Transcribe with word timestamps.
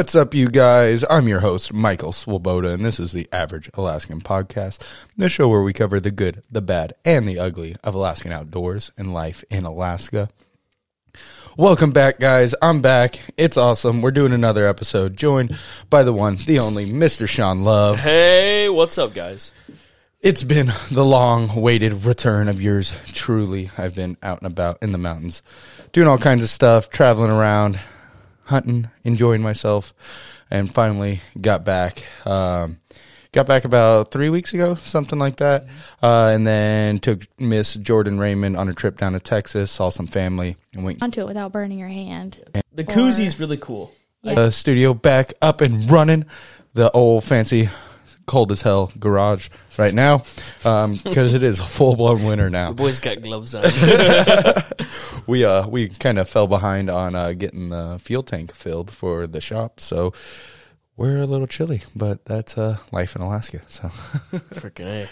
What's 0.00 0.14
up, 0.14 0.32
you 0.32 0.46
guys? 0.46 1.04
I'm 1.10 1.28
your 1.28 1.40
host, 1.40 1.74
Michael 1.74 2.12
Swoboda, 2.12 2.70
and 2.70 2.82
this 2.82 2.98
is 2.98 3.12
the 3.12 3.28
Average 3.32 3.68
Alaskan 3.74 4.22
Podcast, 4.22 4.82
the 5.18 5.28
show 5.28 5.46
where 5.46 5.60
we 5.60 5.74
cover 5.74 6.00
the 6.00 6.10
good, 6.10 6.42
the 6.50 6.62
bad, 6.62 6.94
and 7.04 7.28
the 7.28 7.38
ugly 7.38 7.76
of 7.84 7.94
Alaskan 7.94 8.32
outdoors 8.32 8.92
and 8.96 9.12
life 9.12 9.44
in 9.50 9.66
Alaska. 9.66 10.30
Welcome 11.54 11.90
back, 11.90 12.18
guys. 12.18 12.54
I'm 12.62 12.80
back. 12.80 13.20
It's 13.36 13.58
awesome. 13.58 14.00
We're 14.00 14.10
doing 14.10 14.32
another 14.32 14.66
episode, 14.66 15.18
joined 15.18 15.58
by 15.90 16.02
the 16.02 16.14
one, 16.14 16.36
the 16.36 16.60
only, 16.60 16.86
Mr. 16.86 17.28
Sean 17.28 17.62
Love. 17.62 18.00
Hey, 18.00 18.70
what's 18.70 18.96
up, 18.96 19.12
guys? 19.12 19.52
It's 20.22 20.44
been 20.44 20.72
the 20.90 21.04
long 21.04 21.50
awaited 21.50 22.06
return 22.06 22.48
of 22.48 22.62
yours 22.62 22.94
truly. 23.08 23.70
I've 23.76 23.94
been 23.94 24.16
out 24.22 24.38
and 24.38 24.50
about 24.50 24.82
in 24.82 24.92
the 24.92 24.98
mountains, 24.98 25.42
doing 25.92 26.08
all 26.08 26.16
kinds 26.16 26.42
of 26.42 26.48
stuff, 26.48 26.88
traveling 26.88 27.30
around, 27.30 27.78
hunting, 28.50 28.90
enjoying 29.04 29.40
myself, 29.42 29.94
and 30.50 30.72
finally 30.72 31.20
got 31.40 31.64
back. 31.64 32.04
Um, 32.26 32.78
got 33.32 33.46
back 33.46 33.64
about 33.64 34.10
three 34.10 34.28
weeks 34.28 34.52
ago, 34.52 34.74
something 34.74 35.18
like 35.18 35.36
that. 35.36 35.66
Uh, 36.02 36.30
and 36.34 36.46
then 36.46 36.98
took 36.98 37.22
Miss 37.38 37.74
Jordan 37.74 38.18
Raymond 38.18 38.56
on 38.56 38.68
a 38.68 38.74
trip 38.74 38.98
down 38.98 39.12
to 39.12 39.20
Texas, 39.20 39.70
saw 39.70 39.88
some 39.88 40.06
family, 40.06 40.56
and 40.74 40.84
went 40.84 41.02
onto 41.02 41.20
it 41.22 41.26
without 41.26 41.52
burning 41.52 41.78
your 41.78 41.88
hand. 41.88 42.40
The 42.74 42.84
Or- 42.88 43.08
is 43.08 43.40
really 43.40 43.56
cool. 43.56 43.92
Yeah. 44.22 44.34
the 44.34 44.50
studio 44.52 44.92
back 44.92 45.32
up 45.40 45.60
and 45.62 45.90
running. 45.90 46.26
The 46.74 46.90
old 46.92 47.24
fancy, 47.24 47.68
cold 48.30 48.52
as 48.52 48.62
hell 48.62 48.92
garage 48.96 49.48
right 49.76 49.92
now, 49.92 50.18
because 50.58 51.34
it 51.34 51.42
is 51.42 51.58
a 51.58 51.64
full 51.64 51.96
blown 51.96 52.22
winter 52.22 52.48
now. 52.48 52.68
The 52.68 52.76
boys 52.76 53.00
got 53.00 53.20
gloves 53.20 53.56
on. 53.56 53.64
we 55.26 55.44
uh 55.44 55.66
we 55.66 55.88
kind 55.88 56.16
of 56.16 56.28
fell 56.28 56.46
behind 56.46 56.88
on 56.88 57.16
uh 57.16 57.32
getting 57.32 57.70
the 57.70 57.98
fuel 58.00 58.22
tank 58.22 58.54
filled 58.54 58.92
for 58.92 59.26
the 59.26 59.40
shop, 59.40 59.80
so 59.80 60.12
we're 60.96 61.20
a 61.20 61.26
little 61.26 61.48
chilly, 61.48 61.82
but 61.96 62.24
that's 62.24 62.56
uh 62.56 62.78
life 62.92 63.16
in 63.16 63.22
Alaska. 63.22 63.62
So, 63.66 63.88
Freaking 64.54 64.86
A. 64.86 65.08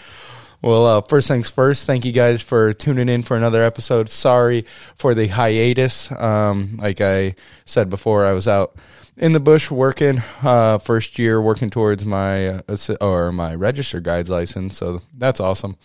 well, 0.61 0.85
uh, 0.85 1.01
first 1.01 1.27
things 1.27 1.49
first, 1.49 1.85
thank 1.85 2.05
you 2.05 2.13
guys 2.13 2.41
for 2.41 2.71
tuning 2.71 3.09
in 3.09 3.23
for 3.23 3.35
another 3.35 3.65
episode. 3.65 4.09
Sorry 4.09 4.65
for 4.95 5.13
the 5.13 5.27
hiatus. 5.27 6.09
Um, 6.13 6.77
like 6.77 7.01
I 7.01 7.35
said 7.65 7.89
before, 7.89 8.25
I 8.25 8.31
was 8.31 8.47
out 8.47 8.77
in 9.19 9.33
the 9.33 9.39
bush 9.39 9.69
working. 9.69 10.21
Uh, 10.41 10.77
first 10.77 11.19
year 11.19 11.41
working 11.41 11.69
towards 11.69 12.05
my 12.05 12.47
uh, 12.47 12.95
or 13.01 13.31
my 13.31 13.53
register 13.53 13.99
guides 13.99 14.29
license, 14.29 14.77
so 14.77 15.01
that's 15.17 15.39
awesome. 15.39 15.75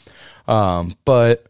Um, 0.47 0.95
but 1.05 1.47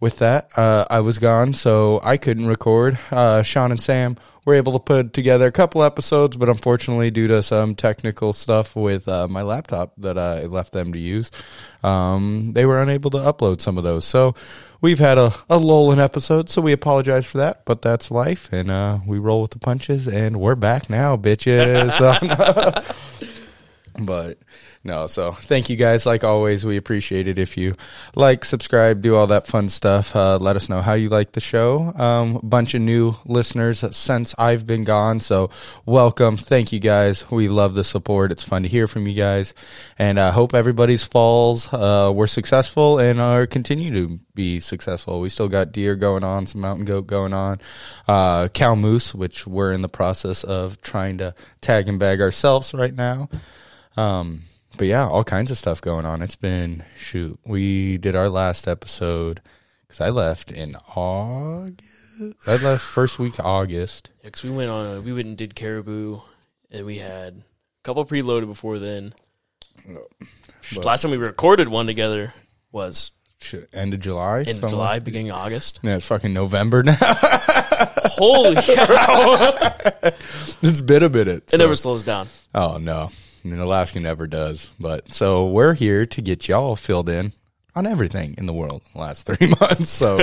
with 0.00 0.18
that, 0.18 0.50
uh, 0.56 0.84
I 0.90 1.00
was 1.00 1.18
gone, 1.18 1.54
so 1.54 2.00
I 2.02 2.16
couldn't 2.16 2.46
record. 2.46 2.98
Uh, 3.10 3.42
Sean 3.42 3.70
and 3.70 3.82
Sam 3.82 4.16
were 4.44 4.54
able 4.54 4.72
to 4.72 4.78
put 4.78 5.12
together 5.12 5.46
a 5.46 5.52
couple 5.52 5.82
episodes, 5.82 6.36
but 6.36 6.48
unfortunately, 6.48 7.10
due 7.10 7.28
to 7.28 7.42
some 7.42 7.74
technical 7.74 8.32
stuff 8.32 8.76
with 8.76 9.08
uh, 9.08 9.28
my 9.28 9.42
laptop 9.42 9.92
that 9.98 10.16
I 10.16 10.44
left 10.44 10.72
them 10.72 10.92
to 10.92 10.98
use, 10.98 11.30
um, 11.82 12.52
they 12.54 12.64
were 12.64 12.80
unable 12.80 13.10
to 13.10 13.18
upload 13.18 13.60
some 13.60 13.76
of 13.76 13.84
those. 13.84 14.04
So 14.04 14.34
we've 14.80 14.98
had 14.98 15.18
a, 15.18 15.34
a 15.48 15.58
lull 15.58 15.92
in 15.92 15.98
episodes, 15.98 16.52
so 16.52 16.62
we 16.62 16.72
apologize 16.72 17.26
for 17.26 17.38
that, 17.38 17.64
but 17.64 17.82
that's 17.82 18.10
life, 18.10 18.48
and 18.52 18.70
uh, 18.70 18.98
we 19.06 19.18
roll 19.18 19.42
with 19.42 19.52
the 19.52 19.58
punches, 19.58 20.06
and 20.08 20.40
we're 20.40 20.54
back 20.54 20.88
now, 20.90 21.16
bitches. 21.16 21.94
but 24.00 24.38
no 24.84 25.06
so 25.06 25.32
thank 25.32 25.68
you 25.68 25.76
guys. 25.76 26.06
Like 26.06 26.22
always 26.24 26.64
we 26.64 26.76
appreciate 26.76 27.26
it 27.26 27.38
if 27.38 27.56
you 27.56 27.74
like 28.14 28.44
subscribe 28.44 29.02
do 29.02 29.16
all 29.16 29.26
that 29.28 29.46
fun 29.46 29.68
stuff. 29.68 30.14
Uh, 30.14 30.38
let 30.38 30.56
us 30.56 30.68
know 30.68 30.82
how 30.82 30.94
you 30.94 31.08
like 31.08 31.32
the 31.32 31.40
show. 31.40 31.92
Um, 31.96 32.40
bunch 32.42 32.74
of 32.74 32.82
new 32.82 33.16
listeners 33.24 33.84
since 33.96 34.34
i've 34.38 34.66
been 34.66 34.84
gone 34.84 35.20
so 35.20 35.50
welcome. 35.84 36.36
Thank 36.36 36.72
you 36.72 36.78
guys. 36.78 37.28
We 37.30 37.48
love 37.48 37.74
the 37.74 37.84
support. 37.84 38.32
It's 38.32 38.42
fun 38.42 38.62
to 38.62 38.68
hear 38.68 38.86
from 38.86 39.06
you 39.06 39.14
guys. 39.14 39.54
And 39.98 40.18
i 40.18 40.30
hope 40.30 40.54
everybody's 40.54 41.04
falls 41.04 41.72
uh, 41.72 42.12
were 42.14 42.26
successful 42.26 42.98
and 42.98 43.20
are 43.20 43.46
continue 43.46 43.92
to 43.92 44.20
be 44.34 44.60
successful. 44.60 45.20
We 45.20 45.28
still 45.28 45.48
got 45.48 45.72
deer 45.72 45.96
going 45.96 46.22
on 46.22 46.46
some 46.46 46.60
mountain 46.60 46.84
goat 46.84 47.06
going 47.06 47.32
on 47.32 47.60
uh, 48.06 48.48
cow 48.48 48.74
moose 48.74 49.14
which 49.14 49.46
we're 49.46 49.72
in 49.72 49.82
the 49.82 49.88
process 49.88 50.44
of 50.44 50.80
trying 50.80 51.18
to 51.18 51.34
tag 51.60 51.88
and 51.88 51.98
bag 51.98 52.20
ourselves 52.20 52.72
right 52.74 52.94
now 52.94 53.28
um, 53.98 54.42
but 54.76 54.86
yeah, 54.86 55.06
all 55.08 55.24
kinds 55.24 55.50
of 55.50 55.58
stuff 55.58 55.80
going 55.80 56.06
on. 56.06 56.22
It's 56.22 56.36
been 56.36 56.84
shoot. 56.96 57.38
We 57.44 57.98
did 57.98 58.14
our 58.14 58.28
last 58.28 58.68
episode 58.68 59.40
because 59.86 60.00
I 60.00 60.10
left 60.10 60.50
in 60.50 60.76
August. 60.94 61.82
I 62.46 62.56
left 62.56 62.82
first 62.82 63.18
week 63.18 63.34
August. 63.38 64.10
Yeah, 64.24 64.30
cause 64.30 64.44
we 64.44 64.50
went 64.50 64.70
on, 64.70 64.86
a, 64.86 65.00
we 65.00 65.12
went 65.12 65.26
and 65.26 65.36
did 65.36 65.54
caribou, 65.54 66.20
and 66.70 66.84
we 66.86 66.98
had 66.98 67.34
a 67.34 67.42
couple 67.84 68.04
preloaded 68.04 68.46
before 68.46 68.78
then. 68.78 69.14
Last 70.76 71.02
time 71.02 71.10
we 71.12 71.16
recorded 71.16 71.68
one 71.68 71.86
together 71.86 72.34
was 72.72 73.12
end 73.72 73.94
of 73.94 74.00
July. 74.00 74.40
in 74.40 74.46
something 74.46 74.68
July, 74.70 74.94
like- 74.94 75.04
beginning 75.04 75.30
of 75.30 75.36
August. 75.36 75.80
Yeah, 75.82 75.96
it's 75.96 76.06
fucking 76.06 76.32
November 76.32 76.82
now. 76.82 76.96
Holy 77.00 78.56
cow! 78.56 80.10
it's 80.62 80.80
been 80.80 81.04
a 81.04 81.08
minute. 81.08 81.44
It 81.44 81.50
so- 81.50 81.56
never 81.56 81.76
slows 81.76 82.02
down. 82.02 82.28
Oh 82.54 82.78
no, 82.78 83.10
Mean, 83.44 83.58
Alaska 83.58 84.00
never 84.00 84.26
does. 84.26 84.70
But 84.78 85.12
so 85.12 85.46
we're 85.46 85.74
here 85.74 86.06
to 86.06 86.22
get 86.22 86.48
y'all 86.48 86.76
filled 86.76 87.08
in 87.08 87.32
on 87.74 87.86
everything 87.86 88.34
in 88.38 88.46
the 88.46 88.52
world 88.52 88.82
in 88.86 88.92
the 88.94 88.98
last 89.00 89.24
three 89.24 89.54
months. 89.60 89.88
So 89.88 90.16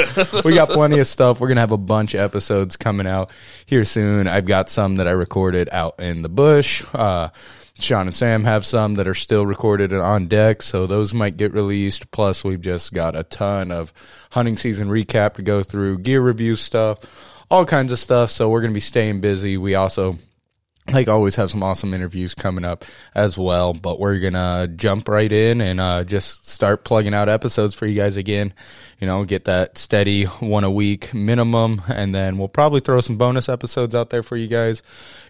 we 0.44 0.56
got 0.56 0.70
plenty 0.70 1.00
of 1.00 1.08
stuff. 1.08 1.40
We're 1.40 1.48
gonna 1.48 1.62
have 1.62 1.72
a 1.72 1.78
bunch 1.78 2.14
of 2.14 2.20
episodes 2.20 2.76
coming 2.76 3.08
out 3.08 3.32
here 3.66 3.86
soon. 3.86 4.28
I've 4.28 4.46
got 4.46 4.70
some 4.70 4.98
that 4.98 5.08
I 5.08 5.12
recorded 5.12 5.70
out 5.72 6.00
in 6.00 6.22
the 6.22 6.30
bush. 6.30 6.84
Uh, 6.94 7.30
Sean 7.80 8.08
and 8.08 8.16
Sam 8.16 8.46
have 8.46 8.66
some 8.66 8.96
that 8.96 9.08
are 9.08 9.14
still 9.14 9.46
recorded 9.46 9.92
and 9.92 10.02
on 10.02 10.28
deck, 10.28 10.62
so 10.62 10.88
those 10.88 11.14
might 11.14 11.36
get 11.36 11.54
released. 11.54 12.10
Plus, 12.12 12.44
we've 12.44 12.62
just 12.62 12.94
got 12.94 13.18
a 13.18 13.24
ton 13.24 13.72
of 13.72 13.92
hunting 14.32 14.56
season 14.56 14.88
recap 14.88 15.34
to 15.34 15.42
go 15.42 15.62
through, 15.62 16.00
gear 16.00 16.22
review 16.22 16.56
stuff, 16.56 17.00
all 17.52 17.66
kinds 17.66 17.92
of 17.92 18.00
stuff. 18.00 18.32
So 18.32 18.50
we're 18.50 18.62
gonna 18.62 18.74
be 18.74 18.80
staying 18.80 19.22
busy. 19.22 19.58
We 19.58 19.76
also 19.76 20.18
like 20.92 21.08
always 21.08 21.36
have 21.36 21.50
some 21.50 21.64
awesome 21.64 21.94
interviews 21.94 22.36
coming 22.36 22.64
up 22.64 22.86
as 23.16 23.38
well 23.38 23.74
but 23.74 24.00
we're 24.00 24.20
gonna 24.20 24.68
jump 24.76 25.08
right 25.10 25.32
in 25.32 25.60
and 25.60 25.80
uh, 25.80 26.04
just 26.04 26.48
start 26.48 26.84
plugging 26.84 27.14
out 27.14 27.28
episodes 27.28 27.74
for 27.74 27.88
you 27.88 27.96
guys 27.96 28.18
again. 28.18 28.54
You 29.00 29.08
know 29.08 29.26
get 29.26 29.46
that 29.46 29.78
steady 29.78 30.26
one 30.26 30.64
a 30.64 30.70
week 30.70 31.14
minimum 31.14 31.82
and 31.88 32.14
then 32.14 32.38
we'll 32.38 32.48
probably 32.48 32.82
throw 32.82 33.02
some 33.02 33.18
bonus 33.18 33.50
episodes 33.50 33.96
out 33.96 34.12
there 34.12 34.24
for 34.24 34.38
you 34.38 34.48
guys. 34.48 34.84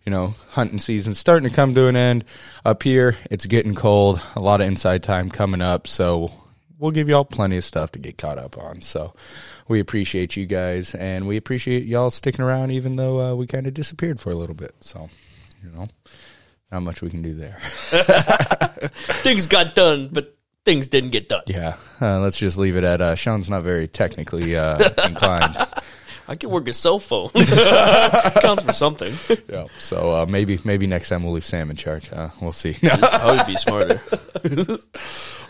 You 0.04 0.12
know 0.12 0.36
hunting 0.52 0.80
season's 0.80 1.20
starting 1.20 1.50
to 1.50 1.56
come 1.56 1.74
to 1.76 1.88
an 1.88 1.96
end 1.96 2.26
up 2.66 2.84
here. 2.84 3.16
It's 3.32 3.46
getting 3.46 3.76
cold. 3.76 4.22
A 4.36 4.42
lot 4.42 4.62
of 4.62 4.68
inside 4.68 5.04
time 5.04 5.30
coming 5.30 5.62
up 5.62 5.88
so 5.88 6.32
we'll 6.78 6.92
give 6.92 7.08
y'all 7.08 7.24
plenty 7.24 7.56
of 7.56 7.64
stuff 7.64 7.92
to 7.94 8.00
get 8.00 8.18
caught 8.18 8.38
up 8.38 8.58
on. 8.58 8.82
So 8.82 9.14
we 9.70 9.80
appreciate 9.80 10.36
you 10.36 10.46
guys 10.46 10.94
and 10.94 11.28
we 11.28 11.38
appreciate 11.38 11.86
y'all 11.86 12.10
sticking 12.10 12.44
around 12.44 12.72
even 12.72 12.98
though 12.98 13.22
uh, 13.22 13.36
we 13.36 13.48
kind 13.48 13.68
of 13.68 13.74
disappeared 13.74 14.20
for 14.20 14.32
a 14.32 14.36
little 14.36 14.54
bit 14.54 14.76
so 14.82 15.10
you 15.66 15.72
know, 15.78 15.88
not 16.72 16.82
much 16.82 17.02
we 17.02 17.10
can 17.10 17.22
do 17.22 17.34
there. 17.34 17.60
Things 19.24 19.48
got 19.48 19.76
done, 19.76 20.10
but 20.12 20.36
things 20.66 20.88
didn't 20.88 21.12
get 21.12 21.30
done. 21.30 21.44
Yeah, 21.48 21.78
uh, 22.02 22.20
let's 22.20 22.38
just 22.38 22.58
leave 22.58 22.76
it 22.76 22.84
at 22.84 23.02
uh, 23.02 23.16
Sean's 23.16 23.50
not 23.50 23.64
very 23.64 23.88
technically 23.88 24.56
uh, 24.56 24.90
inclined. 25.06 25.56
I 26.28 26.36
can 26.36 26.50
work 26.50 26.68
a 26.68 26.74
cell 26.74 26.98
phone. 26.98 27.30
Counts 28.42 28.64
for 28.64 28.74
something. 28.74 29.14
yeah, 29.48 29.68
so 29.78 30.12
uh, 30.12 30.26
maybe 30.26 30.60
maybe 30.64 30.88
next 30.88 31.10
time 31.10 31.24
we'll 31.24 31.34
leave 31.34 31.46
Sam 31.46 31.70
in 31.70 31.76
charge. 31.76 32.12
Uh, 32.12 32.30
we'll 32.42 32.52
see. 32.52 32.76
I 32.84 33.36
would 33.38 33.46
be 33.46 33.56
smarter. 33.58 34.02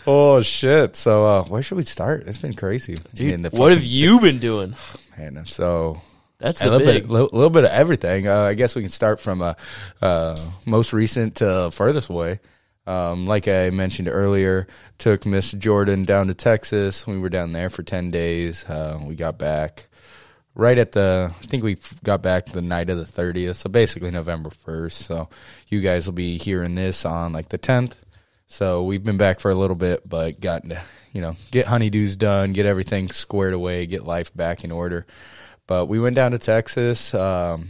oh 0.06 0.42
shit! 0.42 0.96
So 0.96 1.24
uh, 1.24 1.44
where 1.44 1.62
should 1.62 1.76
we 1.76 1.82
start? 1.84 2.24
It's 2.26 2.38
been 2.38 2.52
crazy. 2.54 2.96
I 3.18 3.22
mean, 3.22 3.44
what 3.52 3.72
have 3.72 3.84
you 3.84 4.20
been 4.20 4.38
doing? 4.38 4.74
man, 5.16 5.46
So 5.46 6.02
That's 6.38 6.60
a 6.60 6.64
little 6.64 6.86
big. 6.86 7.02
bit, 7.04 7.10
little, 7.10 7.30
little 7.32 7.50
bit 7.50 7.64
of 7.64 7.70
everything. 7.70 8.28
Uh, 8.28 8.42
I 8.42 8.54
guess 8.54 8.76
we 8.76 8.82
can 8.82 8.90
start 8.90 9.20
from 9.20 9.40
uh, 9.40 9.54
uh, 10.02 10.36
most 10.66 10.92
recent 10.92 11.36
to 11.36 11.70
furthest 11.70 12.10
away. 12.10 12.40
Um, 12.86 13.26
like 13.26 13.48
I 13.48 13.70
mentioned 13.70 14.08
earlier, 14.08 14.66
took 14.98 15.26
Miss 15.26 15.50
Jordan 15.52 16.04
down 16.04 16.28
to 16.28 16.34
Texas. 16.34 17.06
We 17.06 17.18
were 17.18 17.30
down 17.30 17.52
there 17.52 17.70
for 17.70 17.82
ten 17.82 18.10
days. 18.10 18.64
Uh, 18.64 19.00
we 19.02 19.14
got 19.14 19.38
back 19.38 19.88
right 20.54 20.78
at 20.78 20.92
the. 20.92 21.32
I 21.32 21.46
think 21.46 21.64
we 21.64 21.78
got 22.04 22.22
back 22.22 22.46
the 22.46 22.62
night 22.62 22.90
of 22.90 22.98
the 22.98 23.06
thirtieth. 23.06 23.56
So 23.56 23.70
basically 23.70 24.10
November 24.10 24.50
first. 24.50 24.98
So 24.98 25.28
you 25.68 25.80
guys 25.80 26.06
will 26.06 26.12
be 26.12 26.38
hearing 26.38 26.74
this 26.74 27.04
on 27.04 27.32
like 27.32 27.48
the 27.48 27.58
tenth. 27.58 28.04
So 28.46 28.84
we've 28.84 29.02
been 29.02 29.16
back 29.16 29.40
for 29.40 29.50
a 29.50 29.54
little 29.56 29.74
bit, 29.74 30.08
but 30.08 30.40
gotten 30.40 30.70
to 30.70 30.82
you 31.12 31.22
know 31.22 31.34
get 31.50 31.66
honeydews 31.66 32.16
done, 32.16 32.52
get 32.52 32.66
everything 32.66 33.08
squared 33.08 33.54
away, 33.54 33.86
get 33.86 34.04
life 34.04 34.32
back 34.36 34.62
in 34.62 34.70
order. 34.70 35.06
But 35.66 35.86
we 35.86 35.98
went 35.98 36.16
down 36.16 36.32
to 36.32 36.38
Texas 36.38 37.12
um, 37.14 37.68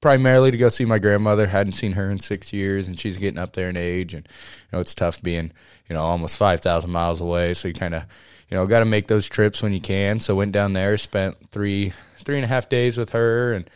primarily 0.00 0.50
to 0.50 0.56
go 0.56 0.68
see 0.68 0.84
my 0.84 0.98
grandmother. 0.98 1.46
Hadn't 1.46 1.72
seen 1.72 1.92
her 1.92 2.10
in 2.10 2.18
six 2.18 2.52
years, 2.52 2.86
and 2.88 2.98
she's 2.98 3.18
getting 3.18 3.38
up 3.38 3.54
there 3.54 3.68
in 3.68 3.76
age, 3.76 4.14
and 4.14 4.26
you 4.26 4.68
know 4.72 4.80
it's 4.80 4.94
tough 4.94 5.22
being 5.22 5.52
you 5.88 5.94
know 5.94 6.02
almost 6.02 6.36
five 6.36 6.60
thousand 6.60 6.90
miles 6.90 7.20
away. 7.20 7.54
So 7.54 7.68
you 7.68 7.74
kind 7.74 7.94
of 7.94 8.04
you 8.48 8.56
know 8.56 8.66
got 8.66 8.80
to 8.80 8.84
make 8.84 9.08
those 9.08 9.28
trips 9.28 9.62
when 9.62 9.72
you 9.72 9.80
can. 9.80 10.20
So 10.20 10.34
went 10.34 10.52
down 10.52 10.72
there, 10.72 10.96
spent 10.96 11.50
three 11.50 11.92
three 12.16 12.36
and 12.36 12.44
a 12.44 12.48
half 12.48 12.68
days 12.68 12.96
with 12.98 13.10
her, 13.10 13.52
and 13.52 13.68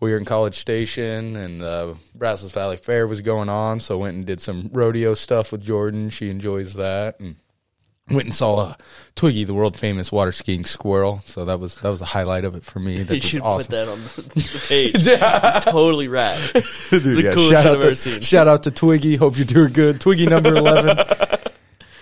we 0.00 0.10
were 0.10 0.18
in 0.18 0.24
College 0.24 0.56
Station, 0.56 1.36
and 1.36 1.60
the 1.60 1.96
Brazos 2.14 2.50
Valley 2.50 2.76
Fair 2.76 3.06
was 3.06 3.20
going 3.20 3.48
on. 3.48 3.78
So 3.78 3.98
went 3.98 4.16
and 4.16 4.26
did 4.26 4.40
some 4.40 4.68
rodeo 4.72 5.14
stuff 5.14 5.52
with 5.52 5.62
Jordan. 5.62 6.10
She 6.10 6.28
enjoys 6.28 6.74
that, 6.74 7.20
and 7.20 7.36
went 8.10 8.24
and 8.24 8.34
saw 8.34 8.60
a 8.60 8.76
Twiggy, 9.14 9.44
the 9.44 9.54
world 9.54 9.76
famous 9.76 10.10
water 10.10 10.32
skiing 10.32 10.64
squirrel. 10.64 11.20
So 11.26 11.44
that 11.44 11.60
was 11.60 11.76
that 11.76 11.88
was 11.88 12.00
a 12.00 12.06
highlight 12.06 12.44
of 12.44 12.54
it 12.54 12.64
for 12.64 12.80
me. 12.80 13.02
That 13.04 13.14
You 13.14 13.20
should 13.20 13.40
awesome. 13.42 13.66
put 13.66 13.70
that 13.70 13.88
on 13.88 14.00
the, 14.00 14.22
the 14.22 14.64
page. 14.68 14.94
It's 14.96 15.64
totally 15.64 16.08
rad. 16.08 16.40
Dude, 16.90 17.04
the 17.04 17.22
yeah, 17.22 17.34
coolest 17.34 17.52
shout 17.52 17.66
out 17.66 17.74
I've 17.74 17.80
to, 17.80 17.86
ever 17.86 17.94
seen. 17.94 18.20
Shout 18.20 18.48
out 18.48 18.62
to 18.64 18.70
Twiggy. 18.70 19.16
Hope 19.16 19.36
you're 19.36 19.44
doing 19.44 19.72
good. 19.72 20.00
Twiggy 20.00 20.26
number 20.26 20.54
eleven. 20.54 20.96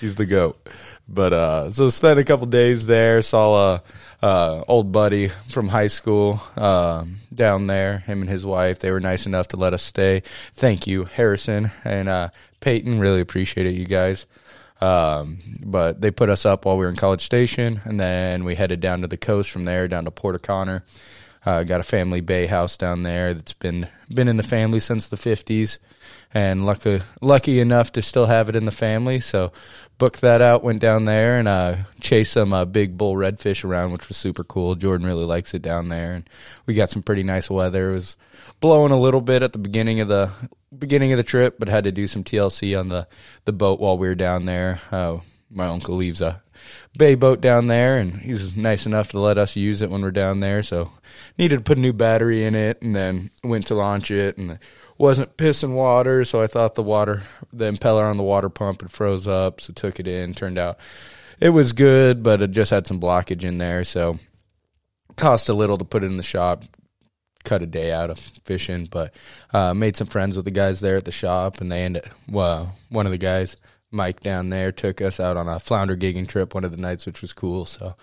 He's 0.00 0.14
the 0.14 0.26
goat. 0.26 0.68
But 1.08 1.32
uh, 1.32 1.72
so 1.72 1.88
spent 1.88 2.20
a 2.20 2.24
couple 2.24 2.46
days 2.46 2.86
there. 2.86 3.20
Saw 3.22 3.74
a 3.74 3.82
uh, 4.22 4.62
old 4.68 4.92
buddy 4.92 5.28
from 5.48 5.68
high 5.68 5.88
school 5.88 6.40
um, 6.56 7.16
down 7.34 7.66
there. 7.66 7.98
Him 7.98 8.20
and 8.20 8.30
his 8.30 8.46
wife. 8.46 8.78
They 8.78 8.92
were 8.92 9.00
nice 9.00 9.26
enough 9.26 9.48
to 9.48 9.56
let 9.56 9.74
us 9.74 9.82
stay. 9.82 10.22
Thank 10.52 10.86
you, 10.86 11.06
Harrison 11.06 11.72
and 11.84 12.08
uh, 12.08 12.28
Peyton. 12.60 13.00
Really 13.00 13.20
appreciate 13.20 13.66
it, 13.66 13.74
you 13.74 13.86
guys. 13.86 14.26
Um, 14.80 15.38
but 15.62 16.00
they 16.00 16.10
put 16.10 16.30
us 16.30 16.46
up 16.46 16.64
while 16.64 16.78
we 16.78 16.84
were 16.84 16.90
in 16.90 16.96
College 16.96 17.22
Station, 17.22 17.82
and 17.84 18.00
then 18.00 18.44
we 18.44 18.54
headed 18.54 18.80
down 18.80 19.02
to 19.02 19.06
the 19.06 19.16
coast 19.18 19.50
from 19.50 19.64
there, 19.64 19.88
down 19.88 20.04
to 20.04 20.10
Port 20.10 20.34
O'Connor. 20.34 20.84
Uh, 21.44 21.62
got 21.62 21.80
a 21.80 21.84
family 21.84 22.20
bay 22.20 22.46
house 22.46 22.76
down 22.76 23.02
there 23.02 23.32
that's 23.32 23.54
been 23.54 23.88
been 24.12 24.28
in 24.28 24.36
the 24.36 24.42
family 24.42 24.78
since 24.78 25.08
the 25.08 25.16
fifties, 25.16 25.78
and 26.34 26.66
lucky 26.66 27.00
lucky 27.22 27.60
enough 27.60 27.92
to 27.92 28.02
still 28.02 28.26
have 28.26 28.50
it 28.50 28.56
in 28.56 28.66
the 28.66 28.70
family. 28.70 29.20
So 29.20 29.50
booked 29.96 30.20
that 30.20 30.42
out, 30.42 30.62
went 30.62 30.80
down 30.80 31.06
there 31.06 31.38
and 31.38 31.48
uh, 31.48 31.76
chased 32.00 32.32
some 32.32 32.52
uh, 32.52 32.66
big 32.66 32.98
bull 32.98 33.14
redfish 33.14 33.64
around, 33.64 33.92
which 33.92 34.08
was 34.08 34.18
super 34.18 34.44
cool. 34.44 34.74
Jordan 34.74 35.06
really 35.06 35.24
likes 35.24 35.54
it 35.54 35.62
down 35.62 35.88
there, 35.88 36.12
and 36.12 36.28
we 36.66 36.74
got 36.74 36.90
some 36.90 37.02
pretty 37.02 37.22
nice 37.22 37.48
weather. 37.48 37.90
It 37.90 37.94
was 37.94 38.16
blowing 38.60 38.92
a 38.92 39.00
little 39.00 39.22
bit 39.22 39.42
at 39.42 39.54
the 39.54 39.58
beginning 39.58 40.00
of 40.00 40.08
the 40.08 40.30
beginning 40.76 41.12
of 41.12 41.16
the 41.16 41.22
trip, 41.22 41.56
but 41.58 41.68
had 41.68 41.84
to 41.84 41.92
do 41.92 42.06
some 42.06 42.24
TLC 42.24 42.78
on 42.78 42.88
the 42.88 43.06
the 43.44 43.52
boat 43.52 43.80
while 43.80 43.98
we 43.98 44.08
were 44.08 44.14
down 44.14 44.44
there. 44.44 44.80
Uh, 44.90 45.18
my 45.50 45.66
uncle 45.66 45.96
leaves 45.96 46.20
a 46.20 46.42
bay 46.96 47.14
boat 47.14 47.40
down 47.40 47.66
there, 47.66 47.98
and 47.98 48.20
he's 48.20 48.56
nice 48.56 48.86
enough 48.86 49.10
to 49.10 49.18
let 49.18 49.38
us 49.38 49.56
use 49.56 49.82
it 49.82 49.90
when 49.90 50.02
we're 50.02 50.10
down 50.10 50.40
there. 50.40 50.62
So 50.62 50.90
needed 51.38 51.56
to 51.56 51.62
put 51.62 51.78
a 51.78 51.80
new 51.80 51.92
battery 51.92 52.44
in 52.44 52.54
it, 52.54 52.82
and 52.82 52.94
then 52.94 53.30
went 53.42 53.66
to 53.68 53.74
launch 53.74 54.10
it, 54.10 54.38
and 54.38 54.58
wasn't 54.98 55.36
pissing 55.38 55.74
water, 55.74 56.24
so 56.24 56.42
I 56.42 56.46
thought 56.46 56.74
the 56.74 56.82
water, 56.82 57.22
the 57.52 57.70
impeller 57.70 58.08
on 58.08 58.18
the 58.18 58.22
water 58.22 58.50
pump 58.50 58.82
had 58.82 58.92
froze 58.92 59.26
up, 59.26 59.60
so 59.60 59.72
took 59.72 59.98
it 59.98 60.06
in. 60.06 60.34
Turned 60.34 60.58
out 60.58 60.78
it 61.40 61.50
was 61.50 61.72
good, 61.72 62.22
but 62.22 62.42
it 62.42 62.50
just 62.50 62.70
had 62.70 62.86
some 62.86 63.00
blockage 63.00 63.42
in 63.42 63.58
there, 63.58 63.82
so 63.82 64.18
cost 65.16 65.48
a 65.48 65.54
little 65.54 65.78
to 65.78 65.84
put 65.84 66.04
it 66.04 66.06
in 66.06 66.18
the 66.18 66.22
shop. 66.22 66.64
Cut 67.44 67.62
a 67.62 67.66
day 67.66 67.92
out 67.92 68.10
of 68.10 68.18
fishing, 68.18 68.86
but 68.86 69.14
uh, 69.52 69.72
made 69.74 69.96
some 69.96 70.06
friends 70.06 70.36
with 70.36 70.44
the 70.44 70.50
guys 70.50 70.80
there 70.80 70.96
at 70.96 71.04
the 71.04 71.12
shop, 71.12 71.60
and 71.60 71.72
they 71.72 71.82
ended. 71.82 72.10
Well, 72.28 72.76
one 72.90 73.06
of 73.06 73.12
the 73.12 73.18
guys 73.18 73.56
Mike 73.90 74.20
down 74.20 74.50
there 74.50 74.70
took 74.70 75.00
us 75.00 75.18
out 75.18 75.36
on 75.36 75.48
a 75.48 75.58
flounder 75.58 75.96
gigging 75.96 76.28
trip 76.28 76.54
one 76.54 76.64
of 76.64 76.70
the 76.70 76.76
nights, 76.76 77.06
which 77.06 77.22
was 77.22 77.32
cool. 77.32 77.66
So, 77.66 77.94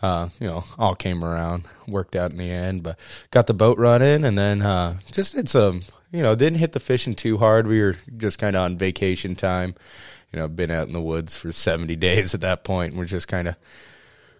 uh, 0.00 0.28
you 0.38 0.46
know, 0.46 0.64
all 0.78 0.94
came 0.94 1.24
around, 1.24 1.64
worked 1.88 2.14
out 2.14 2.32
in 2.32 2.38
the 2.38 2.50
end, 2.50 2.82
but 2.82 2.98
got 3.30 3.46
the 3.46 3.54
boat 3.54 3.78
running 3.78 4.24
and 4.24 4.38
then 4.38 4.62
uh, 4.62 4.98
just 5.10 5.34
did 5.34 5.48
some, 5.48 5.82
you 6.12 6.22
know, 6.22 6.34
didn't 6.34 6.58
hit 6.58 6.72
the 6.72 6.80
fishing 6.80 7.14
too 7.14 7.38
hard. 7.38 7.66
We 7.66 7.80
were 7.82 7.96
just 8.16 8.38
kind 8.38 8.54
of 8.54 8.62
on 8.62 8.78
vacation 8.78 9.34
time. 9.34 9.74
You 10.32 10.38
know, 10.38 10.48
been 10.48 10.70
out 10.70 10.86
in 10.86 10.94
the 10.94 11.00
woods 11.00 11.36
for 11.36 11.52
70 11.52 11.96
days 11.96 12.34
at 12.34 12.40
that 12.42 12.64
point. 12.64 12.94
We're 12.94 13.04
just 13.04 13.28
kind 13.28 13.48
of 13.48 13.56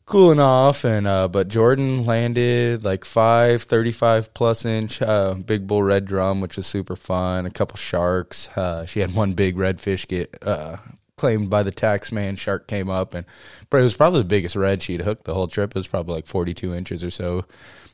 cooling 0.05 0.41
off 0.41 0.85
and 0.85 1.07
uh 1.07 1.29
but 1.29 1.49
jordan 1.49 2.05
landed 2.05 2.85
like 2.85 3.05
five 3.05 3.63
35 3.63 4.35
plus 4.35 4.65
inch 4.65 5.01
uh 5.01 5.35
big 5.35 5.67
bull 5.67 5.83
red 5.83 6.05
drum 6.05 6.41
which 6.41 6.57
was 6.57 6.67
super 6.67 6.97
fun 6.97 7.47
a 7.47 7.51
couple 7.51 7.77
sharks 7.77 8.49
uh 8.57 8.85
she 8.85 9.01
had 9.01 9.15
one 9.15 9.33
big 9.33 9.57
redfish 9.57 10.07
get 10.09 10.35
uh 10.43 10.77
claimed 11.17 11.49
by 11.49 11.63
the 11.63 11.71
tax 11.71 12.11
man 12.11 12.35
shark 12.35 12.67
came 12.67 12.91
up 12.91 13.15
and 13.15 13.25
but 13.71 13.81
it 13.81 13.85
was 13.85 13.97
probably 13.97 14.21
the 14.21 14.29
biggest 14.29 14.57
red 14.57 14.83
she'd 14.83 15.01
hooked 15.01 15.25
the 15.25 15.33
whole 15.33 15.49
trip. 15.49 15.71
It 15.71 15.77
was 15.77 15.87
probably 15.87 16.17
like 16.17 16.27
42 16.27 16.75
inches 16.75 17.03
or 17.03 17.11
so 17.11 17.47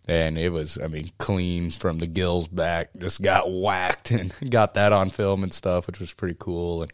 and 0.09 0.39
it 0.39 0.49
was 0.49 0.79
i 0.83 0.89
mean 0.89 1.09
clean 1.19 1.71
from 1.71 1.99
the 1.99 2.07
gills 2.07 2.49
back 2.49 2.89
just 2.99 3.23
got 3.23 3.51
whacked 3.51 4.11
and 4.11 4.35
got 4.51 4.75
that 4.75 4.93
on 4.93 5.11
film 5.11 5.43
and 5.43 5.53
stuff 5.53 5.87
which 5.87 6.01
was 6.01 6.13
pretty 6.13 6.37
cool 6.39 6.83
and 6.83 6.93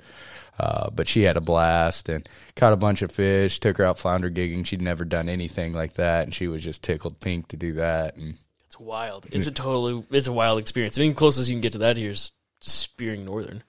uh, 0.58 0.90
but 0.90 1.08
she 1.08 1.22
had 1.22 1.36
a 1.36 1.40
blast 1.40 2.08
and 2.08 2.28
caught 2.54 2.72
a 2.72 2.76
bunch 2.76 3.02
of 3.02 3.10
fish. 3.10 3.58
Took 3.58 3.78
her 3.78 3.84
out 3.84 3.98
flounder 3.98 4.30
gigging. 4.30 4.64
She'd 4.64 4.82
never 4.82 5.04
done 5.04 5.28
anything 5.28 5.72
like 5.72 5.94
that, 5.94 6.24
and 6.24 6.34
she 6.34 6.46
was 6.46 6.62
just 6.62 6.82
tickled 6.82 7.20
pink 7.20 7.48
to 7.48 7.56
do 7.56 7.72
that. 7.74 8.16
And 8.16 8.34
It's 8.66 8.78
wild. 8.78 9.26
It's 9.32 9.46
a 9.46 9.52
totally 9.52 10.04
it's 10.10 10.28
a 10.28 10.32
wild 10.32 10.60
experience. 10.60 10.96
I 10.96 11.02
mean, 11.02 11.14
closest 11.14 11.48
you 11.48 11.54
can 11.54 11.60
get 11.60 11.72
to 11.72 11.78
that 11.78 11.96
here 11.96 12.10
is 12.10 12.30
spearing 12.60 13.24
northern. 13.24 13.64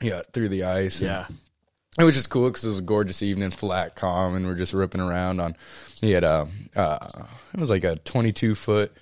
yeah, 0.00 0.22
through 0.32 0.48
the 0.48 0.64
ice. 0.64 1.02
Yeah. 1.02 1.26
It 1.96 2.04
was 2.04 2.16
just 2.16 2.30
cool 2.30 2.48
because 2.48 2.64
it 2.64 2.68
was 2.68 2.80
a 2.80 2.82
gorgeous 2.82 3.22
evening, 3.22 3.52
flat, 3.52 3.94
calm, 3.94 4.34
and 4.34 4.46
we're 4.46 4.56
just 4.56 4.74
ripping 4.74 5.00
around 5.00 5.40
on. 5.40 5.54
He 6.00 6.10
had 6.10 6.24
a, 6.24 6.48
uh, 6.76 7.26
it 7.54 7.60
was 7.60 7.70
like 7.70 7.84
a 7.84 7.96
twenty-two 7.96 8.54
foot, 8.54 8.92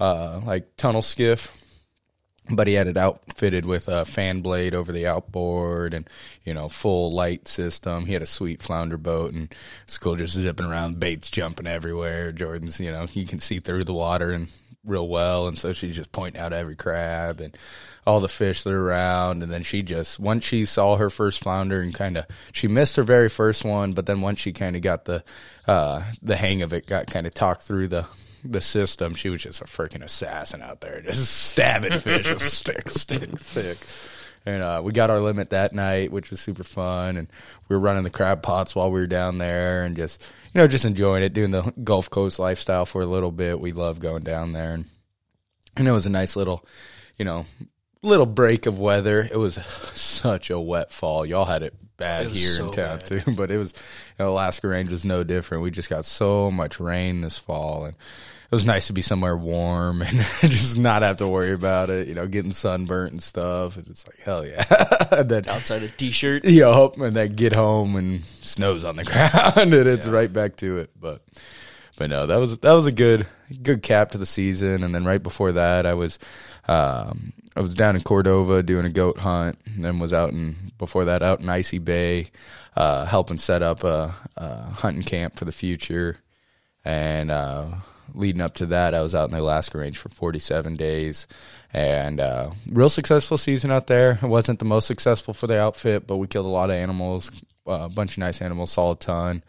uh, 0.00 0.40
like 0.44 0.76
tunnel 0.76 1.02
skiff. 1.02 1.58
But 2.50 2.66
he 2.66 2.74
had 2.74 2.88
it 2.88 2.96
outfitted 2.96 3.66
with 3.66 3.86
a 3.86 4.04
fan 4.04 4.40
blade 4.40 4.74
over 4.74 4.90
the 4.90 5.06
outboard 5.06 5.94
and, 5.94 6.10
you 6.42 6.52
know, 6.52 6.68
full 6.68 7.12
light 7.12 7.46
system. 7.46 8.06
He 8.06 8.14
had 8.14 8.22
a 8.22 8.26
sweet 8.26 8.64
flounder 8.64 8.96
boat 8.96 9.32
and 9.32 9.54
it's 9.84 9.96
cool 9.96 10.16
just 10.16 10.34
zipping 10.34 10.66
around, 10.66 10.98
baits 10.98 11.30
jumping 11.30 11.68
everywhere. 11.68 12.32
Jordan's, 12.32 12.80
you 12.80 12.90
know, 12.90 13.06
he 13.06 13.24
can 13.24 13.38
see 13.38 13.60
through 13.60 13.84
the 13.84 13.94
water 13.94 14.32
and 14.32 14.48
real 14.84 15.08
well. 15.08 15.48
And 15.48 15.58
so 15.58 15.72
she's 15.72 15.96
just 15.96 16.12
pointing 16.12 16.40
out 16.40 16.52
every 16.52 16.76
crab 16.76 17.40
and 17.40 17.56
all 18.06 18.20
the 18.20 18.28
fish 18.28 18.62
that 18.62 18.72
are 18.72 18.88
around. 18.88 19.42
And 19.42 19.52
then 19.52 19.62
she 19.62 19.82
just, 19.82 20.18
once 20.18 20.44
she 20.44 20.64
saw 20.64 20.96
her 20.96 21.10
first 21.10 21.42
flounder 21.42 21.80
and 21.80 21.94
kind 21.94 22.16
of, 22.16 22.26
she 22.52 22.68
missed 22.68 22.96
her 22.96 23.02
very 23.02 23.28
first 23.28 23.64
one, 23.64 23.92
but 23.92 24.06
then 24.06 24.20
once 24.20 24.40
she 24.40 24.52
kind 24.52 24.76
of 24.76 24.82
got 24.82 25.04
the, 25.04 25.22
uh, 25.66 26.02
the 26.20 26.36
hang 26.36 26.62
of 26.62 26.72
it, 26.72 26.86
got 26.86 27.06
kind 27.06 27.26
of 27.26 27.34
talked 27.34 27.62
through 27.62 27.88
the, 27.88 28.06
the 28.44 28.60
system, 28.60 29.14
she 29.14 29.28
was 29.28 29.42
just 29.42 29.60
a 29.60 29.64
freaking 29.64 30.02
assassin 30.02 30.62
out 30.62 30.80
there, 30.80 31.00
just 31.00 31.32
stabbing 31.32 31.96
fish 31.98 32.28
with 32.28 32.40
stick, 32.40 32.88
stick, 32.90 33.38
stick. 33.38 33.78
And 34.44 34.62
uh, 34.62 34.80
we 34.84 34.90
got 34.90 35.10
our 35.10 35.20
limit 35.20 35.50
that 35.50 35.72
night, 35.72 36.10
which 36.10 36.30
was 36.30 36.40
super 36.40 36.64
fun. 36.64 37.16
And 37.16 37.28
we 37.68 37.76
were 37.76 37.80
running 37.80 38.02
the 38.02 38.10
crab 38.10 38.42
pots 38.42 38.74
while 38.74 38.90
we 38.90 38.98
were 39.00 39.06
down 39.06 39.38
there, 39.38 39.84
and 39.84 39.96
just 39.96 40.26
you 40.54 40.60
know 40.60 40.66
just 40.66 40.84
enjoying 40.84 41.22
it, 41.22 41.32
doing 41.32 41.50
the 41.50 41.72
Gulf 41.82 42.10
Coast 42.10 42.38
lifestyle 42.38 42.86
for 42.86 43.02
a 43.02 43.06
little 43.06 43.32
bit. 43.32 43.60
We 43.60 43.72
love 43.72 44.00
going 44.00 44.22
down 44.22 44.52
there, 44.52 44.74
and 44.74 44.84
and 45.76 45.88
it 45.88 45.92
was 45.92 46.06
a 46.06 46.10
nice 46.10 46.36
little, 46.36 46.64
you 47.16 47.24
know, 47.24 47.46
little 48.02 48.26
break 48.26 48.66
of 48.66 48.78
weather. 48.78 49.28
It 49.30 49.38
was 49.38 49.54
such 49.94 50.50
a 50.50 50.60
wet 50.60 50.92
fall. 50.92 51.24
Y'all 51.24 51.46
had 51.46 51.62
it 51.62 51.74
bad 51.96 52.26
It 52.26 52.32
here 52.32 52.50
so 52.50 52.66
in 52.66 52.70
town 52.72 52.98
bad. 52.98 53.06
too, 53.06 53.32
but 53.36 53.50
it 53.50 53.58
was 53.58 53.72
you 54.18 54.24
know, 54.24 54.30
Alaska 54.32 54.68
Range 54.68 54.90
was 54.90 55.04
no 55.04 55.24
different. 55.24 55.62
We 55.62 55.70
just 55.70 55.90
got 55.90 56.04
so 56.04 56.50
much 56.50 56.78
rain 56.80 57.22
this 57.22 57.38
fall, 57.38 57.84
and 57.84 57.96
it 58.52 58.54
was 58.54 58.66
nice 58.66 58.88
to 58.88 58.92
be 58.92 59.00
somewhere 59.00 59.34
warm 59.34 60.02
and 60.02 60.18
just 60.42 60.76
not 60.76 61.00
have 61.00 61.16
to 61.16 61.26
worry 61.26 61.52
about 61.52 61.88
it. 61.88 62.06
You 62.06 62.14
know, 62.14 62.26
getting 62.26 62.52
sunburnt 62.52 63.12
and 63.12 63.22
stuff. 63.22 63.78
And 63.78 63.88
it's 63.88 64.06
like 64.06 64.18
hell 64.18 64.46
yeah. 64.46 65.22
then 65.22 65.48
Outside 65.48 65.82
a 65.82 65.88
t-shirt. 65.88 66.44
Yup, 66.44 66.98
and 66.98 67.16
then 67.16 67.34
get 67.34 67.54
home 67.54 67.96
and 67.96 68.22
snow's 68.42 68.84
on 68.84 68.96
the 68.96 69.04
ground 69.56 69.72
and 69.72 69.88
it's 69.88 70.06
right 70.06 70.30
back 70.30 70.56
to 70.56 70.76
it. 70.76 70.90
But 71.00 71.22
but 71.96 72.10
no, 72.10 72.26
that 72.26 72.36
was 72.36 72.58
that 72.58 72.72
was 72.72 72.84
a 72.84 72.92
good 72.92 73.26
good 73.62 73.82
cap 73.82 74.10
to 74.10 74.18
the 74.18 74.26
season. 74.26 74.84
And 74.84 74.94
then 74.94 75.06
right 75.06 75.22
before 75.22 75.52
that, 75.52 75.86
I 75.86 75.94
was 75.94 76.18
um, 76.68 77.32
I 77.56 77.62
was 77.62 77.74
down 77.74 77.96
in 77.96 78.02
Cordova 78.02 78.62
doing 78.62 78.84
a 78.84 78.90
goat 78.90 79.16
hunt, 79.16 79.58
and 79.64 79.82
then 79.82 79.98
was 79.98 80.12
out 80.12 80.30
in 80.30 80.72
before 80.76 81.06
that 81.06 81.22
out 81.22 81.40
in 81.40 81.48
Icy 81.48 81.78
Bay, 81.78 82.30
uh, 82.76 83.06
helping 83.06 83.38
set 83.38 83.62
up 83.62 83.82
a, 83.82 84.14
a 84.36 84.64
hunting 84.72 85.04
camp 85.04 85.38
for 85.38 85.46
the 85.46 85.52
future. 85.52 86.18
And 86.84 87.30
uh, 87.30 87.68
leading 88.14 88.40
up 88.40 88.54
to 88.54 88.66
that, 88.66 88.94
I 88.94 89.02
was 89.02 89.14
out 89.14 89.28
in 89.28 89.34
the 89.34 89.40
Alaska 89.40 89.78
Range 89.78 89.96
for 89.96 90.08
47 90.08 90.76
days, 90.76 91.26
and 91.72 92.20
uh, 92.20 92.50
real 92.70 92.88
successful 92.88 93.38
season 93.38 93.70
out 93.70 93.86
there. 93.86 94.18
It 94.22 94.28
wasn't 94.28 94.58
the 94.58 94.64
most 94.64 94.86
successful 94.86 95.34
for 95.34 95.46
the 95.46 95.60
outfit, 95.60 96.06
but 96.06 96.16
we 96.16 96.26
killed 96.26 96.46
a 96.46 96.50
lot 96.50 96.70
of 96.70 96.76
animals, 96.76 97.30
uh, 97.66 97.72
a 97.84 97.88
bunch 97.88 98.12
of 98.12 98.18
nice 98.18 98.42
animals, 98.42 98.72
saw 98.72 98.92
a 98.92 98.96
ton, 98.96 99.42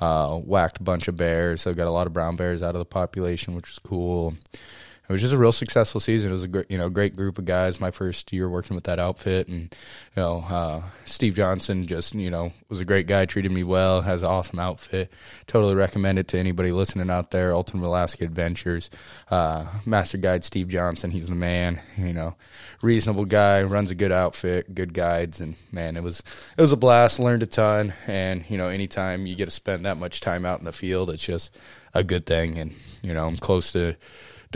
uh, 0.00 0.36
whacked 0.36 0.80
a 0.80 0.82
bunch 0.82 1.08
of 1.08 1.16
bears, 1.16 1.62
so 1.62 1.74
got 1.74 1.86
a 1.86 1.90
lot 1.90 2.06
of 2.06 2.12
brown 2.12 2.36
bears 2.36 2.62
out 2.62 2.74
of 2.74 2.78
the 2.78 2.84
population, 2.84 3.54
which 3.54 3.68
was 3.68 3.78
cool. 3.78 4.34
It 5.08 5.12
was 5.12 5.20
just 5.20 5.32
a 5.32 5.38
real 5.38 5.52
successful 5.52 6.00
season. 6.00 6.32
It 6.32 6.34
was 6.34 6.42
a 6.42 6.48
great, 6.48 6.68
you 6.68 6.78
know, 6.78 6.88
great 6.88 7.14
group 7.14 7.38
of 7.38 7.44
guys. 7.44 7.80
My 7.80 7.92
first 7.92 8.32
year 8.32 8.48
working 8.50 8.74
with 8.74 8.84
that 8.84 8.98
outfit, 8.98 9.46
and 9.46 9.62
you 9.62 10.22
know, 10.22 10.44
uh, 10.48 10.82
Steve 11.04 11.36
Johnson 11.36 11.86
just 11.86 12.14
you 12.14 12.28
know 12.28 12.50
was 12.68 12.80
a 12.80 12.84
great 12.84 13.06
guy, 13.06 13.24
treated 13.24 13.52
me 13.52 13.62
well, 13.62 14.00
has 14.00 14.22
an 14.22 14.28
awesome 14.28 14.58
outfit. 14.58 15.12
Totally 15.46 15.76
recommend 15.76 16.18
it 16.18 16.26
to 16.28 16.38
anybody 16.38 16.72
listening 16.72 17.08
out 17.08 17.30
there. 17.30 17.54
Ultimate 17.54 17.86
Alaska 17.86 18.24
Adventures, 18.24 18.90
uh, 19.30 19.66
Master 19.84 20.18
Guide 20.18 20.42
Steve 20.42 20.68
Johnson, 20.68 21.12
he's 21.12 21.28
the 21.28 21.36
man. 21.36 21.80
You 21.96 22.12
know, 22.12 22.34
reasonable 22.82 23.26
guy, 23.26 23.62
runs 23.62 23.92
a 23.92 23.94
good 23.94 24.12
outfit, 24.12 24.74
good 24.74 24.92
guides, 24.92 25.40
and 25.40 25.54
man, 25.70 25.96
it 25.96 26.02
was 26.02 26.20
it 26.58 26.60
was 26.60 26.72
a 26.72 26.76
blast. 26.76 27.20
Learned 27.20 27.44
a 27.44 27.46
ton, 27.46 27.92
and 28.08 28.44
you 28.50 28.58
know, 28.58 28.68
anytime 28.68 29.26
you 29.26 29.36
get 29.36 29.44
to 29.44 29.52
spend 29.52 29.86
that 29.86 29.98
much 29.98 30.20
time 30.20 30.44
out 30.44 30.58
in 30.58 30.64
the 30.64 30.72
field, 30.72 31.10
it's 31.10 31.24
just 31.24 31.56
a 31.94 32.02
good 32.02 32.26
thing. 32.26 32.58
And 32.58 32.74
you 33.02 33.14
know, 33.14 33.24
I'm 33.24 33.36
close 33.36 33.70
to 33.72 33.96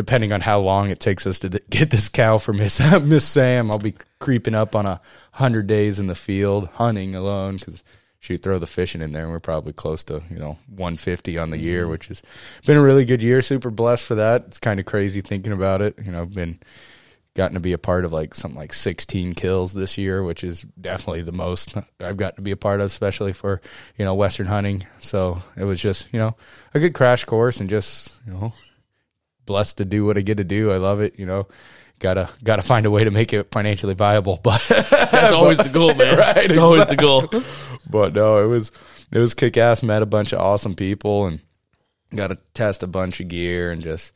depending 0.00 0.32
on 0.32 0.40
how 0.40 0.58
long 0.58 0.88
it 0.88 0.98
takes 0.98 1.26
us 1.26 1.38
to 1.40 1.50
get 1.68 1.90
this 1.90 2.08
cow 2.08 2.38
for 2.38 2.54
Miss 2.54 2.80
Miss 3.02 3.24
Sam, 3.26 3.70
I'll 3.70 3.78
be 3.78 3.94
creeping 4.18 4.54
up 4.54 4.74
on 4.74 4.86
a 4.86 4.98
hundred 5.32 5.66
days 5.66 5.98
in 5.98 6.06
the 6.06 6.14
field 6.14 6.68
hunting 6.68 7.14
alone 7.14 7.56
because 7.58 7.84
she'd 8.18 8.42
throw 8.42 8.58
the 8.58 8.66
fishing 8.66 9.02
in 9.02 9.12
there, 9.12 9.24
and 9.24 9.30
we're 9.30 9.40
probably 9.40 9.74
close 9.74 10.02
to 10.04 10.22
you 10.30 10.38
know 10.38 10.56
150 10.74 11.36
on 11.36 11.50
the 11.50 11.58
mm-hmm. 11.58 11.66
year, 11.66 11.86
which 11.86 12.06
has 12.06 12.22
been 12.64 12.78
a 12.78 12.82
really 12.82 13.04
good 13.04 13.22
year. 13.22 13.42
Super 13.42 13.70
blessed 13.70 14.04
for 14.04 14.14
that. 14.14 14.44
It's 14.46 14.58
kind 14.58 14.80
of 14.80 14.86
crazy 14.86 15.20
thinking 15.20 15.52
about 15.52 15.82
it. 15.82 15.98
You 16.02 16.12
know, 16.12 16.22
I've 16.22 16.32
been 16.32 16.60
gotten 17.34 17.54
to 17.54 17.60
be 17.60 17.74
a 17.74 17.78
part 17.78 18.06
of 18.06 18.12
like 18.12 18.34
something 18.34 18.58
like 18.58 18.72
16 18.72 19.34
kills 19.34 19.74
this 19.74 19.98
year, 19.98 20.24
which 20.24 20.42
is 20.42 20.62
definitely 20.80 21.22
the 21.22 21.30
most 21.30 21.76
I've 22.00 22.16
gotten 22.16 22.36
to 22.36 22.42
be 22.42 22.52
a 22.52 22.56
part 22.56 22.80
of, 22.80 22.86
especially 22.86 23.34
for 23.34 23.60
you 23.98 24.06
know 24.06 24.14
western 24.14 24.46
hunting. 24.46 24.86
So 24.98 25.42
it 25.58 25.64
was 25.64 25.78
just 25.78 26.08
you 26.10 26.18
know 26.18 26.36
a 26.72 26.80
good 26.80 26.94
crash 26.94 27.26
course 27.26 27.60
and 27.60 27.68
just 27.68 28.18
you 28.26 28.32
know 28.32 28.54
blessed 29.50 29.78
to 29.78 29.84
do 29.84 30.06
what 30.06 30.16
I 30.16 30.20
get 30.20 30.36
to 30.36 30.44
do. 30.44 30.70
I 30.70 30.76
love 30.76 31.00
it. 31.00 31.18
You 31.18 31.26
know, 31.26 31.48
gotta 31.98 32.30
gotta 32.44 32.62
find 32.62 32.86
a 32.86 32.90
way 32.90 33.02
to 33.02 33.10
make 33.10 33.32
it 33.32 33.50
financially 33.50 33.94
viable, 33.94 34.38
but 34.44 34.64
That's 34.68 35.32
always 35.32 35.58
the 35.58 35.68
goal, 35.68 35.92
man. 35.94 36.16
Right, 36.18 36.36
it's 36.36 36.56
always 36.58 36.86
the 36.86 36.94
goal. 36.96 37.28
but 37.90 38.14
no, 38.14 38.38
it 38.44 38.46
was 38.46 38.70
it 39.10 39.18
was 39.18 39.34
kick 39.34 39.56
ass. 39.56 39.82
Met 39.82 40.02
a 40.02 40.06
bunch 40.06 40.32
of 40.32 40.38
awesome 40.38 40.74
people 40.74 41.26
and 41.26 41.40
got 42.14 42.28
to 42.28 42.38
test 42.54 42.84
a 42.84 42.86
bunch 42.86 43.18
of 43.20 43.26
gear 43.26 43.72
and 43.72 43.82
just 43.82 44.12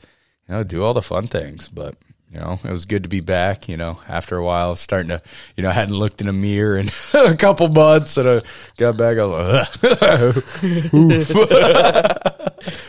you 0.48 0.54
know 0.54 0.62
do 0.62 0.84
all 0.84 0.94
the 0.94 1.02
fun 1.02 1.26
things. 1.26 1.68
But 1.68 1.96
you 2.30 2.38
know, 2.38 2.58
it 2.64 2.70
was 2.70 2.84
good 2.86 3.02
to 3.02 3.08
be 3.08 3.20
back. 3.20 3.68
You 3.68 3.76
know, 3.76 3.98
after 4.08 4.36
a 4.36 4.44
while, 4.44 4.76
starting 4.76 5.08
to 5.08 5.20
you 5.56 5.64
know 5.64 5.68
I 5.68 5.72
hadn't 5.72 5.96
looked 5.96 6.20
in 6.20 6.28
a 6.28 6.32
mirror 6.32 6.78
in 6.78 6.88
a 7.14 7.36
couple 7.36 7.66
months, 7.68 8.16
and 8.18 8.28
I 8.28 8.42
got 8.76 8.96
back. 8.96 9.18
I 9.18 9.26
was 9.26 9.42
like, 9.42 9.74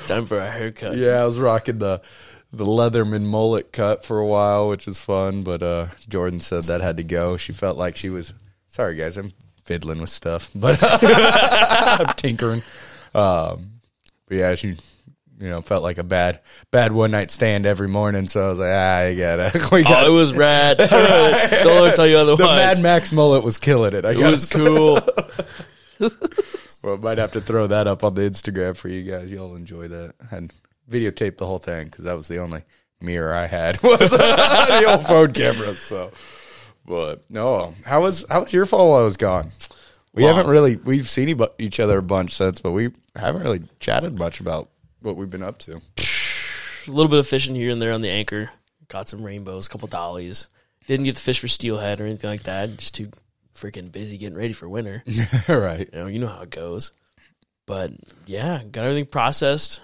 Time 0.07 0.25
for 0.25 0.37
a 0.39 0.49
haircut. 0.49 0.95
yeah, 0.95 1.21
I 1.21 1.25
was 1.25 1.39
rocking 1.39 1.79
the 1.79 1.99
the 2.51 2.65
Leatherman 2.65 3.23
mullet 3.23 3.71
cut 3.71 4.05
for 4.05 4.19
a 4.19 4.25
while, 4.25 4.69
which 4.69 4.85
was 4.85 4.99
fun. 4.99 5.43
But 5.43 5.61
uh, 5.63 5.87
Jordan 6.07 6.39
said 6.39 6.63
that 6.65 6.81
had 6.81 6.97
to 6.97 7.03
go. 7.03 7.37
She 7.37 7.53
felt 7.53 7.77
like 7.77 7.97
she 7.97 8.09
was 8.09 8.33
sorry, 8.67 8.95
guys. 8.95 9.17
I'm 9.17 9.33
fiddling 9.63 10.01
with 10.01 10.09
stuff, 10.09 10.51
but 10.55 10.79
I'm 10.81 12.13
tinkering. 12.15 12.63
Um, 13.13 13.71
but 14.27 14.37
yeah, 14.37 14.55
she 14.55 14.75
you 15.39 15.49
know 15.49 15.61
felt 15.61 15.83
like 15.83 15.97
a 15.97 16.03
bad 16.03 16.39
bad 16.71 16.91
one 16.91 17.11
night 17.11 17.31
stand 17.31 17.65
every 17.65 17.87
morning. 17.87 18.27
So 18.27 18.45
I 18.45 18.49
was 18.49 18.59
like, 18.59 18.71
ah, 18.71 18.95
I 18.97 19.15
gotta. 19.15 19.67
We 19.71 19.83
Oh, 19.87 20.07
it 20.07 20.09
was 20.11 20.33
rad. 20.35 20.77
Don't 20.77 20.91
let 20.91 21.89
me 21.89 21.95
tell 21.95 22.07
you 22.07 22.13
the 22.13 22.33
otherwise. 22.33 22.77
Mad 22.77 22.83
Max 22.83 23.11
mullet 23.11 23.43
was 23.43 23.57
killing 23.57 23.93
it. 23.93 24.05
I 24.05 24.11
it 24.11 24.15
gotta 24.15 24.31
was 24.31 24.47
say. 24.47 24.57
cool. 24.59 24.99
Well, 26.83 26.97
might 26.97 27.17
have 27.17 27.31
to 27.31 27.41
throw 27.41 27.65
that 27.67 27.87
up 27.87 28.03
on 28.03 28.13
the 28.13 28.21
Instagram 28.21 28.77
for 28.77 28.89
you 28.89 29.09
guys. 29.09 29.31
Y'all 29.31 29.55
enjoy 29.55 29.87
that 29.87 30.13
and 30.29 30.53
videotape 30.89 31.37
the 31.37 31.45
whole 31.47 31.57
thing 31.57 31.85
because 31.85 32.05
that 32.05 32.15
was 32.15 32.27
the 32.27 32.37
only 32.37 32.63
mirror 33.01 33.33
I 33.33 33.47
had 33.47 33.81
was 33.83 34.11
the 34.11 34.85
old 34.87 35.05
phone 35.05 35.33
camera. 35.33 35.75
So, 35.75 36.11
but 36.85 37.23
no, 37.29 37.73
how 37.85 38.01
was 38.01 38.25
how 38.29 38.41
was 38.41 38.53
your 38.53 38.65
fall 38.65 38.91
while 38.91 39.01
I 39.01 39.05
was 39.05 39.17
gone? 39.17 39.51
We 40.13 40.23
Wow. 40.23 40.29
haven't 40.35 40.51
really 40.51 40.75
we've 40.77 41.09
seen 41.09 41.37
each 41.59 41.79
other 41.79 41.97
a 41.97 42.03
bunch 42.03 42.33
since, 42.33 42.59
but 42.61 42.71
we 42.71 42.91
haven't 43.15 43.43
really 43.43 43.63
chatted 43.79 44.17
much 44.17 44.39
about 44.39 44.69
what 45.01 45.15
we've 45.17 45.29
been 45.29 45.43
up 45.43 45.57
to. 45.59 45.81
A 46.87 46.91
little 46.91 47.09
bit 47.09 47.19
of 47.19 47.27
fishing 47.27 47.55
here 47.55 47.71
and 47.71 47.81
there 47.81 47.91
on 47.93 48.01
the 48.01 48.11
anchor. 48.11 48.49
Got 48.87 49.09
some 49.09 49.23
rainbows, 49.23 49.65
a 49.67 49.69
couple 49.69 49.87
dollies. 49.87 50.47
Didn't 50.87 51.05
get 51.05 51.15
to 51.15 51.21
fish 51.23 51.39
for 51.39 51.47
steelhead 51.47 51.99
or 51.99 52.05
anything 52.05 52.29
like 52.29 52.43
that. 52.43 52.77
Just 52.77 52.93
too 52.93 53.09
freaking 53.55 53.91
busy 53.91 54.17
getting 54.17 54.37
ready 54.37 54.53
for 54.53 54.69
winter. 54.69 55.03
right. 55.47 55.89
You 55.91 55.99
know, 55.99 56.05
you 56.07 56.19
know 56.19 56.27
how 56.27 56.41
it 56.43 56.51
goes. 56.51 56.91
But 57.65 57.91
yeah, 58.27 58.61
got 58.71 58.83
everything 58.85 59.07
processed. 59.07 59.81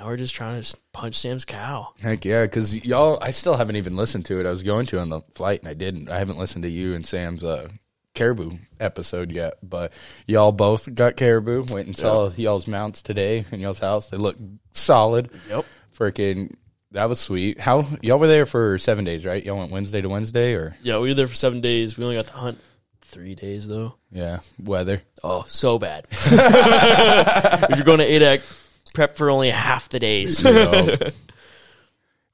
Now 0.00 0.06
we're 0.06 0.16
just 0.16 0.34
trying 0.34 0.62
to 0.62 0.76
punch 0.94 1.14
Sam's 1.14 1.44
cow. 1.44 1.92
Heck 2.00 2.24
yeah, 2.24 2.44
because 2.44 2.86
y'all, 2.86 3.18
I 3.20 3.32
still 3.32 3.58
haven't 3.58 3.76
even 3.76 3.96
listened 3.96 4.24
to 4.26 4.40
it. 4.40 4.46
I 4.46 4.50
was 4.50 4.62
going 4.62 4.86
to 4.86 4.98
on 4.98 5.10
the 5.10 5.20
flight 5.34 5.60
and 5.60 5.68
I 5.68 5.74
didn't. 5.74 6.08
I 6.08 6.18
haven't 6.18 6.38
listened 6.38 6.62
to 6.62 6.70
you 6.70 6.94
and 6.94 7.04
Sam's 7.04 7.44
uh, 7.44 7.68
caribou 8.14 8.52
episode 8.80 9.30
yet, 9.30 9.58
but 9.62 9.92
y'all 10.26 10.52
both 10.52 10.94
got 10.94 11.18
caribou. 11.18 11.66
Went 11.70 11.86
and 11.86 11.94
saw 11.94 12.30
y'all's 12.30 12.66
mounts 12.66 13.02
today 13.02 13.44
in 13.52 13.60
y'all's 13.60 13.78
house. 13.78 14.08
They 14.08 14.16
look 14.16 14.38
solid. 14.72 15.28
Yep. 15.50 15.66
Freaking, 15.94 16.54
that 16.92 17.10
was 17.10 17.20
sweet. 17.20 17.60
How 17.60 17.86
y'all 18.00 18.18
were 18.18 18.26
there 18.26 18.46
for 18.46 18.78
seven 18.78 19.04
days, 19.04 19.26
right? 19.26 19.44
Y'all 19.44 19.58
went 19.58 19.70
Wednesday 19.70 20.00
to 20.00 20.08
Wednesday, 20.08 20.54
or 20.54 20.78
Yeah, 20.82 20.98
we 21.00 21.08
were 21.08 21.14
there 21.14 21.26
for 21.26 21.34
seven 21.34 21.60
days. 21.60 21.98
We 21.98 22.04
only 22.04 22.16
got 22.16 22.28
to 22.28 22.32
hunt 22.32 22.58
three 23.02 23.34
days 23.34 23.68
though. 23.68 23.96
yeah, 24.10 24.38
weather. 24.58 25.02
Oh, 25.22 25.44
so 25.46 25.78
bad. 25.78 26.06
if 26.10 27.76
you're 27.76 27.84
going 27.84 27.98
to 27.98 28.08
Adak, 28.08 28.68
prep 28.94 29.16
for 29.16 29.30
only 29.30 29.50
half 29.50 29.88
the 29.88 29.98
days. 29.98 30.44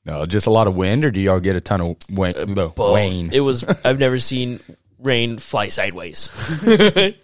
No. 0.06 0.20
no, 0.20 0.26
just 0.26 0.46
a 0.46 0.50
lot 0.50 0.68
of 0.68 0.76
wind, 0.76 1.04
or 1.04 1.10
do 1.10 1.18
y'all 1.18 1.40
get 1.40 1.56
a 1.56 1.60
ton 1.60 1.80
of 1.80 1.96
wind? 2.08 2.36
the 2.36 2.68
Both. 2.68 3.32
It 3.32 3.40
was. 3.40 3.64
I've 3.84 3.98
never 3.98 4.20
seen 4.20 4.60
rain 5.00 5.38
fly 5.38 5.68
sideways. 5.68 6.30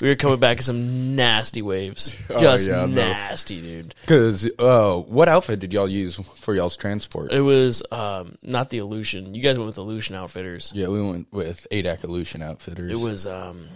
we 0.00 0.08
were 0.08 0.16
coming 0.16 0.38
back 0.38 0.58
in 0.58 0.62
some 0.62 1.16
nasty 1.16 1.62
waves. 1.62 2.14
Just 2.28 2.68
yeah, 2.68 2.82
I 2.82 2.86
bet. 2.86 2.94
nasty, 2.94 3.60
dude. 3.60 3.94
Because 4.02 4.50
uh, 4.58 4.96
what 4.96 5.28
outfit 5.28 5.60
did 5.60 5.72
y'all 5.72 5.88
use 5.88 6.16
for 6.16 6.54
y'all's 6.54 6.76
transport? 6.76 7.32
It 7.32 7.40
was 7.40 7.82
um, 7.90 8.36
not 8.42 8.70
the 8.70 8.78
Illusion. 8.78 9.34
You 9.34 9.42
guys 9.42 9.56
went 9.56 9.68
with 9.68 9.78
Illusion 9.78 10.14
Outfitters. 10.16 10.72
Yeah, 10.74 10.88
we 10.88 11.00
went 11.02 11.32
with 11.32 11.66
Adak 11.70 12.04
Illusion 12.04 12.42
Outfitters. 12.42 12.92
It 12.92 12.98
was 12.98 13.26
um, 13.26 13.68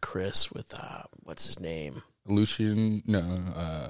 Chris 0.00 0.50
with 0.50 0.72
uh, 0.74 1.02
what's 1.24 1.46
his 1.46 1.60
name? 1.60 2.02
Illusion, 2.28 3.02
no, 3.06 3.20
uh, 3.54 3.88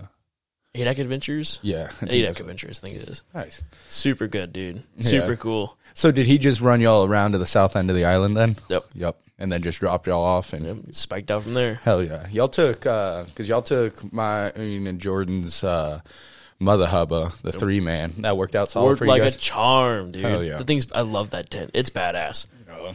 Adak 0.77 0.99
Adventures. 0.99 1.59
yeah. 1.63 1.89
Adak 2.01 2.41
Adventures, 2.41 2.81
I 2.83 2.89
think 2.89 3.03
it 3.03 3.09
is. 3.09 3.23
Nice. 3.35 3.63
Super 3.89 4.27
good, 4.29 4.53
dude. 4.53 4.83
Super 4.99 5.31
Yeah. 5.31 5.37
cool. 5.37 5.77
So 5.95 6.11
did 6.13 6.27
he 6.27 6.39
just 6.39 6.61
run 6.61 6.81
y'all 6.81 7.05
around 7.05 7.33
to 7.33 7.39
the 7.39 7.47
south 7.47 7.75
end 7.77 7.89
of 7.91 7.97
the 7.97 8.05
island 8.05 8.37
then? 8.37 8.57
Yep. 8.69 8.85
Yep. 8.95 9.17
And 9.39 9.53
then 9.53 9.63
just 9.63 9.81
dropped 9.81 10.07
y'all 10.07 10.25
off 10.25 10.53
and 10.53 10.65
Yep. 10.65 10.77
Spiked 10.93 11.31
out 11.31 11.43
from 11.43 11.55
there. 11.55 11.75
hell 11.85 12.03
yeah. 12.03 12.27
Y'all 12.31 12.49
took, 12.49 12.85
uh, 12.87 13.25
cause 13.35 13.49
y'all 13.49 13.63
took 13.63 14.13
my, 14.13 14.53
I 14.53 14.59
mean, 14.59 14.87
and 14.87 14.99
Jordan's, 15.01 15.63
uh, 15.65 16.01
Mutha 16.61 16.87
Hubba, 16.87 17.33
the 17.43 17.53
three 17.53 17.81
man. 17.81 18.15
That 18.19 18.37
worked 18.39 18.57
out 18.57 18.71
solid 18.71 18.87
Worked 18.87 18.99
for 19.01 19.05
you 19.05 19.11
like 19.11 19.23
guys. 19.23 19.37
a 19.37 19.39
charm, 19.39 20.13
dude. 20.13 20.25
Hell 20.25 20.43
yeah. 20.43 20.57
The 20.57 20.65
thing's. 20.65 20.91
I 20.91 21.03
love 21.03 21.31
that 21.31 21.51
tent. 21.51 21.71
It's 21.75 21.91
badass. 21.91 22.47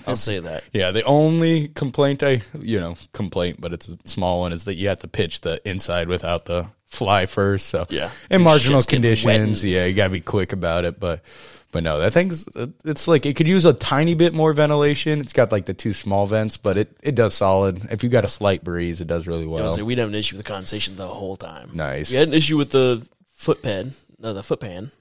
I'll 0.07 0.15
say 0.15 0.39
that. 0.39 0.63
yeah, 0.73 0.91
the 0.91 1.03
only 1.03 1.67
complaint 1.67 2.23
I, 2.23 2.41
you 2.59 2.79
know, 2.79 2.95
complaint, 3.13 3.59
but 3.59 3.73
it's 3.73 3.87
a 3.89 3.97
small 4.05 4.39
one, 4.39 4.53
is 4.53 4.63
that 4.63 4.75
you 4.75 4.87
have 4.87 4.99
to 5.01 5.07
pitch 5.07 5.41
the 5.41 5.59
inside 5.69 6.07
without 6.07 6.45
the 6.45 6.67
fly 6.91 7.25
first. 7.25 7.67
So 7.69 7.87
Yeah. 7.89 8.11
in 8.29 8.43
marginal 8.43 8.79
Shit's 8.79 8.85
getting 8.85 9.03
wet 9.03 9.17
conditions, 9.39 9.65
yeah, 9.65 9.85
you 9.85 9.95
gotta 9.95 10.11
be 10.11 10.21
quick 10.21 10.53
about 10.53 10.85
it. 10.85 10.99
But 10.99 11.23
but 11.71 11.83
no, 11.83 11.99
that 12.01 12.11
thing's 12.13 12.47
it's 12.85 13.07
like 13.07 13.25
it 13.25 13.35
could 13.37 13.47
use 13.47 13.63
a 13.65 13.73
tiny 13.73 14.13
bit 14.13 14.33
more 14.33 14.51
ventilation. 14.53 15.21
It's 15.21 15.33
got 15.33 15.51
like 15.53 15.65
the 15.65 15.73
two 15.73 15.93
small 15.93 16.25
vents, 16.27 16.57
but 16.57 16.75
it 16.77 16.95
it 17.01 17.15
does 17.15 17.33
solid. 17.33 17.87
If 17.89 18.03
you 18.03 18.09
got 18.09 18.25
a 18.25 18.27
slight 18.27 18.63
breeze, 18.63 18.99
it 19.01 19.07
does 19.07 19.25
really 19.25 19.47
well. 19.47 19.69
like, 19.71 19.79
we 19.85 19.95
didn't 19.95 20.03
have 20.07 20.09
an 20.09 20.15
issue 20.19 20.35
with 20.35 20.45
the 20.45 20.51
condensation 20.51 20.97
the 20.97 21.07
whole 21.07 21.37
time. 21.37 21.69
Nice. 21.73 22.11
We 22.11 22.17
had 22.17 22.27
an 22.27 22.33
issue 22.33 22.57
with 22.57 22.71
the 22.71 23.07
foot 23.35 23.63
pad, 23.63 23.93
no, 24.19 24.33
the 24.33 24.43
foot 24.43 24.59
pan. 24.59 24.91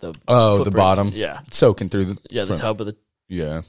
The 0.00 0.14
Oh, 0.28 0.62
the 0.62 0.70
bottom, 0.70 1.10
Yeah, 1.12 1.40
soaking 1.50 1.88
through 1.88 2.04
the 2.04 2.18
yeah, 2.30 2.42
the 2.42 2.48
front. 2.48 2.60
tub 2.60 2.80
of 2.82 2.86
the. 2.88 2.96
Yeah, 3.30 3.62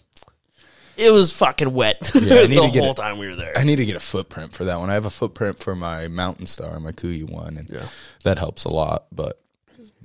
It 1.00 1.12
was 1.12 1.32
fucking 1.34 1.74
wet 1.74 2.12
Yeah, 2.16 2.36
I 2.36 2.48
need 2.48 2.58
the 2.58 2.68
to 2.68 2.72
get 2.74 2.82
whole 2.84 2.92
it- 2.92 2.98
time 2.98 3.18
we 3.20 3.28
were 3.28 3.36
there. 3.36 3.58
I 3.58 3.64
need 3.64 3.78
to 3.78 3.86
get 3.86 3.96
a 3.96 4.00
footprint 4.02 4.54
for 4.54 4.66
that 4.66 4.78
one. 4.80 4.90
I 4.90 4.94
have 4.96 5.06
a 5.06 5.10
footprint 5.10 5.60
for 5.60 5.76
my 5.76 6.08
Mountain 6.08 6.46
Star, 6.48 6.80
my 6.80 6.92
KUIU 6.92 7.30
one, 7.30 7.58
and 7.58 7.70
Yeah. 7.70 7.86
that 8.24 8.38
helps 8.38 8.66
a 8.66 8.70
lot. 8.70 9.06
But 9.12 9.40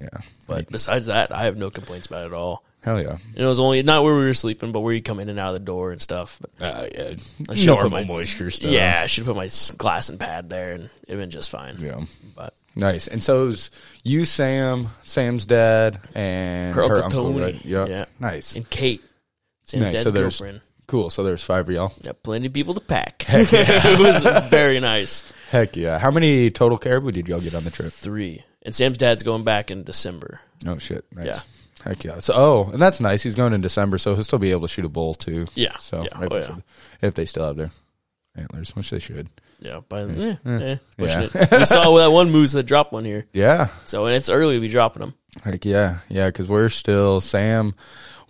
yeah, 0.00 0.08
But 0.48 0.70
besides 0.70 1.06
that, 1.06 1.32
I 1.32 1.44
have 1.44 1.56
no 1.56 1.70
complaints 1.70 2.06
about 2.06 2.22
it 2.22 2.26
at 2.26 2.32
all. 2.32 2.64
hell 2.82 3.00
yeah. 3.00 3.12
And 3.34 3.38
it 3.42 3.46
was 3.46 3.58
only 3.60 3.82
not 3.82 4.02
where 4.04 4.14
we 4.14 4.20
were 4.24 4.34
sleeping, 4.34 4.70
but 4.72 4.80
where 4.80 4.92
you 4.92 5.00
come 5.02 5.18
in 5.20 5.28
and 5.28 5.38
out 5.38 5.54
of 5.54 5.58
the 5.60 5.64
door 5.64 5.90
and 5.92 6.00
stuff. 6.00 6.40
But 6.58 6.64
Uh, 6.64 6.86
yeah, 6.94 7.14
I 7.48 7.54
should've 7.54 7.66
normal 7.66 7.82
put 8.00 8.08
my- 8.08 8.14
moisture 8.14 8.50
stuff. 8.50 8.70
yeah, 8.70 9.00
I 9.02 9.06
should 9.06 9.24
have 9.24 9.34
put 9.34 9.36
my 9.36 9.48
glass 9.78 10.08
and 10.10 10.18
pad 10.20 10.48
there, 10.50 10.72
and 10.72 10.90
it'd 11.08 11.18
been 11.18 11.30
just 11.30 11.48
fine. 11.50 11.76
yeah, 11.80 12.04
But 12.36 12.54
nice. 12.76 13.06
And 13.08 13.22
so 13.22 13.44
it 13.44 13.46
was 13.46 13.70
you, 14.02 14.24
Sam, 14.24 14.88
Sam's 15.02 15.46
dad, 15.46 15.98
and 16.14 16.74
Her 16.74 16.88
her, 16.88 17.02
Uncle 17.04 17.04
uncle, 17.26 17.32
Tony. 17.40 17.40
right? 17.54 17.64
Yep. 17.64 17.88
Yeah. 17.88 18.04
nice, 18.20 18.54
and 18.56 18.68
Kate, 18.68 19.02
Sam's 19.64 19.82
Nice, 19.84 19.92
dad's 19.94 20.02
so 20.04 20.10
there's- 20.10 20.38
girlfriend. 20.40 20.60
Cool. 20.86 21.10
So 21.10 21.22
there's 21.22 21.42
five 21.42 21.68
of 21.68 21.74
y'all. 21.74 21.92
Yeah, 22.02 22.12
plenty 22.22 22.46
of 22.46 22.52
people 22.52 22.74
to 22.74 22.80
pack. 22.80 23.24
it 23.28 23.98
was 23.98 24.22
very 24.50 24.80
nice. 24.80 25.22
Heck 25.50 25.76
yeah! 25.76 25.98
How 25.98 26.10
many 26.10 26.50
total 26.50 26.78
caribou 26.78 27.10
did 27.12 27.28
y'all 27.28 27.40
get 27.40 27.54
on 27.54 27.64
the 27.64 27.70
trip? 27.70 27.92
Three. 27.92 28.44
And 28.62 28.74
Sam's 28.74 28.98
dad's 28.98 29.22
going 29.22 29.44
back 29.44 29.70
in 29.70 29.84
December. 29.84 30.40
Oh 30.66 30.78
shit! 30.78 31.04
Nice. 31.12 31.26
Yeah. 31.26 31.38
Heck 31.84 32.02
yeah! 32.04 32.18
So 32.18 32.32
oh, 32.36 32.70
and 32.72 32.80
that's 32.80 33.00
nice. 33.00 33.22
He's 33.22 33.34
going 33.34 33.52
in 33.52 33.60
December, 33.60 33.98
so 33.98 34.14
he'll 34.14 34.24
still 34.24 34.38
be 34.38 34.50
able 34.52 34.62
to 34.62 34.68
shoot 34.68 34.84
a 34.84 34.88
bull 34.88 35.14
too. 35.14 35.46
Yeah. 35.54 35.76
So 35.78 36.02
Yeah. 36.02 36.18
right 36.18 36.32
Oh, 36.32 36.38
before- 36.40 36.62
if 37.02 37.14
they 37.14 37.26
still 37.26 37.46
have 37.46 37.56
their 37.56 37.70
antlers, 38.36 38.74
which 38.74 38.90
they 38.90 38.98
should. 38.98 39.28
Yeah, 39.60 39.80
but 39.88 40.10
eh, 40.10 40.36
eh, 40.44 40.76
Yeah. 40.98 41.20
it. 41.32 41.50
We 41.52 41.64
saw 41.66 41.96
that 41.98 42.10
one 42.10 42.30
moose 42.30 42.52
that 42.52 42.64
dropped 42.64 42.92
one 42.92 43.04
here. 43.04 43.26
Yeah. 43.32 43.68
So 43.86 44.06
and 44.06 44.14
it's 44.16 44.28
early 44.28 44.54
to 44.54 44.60
be 44.60 44.68
dropping 44.68 45.00
them. 45.00 45.14
Heck 45.42 45.64
yeah, 45.64 45.98
yeah, 46.08 46.26
because 46.26 46.48
we're 46.48 46.68
still. 46.68 47.20
Sam 47.20 47.74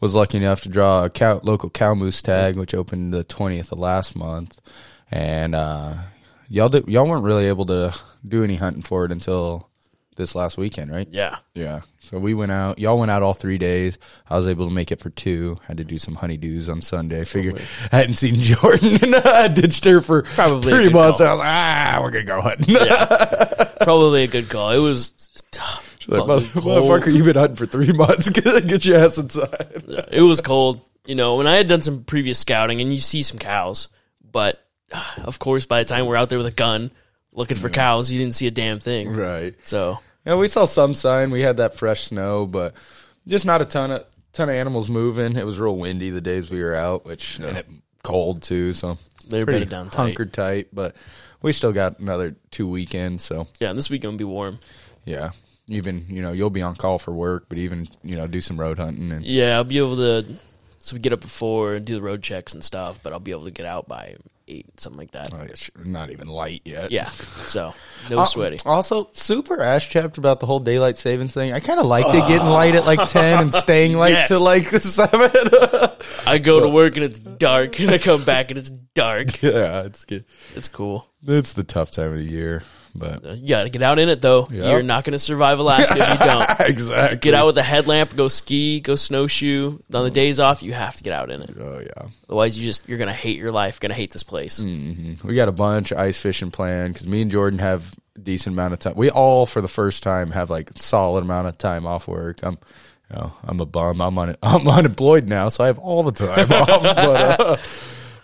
was 0.05 0.15
lucky 0.15 0.37
enough 0.37 0.61
to 0.61 0.69
draw 0.69 1.07
a 1.07 1.09
cow, 1.09 1.41
local 1.45 1.71
cow 1.71 1.95
moose 1.95 2.21
tag, 2.21 2.59
which 2.59 2.75
opened 2.75 3.15
the 3.15 3.25
twentieth 3.25 3.73
of 3.73 3.79
last 3.79 4.15
month, 4.15 4.61
and 5.11 5.55
uh, 5.55 5.95
y'all 6.47 6.69
did, 6.69 6.87
y'all 6.87 7.09
weren't 7.09 7.25
really 7.25 7.47
able 7.47 7.65
to 7.65 7.91
do 8.29 8.45
any 8.45 8.57
hunting 8.57 8.83
for 8.83 9.07
it 9.07 9.11
until 9.11 9.71
this 10.17 10.35
last 10.35 10.57
weekend, 10.57 10.91
right? 10.91 11.09
Yeah. 11.11 11.37
Yeah. 11.55 11.81
So 12.03 12.19
we 12.19 12.35
went 12.35 12.53
out. 12.53 12.79
Y'all 12.79 12.99
went 12.99 13.11
out 13.11 13.23
all 13.23 13.35
three 13.35 13.59
days. 13.59 13.99
I 14.29 14.37
was 14.37 14.47
able 14.47 14.69
to 14.69 14.75
make 14.75 14.93
it 14.93 15.01
for 15.01 15.11
two. 15.11 15.57
Had 15.67 15.79
to 15.79 15.85
do 15.85 15.99
some 15.99 16.17
honeydews 16.17 16.69
on 16.71 16.83
Sunday. 16.83 17.23
Figured 17.25 17.61
I 17.93 17.97
hadn't 17.99 18.15
seen 18.15 18.35
Jordan 18.39 18.99
and 19.03 19.15
I 19.17 19.49
ditched 19.49 19.85
her 19.87 20.01
for 20.01 20.23
Probably 20.23 20.73
three 20.73 20.89
months. 20.91 21.19
call. 21.19 21.29
I 21.29 21.31
was 21.33 21.39
like, 21.41 21.49
ah, 21.49 21.99
we're 22.03 22.11
gonna 22.11 22.25
go 22.25 22.41
hunting. 22.41 22.77
Probably 23.83 24.25
a 24.25 24.29
good 24.29 24.49
call. 24.49 24.71
It 24.71 24.79
was 24.79 25.09
tough. 25.51 25.91
Like, 26.07 26.27
mother- 26.27 26.47
cold. 26.61 26.65
motherfucker, 26.85 27.13
you've 27.15 27.27
been 27.27 27.37
hunting 27.37 27.57
for 27.57 27.67
three 27.67 27.93
months. 27.95 28.29
Get, 28.29 28.67
get 28.67 28.85
your 28.85 28.99
ass 29.01 29.17
inside. 29.19 29.83
Yeah, 29.87 30.05
it 30.11 30.21
was 30.23 30.41
cold. 30.41 30.81
You 31.07 31.15
know, 31.15 31.37
when 31.37 31.47
I 31.47 31.57
had 31.57 31.67
done 31.67 31.83
some 31.83 32.05
previous 32.05 32.39
scouting 32.39 32.81
and 32.81 32.91
you 32.93 32.99
see 32.99 33.23
some 33.23 33.39
cows, 33.39 33.89
but 34.31 34.63
of 35.19 35.39
course, 35.39 35.67
by 35.67 35.83
the 35.83 35.89
time 35.89 36.07
we're 36.07 36.17
out 36.17 36.29
there 36.29 36.39
with 36.39 36.47
a 36.47 36.51
gun 36.51 36.91
looking 37.35 37.57
for 37.57 37.69
cows, 37.69 38.11
you 38.11 38.19
didn't 38.19 38.35
see 38.35 38.47
a 38.47 38.51
damn 38.51 38.81
thing. 38.81 39.11
Right. 39.15 39.55
So 39.65 39.99
Yeah, 40.25 40.37
we 40.37 40.49
saw 40.49 40.65
some 40.65 40.95
sign. 40.95 41.31
We 41.31 41.43
had 41.43 41.59
that 41.59 41.75
fresh 41.77 42.05
snow, 42.05 42.47
but 42.47 42.75
just 43.27 43.45
not 43.45 43.61
a 43.61 43.65
ton 43.65 43.91
of 43.91 44.05
ton 44.33 44.49
of 44.49 44.55
animals 44.55 44.89
moving. 44.89 45.37
It 45.37 45.45
was 45.47 45.59
real 45.61 45.77
windy 45.77 46.11
the 46.11 46.21
days 46.21 46.51
we 46.51 46.63
were 46.63 46.75
out, 46.75 47.05
which 47.05 47.39
and 47.39 47.57
it 47.59 47.67
cold 48.03 48.43
too. 48.43 48.73
So 48.73 48.99
they 49.29 49.41
were 49.41 49.47
pretty 49.47 49.67
down 49.67 49.91
tight. 49.91 50.03
hunkered 50.03 50.33
tight. 50.33 50.69
But 50.73 50.95
we 51.43 51.53
still 51.53 51.73
got 51.73 51.99
another 51.99 52.37
two 52.51 52.69
weekends. 52.69 53.23
So 53.25 53.47
Yeah, 53.61 53.71
and 53.71 53.79
this 53.79 53.91
weekend 53.91 54.13
will 54.15 54.19
be 54.19 54.25
warm. 54.25 54.59
yeah, 55.05 55.31
even 55.69 56.07
you 56.09 56.23
know 56.23 56.33
you'll 56.33 56.51
be 56.51 56.63
on 56.63 56.75
call 56.77 56.99
for 56.99 57.13
work, 57.13 57.47
but 57.49 57.59
even 57.59 57.89
you 58.03 58.17
know 58.17 58.27
do 58.27 58.41
some 58.41 58.59
road 58.59 58.79
hunting 58.79 59.13
and 59.13 59.25
Yeah, 59.25 59.57
I'll 59.57 59.65
be 59.65 59.79
able 59.79 59.97
to. 59.97 60.25
So 60.79 60.95
we 60.97 61.01
get 61.01 61.15
up 61.15 61.21
before 61.23 61.75
and 61.75 61.85
do 61.87 61.95
the 61.95 62.03
road 62.03 62.23
checks 62.23 62.53
and 62.53 62.63
stuff, 62.63 63.03
but 63.03 63.13
I'll 63.15 63.19
be 63.21 63.31
able 63.31 63.45
to 63.45 63.51
get 63.51 63.65
out 63.65 63.89
by 63.89 64.17
eight, 64.49 64.67
something 64.81 64.99
like 64.99 65.11
that. 65.13 65.33
oh, 65.33 65.83
not 65.85 66.11
even 66.11 66.29
light 66.29 66.63
yet. 66.65 66.91
Yeah, 66.91 67.09
so 67.09 67.75
no 68.11 68.19
Uh, 68.21 68.25
sweaty. 68.25 68.59
Also, 68.67 69.09
super 69.13 69.61
ass 69.63 69.85
chapped 69.87 70.19
about 70.19 70.41
the 70.41 70.47
whole 70.47 70.61
daylight 70.61 70.99
savings 70.99 71.33
thing. 71.35 71.53
I 71.53 71.61
kind 71.61 71.81
of 71.81 71.87
liked 71.87 72.11
it 72.11 72.27
getting 72.29 72.47
light 72.49 72.75
at 72.75 72.85
like 72.87 73.09
ten 73.09 73.41
and 73.41 73.55
staying 73.55 73.97
light 73.97 74.13
Yes. 74.13 74.29
to 74.29 74.39
like 74.39 74.65
seven. 74.81 75.31
I 76.27 76.39
go 76.39 76.61
to 76.61 76.69
work 76.69 76.97
and 76.97 77.05
it's 77.05 77.19
dark, 77.19 77.79
and 77.81 77.91
I 77.91 77.99
come 77.99 78.25
back 78.25 78.51
and 78.51 78.59
it's 78.59 78.71
dark. 78.71 79.43
yeah, 79.43 79.83
it's 79.85 80.05
good. 80.05 80.25
It's 80.55 80.69
cool. 80.69 81.09
It's 81.27 81.55
the 81.55 81.65
tough 81.65 81.91
time 81.91 82.13
of 82.13 82.19
the 82.19 82.25
year, 82.25 82.63
but 82.95 83.25
You 83.39 83.49
got 83.49 83.63
to 83.65 83.71
get 83.71 83.81
out 83.83 83.99
in 83.99 84.09
it 84.11 84.21
though. 84.21 84.43
Yep. 84.51 84.53
You're 84.53 84.83
not 84.83 85.05
going 85.05 85.13
to 85.13 85.19
survive 85.19 85.59
Alaska 85.59 85.97
if 85.99 86.21
you 86.21 86.27
don't. 86.27 86.61
exactly. 86.69 87.19
Get 87.19 87.33
out 87.35 87.47
with 87.47 87.57
a 87.59 87.63
headlamp, 87.63 88.15
go 88.15 88.29
ski, 88.29 88.81
go 88.81 88.95
snowshoe. 88.95 89.79
On 89.95 90.05
the 90.05 90.11
days 90.11 90.39
off, 90.39 90.63
you 90.63 90.75
have 90.75 90.95
to 90.97 91.03
get 91.03 91.15
out 91.15 91.31
in 91.31 91.41
it. 91.41 91.57
Oh 91.59 91.81
yeah, 91.81 92.09
Otherwise, 92.29 92.59
you 92.59 92.65
just 92.67 92.87
you're 92.89 92.99
gonna 92.99 93.13
hate 93.15 93.39
your 93.39 93.53
life, 93.53 93.81
gonna 93.81 93.95
hate 93.95 94.11
this 94.13 94.23
place. 94.23 94.34
We 95.25 95.35
got 95.35 95.49
a 95.49 95.53
bunch 95.53 95.93
of 95.93 95.99
ice 95.99 96.21
fishing 96.21 96.51
planned 96.51 96.95
because 96.95 97.07
me 97.07 97.23
and 97.23 97.31
Jordan 97.31 97.59
have 97.61 97.95
a 98.17 98.21
decent 98.21 98.55
amount 98.55 98.73
of 98.75 98.79
time. 98.81 98.95
We 98.97 99.11
all, 99.11 99.47
for 99.47 99.61
the 99.61 99.69
first 99.69 100.03
time, 100.03 100.31
have 100.33 100.51
like 100.51 100.71
solid 100.77 101.23
amount 101.25 101.49
of 101.49 101.59
time 101.59 101.87
off 101.87 102.07
work. 102.09 102.41
I'm, 102.43 102.59
you 103.11 103.17
know, 103.17 103.33
I'm 103.45 103.61
a 103.61 103.67
bum. 103.67 104.01
I'm 104.01 104.19
un- 104.19 104.37
I'm 104.43 104.67
unemployed 104.69 105.29
now, 105.29 105.49
so 105.49 105.65
I 105.65 105.69
have 105.69 105.79
all 105.79 106.03
the 106.03 106.13
time 106.13 106.51
off. 106.53 106.83
But 106.83 107.41
uh, 107.41 107.57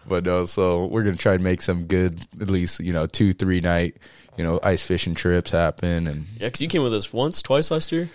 but 0.09 0.25
no, 0.25 0.45
so 0.47 0.87
we're 0.87 1.03
gonna 1.05 1.17
try 1.17 1.35
and 1.35 1.45
make 1.45 1.63
some 1.63 1.85
good, 1.87 2.21
at 2.41 2.51
least 2.51 2.81
you 2.81 2.93
know, 2.93 3.07
two 3.07 3.33
three 3.33 3.61
night, 3.61 3.97
you 4.37 4.45
know, 4.45 4.59
ice 4.63 4.85
fishing 4.87 5.15
trips 5.15 5.51
happen. 5.51 6.07
And 6.07 6.27
Yeah, 6.39 6.47
because 6.49 6.61
you 6.61 6.69
came 6.69 6.83
with 6.83 6.95
us 6.95 7.13
once, 7.13 7.43
twice 7.43 7.71
last 7.71 7.93
year. 7.93 8.09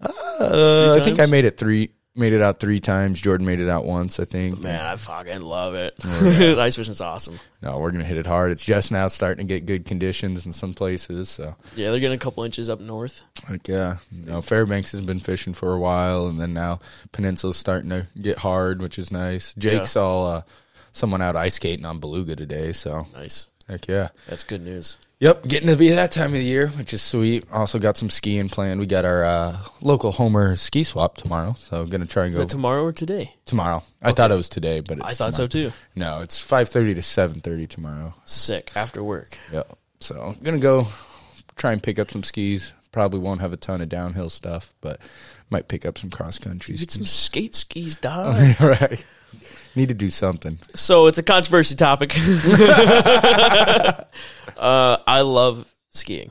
uh, 0.00 0.96
I 0.98 1.04
think 1.04 1.20
I 1.20 1.26
made 1.26 1.44
it 1.44 1.56
three, 1.58 1.90
made 2.14 2.32
it 2.32 2.42
out 2.42 2.60
three 2.60 2.80
times. 2.80 3.20
Jordan 3.20 3.46
made 3.46 3.60
it 3.60 3.68
out 3.68 3.84
once, 3.84 4.20
I 4.20 4.24
think. 4.24 4.62
Man, 4.62 4.84
I 4.84 4.96
fucking 4.96 5.40
love 5.40 5.74
it. 5.74 5.94
Oh, 6.04 6.60
Ice 6.60 6.76
fishing's 6.76 7.00
awesome. 7.00 7.38
No, 7.62 7.78
we're 7.78 7.90
gonna 7.90 8.04
hit 8.04 8.16
it 8.18 8.26
hard. 8.26 8.50
It's 8.52 8.64
just 8.64 8.92
now 8.92 9.08
starting 9.08 9.46
to 9.46 9.54
get 9.54 9.66
good 9.66 9.84
conditions 9.86 10.44
in 10.46 10.52
some 10.52 10.74
places, 10.74 11.28
so. 11.28 11.54
Yeah, 11.76 11.90
they're 11.90 12.00
getting 12.00 12.16
a 12.16 12.20
couple 12.20 12.44
inches 12.44 12.68
up 12.68 12.80
north. 12.80 13.22
Like 13.48 13.66
yeah, 13.68 13.96
you 14.10 14.22
know, 14.24 14.42
Fairbanks 14.42 14.92
has 14.92 15.00
been 15.00 15.20
fishing 15.20 15.54
for 15.54 15.72
a 15.72 15.78
while, 15.78 16.26
and 16.28 16.38
then 16.40 16.52
now 16.52 16.80
Peninsula's 17.12 17.56
starting 17.56 17.90
to 17.90 18.06
get 18.20 18.38
hard, 18.38 18.80
which 18.82 18.98
is 18.98 19.10
nice. 19.10 19.54
Jake 19.54 19.80
Yeah. 19.80 19.86
saw 19.86 20.26
uh, 20.36 20.42
someone 20.92 21.22
out 21.22 21.36
ice 21.36 21.54
skating 21.54 21.84
on 21.86 21.98
Beluga 21.98 22.36
today, 22.36 22.72
so 22.72 23.06
Nice. 23.14 23.46
heck 23.68 23.88
yeah. 23.88 24.08
That's 24.28 24.44
good 24.44 24.62
news. 24.64 24.96
Yep, 25.22 25.46
getting 25.46 25.68
to 25.68 25.76
be 25.76 25.90
that 25.90 26.10
time 26.10 26.30
of 26.32 26.40
the 26.40 26.42
year, 26.42 26.66
which 26.70 26.92
is 26.92 27.00
sweet. 27.00 27.44
Also 27.52 27.78
got 27.78 27.96
some 27.96 28.10
skiing 28.10 28.48
planned. 28.48 28.80
We 28.80 28.86
got 28.86 29.04
our 29.04 29.22
uh, 29.22 29.56
local 29.80 30.10
Homer 30.10 30.56
ski 30.56 30.82
swap 30.82 31.16
tomorrow, 31.16 31.54
so 31.56 31.84
gonna 31.86 32.06
try 32.06 32.24
and 32.24 32.32
Is 32.34 32.38
go 32.38 32.42
it 32.42 32.48
tomorrow 32.48 32.82
or 32.82 32.90
today? 32.90 33.32
tomorrow. 33.44 33.84
I 34.02 34.10
thought 34.10 34.32
it 34.32 34.34
was 34.34 34.48
today, 34.48 34.80
but 34.80 34.98
it's 34.98 35.06
I 35.06 35.12
thought 35.12 35.32
so 35.34 35.46
tomorrow. 35.46 35.70
too. 35.70 35.76
No, 35.94 36.22
it's 36.22 36.40
five 36.40 36.70
thirty 36.70 36.92
to 36.94 37.02
seven 37.02 37.40
thirty 37.40 37.68
tomorrow. 37.68 38.14
Sick 38.24 38.72
after 38.74 39.04
work. 39.04 39.38
Yep. 39.52 39.70
So 40.00 40.34
gonna 40.42 40.58
go 40.58 40.88
try 41.54 41.70
and 41.70 41.80
pick 41.80 42.00
up 42.00 42.10
some 42.10 42.24
skis. 42.24 42.74
Probably 42.90 43.20
won't 43.20 43.42
have 43.42 43.52
a 43.52 43.56
ton 43.56 43.80
of 43.80 43.88
downhill 43.88 44.28
stuff, 44.28 44.74
but 44.80 44.98
might 45.50 45.68
pick 45.68 45.86
up 45.86 45.98
some 45.98 46.10
cross 46.10 46.40
country 46.40 46.74
Get 46.74 46.90
some 46.90 47.02
skis. 47.02 47.12
skate 47.12 47.54
skis, 47.54 47.94
dog. 47.94 48.36
right. 48.60 49.04
Need 49.74 49.88
to 49.88 49.94
do 49.94 50.10
something. 50.10 50.58
so 50.74 51.06
it's 51.06 51.18
a 51.18 51.22
controversy 51.22 51.74
topic. 51.76 52.14
uh, 54.56 54.96
I 55.06 55.20
love 55.22 55.70
skiing, 55.90 56.30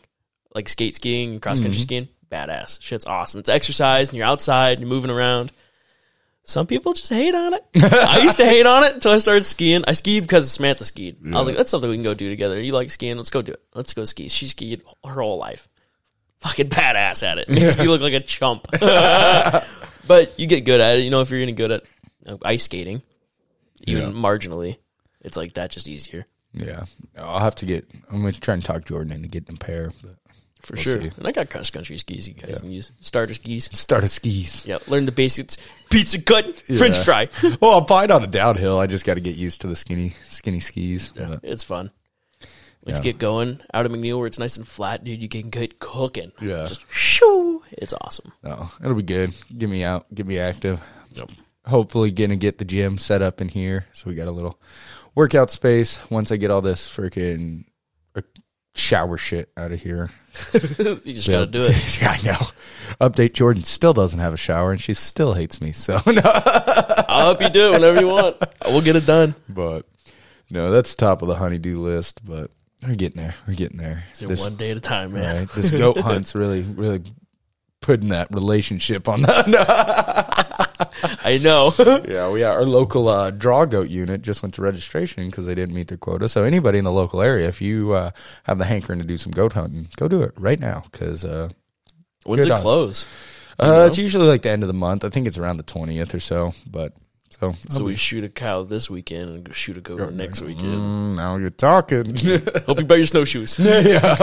like 0.53 0.69
skate 0.69 0.95
skiing, 0.95 1.39
cross 1.39 1.59
country 1.59 1.77
Mm-hmm. 1.79 1.81
skiing. 1.83 2.07
Badass. 2.31 2.81
Shit's 2.81 3.05
awesome. 3.05 3.39
It's 3.41 3.49
exercise, 3.49 4.09
and 4.09 4.17
you're 4.17 4.25
outside, 4.25 4.73
and 4.73 4.81
you're 4.81 4.89
moving 4.89 5.11
around. 5.11 5.51
Some 6.43 6.65
people 6.65 6.93
just 6.93 7.09
hate 7.09 7.35
on 7.35 7.53
it. 7.53 7.63
I 7.75 8.19
used 8.23 8.37
to 8.37 8.45
hate 8.45 8.65
on 8.65 8.83
it 8.85 8.93
until 8.93 9.11
I 9.11 9.17
started 9.17 9.43
skiing. 9.43 9.83
I 9.85 9.91
skied 9.91 10.23
because 10.23 10.49
Samantha 10.51 10.85
skied. 10.85 11.17
I 11.27 11.37
was 11.37 11.47
like, 11.47 11.57
that's 11.57 11.69
something 11.69 11.89
we 11.89 11.97
can 11.97 12.03
go 12.05 12.13
do 12.13 12.29
together. 12.29 12.59
You 12.61 12.71
like 12.71 12.89
skiing? 12.89 13.17
Let's 13.17 13.29
go 13.29 13.41
do 13.41 13.51
it. 13.51 13.61
Let's 13.75 13.93
go 13.93 14.05
ski. 14.05 14.27
She 14.29 14.47
skied 14.47 14.81
her 15.05 15.13
whole 15.21 15.37
life. 15.37 15.67
Fucking 16.39 16.69
badass 16.69 17.21
at 17.21 17.37
it. 17.37 17.49
Makes 17.49 17.77
me 17.77 17.87
look 17.87 18.01
like 18.01 18.13
a 18.13 18.21
chump. 18.21 18.65
but 20.07 20.33
you 20.39 20.47
get 20.47 20.61
good 20.61 20.79
at 20.81 20.99
it. 20.99 21.01
You 21.01 21.09
know, 21.09 21.19
if 21.21 21.29
you're 21.29 21.39
getting 21.39 21.55
good 21.55 21.71
at 21.71 21.83
uh, 22.25 22.37
ice 22.43 22.63
skating, 22.63 23.01
even 23.87 24.03
Yeah. 24.03 24.09
marginally, 24.11 24.77
it's 25.21 25.37
like 25.37 25.53
that 25.53 25.71
just 25.71 25.87
easier 25.87 26.25
Yeah. 26.53 26.85
I'll 27.17 27.39
have 27.39 27.55
to 27.55 27.65
get 27.65 27.87
I'm 28.11 28.21
gonna 28.21 28.31
try 28.33 28.53
and 28.53 28.63
talk 28.63 28.85
Jordan 28.85 29.11
into 29.13 29.27
getting 29.27 29.55
a 29.55 29.57
pair, 29.59 29.91
but 30.03 30.15
for 30.61 30.73
We'll 30.75 30.83
sure. 30.83 31.01
see. 31.01 31.11
And 31.17 31.27
I 31.27 31.31
got 31.31 31.49
cross 31.49 31.69
country 31.71 31.97
skis 31.97 32.27
you 32.27 32.33
guys 32.35 32.59
can 32.59 32.71
use. 32.71 32.91
Starter 33.01 33.33
skis. 33.33 33.69
Starter 33.73 34.07
skis. 34.07 34.67
Yeah, 34.67 34.77
learn 34.87 35.05
the 35.05 35.11
basics. 35.11 35.57
Pizza 35.89 36.21
cut, 36.21 36.55
French 36.77 36.97
fry. 36.99 37.29
Well, 37.61 37.79
I'm 37.79 37.85
fine 37.87 38.11
on 38.11 38.23
a 38.23 38.27
downhill. 38.27 38.77
I 38.79 38.85
just 38.87 39.03
got 39.05 39.15
to 39.15 39.21
get 39.21 39.35
used 39.35 39.61
to 39.61 39.67
the 39.67 39.75
skinny 39.75 40.13
skinny 40.23 40.59
skis. 40.59 41.13
but- 41.13 41.39
it's 41.43 41.63
fun. 41.63 41.91
Let's 42.85 42.97
Yeah. 42.99 43.03
get 43.03 43.19
going 43.19 43.59
out 43.75 43.85
of 43.85 43.91
McNeil 43.91 44.17
where 44.17 44.25
it's 44.27 44.39
nice 44.39 44.57
and 44.57 44.67
flat, 44.67 45.03
dude. 45.03 45.21
You 45.21 45.29
can 45.29 45.49
get 45.51 45.77
cooking. 45.79 46.31
Yeah. 46.41 46.65
Just 46.65 46.81
shoo. 46.91 47.61
It's 47.73 47.93
awesome. 47.93 48.31
Oh, 48.43 48.71
it'll 48.81 48.95
be 48.95 49.03
good. 49.03 49.33
Get 49.55 49.69
me 49.69 49.83
out, 49.83 50.13
get 50.13 50.25
me 50.25 50.39
active. 50.39 50.81
Yep. 51.13 51.29
Hopefully, 51.65 52.11
gonna 52.11 52.35
get 52.35 52.57
the 52.57 52.65
gym 52.65 52.97
set 52.97 53.21
up 53.21 53.39
in 53.41 53.49
here, 53.49 53.85
so 53.93 54.09
we 54.09 54.15
got 54.15 54.27
a 54.27 54.31
little 54.31 54.59
workout 55.15 55.51
space. 55.51 55.99
Once 56.09 56.31
I 56.31 56.37
get 56.37 56.51
all 56.51 56.61
this 56.61 56.87
freaking 56.87 57.65
uh, 58.15 58.21
shower 58.73 59.17
shit 59.17 59.51
out 59.55 59.71
of 59.71 59.81
here, 59.81 60.09
you 60.53 61.13
just 61.13 61.29
gotta 61.29 61.45
do 61.45 61.59
it. 61.61 62.01
yeah, 62.01 62.17
I 62.19 62.25
know. 62.25 62.47
Update: 62.99 63.33
Jordan 63.33 63.63
still 63.63 63.93
doesn't 63.93 64.19
have 64.19 64.33
a 64.33 64.37
shower, 64.37 64.71
and 64.71 64.81
she 64.81 64.93
still 64.93 65.33
hates 65.33 65.61
me. 65.61 65.71
So 65.71 65.99
no, 66.07 66.21
I'll 66.23 67.25
help 67.25 67.41
you 67.41 67.49
do 67.49 67.69
it 67.69 67.73
whenever 67.73 67.99
you 67.99 68.07
want. 68.07 68.37
We'll 68.65 68.81
get 68.81 68.95
it 68.95 69.05
done. 69.05 69.35
but 69.47 69.85
no, 70.49 70.71
that's 70.71 70.95
top 70.95 71.21
of 71.21 71.27
the 71.27 71.35
honeydew 71.35 71.79
list. 71.79 72.25
But 72.25 72.49
we're 72.81 72.95
getting 72.95 73.21
there. 73.21 73.35
We're 73.47 73.53
getting 73.53 73.77
there. 73.77 74.05
This, 74.19 74.41
one 74.41 74.55
day 74.55 74.71
at 74.71 74.77
a 74.77 74.81
time, 74.81 75.13
man. 75.13 75.41
right, 75.41 75.49
this 75.49 75.71
goat 75.71 75.99
hunt's 75.99 76.33
really, 76.33 76.61
really 76.61 77.03
putting 77.81 78.09
that 78.09 78.33
relationship 78.33 79.07
on 79.07 79.21
the. 79.21 80.67
I 81.23 81.37
know. 81.37 81.73
Yeah, 82.07 82.31
we 82.31 82.43
our 82.43 82.65
local 82.65 83.07
uh, 83.07 83.31
draw 83.31 83.65
goat 83.65 83.89
unit 83.89 84.21
just 84.21 84.41
went 84.43 84.53
to 84.55 84.61
registration 84.61 85.27
because 85.29 85.45
they 85.45 85.55
didn't 85.55 85.75
meet 85.75 85.87
their 85.87 85.97
quota. 85.97 86.27
So 86.29 86.43
anybody 86.43 86.77
in 86.77 86.83
the 86.83 86.91
local 86.91 87.21
area, 87.21 87.47
if 87.47 87.61
you 87.61 87.91
uh, 87.93 88.11
have 88.43 88.57
the 88.57 88.65
hankering 88.65 88.99
to 88.99 89.05
do 89.05 89.17
some 89.17 89.31
goat 89.31 89.53
hunting, 89.53 89.87
go 89.97 90.07
do 90.07 90.21
it 90.23 90.33
right 90.37 90.59
now 90.59 90.83
because 90.91 91.23
uh, 91.25 91.49
When's 92.23 92.45
it 92.45 92.51
odds. 92.51 92.61
close? 92.61 93.05
uh, 93.59 93.85
it's 93.87 93.97
usually 93.97 94.27
like 94.27 94.41
the 94.41 94.49
end 94.49 94.63
of 94.63 94.67
the 94.67 94.73
month. 94.73 95.05
I 95.05 95.09
think 95.09 95.27
it's 95.27 95.37
around 95.37 95.57
the 95.57 95.63
twentieth 95.63 96.13
or 96.15 96.19
so. 96.19 96.53
But 96.67 96.93
so 97.29 97.53
So 97.69 97.83
we 97.83 97.95
shoot 97.95 98.23
a 98.23 98.29
cow 98.29 98.63
this 98.63 98.89
weekend 98.89 99.29
and 99.47 99.55
shoot 99.55 99.77
a 99.77 99.81
goat 99.81 100.11
next 100.13 100.41
weekend. 100.41 100.65
Mm, 100.81 101.15
now 101.15 101.37
you're 101.37 101.49
talking. 101.49 102.15
Hope 102.65 102.79
you 102.79 102.85
buy 102.85 102.95
your 102.95 103.05
snowshoes. 103.05 103.57
yeah, 103.59 104.15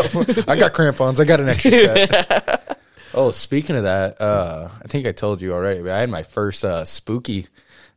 I 0.46 0.56
got 0.56 0.72
crampons. 0.74 1.20
I 1.20 1.24
got 1.24 1.40
an 1.40 1.48
extra 1.48 1.70
set. 1.70 2.78
Oh, 3.14 3.30
speaking 3.30 3.76
of 3.76 3.84
that, 3.84 4.20
uh, 4.20 4.68
I 4.82 4.88
think 4.88 5.06
I 5.06 5.12
told 5.12 5.40
you 5.40 5.52
already. 5.52 5.88
I 5.88 6.00
had 6.00 6.10
my 6.10 6.22
first 6.22 6.64
uh, 6.64 6.84
spooky 6.84 7.46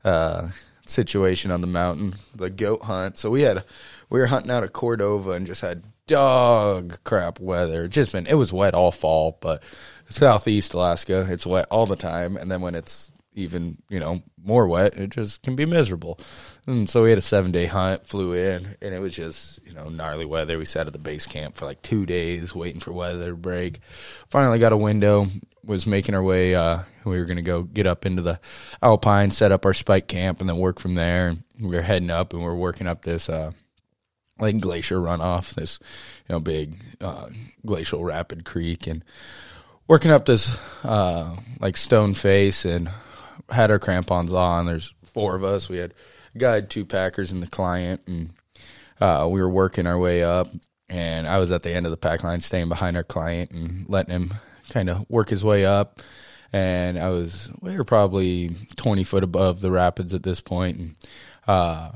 uh, 0.03 0.49
situation 0.85 1.51
on 1.51 1.61
the 1.61 1.67
mountain, 1.67 2.15
the 2.35 2.49
goat 2.49 2.83
hunt. 2.83 3.17
So 3.17 3.29
we 3.29 3.41
had 3.41 3.63
we 4.09 4.19
were 4.19 4.27
hunting 4.27 4.51
out 4.51 4.63
of 4.63 4.73
Cordova 4.73 5.31
and 5.31 5.47
just 5.47 5.61
had 5.61 5.83
dog 6.07 6.99
crap 7.03 7.39
weather. 7.39 7.87
Just 7.87 8.11
been 8.11 8.27
it 8.27 8.35
was 8.35 8.51
wet 8.51 8.73
all 8.73 8.91
fall, 8.91 9.37
but 9.41 9.63
southeast 10.09 10.73
Alaska, 10.73 11.25
it's 11.29 11.45
wet 11.45 11.67
all 11.71 11.85
the 11.85 11.95
time. 11.95 12.35
And 12.35 12.51
then 12.51 12.61
when 12.61 12.75
it's 12.75 13.11
even 13.33 13.77
you 13.89 13.99
know 13.99 14.21
more 14.43 14.67
wet, 14.67 14.95
it 14.97 15.09
just 15.09 15.43
can 15.43 15.55
be 15.55 15.65
miserable. 15.65 16.19
And 16.67 16.89
so 16.89 17.03
we 17.03 17.09
had 17.09 17.19
a 17.19 17.23
seven 17.23 17.51
day 17.51 17.65
hunt, 17.65 18.07
flew 18.07 18.33
in, 18.33 18.75
and 18.81 18.93
it 18.93 18.99
was 18.99 19.13
just 19.13 19.59
you 19.65 19.73
know 19.73 19.89
gnarly 19.89 20.25
weather. 20.25 20.57
We 20.57 20.65
sat 20.65 20.87
at 20.87 20.93
the 20.93 20.99
base 20.99 21.25
camp 21.25 21.57
for 21.57 21.65
like 21.65 21.81
two 21.81 22.05
days 22.05 22.53
waiting 22.55 22.81
for 22.81 22.91
weather 22.91 23.27
to 23.27 23.35
break. 23.35 23.79
Finally 24.29 24.59
got 24.59 24.73
a 24.73 24.77
window. 24.77 25.27
Was 25.63 25.85
making 25.85 26.15
our 26.15 26.23
way. 26.23 26.55
Uh, 26.55 26.79
we 27.05 27.19
were 27.19 27.25
gonna 27.25 27.43
go 27.43 27.61
get 27.61 27.85
up 27.85 28.05
into 28.05 28.23
the 28.23 28.39
Alpine, 28.81 29.29
set 29.29 29.51
up 29.51 29.65
our 29.65 29.75
spike 29.75 30.07
camp, 30.07 30.39
and 30.39 30.49
then 30.49 30.57
work 30.57 30.79
from 30.79 30.95
there. 30.95 31.27
And 31.27 31.43
we 31.59 31.75
were 31.75 31.83
heading 31.83 32.09
up, 32.09 32.33
and 32.33 32.41
we 32.41 32.47
are 32.47 32.55
working 32.55 32.87
up 32.87 33.03
this. 33.03 33.29
Uh, 33.29 33.51
like 34.39 34.59
glacier 34.59 34.97
runoff, 34.97 35.53
this 35.53 35.77
you 36.27 36.33
know 36.33 36.39
big 36.39 36.75
uh, 36.99 37.27
glacial 37.63 38.03
rapid 38.03 38.43
creek, 38.43 38.87
and 38.87 39.05
working 39.87 40.09
up 40.09 40.25
this 40.25 40.57
uh, 40.83 41.35
like 41.59 41.77
stone 41.77 42.15
face, 42.15 42.65
and 42.65 42.89
had 43.51 43.71
our 43.71 43.79
crampons 43.79 44.33
on. 44.33 44.65
There's 44.65 44.93
four 45.03 45.35
of 45.35 45.43
us. 45.43 45.69
We 45.69 45.77
had 45.77 45.93
a 46.33 46.37
guide, 46.37 46.69
two 46.69 46.85
packers, 46.85 47.31
and 47.31 47.43
the 47.43 47.47
client, 47.47 48.01
and 48.07 48.33
uh, 48.99 49.27
we 49.29 49.41
were 49.41 49.49
working 49.49 49.87
our 49.87 49.99
way 49.99 50.23
up. 50.23 50.47
And 50.89 51.27
I 51.27 51.37
was 51.37 51.51
at 51.51 51.63
the 51.63 51.71
end 51.71 51.85
of 51.85 51.91
the 51.91 51.97
pack 51.97 52.23
line, 52.23 52.41
staying 52.41 52.69
behind 52.69 52.97
our 52.97 53.03
client 53.03 53.51
and 53.51 53.87
letting 53.87 54.13
him 54.13 54.33
kind 54.69 54.89
of 54.89 55.09
work 55.09 55.29
his 55.29 55.43
way 55.45 55.65
up. 55.65 55.99
And 56.53 56.99
I 56.99 57.09
was 57.09 57.49
we 57.61 57.77
were 57.77 57.85
probably 57.85 58.51
twenty 58.75 59.05
foot 59.05 59.23
above 59.23 59.61
the 59.61 59.71
rapids 59.71 60.13
at 60.13 60.23
this 60.23 60.41
point, 60.41 60.77
and 60.77 60.95
uh, 61.47 61.91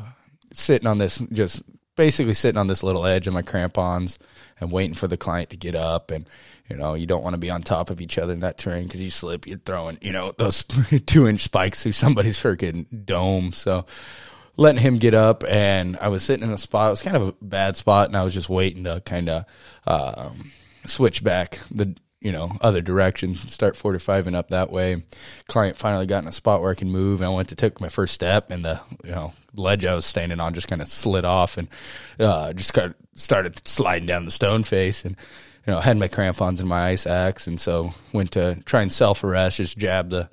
sitting 0.53 0.87
on 0.87 0.97
this 0.97 1.19
just 1.33 1.61
basically 1.97 2.33
sitting 2.33 2.59
on 2.59 2.67
this 2.67 2.83
little 2.83 3.05
edge 3.05 3.27
of 3.27 3.33
my 3.33 3.41
crampons 3.41 4.17
and 4.59 4.71
waiting 4.71 4.95
for 4.95 5.07
the 5.07 5.17
client 5.17 5.49
to 5.49 5.57
get 5.57 5.75
up 5.75 6.11
and 6.11 6.29
you 6.69 6.75
know 6.75 6.93
you 6.93 7.05
don't 7.05 7.23
want 7.23 7.33
to 7.33 7.39
be 7.39 7.49
on 7.49 7.61
top 7.61 7.89
of 7.89 8.01
each 8.01 8.17
other 8.17 8.33
in 8.33 8.39
that 8.39 8.57
terrain 8.57 8.85
because 8.85 9.01
you 9.01 9.09
slip 9.09 9.47
you're 9.47 9.57
throwing 9.59 9.97
you 10.01 10.11
know 10.11 10.33
those 10.37 10.63
two 11.05 11.27
inch 11.27 11.41
spikes 11.41 11.83
through 11.83 11.91
somebody's 11.91 12.39
freaking 12.39 12.85
dome 13.05 13.53
so 13.53 13.85
letting 14.57 14.81
him 14.81 14.97
get 14.97 15.13
up 15.13 15.43
and 15.47 15.97
i 15.99 16.07
was 16.07 16.23
sitting 16.23 16.47
in 16.47 16.53
a 16.53 16.57
spot 16.57 16.87
it 16.87 16.91
was 16.91 17.01
kind 17.01 17.17
of 17.17 17.27
a 17.27 17.35
bad 17.41 17.75
spot 17.75 18.07
and 18.07 18.17
i 18.17 18.23
was 18.23 18.33
just 18.33 18.49
waiting 18.49 18.83
to 18.85 19.01
kind 19.05 19.29
of 19.29 19.45
um, 19.85 20.51
switch 20.85 21.23
back 21.23 21.59
the 21.71 21.95
you 22.25 22.31
know, 22.31 22.57
other 22.59 22.81
direction, 22.81 23.35
start 23.35 23.75
45 23.75 24.25
and 24.25 24.35
up 24.35 24.49
that 24.49 24.71
way. 24.71 25.03
Client 25.47 25.77
finally 25.77 26.07
got 26.07 26.23
in 26.23 26.27
a 26.27 26.31
spot 26.31 26.59
where 26.59 26.71
I 26.71 26.73
can 26.73 26.89
move, 26.89 27.21
and 27.21 27.29
I 27.29 27.33
went 27.35 27.49
to 27.49 27.55
take 27.55 27.79
my 27.79 27.87
first 27.87 28.15
step, 28.15 28.49
and 28.49 28.65
the 28.65 28.81
you 29.03 29.11
know 29.11 29.33
ledge 29.53 29.85
I 29.85 29.93
was 29.93 30.05
standing 30.05 30.39
on 30.39 30.55
just 30.55 30.67
kind 30.67 30.81
of 30.81 30.87
slid 30.87 31.23
off, 31.23 31.55
and 31.59 31.67
uh, 32.19 32.51
just 32.53 32.73
kind 32.73 32.87
of 32.87 32.95
started 33.13 33.61
sliding 33.65 34.07
down 34.07 34.25
the 34.25 34.31
stone 34.31 34.63
face, 34.63 35.05
and 35.05 35.15
you 35.65 35.73
know 35.73 35.79
had 35.79 35.97
my 35.97 36.07
crampons 36.07 36.59
and 36.59 36.69
my 36.69 36.89
ice 36.89 37.07
axe, 37.07 37.47
and 37.47 37.59
so 37.59 37.93
went 38.13 38.31
to 38.31 38.61
try 38.65 38.81
and 38.81 38.91
self 38.91 39.23
arrest, 39.23 39.57
just 39.57 39.77
jab 39.77 40.09
the 40.09 40.29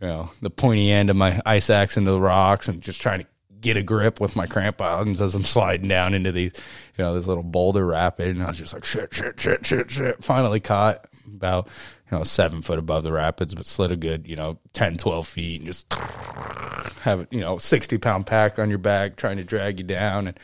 you 0.00 0.06
know 0.06 0.30
the 0.40 0.50
pointy 0.50 0.90
end 0.90 1.10
of 1.10 1.16
my 1.16 1.40
ice 1.44 1.70
axe 1.70 1.96
into 1.96 2.10
the 2.10 2.20
rocks, 2.20 2.68
and 2.68 2.80
just 2.80 3.00
trying 3.00 3.20
to 3.20 3.26
get 3.60 3.76
a 3.76 3.82
grip 3.82 4.20
with 4.20 4.36
my 4.36 4.46
crampons 4.46 5.20
as 5.20 5.34
I'm 5.34 5.42
sliding 5.42 5.88
down 5.88 6.14
into 6.14 6.32
these, 6.32 6.52
you 6.96 7.04
know, 7.04 7.14
this 7.14 7.26
little 7.26 7.42
boulder 7.42 7.84
rapid. 7.86 8.28
And 8.28 8.42
I 8.42 8.48
was 8.48 8.58
just 8.58 8.72
like, 8.72 8.84
shit, 8.84 9.12
shit, 9.12 9.38
shit, 9.38 9.66
shit, 9.66 9.90
shit. 9.90 10.24
Finally 10.24 10.60
caught 10.60 11.06
about 11.26 11.68
you 12.10 12.18
know 12.18 12.24
seven 12.24 12.62
foot 12.62 12.78
above 12.78 13.04
the 13.04 13.12
rapids, 13.12 13.54
but 13.54 13.66
slid 13.66 13.92
a 13.92 13.96
good 13.96 14.26
you 14.26 14.36
know 14.36 14.58
10, 14.72 14.96
12 14.96 15.28
feet, 15.28 15.60
and 15.60 15.66
just 15.66 15.92
have 17.02 17.26
you 17.30 17.40
know 17.40 17.58
sixty 17.58 17.98
pound 17.98 18.26
pack 18.26 18.58
on 18.58 18.68
your 18.68 18.78
back 18.78 19.16
trying 19.16 19.36
to 19.36 19.44
drag 19.44 19.78
you 19.78 19.84
down, 19.84 20.26
and 20.26 20.40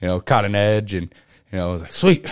you 0.00 0.08
know 0.08 0.20
caught 0.20 0.44
an 0.44 0.54
edge, 0.54 0.94
and 0.94 1.14
you 1.50 1.58
know 1.58 1.70
I 1.70 1.72
was 1.72 1.82
like 1.82 1.92
sweet. 1.92 2.26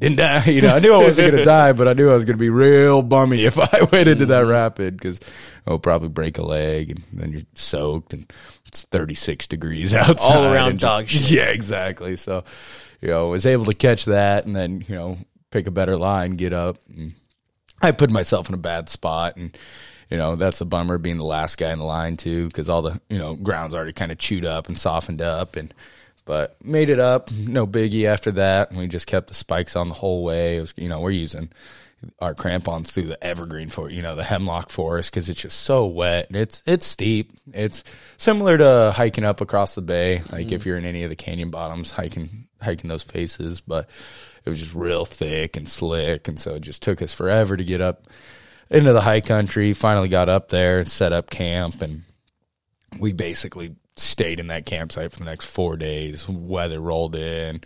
Didn't 0.00 0.16
die, 0.16 0.44
you 0.46 0.62
know. 0.62 0.74
I 0.74 0.78
knew 0.78 0.94
I 0.94 0.98
wasn't 0.98 1.30
going 1.30 1.38
to 1.44 1.44
die, 1.44 1.72
but 1.72 1.86
I 1.86 1.92
knew 1.92 2.10
I 2.10 2.14
was 2.14 2.24
going 2.24 2.36
to 2.36 2.40
be 2.40 2.50
real 2.50 3.02
bummy 3.02 3.44
if 3.44 3.58
I 3.58 3.86
went 3.92 4.08
into 4.08 4.26
that 4.26 4.46
rapid 4.46 4.96
because 4.96 5.20
I'll 5.66 5.78
probably 5.78 6.08
break 6.08 6.38
a 6.38 6.44
leg 6.44 6.90
and 6.90 7.04
then 7.12 7.32
you're 7.32 7.42
soaked 7.54 8.12
and 8.14 8.32
it's 8.66 8.82
36 8.84 9.46
degrees 9.46 9.94
outside. 9.94 10.36
All 10.36 10.52
around 10.52 10.80
dog 10.80 11.08
shit. 11.08 11.30
Yeah, 11.30 11.50
exactly. 11.50 12.16
So, 12.16 12.44
you 13.00 13.08
know, 13.08 13.28
was 13.28 13.46
able 13.46 13.66
to 13.66 13.74
catch 13.74 14.06
that 14.06 14.46
and 14.46 14.56
then, 14.56 14.82
you 14.88 14.94
know, 14.94 15.18
pick 15.50 15.66
a 15.66 15.70
better 15.70 15.96
line, 15.96 16.32
get 16.32 16.52
up. 16.52 16.78
And 16.88 17.14
I 17.82 17.92
put 17.92 18.10
myself 18.10 18.48
in 18.48 18.54
a 18.54 18.58
bad 18.58 18.88
spot, 18.88 19.36
and 19.36 19.56
you 20.10 20.16
know 20.16 20.36
that's 20.36 20.60
a 20.60 20.64
bummer 20.64 20.98
being 20.98 21.16
the 21.16 21.24
last 21.24 21.56
guy 21.56 21.72
in 21.72 21.78
the 21.78 21.84
line 21.84 22.16
too, 22.16 22.46
because 22.46 22.68
all 22.68 22.82
the 22.82 23.00
you 23.08 23.18
know 23.18 23.34
ground's 23.34 23.74
already 23.74 23.92
kind 23.92 24.12
of 24.12 24.18
chewed 24.18 24.44
up 24.44 24.68
and 24.68 24.78
softened 24.78 25.22
up, 25.22 25.56
and 25.56 25.72
but 26.30 26.64
made 26.64 26.90
it 26.90 26.98
up, 26.98 27.30
no 27.32 27.66
biggie 27.66 28.04
after 28.04 28.30
that. 28.32 28.70
And 28.70 28.78
we 28.78 28.86
just 28.86 29.06
kept 29.06 29.28
the 29.28 29.34
spikes 29.34 29.74
on 29.74 29.88
the 29.88 29.94
whole 29.94 30.22
way. 30.22 30.56
It 30.56 30.60
was 30.60 30.74
you 30.76 30.88
know 30.88 31.00
we're 31.00 31.10
using 31.10 31.50
our 32.18 32.34
crampons 32.34 32.92
through 32.92 33.04
the 33.08 33.22
evergreen 33.22 33.68
for 33.68 33.90
you 33.90 34.00
know 34.00 34.16
the 34.16 34.24
hemlock 34.24 34.70
forest 34.70 35.10
because 35.10 35.28
it's 35.28 35.42
just 35.42 35.60
so 35.60 35.84
wet 35.84 36.28
and 36.28 36.36
it's 36.36 36.62
it's 36.64 36.86
steep 36.86 37.30
it's 37.52 37.84
similar 38.16 38.56
to 38.56 38.90
hiking 38.96 39.22
up 39.22 39.42
across 39.42 39.74
the 39.74 39.82
bay 39.82 40.22
like 40.32 40.46
mm. 40.46 40.52
if 40.52 40.64
you're 40.64 40.78
in 40.78 40.86
any 40.86 41.02
of 41.02 41.10
the 41.10 41.16
canyon 41.16 41.50
bottoms 41.50 41.90
hiking 41.90 42.48
hiking 42.62 42.88
those 42.88 43.02
faces 43.02 43.60
but 43.60 43.86
it 44.44 44.50
was 44.50 44.60
just 44.60 44.74
real 44.74 45.04
thick 45.04 45.56
and 45.56 45.68
slick, 45.68 46.28
and 46.28 46.38
so 46.38 46.54
it 46.54 46.60
just 46.60 46.82
took 46.82 47.02
us 47.02 47.12
forever 47.12 47.56
to 47.56 47.64
get 47.64 47.80
up 47.80 48.06
into 48.70 48.92
the 48.92 49.02
high 49.02 49.20
country. 49.20 49.72
Finally 49.72 50.08
got 50.08 50.28
up 50.28 50.48
there 50.48 50.80
and 50.80 50.90
set 50.90 51.12
up 51.12 51.30
camp, 51.30 51.82
and 51.82 52.02
we 52.98 53.12
basically 53.12 53.74
stayed 53.96 54.40
in 54.40 54.48
that 54.48 54.66
campsite 54.66 55.12
for 55.12 55.18
the 55.18 55.24
next 55.24 55.46
four 55.46 55.76
days. 55.76 56.28
Weather 56.28 56.80
rolled 56.80 57.16
in. 57.16 57.62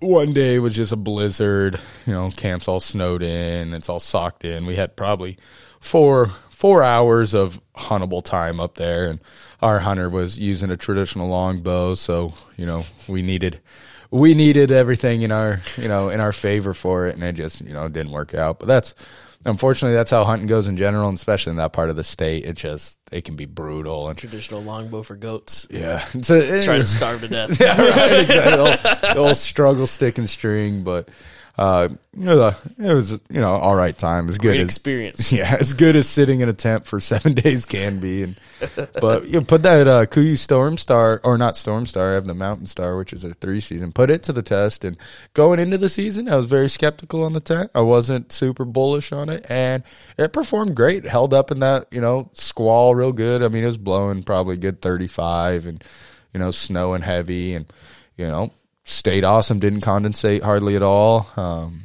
One 0.00 0.32
day 0.32 0.58
was 0.58 0.74
just 0.74 0.92
a 0.92 0.96
blizzard. 0.96 1.78
You 2.06 2.12
know, 2.12 2.30
camp's 2.30 2.68
all 2.68 2.80
snowed 2.80 3.22
in. 3.22 3.74
It's 3.74 3.88
all 3.88 4.00
socked 4.00 4.44
in. 4.44 4.66
We 4.66 4.76
had 4.76 4.96
probably 4.96 5.38
four 5.80 6.30
four 6.50 6.82
hours 6.82 7.34
of 7.34 7.60
huntable 7.76 8.24
time 8.24 8.60
up 8.60 8.76
there, 8.76 9.10
and 9.10 9.20
our 9.60 9.80
hunter 9.80 10.08
was 10.08 10.38
using 10.38 10.70
a 10.70 10.76
traditional 10.76 11.28
longbow, 11.28 11.94
so 11.94 12.34
you 12.56 12.66
know 12.66 12.84
we 13.08 13.22
needed 13.22 13.60
we 14.10 14.34
needed 14.34 14.70
everything 14.70 15.22
in 15.22 15.32
our 15.32 15.60
you 15.76 15.88
know 15.88 16.08
in 16.08 16.20
our 16.20 16.32
favor 16.32 16.74
for 16.74 17.06
it, 17.06 17.14
and 17.14 17.24
it 17.24 17.34
just 17.34 17.60
you 17.62 17.72
know 17.72 17.88
didn't 17.88 18.12
work 18.12 18.34
out. 18.34 18.58
But 18.58 18.68
that's 18.68 18.94
unfortunately 19.44 19.96
that's 19.96 20.10
how 20.10 20.24
hunting 20.24 20.46
goes 20.46 20.68
in 20.68 20.76
general, 20.76 21.08
and 21.08 21.16
especially 21.16 21.50
in 21.50 21.56
that 21.56 21.72
part 21.72 21.90
of 21.90 21.96
the 21.96 22.04
state. 22.04 22.44
It 22.44 22.54
just 22.54 22.98
it 23.10 23.24
can 23.24 23.36
be 23.36 23.46
brutal 23.46 24.08
and 24.08 24.18
traditional 24.18 24.62
longbow 24.62 25.02
for 25.02 25.16
goats. 25.16 25.66
Yeah, 25.70 26.06
it's 26.14 26.30
a, 26.30 26.64
trying 26.64 26.80
to 26.80 26.82
eh. 26.82 26.86
starve 26.86 27.20
to 27.20 27.28
death. 27.28 27.60
yeah, 27.60 27.76
right. 27.76 28.20
Exactly. 28.20 28.90
the, 29.14 29.18
old, 29.18 29.36
struggle 29.36 29.86
stick 29.86 30.18
and 30.18 30.28
string, 30.28 30.82
but 30.82 31.08
uh, 31.58 31.88
you 32.16 32.24
know, 32.24 32.54
it 32.78 32.94
was 32.94 33.12
you 33.12 33.40
know 33.40 33.54
all 33.54 33.74
right 33.74 33.96
time 33.96 34.26
as 34.28 34.38
good 34.38 34.48
Great 34.48 34.60
as 34.60 34.68
experience. 34.68 35.30
Yeah, 35.32 35.56
as 35.60 35.74
good 35.74 35.96
as 35.96 36.08
sitting 36.08 36.40
in 36.40 36.48
a 36.48 36.54
tent 36.54 36.86
for 36.86 36.98
seven 37.12 37.34
days 37.34 37.66
can 37.66 38.00
be. 38.00 38.22
And 38.22 38.40
but 39.00 39.26
you 39.26 39.34
know, 39.34 39.44
put 39.44 39.62
that 39.64 39.86
uh, 39.86 40.06
KUIU 40.06 40.38
Storm 40.38 40.78
Star 40.78 41.20
or 41.22 41.36
not 41.36 41.56
Storm 41.58 41.84
Star, 41.84 42.12
I 42.12 42.14
have 42.14 42.26
the 42.26 42.34
Mountain 42.34 42.68
Star, 42.68 42.96
which 42.96 43.12
is 43.12 43.22
a 43.24 43.34
three 43.34 43.60
season. 43.60 43.92
Put 43.92 44.08
it 44.08 44.22
to 44.24 44.32
the 44.32 44.42
test. 44.42 44.82
And 44.82 44.96
going 45.34 45.60
into 45.60 45.76
the 45.76 45.90
season, 45.90 46.26
I 46.26 46.36
was 46.36 46.46
very 46.46 46.68
skeptical 46.68 47.22
on 47.22 47.34
the 47.34 47.40
tent. 47.40 47.70
I 47.74 47.82
wasn't 47.82 48.32
super 48.32 48.64
bullish 48.64 49.12
on 49.12 49.28
it, 49.28 49.44
and 49.50 49.82
it 50.16 50.32
performed 50.32 50.74
great. 50.74 51.04
held 51.04 51.34
up 51.34 51.50
in 51.50 51.60
that 51.60 51.86
you 51.90 52.00
know 52.00 52.30
squall 52.32 52.94
real 52.94 53.12
good. 53.12 53.42
I 53.42 53.48
mean, 53.48 53.62
it 53.62 53.68
was 53.68 53.76
blowing 53.76 54.22
probably 54.22 54.56
good 54.56 54.80
thirty 54.80 55.06
five, 55.06 55.66
and 55.66 55.84
you 56.32 56.40
know 56.40 56.50
snowing 56.50 57.02
heavy, 57.02 57.54
and 57.54 57.66
you 58.16 58.26
know 58.26 58.52
stayed 58.84 59.24
awesome. 59.24 59.58
Didn't 59.58 59.80
condensate 59.80 60.42
hardly 60.42 60.76
at 60.76 60.82
all. 60.82 61.28
Um, 61.36 61.82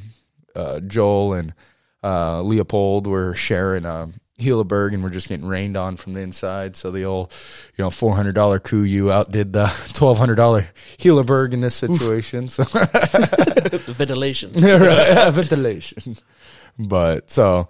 uh, 0.54 0.80
Joel 0.80 1.34
and 1.34 1.54
uh, 2.02 2.42
Leopold 2.42 3.06
were 3.06 3.34
sharing 3.34 3.84
a 3.84 3.94
um, 3.94 4.14
Hilleberg 4.38 4.94
and 4.94 5.02
we're 5.02 5.10
just 5.10 5.28
getting 5.28 5.46
rained 5.46 5.76
on 5.76 5.96
from 5.96 6.14
the 6.14 6.20
inside. 6.20 6.76
So 6.76 6.90
the 6.90 7.04
old, 7.04 7.34
you 7.76 7.82
know, 7.82 7.90
four 7.90 8.14
hundred 8.14 8.34
dollar 8.36 8.60
KUIU 8.60 9.10
outdid 9.10 9.52
the 9.52 9.66
twelve 9.94 10.18
hundred 10.18 10.36
dollar 10.36 10.68
Hilleberg 10.98 11.52
in 11.52 11.60
this 11.60 11.74
situation. 11.74 12.44
Oof. 12.44 12.50
So 12.52 12.62
ventilation, 13.92 14.52
right? 14.52 14.62
Yeah, 14.62 15.30
ventilation. 15.30 16.16
But 16.78 17.30
so 17.30 17.68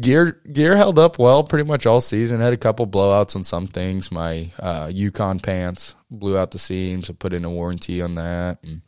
gear 0.00 0.40
gear 0.50 0.76
held 0.76 0.98
up 0.98 1.18
well 1.18 1.44
pretty 1.44 1.68
much 1.68 1.84
all 1.84 2.00
season. 2.00 2.40
Had 2.40 2.54
a 2.54 2.58
couple 2.58 2.86
blowouts 2.86 3.36
on 3.36 3.44
some 3.44 3.66
things. 3.66 4.10
My 4.10 4.50
uh, 4.58 4.90
Yukon 4.92 5.40
pants 5.40 5.94
blew 6.10 6.38
out 6.38 6.52
the 6.52 6.58
seams. 6.58 7.10
I 7.10 7.12
put 7.12 7.34
in 7.34 7.44
a 7.44 7.50
warranty 7.50 8.00
on 8.00 8.14
that, 8.14 8.58
and 8.62 8.80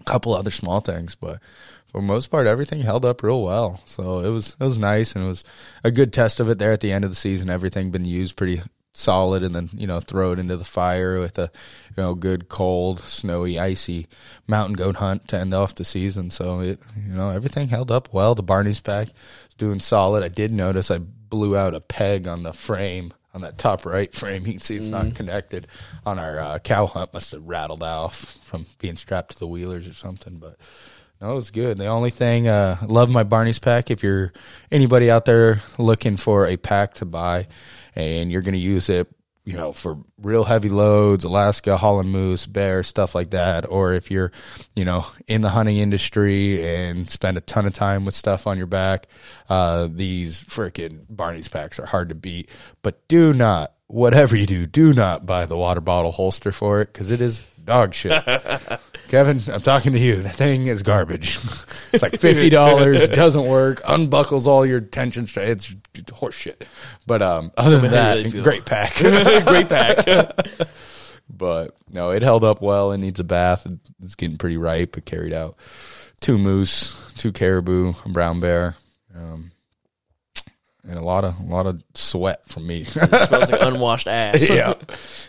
a 0.00 0.04
couple 0.04 0.32
other 0.32 0.52
small 0.52 0.80
things. 0.80 1.16
But 1.16 1.40
for 1.86 2.00
most 2.00 2.28
part, 2.28 2.46
everything 2.46 2.80
held 2.80 3.04
up 3.04 3.22
real 3.22 3.42
well. 3.42 3.80
So 3.84 4.20
it 4.20 4.30
was 4.30 4.56
it 4.60 4.64
was 4.64 4.78
nice, 4.78 5.16
and 5.16 5.24
it 5.24 5.28
was 5.28 5.44
a 5.82 5.90
good 5.90 6.12
test 6.12 6.38
of 6.38 6.48
it 6.48 6.60
there 6.60 6.72
at 6.72 6.80
the 6.80 6.92
end 6.92 7.04
of 7.04 7.10
the 7.10 7.16
season. 7.16 7.50
Everything 7.50 7.90
been 7.90 8.04
used 8.04 8.36
pretty 8.36 8.62
solid 8.96 9.42
and 9.42 9.54
then 9.54 9.68
you 9.74 9.88
know 9.88 9.98
throw 9.98 10.30
it 10.32 10.38
into 10.38 10.56
the 10.56 10.64
fire 10.64 11.18
with 11.18 11.36
a 11.36 11.50
you 11.96 12.02
know 12.02 12.14
good 12.14 12.48
cold 12.48 13.00
snowy 13.00 13.58
icy 13.58 14.06
mountain 14.46 14.76
goat 14.76 14.96
hunt 14.96 15.26
to 15.26 15.36
end 15.36 15.52
off 15.52 15.74
the 15.74 15.84
season 15.84 16.30
so 16.30 16.60
it 16.60 16.78
you 16.96 17.12
know 17.12 17.30
everything 17.30 17.68
held 17.68 17.90
up 17.90 18.12
well 18.12 18.36
the 18.36 18.42
barney's 18.42 18.80
pack 18.80 19.08
is 19.08 19.54
doing 19.58 19.80
solid 19.80 20.22
i 20.22 20.28
did 20.28 20.52
notice 20.52 20.92
i 20.92 20.98
blew 20.98 21.56
out 21.56 21.74
a 21.74 21.80
peg 21.80 22.28
on 22.28 22.44
the 22.44 22.52
frame 22.52 23.12
on 23.34 23.40
that 23.40 23.58
top 23.58 23.84
right 23.84 24.14
frame 24.14 24.46
you 24.46 24.52
can 24.52 24.60
see 24.60 24.76
it's 24.76 24.86
mm. 24.86 24.92
not 24.92 25.14
connected 25.16 25.66
on 26.06 26.16
our 26.16 26.38
uh, 26.38 26.58
cow 26.60 26.86
hunt 26.86 27.12
must 27.12 27.32
have 27.32 27.44
rattled 27.44 27.82
off 27.82 28.38
from 28.44 28.64
being 28.78 28.96
strapped 28.96 29.32
to 29.32 29.38
the 29.40 29.48
wheelers 29.48 29.88
or 29.88 29.94
something 29.94 30.38
but 30.38 30.56
No, 31.20 31.32
it 31.32 31.34
was 31.36 31.50
good. 31.52 31.78
The 31.78 31.86
only 31.86 32.10
thing, 32.10 32.48
uh, 32.48 32.76
love 32.86 33.08
my 33.08 33.22
Barney's 33.22 33.60
pack. 33.60 33.90
If 33.90 34.02
you're 34.02 34.32
anybody 34.70 35.10
out 35.10 35.24
there 35.24 35.62
looking 35.78 36.16
for 36.16 36.46
a 36.46 36.56
pack 36.56 36.94
to 36.94 37.04
buy 37.06 37.46
and 37.94 38.30
you're 38.30 38.42
going 38.42 38.54
to 38.54 38.60
use 38.60 38.88
it, 38.88 39.08
you 39.44 39.56
know, 39.56 39.72
for 39.72 39.98
real 40.22 40.44
heavy 40.44 40.70
loads, 40.70 41.24
Alaska, 41.24 41.76
Holland 41.76 42.10
moose, 42.10 42.46
bear, 42.46 42.82
stuff 42.82 43.14
like 43.14 43.30
that, 43.30 43.68
or 43.68 43.92
if 43.92 44.10
you're, 44.10 44.32
you 44.74 44.84
know, 44.84 45.06
in 45.26 45.42
the 45.42 45.50
hunting 45.50 45.76
industry 45.76 46.64
and 46.66 47.08
spend 47.08 47.36
a 47.36 47.42
ton 47.42 47.66
of 47.66 47.74
time 47.74 48.04
with 48.04 48.14
stuff 48.14 48.46
on 48.46 48.56
your 48.56 48.66
back, 48.66 49.06
uh, 49.50 49.88
these 49.90 50.42
freaking 50.44 51.04
Barney's 51.10 51.48
packs 51.48 51.78
are 51.78 51.86
hard 51.86 52.08
to 52.08 52.14
beat. 52.14 52.48
But 52.82 53.06
do 53.06 53.34
not, 53.34 53.74
whatever 53.86 54.34
you 54.34 54.46
do, 54.46 54.66
do 54.66 54.92
not 54.94 55.26
buy 55.26 55.44
the 55.44 55.56
water 55.56 55.82
bottle 55.82 56.12
holster 56.12 56.52
for 56.52 56.80
it 56.80 56.92
because 56.92 57.10
it 57.10 57.20
is 57.20 57.40
dog 57.64 57.94
shit. 57.94 58.24
Kevin, 59.14 59.40
I'm 59.46 59.60
talking 59.60 59.92
to 59.92 59.98
you. 60.00 60.22
That 60.22 60.34
thing 60.34 60.66
is 60.66 60.82
garbage. 60.82 61.36
it's 61.92 62.02
like 62.02 62.16
fifty 62.20 62.50
dollars. 62.50 63.08
doesn't 63.10 63.46
work. 63.46 63.80
Unbuckles 63.82 64.48
all 64.48 64.66
your 64.66 64.80
tension 64.80 65.28
straight. 65.28 65.50
It's 65.50 65.72
horse 66.12 66.34
shit. 66.34 66.66
But 67.06 67.22
um, 67.22 67.52
other 67.56 67.78
than 67.78 67.92
that, 67.92 68.16
really 68.16 68.42
great 68.42 68.64
pack. 68.64 68.96
Great 69.46 69.68
pack. 69.68 70.04
but 71.30 71.76
no, 71.88 72.10
it 72.10 72.22
held 72.22 72.42
up 72.42 72.60
well. 72.60 72.90
It 72.90 72.98
needs 72.98 73.20
a 73.20 73.24
bath. 73.24 73.68
It's 74.02 74.16
getting 74.16 74.36
pretty 74.36 74.56
ripe. 74.56 74.96
It 74.96 75.04
carried 75.04 75.32
out 75.32 75.60
two 76.20 76.36
moose, 76.36 77.14
two 77.16 77.30
caribou, 77.30 77.92
a 78.04 78.08
brown 78.08 78.40
bear, 78.40 78.74
um, 79.14 79.52
and 80.82 80.98
a 80.98 81.04
lot 81.04 81.22
of 81.22 81.38
a 81.38 81.44
lot 81.44 81.68
of 81.68 81.84
sweat 81.94 82.48
from 82.48 82.66
me. 82.66 82.80
It 82.80 82.88
smells 82.88 83.52
like 83.52 83.62
unwashed 83.62 84.08
ass. 84.08 84.50
yeah, 84.50 84.74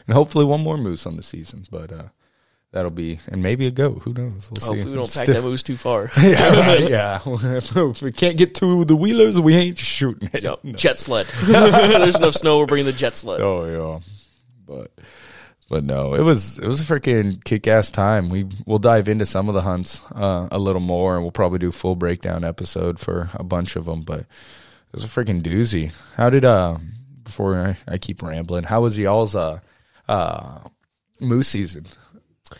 and 0.07 0.15
hopefully 0.15 0.45
one 0.45 0.61
more 0.61 0.79
moose 0.79 1.05
on 1.05 1.17
the 1.17 1.23
season. 1.23 1.67
But 1.69 1.91
uh, 1.91 2.03
that'll 2.71 2.91
be 2.91 3.19
and 3.27 3.41
maybe 3.41 3.65
a 3.67 3.71
goat. 3.71 4.01
Who 4.03 4.13
knows? 4.13 4.49
We'll 4.51 4.61
see. 4.61 4.83
We 4.85 4.93
don't 4.93 5.03
pack 5.13 5.23
Still- 5.23 5.35
that 5.35 5.41
moose 5.43 5.63
too 5.63 5.77
far. 5.77 6.09
yeah, 6.21 6.59
right. 6.59 6.89
Yeah, 6.89 7.19
if 7.25 8.01
we 8.01 8.11
can't 8.11 8.37
get 8.37 8.55
to 8.55 8.85
the 8.85 8.95
wheelers, 8.95 9.39
we 9.39 9.55
ain't 9.55 9.77
shooting 9.77 10.29
it. 10.33 10.43
Yep. 10.43 10.59
No. 10.63 10.73
Jet 10.73 10.97
sled. 10.97 11.27
There's 11.43 12.15
enough 12.17 12.33
snow. 12.33 12.59
We're 12.59 12.65
bringing 12.65 12.85
the 12.87 12.91
jet 12.93 13.15
sled. 13.15 13.39
Oh 13.41 13.65
yeah, 13.65 13.99
but 14.65 14.91
but 15.69 15.83
no, 15.83 16.13
it 16.15 16.21
was 16.21 16.59
it 16.59 16.67
was 16.67 16.79
a 16.79 16.83
freaking 16.83 17.43
kick 17.43 17.67
ass 17.67 17.91
time. 17.91 18.29
We 18.29 18.47
we'll 18.65 18.79
dive 18.79 19.07
into 19.09 19.25
some 19.25 19.47
of 19.47 19.55
the 19.55 19.61
hunts 19.61 20.01
uh, 20.13 20.47
a 20.51 20.59
little 20.59 20.81
more, 20.81 21.15
and 21.15 21.23
we'll 21.23 21.31
probably 21.31 21.59
do 21.59 21.69
a 21.69 21.73
full 21.73 21.95
breakdown 21.95 22.43
episode 22.43 22.99
for 22.99 23.29
a 23.33 23.43
bunch 23.43 23.75
of 23.75 23.85
them. 23.85 24.01
But 24.01 24.21
it 24.21 24.27
was 24.93 25.03
a 25.03 25.07
freaking 25.07 25.41
doozy. 25.41 25.93
How 26.15 26.29
did 26.29 26.45
uh 26.45 26.77
before 27.23 27.55
I, 27.55 27.77
I 27.87 27.97
keep 27.97 28.21
rambling? 28.21 28.63
How 28.65 28.81
was 28.81 28.97
y'all's 28.99 29.35
uh 29.35 29.59
uh 30.07 30.59
moose 31.19 31.47
season, 31.47 31.85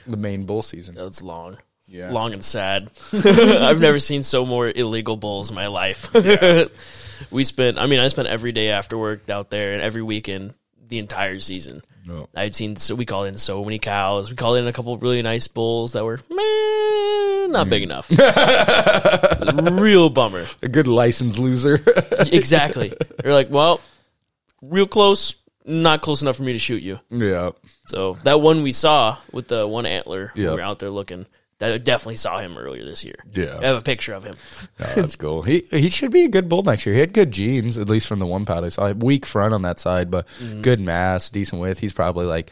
the 0.08 0.18
main 0.18 0.46
bull 0.46 0.62
season? 0.62 0.96
That's 0.96 1.22
long. 1.22 1.58
Yeah. 1.88 2.12
Long 2.12 2.34
and 2.34 2.44
sad. 2.44 2.92
I've 3.14 3.80
never 3.80 4.00
seen 4.00 4.24
so 4.24 4.46
more 4.46 4.72
illegal 4.74 5.18
bulls 5.18 5.50
in 5.50 5.56
my 5.56 5.68
life. 5.68 6.14
we 7.32 7.44
spent, 7.44 7.78
I 7.78 7.86
mean, 7.86 8.00
I 8.00 8.08
spent 8.08 8.28
every 8.28 8.52
day 8.52 8.70
after 8.70 8.98
work 8.98 9.30
out 9.30 9.50
there 9.50 9.74
and 9.74 9.82
every 9.82 10.02
weekend 10.02 10.56
the 10.88 11.00
entire 11.00 11.40
season. 11.40 11.84
No. 12.08 12.30
I'd 12.36 12.54
seen, 12.54 12.76
so 12.76 12.94
we 12.94 13.06
called 13.06 13.28
in 13.28 13.36
so 13.36 13.64
many 13.64 13.80
cows. 13.80 14.30
We 14.30 14.36
called 14.36 14.58
in 14.58 14.68
a 14.68 14.74
couple 14.74 14.94
of 14.94 15.02
really 15.02 15.24
nice 15.24 15.48
bulls 15.48 15.94
that 15.94 16.04
were, 16.04 16.20
meh, 16.30 17.48
not 17.48 17.68
big 17.70 17.82
mm. 17.82 17.86
enough. 17.86 18.12
Real 19.80 20.10
bummer. 20.10 20.46
A 20.62 20.68
good 20.68 20.88
license 20.88 21.40
loser. 21.40 21.82
Exactly. 22.32 22.94
They're 23.18 23.34
like, 23.34 23.50
well, 23.50 23.82
real 24.62 24.86
close, 24.86 25.36
not 25.66 26.02
close 26.02 26.22
enough 26.22 26.38
for 26.38 26.44
me 26.44 26.54
to 26.54 26.60
shoot 26.60 26.84
you. 26.84 27.00
yeah. 27.10 27.52
So 27.88 28.18
that 28.24 28.42
one 28.42 28.64
we 28.64 28.72
saw 28.72 29.18
with 29.32 29.48
the 29.48 29.68
one 29.68 29.86
antler, 29.86 30.32
Yeah. 30.36 30.50
we 30.50 30.56
were 30.56 30.62
out 30.62 30.80
there 30.80 30.90
looking. 30.92 31.26
That 31.60 31.72
I 31.72 31.78
definitely 31.78 32.18
saw 32.18 32.40
him 32.40 32.58
earlier 32.58 32.84
this 32.84 33.04
year. 33.06 33.16
Yeah. 33.34 33.58
I 33.62 33.66
have 33.68 33.78
a 33.78 33.82
picture 33.82 34.14
of 34.14 34.26
him. 34.26 34.36
No, 34.78 34.86
that's 34.96 35.16
cool. 35.16 35.42
He 35.44 35.64
he 35.72 35.90
should 35.90 36.12
be 36.12 36.26
a 36.26 36.30
good 36.30 36.50
bull 36.50 36.64
next 36.64 36.86
year. 36.86 36.94
He 36.96 37.00
had 37.00 37.14
good 37.14 37.32
genes, 37.32 37.78
at 37.78 37.90
least 37.90 38.08
from 38.08 38.20
the 38.20 38.26
one 38.26 38.46
pound 38.46 38.66
I 38.66 38.70
saw. 38.70 38.92
Weak 38.92 39.26
front 39.26 39.54
on 39.54 39.62
that 39.62 39.80
side, 39.80 40.12
but 40.12 40.28
Mm-hmm. 40.42 40.62
good 40.64 40.82
mass, 40.82 41.30
decent 41.30 41.62
width. 41.62 41.80
He's 41.80 41.94
probably 41.94 42.26
like 42.26 42.52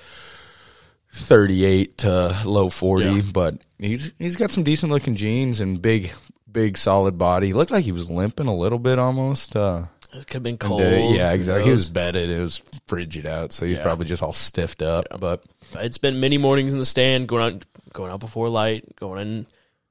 thirty 1.12 1.66
eight 1.66 1.98
to 2.00 2.40
low 2.46 2.70
forty, 2.70 3.06
Yeah. 3.06 3.22
but 3.34 3.56
he's 3.78 4.14
he's 4.20 4.36
got 4.36 4.52
some 4.52 4.64
decent 4.64 4.92
looking 4.92 5.16
genes 5.16 5.60
and 5.60 5.82
big 5.82 6.12
big 6.52 6.78
solid 6.78 7.18
body. 7.18 7.52
Looked 7.54 7.72
like 7.72 7.84
he 7.86 7.92
was 7.92 8.10
limping 8.10 8.48
a 8.48 8.56
little 8.56 8.80
bit 8.80 9.00
almost. 9.00 9.56
Uh, 9.56 9.84
It 10.14 10.28
could 10.28 10.34
have 10.36 10.44
been 10.44 10.52
and, 10.54 10.60
cold. 10.60 10.82
uh, 10.82 10.86
yeah, 10.86 11.32
exactly. 11.34 11.66
He 11.66 11.72
was 11.72 11.90
bedded. 11.90 12.30
It 12.30 12.40
was 12.40 12.62
frigid 12.88 13.26
out, 13.26 13.52
so 13.52 13.66
he's 13.66 13.78
Yeah. 13.78 13.84
probably 13.84 14.06
just 14.06 14.22
all 14.24 14.34
stiffed 14.34 14.82
up. 14.82 15.06
But 15.20 15.44
I'd 15.76 15.94
spend 15.94 16.22
many 16.22 16.38
mornings 16.38 16.74
in 16.74 16.80
the 16.80 16.86
stand, 16.86 17.28
going 17.28 17.56
out, 17.56 17.66
going 17.94 18.12
out 18.12 18.20
before 18.20 18.50
light, 18.50 18.96
going 18.96 19.22
in, 19.22 19.48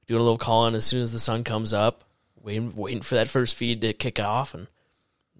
doing 0.07 0.19
a 0.21 0.23
little 0.23 0.37
calling 0.37 0.75
as 0.75 0.85
soon 0.85 1.01
as 1.01 1.11
the 1.11 1.19
sun 1.19 1.43
comes 1.43 1.73
up, 1.73 2.03
waiting, 2.41 2.73
waiting 2.75 3.01
for 3.01 3.15
that 3.15 3.27
first 3.27 3.55
feed 3.55 3.81
to 3.81 3.93
kick 3.93 4.19
off, 4.19 4.53
and 4.53 4.67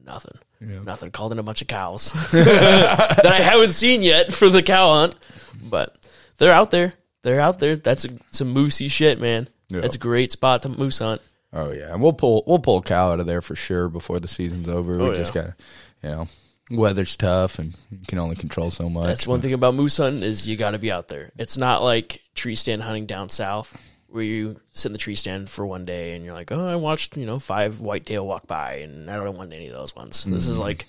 nothing, 0.06 0.38
nothing. 0.60 1.12
Called 1.12 1.32
in 1.32 1.40
a 1.40 1.44
bunch 1.44 1.62
of 1.62 1.68
cows 1.68 2.12
that 2.32 3.26
I 3.26 3.40
haven't 3.42 3.72
seen 3.72 4.02
yet 4.02 4.32
for 4.34 4.50
the 4.50 4.62
cow 4.64 4.94
hunt, 4.94 5.16
but 5.62 5.98
they're 6.38 6.54
out 6.54 6.72
there. 6.72 6.94
They're 7.22 7.40
out 7.40 7.60
there. 7.60 7.78
That's 7.78 8.04
a, 8.06 8.10
some 8.32 8.54
moosey 8.54 8.92
shit, 8.92 9.20
man. 9.22 9.48
Yeah. 9.70 9.80
That's 9.80 9.96
a 9.96 10.00
great 10.00 10.32
spot 10.34 10.64
to 10.64 10.70
moose 10.70 11.00
hunt. 11.00 11.22
Oh 11.54 11.72
yeah, 11.72 11.94
and 11.94 12.02
we'll 12.02 12.14
pull 12.14 12.44
we'll 12.48 12.60
pull 12.60 12.78
a 12.78 12.82
cow 12.82 13.12
out 13.12 13.20
of 13.20 13.28
there 13.28 13.42
for 13.42 13.56
sure 13.56 13.88
before 13.88 14.20
the 14.20 14.28
season's 14.28 14.68
over. 14.68 15.00
Oh, 15.00 15.10
we 15.10 15.16
just 15.16 15.34
gotta, 15.34 15.56
you 16.02 16.10
know, 16.10 16.28
weather's 16.72 17.16
tough 17.16 17.60
and 17.60 17.76
you 17.92 18.00
can 18.08 18.18
only 18.18 18.36
control 18.36 18.72
so 18.72 18.90
much. 18.90 19.06
That's 19.06 19.28
one 19.28 19.42
thing 19.42 19.54
about 19.54 19.76
moose 19.76 19.98
hunting 19.98 20.24
is 20.24 20.48
you 20.48 20.58
got 20.58 20.72
to 20.72 20.80
be 20.80 20.92
out 20.92 21.08
there. 21.08 21.32
It's 21.38 21.58
not 21.58 21.84
like 21.84 22.22
tree 22.34 22.56
stand 22.56 22.82
hunting 22.82 23.06
down 23.06 23.30
south 23.30 23.78
where 24.08 24.24
you 24.24 24.60
sit 24.72 24.90
in 24.90 24.94
the 24.94 25.00
tree 25.00 25.16
stand 25.16 25.50
for 25.50 25.66
one 25.66 25.86
day 25.86 26.16
and 26.16 26.24
you're 26.24 26.34
like, 26.34 26.52
oh, 26.52 26.68
I 26.68 26.76
watched 26.76 27.18
you 27.18 27.26
know 27.26 27.40
five 27.40 27.82
whitetail 27.82 28.26
walk 28.26 28.48
by 28.48 28.76
and 28.76 29.10
I 29.10 29.16
don't 29.16 29.38
want 29.38 29.54
any 29.54 29.68
of 29.68 29.74
those 29.74 29.96
ones. 29.96 30.24
This 30.24 30.48
is 30.48 30.56
mm-hmm. 30.56 30.64
like 30.64 30.86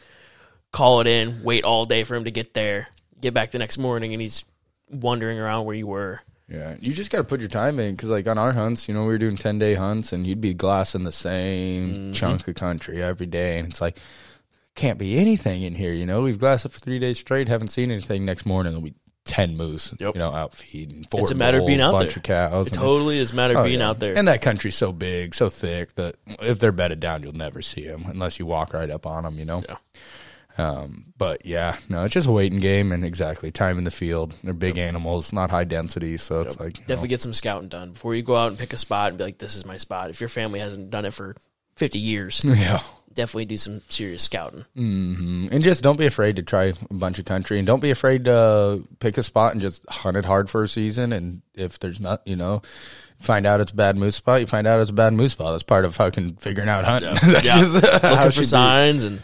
call 0.72 1.00
it 1.00 1.07
in, 1.07 1.42
wait 1.42 1.64
all 1.64 1.87
day 1.87 2.05
for 2.05 2.14
him 2.14 2.24
to 2.24 2.31
get 2.31 2.55
there, 2.55 2.88
get 3.20 3.35
back 3.35 3.50
the 3.50 3.59
next 3.59 3.79
morning 3.79 4.12
and 4.12 4.20
he's 4.22 4.44
wandering 4.90 5.38
around 5.38 5.66
where 5.66 5.77
you 5.77 5.87
were. 5.87 6.20
Yeah, 6.48 6.76
you 6.78 6.92
just 6.92 7.11
got 7.11 7.18
to 7.18 7.24
put 7.24 7.40
your 7.40 7.48
time 7.48 7.78
in 7.80 7.92
because, 7.94 8.11
like, 8.11 8.26
on 8.26 8.37
our 8.37 8.52
hunts, 8.52 8.87
you 8.87 8.92
know, 8.94 9.02
we 9.02 9.09
were 9.09 9.18
doing 9.18 9.37
ten 9.38 9.59
day 9.59 9.74
hunts, 9.74 10.12
and 10.12 10.26
you'd 10.26 10.40
be 10.42 10.52
glassing 10.54 11.04
the 11.04 11.12
same 11.12 11.90
Mm-hmm. 11.94 12.12
chunk 12.12 12.46
of 12.46 12.54
country 12.54 13.02
every 13.02 13.26
day, 13.26 13.59
and 13.59 13.68
it's 13.68 13.80
like 13.80 13.98
can't 14.74 14.98
be 14.98 15.16
anything 15.16 15.62
in 15.62 15.74
here. 15.74 15.92
You 15.92 16.04
know, 16.04 16.22
we've 16.22 16.38
glassed 16.38 16.66
it 16.66 16.72
for 16.72 16.78
three 16.80 16.98
days 16.98 17.18
straight, 17.18 17.48
haven't 17.48 17.68
seen 17.68 17.90
anything. 17.90 18.24
Next 18.24 18.44
morning, 18.44 18.72
there'll 18.72 18.85
be 18.85 18.94
ten 19.24 19.57
moose, 19.57 19.94
Yep. 19.98 20.14
you 20.16 20.18
know, 20.18 20.33
out 20.35 20.52
feeding. 20.54 21.04
Four 21.11 21.20
It's 21.22 21.30
a 21.30 21.35
matter 21.35 21.61
of 21.61 21.66
being 21.66 21.80
out 21.80 21.92
bunch 21.92 22.11
there. 22.14 22.18
of 22.18 22.22
cows. 22.24 22.66
It 22.66 22.74
totally 22.74 23.18
is 23.18 23.30
a 23.33 23.35
matter 23.37 23.54
of 23.54 23.61
Oh, 23.61 23.64
being 23.64 23.78
yeah. 23.78 23.88
out 23.88 23.98
there. 24.00 24.14
And 24.18 24.28
that 24.28 24.42
country's 24.42 24.74
so 24.74 24.92
big, 24.92 25.35
so 25.35 25.48
thick 25.48 25.94
that 25.94 26.16
if 26.42 26.59
they're 26.59 26.72
bedded 26.72 27.00
down, 27.00 27.22
you'll 27.22 27.33
never 27.33 27.62
see 27.62 27.87
them 27.87 28.04
unless 28.07 28.38
you 28.38 28.44
walk 28.44 28.74
right 28.74 28.90
up 28.90 29.07
on 29.07 29.22
them. 29.22 29.38
You 29.38 29.46
know. 29.46 29.62
Yeah. 29.66 29.76
Um, 30.57 31.07
but 31.19 31.45
yeah, 31.47 31.77
no, 31.88 32.05
it's 32.05 32.14
just 32.14 32.29
a 32.29 32.33
waiting 32.33 32.61
game 32.61 32.93
and 32.93 33.05
exactly 33.05 33.51
time 33.51 33.79
in 33.79 33.85
the 33.85 33.90
field. 33.90 34.35
They're 34.45 34.55
big 34.55 34.79
animals, 34.79 35.33
not 35.33 35.51
high 35.51 35.64
density, 35.64 36.17
so 36.17 36.43
it's 36.43 36.59
like 36.61 36.77
you 36.77 36.83
know, 36.83 36.88
Definitely 36.88 37.09
get 37.09 37.23
some 37.23 37.33
scouting 37.33 37.69
done 37.69 37.90
before 37.93 38.14
you 38.14 38.23
go 38.23 38.37
out 38.37 38.49
and 38.49 38.59
pick 38.59 38.73
a 38.73 38.77
spot 38.77 39.09
and 39.09 39.19
be 39.19 39.25
like, 39.25 39.38
this 39.38 39.57
is 39.57 39.64
my 39.67 39.77
spot. 39.79 40.11
If 40.11 40.21
your 40.21 40.29
family 40.29 40.61
hasn't 40.61 40.90
done 40.90 41.05
it 41.05 41.12
for 41.12 41.35
50 41.77 41.99
years, 41.99 42.40
yeah. 42.45 42.83
definitely 43.12 43.47
do 43.47 43.57
some 43.57 43.83
serious 43.88 44.23
scouting. 44.23 44.64
hmm 44.77 45.47
And 45.51 45.64
just 45.64 45.83
don't 45.83 45.99
be 45.99 46.07
afraid 46.07 46.37
to 46.37 46.43
try 46.43 46.67
a 46.67 46.95
bunch 46.95 47.19
of 47.19 47.25
country, 47.25 47.59
and 47.59 47.67
don't 47.67 47.83
be 47.83 47.90
afraid 47.90 48.27
to 48.27 48.85
pick 49.01 49.19
a 49.19 49.25
spot 49.25 49.53
and 49.53 49.61
just 49.61 49.85
hunt 49.88 50.17
it 50.17 50.25
hard 50.25 50.49
for 50.49 50.62
a 50.62 50.69
season. 50.69 51.12
And 51.12 51.43
if 51.55 51.81
there's 51.81 51.99
not, 51.99 52.23
you 52.27 52.37
know, 52.37 52.62
find 53.19 53.45
out 53.45 53.61
it's 53.61 53.73
a 53.73 53.77
bad 53.77 53.97
moose 53.97 54.17
spot, 54.17 54.40
you 54.40 54.47
find 54.47 54.69
out 54.69 54.81
it's 54.81 54.90
a 54.90 54.95
bad 54.95 55.14
moose 55.14 55.33
spot. 55.33 55.51
That's 55.51 55.62
part 55.64 55.85
of 55.85 55.97
fucking 55.97 56.37
figuring 56.37 56.69
out 56.69 56.85
hunting. 56.85 57.17
Yeah. 57.43 57.61
it 57.64 58.03
Looking 58.05 58.31
for 58.31 58.40
be. 58.40 58.45
signs 58.45 59.03
and 59.03 59.21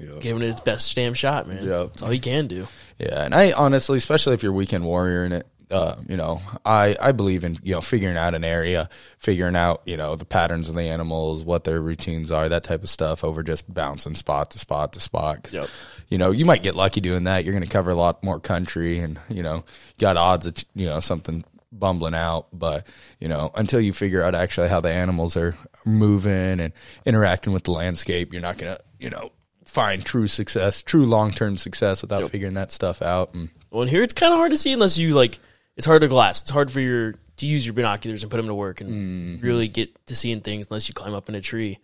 Yeah. 0.00 0.18
giving 0.20 0.42
it 0.42 0.48
its 0.50 0.60
best 0.60 0.94
damn 0.94 1.14
shot, 1.14 1.46
man. 1.48 1.62
Yeah. 1.64 1.84
That's 1.84 2.02
all 2.02 2.12
you 2.12 2.20
can 2.20 2.46
do. 2.46 2.66
Yeah, 2.98 3.24
and 3.24 3.34
I 3.34 3.52
honestly, 3.52 3.98
especially 3.98 4.34
if 4.34 4.42
you're 4.42 4.52
weekend 4.52 4.84
warrior 4.84 5.24
in 5.24 5.32
it, 5.32 5.46
uh, 5.70 5.96
you 6.08 6.16
know, 6.16 6.40
I 6.64 6.96
I 7.00 7.12
believe 7.12 7.44
in 7.44 7.58
you 7.62 7.74
know 7.74 7.80
figuring 7.80 8.16
out 8.16 8.34
an 8.34 8.42
area, 8.44 8.88
figuring 9.18 9.54
out 9.56 9.82
you 9.84 9.96
know 9.96 10.16
the 10.16 10.24
patterns 10.24 10.68
of 10.68 10.74
the 10.76 10.82
animals, 10.82 11.44
what 11.44 11.64
their 11.64 11.80
routines 11.80 12.32
are, 12.32 12.48
that 12.48 12.64
type 12.64 12.82
of 12.82 12.88
stuff, 12.88 13.22
over 13.22 13.42
just 13.42 13.72
bouncing 13.72 14.14
spot 14.14 14.50
to 14.52 14.58
spot 14.58 14.92
to 14.94 15.00
spot. 15.00 15.42
'Cause, 15.44 15.52
Yep. 15.54 15.68
You 16.08 16.16
know, 16.16 16.30
you 16.30 16.46
might 16.46 16.62
get 16.62 16.74
lucky 16.74 17.02
doing 17.02 17.24
that. 17.24 17.44
You're 17.44 17.52
going 17.52 17.62
to 17.64 17.68
cover 17.68 17.90
a 17.90 17.94
lot 17.94 18.24
more 18.24 18.40
country, 18.40 18.98
and 19.00 19.18
you 19.28 19.42
know, 19.42 19.64
got 19.98 20.16
odds 20.16 20.46
of 20.46 20.54
you 20.74 20.86
know 20.86 21.00
something 21.00 21.44
bumbling 21.70 22.14
out. 22.14 22.46
But 22.50 22.86
you 23.20 23.28
know, 23.28 23.50
until 23.54 23.80
you 23.80 23.92
figure 23.92 24.22
out 24.22 24.34
actually 24.34 24.68
how 24.68 24.80
the 24.80 24.90
animals 24.90 25.36
are 25.36 25.54
moving 25.84 26.60
and 26.60 26.72
interacting 27.04 27.52
with 27.52 27.64
the 27.64 27.72
landscape, 27.72 28.32
you're 28.32 28.40
not 28.40 28.56
going 28.56 28.74
to 28.74 28.82
you 28.98 29.10
know 29.10 29.32
find 29.68 30.04
true 30.04 30.26
success, 30.26 30.82
true 30.82 31.04
long 31.04 31.30
term 31.30 31.56
success 31.58 32.02
without 32.02 32.30
figuring 32.30 32.54
that 32.54 32.72
stuff 32.72 33.02
out. 33.02 33.34
And 33.34 33.50
Well, 33.70 33.82
and 33.82 33.90
here 33.90 34.02
it's 34.02 34.14
kind 34.14 34.32
of 34.32 34.38
hard 34.38 34.50
to 34.50 34.56
see 34.56 34.72
unless 34.72 34.98
you 34.98 35.14
like. 35.14 35.38
It's 35.76 35.86
hard 35.86 36.00
to 36.00 36.08
glass. 36.08 36.42
It's 36.42 36.50
hard 36.50 36.70
for 36.70 36.80
your 36.80 37.14
to 37.36 37.46
use 37.46 37.64
your 37.64 37.72
binoculars 37.74 38.22
and 38.22 38.30
put 38.30 38.38
them 38.38 38.46
to 38.46 38.54
work 38.54 38.80
and 38.80 38.90
Mm-hmm. 38.90 39.46
really 39.46 39.68
get 39.68 39.94
to 40.06 40.16
seeing 40.16 40.40
things 40.40 40.66
unless 40.70 40.88
you 40.88 40.94
climb 40.94 41.14
up 41.14 41.28
in 41.28 41.34
a 41.36 41.40
tree. 41.40 41.78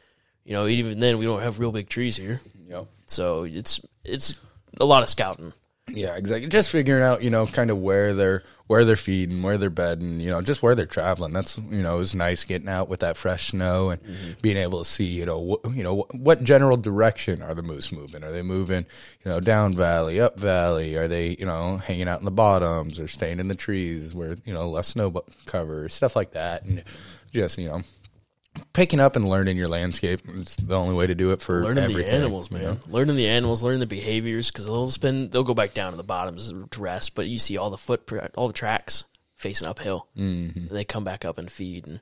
You 0.45 0.53
know, 0.55 0.67
even 0.67 0.99
then 0.99 1.19
we 1.19 1.27
don't 1.27 1.41
have 1.43 1.61
real 1.61 1.71
big 1.73 1.89
trees 1.89 2.17
here, 2.17 2.41
know, 2.69 2.89
so 3.07 3.45
it's 3.45 3.81
it's 4.03 4.35
a 4.81 4.85
lot 4.85 5.03
of 5.03 5.09
scouting. 5.09 5.53
Yeah, 5.89 6.17
exactly. 6.17 6.49
Just 6.49 6.71
figuring 6.71 7.03
out, 7.03 7.23
you 7.23 7.29
know, 7.29 7.47
kind 7.47 7.71
of 7.71 7.79
where 7.79 8.15
they're 8.15 8.43
where 8.69 8.87
they're 8.87 8.97
feeding, 8.97 9.43
where 9.43 9.59
they're 9.59 9.69
bedding, 9.69 10.19
you 10.19 10.31
know, 10.31 10.41
just 10.41 10.63
where 10.63 10.75
they're 10.75 10.87
traveling. 10.87 11.35
That's 11.35 11.59
you 11.59 11.83
know, 11.83 11.97
it 11.97 11.99
was 11.99 12.15
nice 12.15 12.45
getting 12.45 12.71
out 12.71 12.89
with 12.89 13.01
that 13.01 13.19
fresh 13.19 13.49
snow 13.49 13.91
and 13.91 14.03
mm-hmm. 14.03 14.33
being 14.41 14.57
able 14.57 14.79
to 14.83 14.89
see, 14.89 15.05
you 15.05 15.27
know, 15.27 15.61
wh- 15.63 15.77
you 15.77 15.83
know, 15.83 16.03
wh- 16.03 16.15
what 16.15 16.43
general 16.43 16.79
direction 16.79 17.43
are 17.43 17.53
the 17.53 17.63
moose 17.63 17.93
moving? 17.93 18.25
Are 18.25 18.33
they 18.33 18.41
moving, 18.41 18.87
you 19.25 19.31
know, 19.31 19.41
down 19.41 19.75
valley, 19.75 20.21
up 20.23 20.39
valley? 20.39 20.97
Are 20.97 21.07
they, 21.07 21.37
you 21.39 21.45
know, 21.45 21.77
hanging 21.77 22.09
out 22.09 22.21
in 22.21 22.25
the 22.25 22.31
bottoms 22.31 22.99
or 22.99 23.07
staying 23.07 23.39
in 23.39 23.49
the 23.49 23.55
trees 23.55 24.15
where 24.15 24.37
you 24.47 24.55
know 24.55 24.71
less 24.71 24.89
snow 24.89 25.23
cover, 25.45 25.91
stuff 25.91 26.17
like 26.17 26.33
that, 26.33 26.65
and 26.65 26.83
just 27.31 27.59
you 27.59 27.69
know. 27.69 27.83
Picking 28.73 29.01
up 29.01 29.17
and 29.17 29.29
learning 29.29 29.57
your 29.57 29.69
landscape 29.69 30.21
is 30.29 30.57
the 30.57 30.77
only 30.77 30.95
way 30.95 31.07
to 31.07 31.15
do 31.15 31.31
it 31.31 31.43
for 31.43 31.63
learning 31.63 31.85
everything. 31.85 32.13
the 32.13 32.19
animals, 32.19 32.51
you 32.51 32.59
man. 32.59 32.65
know? 32.67 32.79
Learning 32.89 33.17
the 33.17 33.29
animals, 33.29 33.63
learning 33.63 33.81
the 33.81 33.87
behaviors 33.87 34.51
because 34.51 34.67
they'll 34.67 34.91
spend 34.91 35.33
they'll 35.33 35.43
go 35.43 35.55
back 35.55 35.75
down 35.75 35.93
to 35.93 35.97
the 35.97 36.05
bottoms 36.05 36.53
to 36.71 36.81
rest, 36.81 37.15
but 37.15 37.27
you 37.27 37.39
see 37.39 37.57
all 37.57 37.71
the 37.71 37.79
footprint, 37.79 38.33
all 38.37 38.47
the 38.47 38.53
tracks 38.53 39.05
facing 39.35 39.69
uphill, 39.69 40.09
mm-hmm. 40.17 40.59
and 40.59 40.71
they 40.71 40.85
come 40.85 41.05
back 41.05 41.25
up 41.25 41.39
and 41.39 41.51
feed. 41.51 41.87
And 41.87 42.01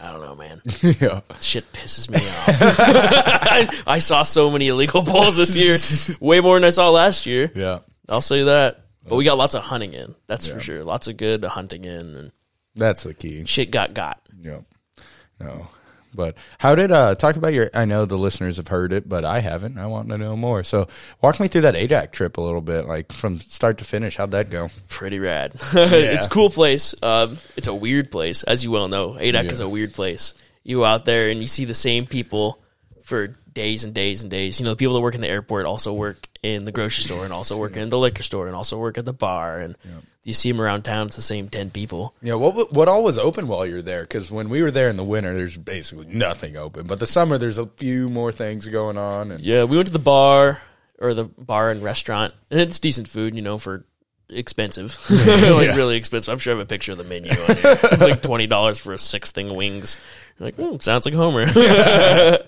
I 0.00 0.12
don't 0.12 0.22
know, 0.22 0.34
man. 0.34 0.62
yeah. 1.00 1.20
Shit 1.40 1.72
pisses 1.72 2.08
me 2.10 2.18
off. 2.18 3.84
I, 3.86 3.98
saw 3.98 4.22
so 4.22 4.50
many 4.50 4.68
illegal 4.68 5.02
bulls 5.02 5.36
this 5.36 5.56
year, 5.56 6.16
way 6.20 6.40
more 6.40 6.56
than 6.56 6.64
I 6.64 6.70
saw 6.70 6.90
last 6.90 7.26
year. 7.26 7.50
Yeah. 7.54 7.80
I'll 8.08 8.20
say 8.20 8.44
that. 8.44 8.80
But 9.06 9.16
we 9.16 9.24
got 9.24 9.36
lots 9.36 9.54
of 9.54 9.62
hunting 9.62 9.92
in. 9.92 10.14
That's 10.26 10.48
for 10.48 10.60
sure. 10.60 10.82
Lots 10.82 11.08
of 11.08 11.18
good 11.18 11.44
hunting 11.44 11.84
in, 11.84 12.14
and 12.14 12.32
That's 12.74 13.02
the 13.02 13.12
key. 13.12 13.44
shit 13.44 13.70
got 13.70 13.92
got. 13.92 14.18
Yep. 14.40 14.64
No. 15.40 15.68
But 16.16 16.36
how 16.58 16.76
did 16.76 16.92
uh 16.92 17.16
talk 17.16 17.34
about 17.34 17.52
your 17.54 17.70
I 17.74 17.86
know 17.86 18.04
the 18.04 18.16
listeners 18.16 18.56
have 18.58 18.68
heard 18.68 18.92
it, 18.92 19.08
but 19.08 19.24
I 19.24 19.40
haven't. 19.40 19.78
I 19.78 19.86
want 19.88 20.08
to 20.10 20.16
know 20.18 20.36
more. 20.36 20.62
So 20.62 20.86
walk 21.20 21.40
me 21.40 21.48
through 21.48 21.62
that 21.62 21.74
Adak 21.74 22.12
trip 22.12 22.36
a 22.36 22.40
little 22.40 22.60
bit, 22.60 22.86
like 22.86 23.12
from 23.12 23.40
start 23.40 23.78
to 23.78 23.84
finish. 23.84 24.16
How'd 24.16 24.30
that 24.30 24.48
go? 24.48 24.70
pretty 24.88 25.18
rad. 25.18 25.54
it's 25.74 26.26
a 26.26 26.30
cool 26.30 26.50
place. 26.50 26.94
Um, 27.02 27.36
it's 27.56 27.66
a 27.66 27.74
weird 27.74 28.12
place, 28.12 28.44
as 28.44 28.62
you 28.62 28.70
well 28.70 28.86
know. 28.86 29.14
Adak 29.14 29.44
Yeah. 29.44 29.50
is 29.50 29.58
a 29.60 29.68
weird 29.68 29.92
place. 29.92 30.34
You 30.62 30.78
go 30.78 30.84
out 30.84 31.04
there 31.04 31.30
and 31.30 31.40
you 31.40 31.48
see 31.48 31.64
the 31.64 31.74
same 31.74 32.06
people 32.06 32.60
for 33.02 33.36
days 33.52 33.82
and 33.82 33.92
days 33.92 34.22
and 34.22 34.30
days. 34.30 34.60
You 34.60 34.64
know, 34.66 34.70
the 34.70 34.76
people 34.76 34.94
that 34.94 35.00
work 35.00 35.16
in 35.16 35.20
the 35.20 35.28
airport 35.28 35.66
also 35.66 35.92
work 35.92 36.28
in 36.44 36.64
the 36.64 36.72
grocery 36.72 37.02
store 37.04 37.24
and 37.24 37.32
also 37.32 37.56
work 37.56 37.74
in 37.76 37.88
the 37.88 37.96
liquor 37.98 38.22
store 38.22 38.46
and 38.46 38.54
also 38.54 38.78
work 38.78 38.98
at 38.98 39.06
the 39.06 39.14
bar. 39.14 39.58
And 39.60 39.76
you 40.24 40.34
see 40.34 40.52
them 40.52 40.60
around 40.60 40.82
town. 40.82 41.06
It's 41.06 41.16
the 41.16 41.22
same 41.22 41.48
ten 41.48 41.70
people. 41.70 42.14
Yeah, 42.20 42.34
what 42.34 42.70
what 42.70 42.86
all 42.86 43.02
was 43.02 43.16
open 43.16 43.46
while 43.46 43.64
you 43.66 43.76
were 43.76 43.82
there? 43.82 44.02
Because 44.02 44.30
when 44.30 44.50
we 44.50 44.60
were 44.62 44.70
there 44.70 44.88
in 44.90 44.96
the 44.96 45.04
winter, 45.04 45.34
there's 45.34 45.56
basically 45.56 46.06
nothing 46.06 46.56
open. 46.56 46.86
But 46.86 47.00
the 47.00 47.06
summer, 47.06 47.38
there's 47.38 47.56
a 47.58 47.66
few 47.66 48.10
more 48.10 48.30
things 48.30 48.68
going 48.68 48.98
on. 48.98 49.30
And 49.30 49.40
Yeah, 49.42 49.64
we 49.64 49.76
went 49.76 49.86
to 49.86 49.92
the 49.92 49.98
bar 49.98 50.60
or 51.00 51.14
the 51.14 51.24
bar 51.24 51.70
and 51.70 51.82
restaurant, 51.82 52.34
and 52.50 52.60
it's 52.60 52.78
decent 52.78 53.08
food, 53.08 53.34
you 53.34 53.42
know, 53.42 53.56
for 53.58 53.84
expensive, 54.30 54.98
like 55.10 55.66
Yeah. 55.68 55.74
really 55.76 55.96
expensive. 55.96 56.30
I'm 56.32 56.38
sure 56.38 56.52
I 56.54 56.56
have 56.58 56.64
a 56.64 56.68
picture 56.68 56.92
of 56.92 56.98
the 56.98 57.04
menu. 57.04 57.30
On 57.30 57.56
here. 57.56 57.78
It's 57.84 58.02
like 58.02 58.20
twenty 58.22 58.46
dollars 58.46 58.78
for 58.78 58.92
a 58.92 58.98
six 58.98 59.32
thing 59.32 59.54
wings. 59.54 59.96
You're 60.38 60.46
like, 60.48 60.58
oh, 60.58 60.76
sounds 60.78 61.04
like 61.06 61.14
Homer. 61.14 61.46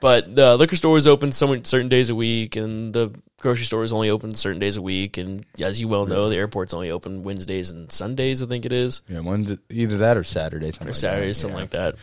but 0.00 0.34
the 0.34 0.56
liquor 0.56 0.76
store 0.76 0.96
is 0.96 1.06
open 1.06 1.32
some 1.32 1.64
certain 1.64 1.88
days 1.88 2.10
a 2.10 2.14
week, 2.14 2.56
and 2.56 2.92
the 2.94 3.10
grocery 3.40 3.64
store 3.64 3.84
is 3.84 3.92
only 3.92 4.10
open 4.10 4.34
certain 4.34 4.58
days 4.60 4.76
a 4.76 4.82
week. 4.82 5.16
And 5.18 5.44
as 5.60 5.80
you 5.80 5.88
well 5.88 6.06
know, 6.06 6.28
the 6.28 6.36
airport's 6.36 6.74
only 6.74 6.90
open 6.90 7.22
Wednesdays 7.22 7.70
and 7.70 7.90
Sundays. 7.92 8.42
I 8.42 8.46
think 8.46 8.64
it 8.64 8.72
is 8.72 9.02
yeah, 9.08 9.20
one 9.20 9.58
either 9.70 9.98
that 9.98 10.16
or 10.16 10.24
Saturday, 10.24 10.70
something 10.70 10.86
or 10.88 10.90
like 10.90 10.96
Saturdays, 10.96 11.36
that. 11.36 11.40
something 11.40 11.56
Yeah. 11.56 11.62
like 11.62 11.70
that. 11.70 11.94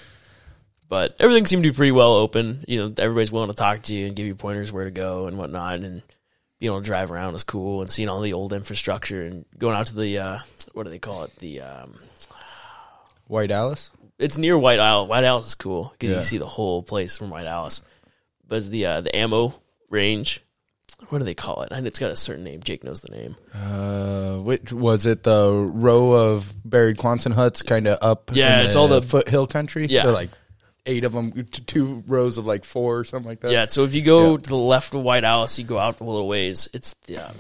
But 0.89 1.15
everything 1.21 1.45
seemed 1.45 1.63
to 1.63 1.69
be 1.71 1.75
pretty 1.75 1.93
well 1.93 2.13
open. 2.15 2.65
You 2.67 2.80
know, 2.89 2.93
everybody's 2.97 3.32
willing 3.32 3.49
to 3.49 3.56
talk 3.56 3.84
to 3.84 3.95
you 3.95 4.08
and 4.08 4.15
give 4.15 4.25
you 4.27 4.36
pointers 4.36 4.71
where 4.73 4.86
to 4.86 4.91
go 4.91 5.27
and 5.27 5.38
whatnot. 5.38 5.75
And 5.80 6.01
being 6.60 6.71
able 6.71 6.82
to 6.82 6.86
drive 6.86 7.12
around 7.12 7.34
is 7.36 7.43
cool 7.45 7.82
and 7.82 7.89
seeing 7.89 8.10
all 8.10 8.19
the 8.21 8.34
old 8.34 8.51
infrastructure 8.51 9.23
and 9.23 9.45
going 9.58 9.75
out 9.75 9.88
to 9.88 9.95
the 9.95 10.17
uh, 10.19 10.38
what 10.73 10.84
do 10.84 10.89
they 10.89 10.99
call 10.99 11.23
it? 11.23 11.36
The 11.38 11.62
um, 11.62 11.95
White 13.27 13.51
Alice. 13.51 13.91
It's 14.21 14.38
near 14.38 14.57
White 14.57 14.79
Isle. 14.79 15.07
White 15.07 15.23
Alice 15.25 15.47
is 15.47 15.55
cool 15.55 15.89
because 15.91 16.12
Yeah. 16.12 16.17
you 16.17 16.23
see 16.23 16.38
the 16.38 16.47
whole 16.47 16.84
place 16.84 17.17
from 17.17 17.29
White 17.29 17.45
Alice. 17.47 17.81
But 18.47 18.57
it's 18.57 18.69
the 18.69 18.86
uh, 18.86 19.01
the 19.01 19.15
ammo 19.15 19.53
range. 19.89 20.41
What 21.10 21.17
do 21.17 21.25
they 21.25 21.34
call 21.34 21.63
it? 21.63 21.69
And 21.71 21.88
it's 21.88 21.97
got 21.99 22.12
a 22.12 22.15
certain 22.15 22.43
name. 22.43 22.62
Jake 22.63 22.84
knows 22.84 23.01
the 23.01 23.10
name. 23.10 23.36
Uh, 23.53 24.36
which 24.41 24.71
was 24.71 25.05
it? 25.05 25.23
The 25.23 25.51
row 25.51 26.13
of 26.13 26.53
buried 26.63 26.97
Quonset 26.97 27.34
huts, 27.34 27.63
kind 27.63 27.88
of 27.88 27.97
up. 28.01 28.29
Yeah, 28.34 28.60
in 28.62 28.67
it's 28.67 28.75
all 28.75 28.88
the- 28.88 29.01
foothill 29.01 29.47
country. 29.47 29.88
Yeah. 29.88 30.03
They're 30.03 30.12
like 30.13 30.29
eight 30.86 31.03
of 31.03 31.13
them, 31.13 31.31
two 31.67 32.03
rows 32.07 32.38
of 32.38 32.45
like 32.45 32.65
four 32.65 32.99
or 32.99 33.03
something 33.03 33.29
like 33.29 33.39
that. 33.41 33.51
Yeah, 33.51 33.65
so 33.67 33.84
if 33.84 33.93
you 33.95 34.01
go 34.01 34.31
Yeah. 34.31 34.38
to 34.38 34.49
the 34.49 34.55
left 34.55 34.93
of 34.95 35.01
White 35.01 35.23
Alice, 35.23 35.57
you 35.60 35.65
go 35.65 35.77
out 35.79 35.99
a 35.99 36.03
little 36.03 36.27
ways. 36.27 36.69
It's 36.73 36.93
the 37.07 37.17
uh, 37.17 37.31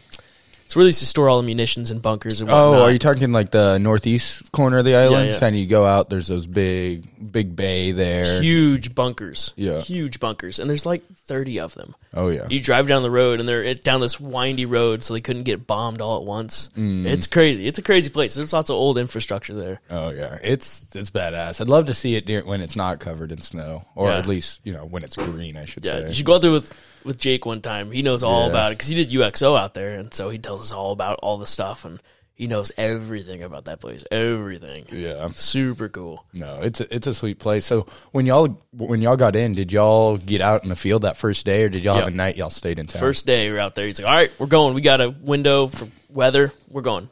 it's 0.71 0.75
where 0.77 0.85
they 0.85 0.87
used 0.87 1.01
to 1.01 1.05
store 1.05 1.27
all 1.27 1.35
the 1.35 1.45
munitions 1.45 1.91
and 1.91 2.01
bunkers 2.01 2.39
and 2.39 2.49
oh, 2.49 2.53
whatnot. 2.53 2.81
Oh, 2.81 2.85
are 2.85 2.91
you 2.91 2.97
talking 2.97 3.33
like 3.33 3.51
the 3.51 3.77
northeast 3.77 4.53
corner 4.53 4.77
of 4.77 4.85
the 4.85 4.95
island? 4.95 5.31
yeah. 5.31 5.37
Kind 5.37 5.53
of 5.53 5.59
you 5.59 5.67
go 5.67 5.83
out. 5.83 6.09
There's 6.09 6.27
those 6.27 6.47
big, 6.47 7.09
big 7.29 7.57
bay 7.57 7.91
there. 7.91 8.41
huge 8.41 8.95
bunkers. 8.95 9.51
Yeah. 9.57 9.81
Huge 9.81 10.21
bunkers. 10.21 10.59
And 10.59 10.69
there's 10.69 10.85
like 10.85 11.03
30 11.13 11.59
of 11.59 11.73
them. 11.73 11.93
Oh 12.13 12.27
yeah, 12.27 12.45
You 12.49 12.59
drive 12.59 12.89
down 12.89 13.03
the 13.03 13.11
road 13.11 13.39
and 13.39 13.47
they're 13.47 13.63
it, 13.63 13.83
down 13.85 14.01
this 14.01 14.19
windy 14.19 14.65
road 14.65 15.01
so 15.01 15.13
they 15.13 15.21
couldn't 15.21 15.43
get 15.43 15.65
bombed 15.65 16.01
all 16.01 16.17
at 16.17 16.23
once. 16.23 16.69
Mm. 16.75 17.05
It's 17.05 17.25
crazy. 17.25 17.65
It's 17.65 17.79
a 17.79 17.81
crazy 17.81 18.09
place. 18.09 18.35
There's 18.35 18.51
lots 18.51 18.69
of 18.69 18.75
old 18.75 18.97
infrastructure 18.97 19.53
there. 19.53 19.79
oh 19.89 20.09
yeah. 20.09 20.37
It's 20.43 20.93
it's 20.93 21.09
badass. 21.09 21.61
I'd 21.61 21.69
love 21.69 21.85
to 21.85 21.93
see 21.93 22.15
it 22.15 22.25
during, 22.25 22.45
when 22.45 22.59
it's 22.59 22.75
not 22.75 22.99
covered 22.99 23.31
in 23.31 23.39
snow, 23.39 23.85
or 23.95 24.09
Yeah. 24.09 24.17
at 24.17 24.25
least 24.27 24.59
you 24.65 24.73
know 24.73 24.83
when 24.85 25.03
it's 25.05 25.15
green. 25.15 25.55
I 25.55 25.63
should 25.63 25.85
Yeah, 25.85 26.01
say. 26.01 26.07
you 26.09 26.13
should 26.15 26.25
go 26.25 26.35
out 26.35 26.41
there 26.41 26.51
with, 26.51 26.73
with 27.05 27.17
Jake 27.17 27.45
one 27.45 27.61
time. 27.61 27.91
He 27.91 28.01
knows 28.01 28.23
all 28.23 28.43
Yeah. 28.45 28.49
about 28.49 28.71
it 28.73 28.77
because 28.77 28.89
he 28.89 28.95
did 28.95 29.11
UXO 29.11 29.57
out 29.57 29.73
there. 29.73 29.91
And 29.97 30.13
so 30.13 30.29
he 30.29 30.37
tells 30.37 30.59
us 30.61 30.73
all 30.73 30.91
about 30.91 31.19
all 31.23 31.37
the 31.37 31.47
stuff. 31.47 31.85
And 31.85 32.01
he 32.33 32.47
knows 32.47 32.71
everything 32.77 33.43
about 33.43 33.65
that 33.65 33.79
place. 33.79 34.03
Everything. 34.09 34.85
yeah. 34.91 35.29
Super 35.35 35.89
cool. 35.89 36.25
No, 36.33 36.61
it's 36.61 36.81
a, 36.81 36.95
it's 36.95 37.07
a 37.07 37.13
sweet 37.13 37.39
place. 37.39 37.65
So 37.65 37.85
when 38.11 38.25
y'all 38.25 38.61
when 38.75 39.01
y'all 39.01 39.17
got 39.17 39.35
in, 39.35 39.53
did 39.53 39.71
y'all 39.71 40.17
get 40.17 40.41
out 40.41 40.63
in 40.63 40.69
the 40.69 40.75
field 40.75 41.03
that 41.03 41.17
first 41.17 41.45
day, 41.45 41.63
or 41.63 41.69
did 41.69 41.83
y'all 41.83 41.95
have 41.95 42.07
a 42.07 42.11
night 42.11 42.37
y'all 42.37 42.49
stayed 42.49 42.79
in 42.79 42.87
town? 42.87 42.99
First 42.99 43.25
day 43.25 43.49
we 43.51 43.57
are 43.57 43.59
out 43.59 43.75
there. 43.75 43.85
He's 43.85 43.99
like, 43.99 44.09
"All 44.09 44.15
right, 44.15 44.31
we're 44.39 44.47
going. 44.47 44.73
We 44.73 44.81
got 44.81 45.01
a 45.01 45.09
window 45.09 45.67
for 45.67 45.87
weather. 46.09 46.51
We're 46.69 46.81
going." 46.81 47.09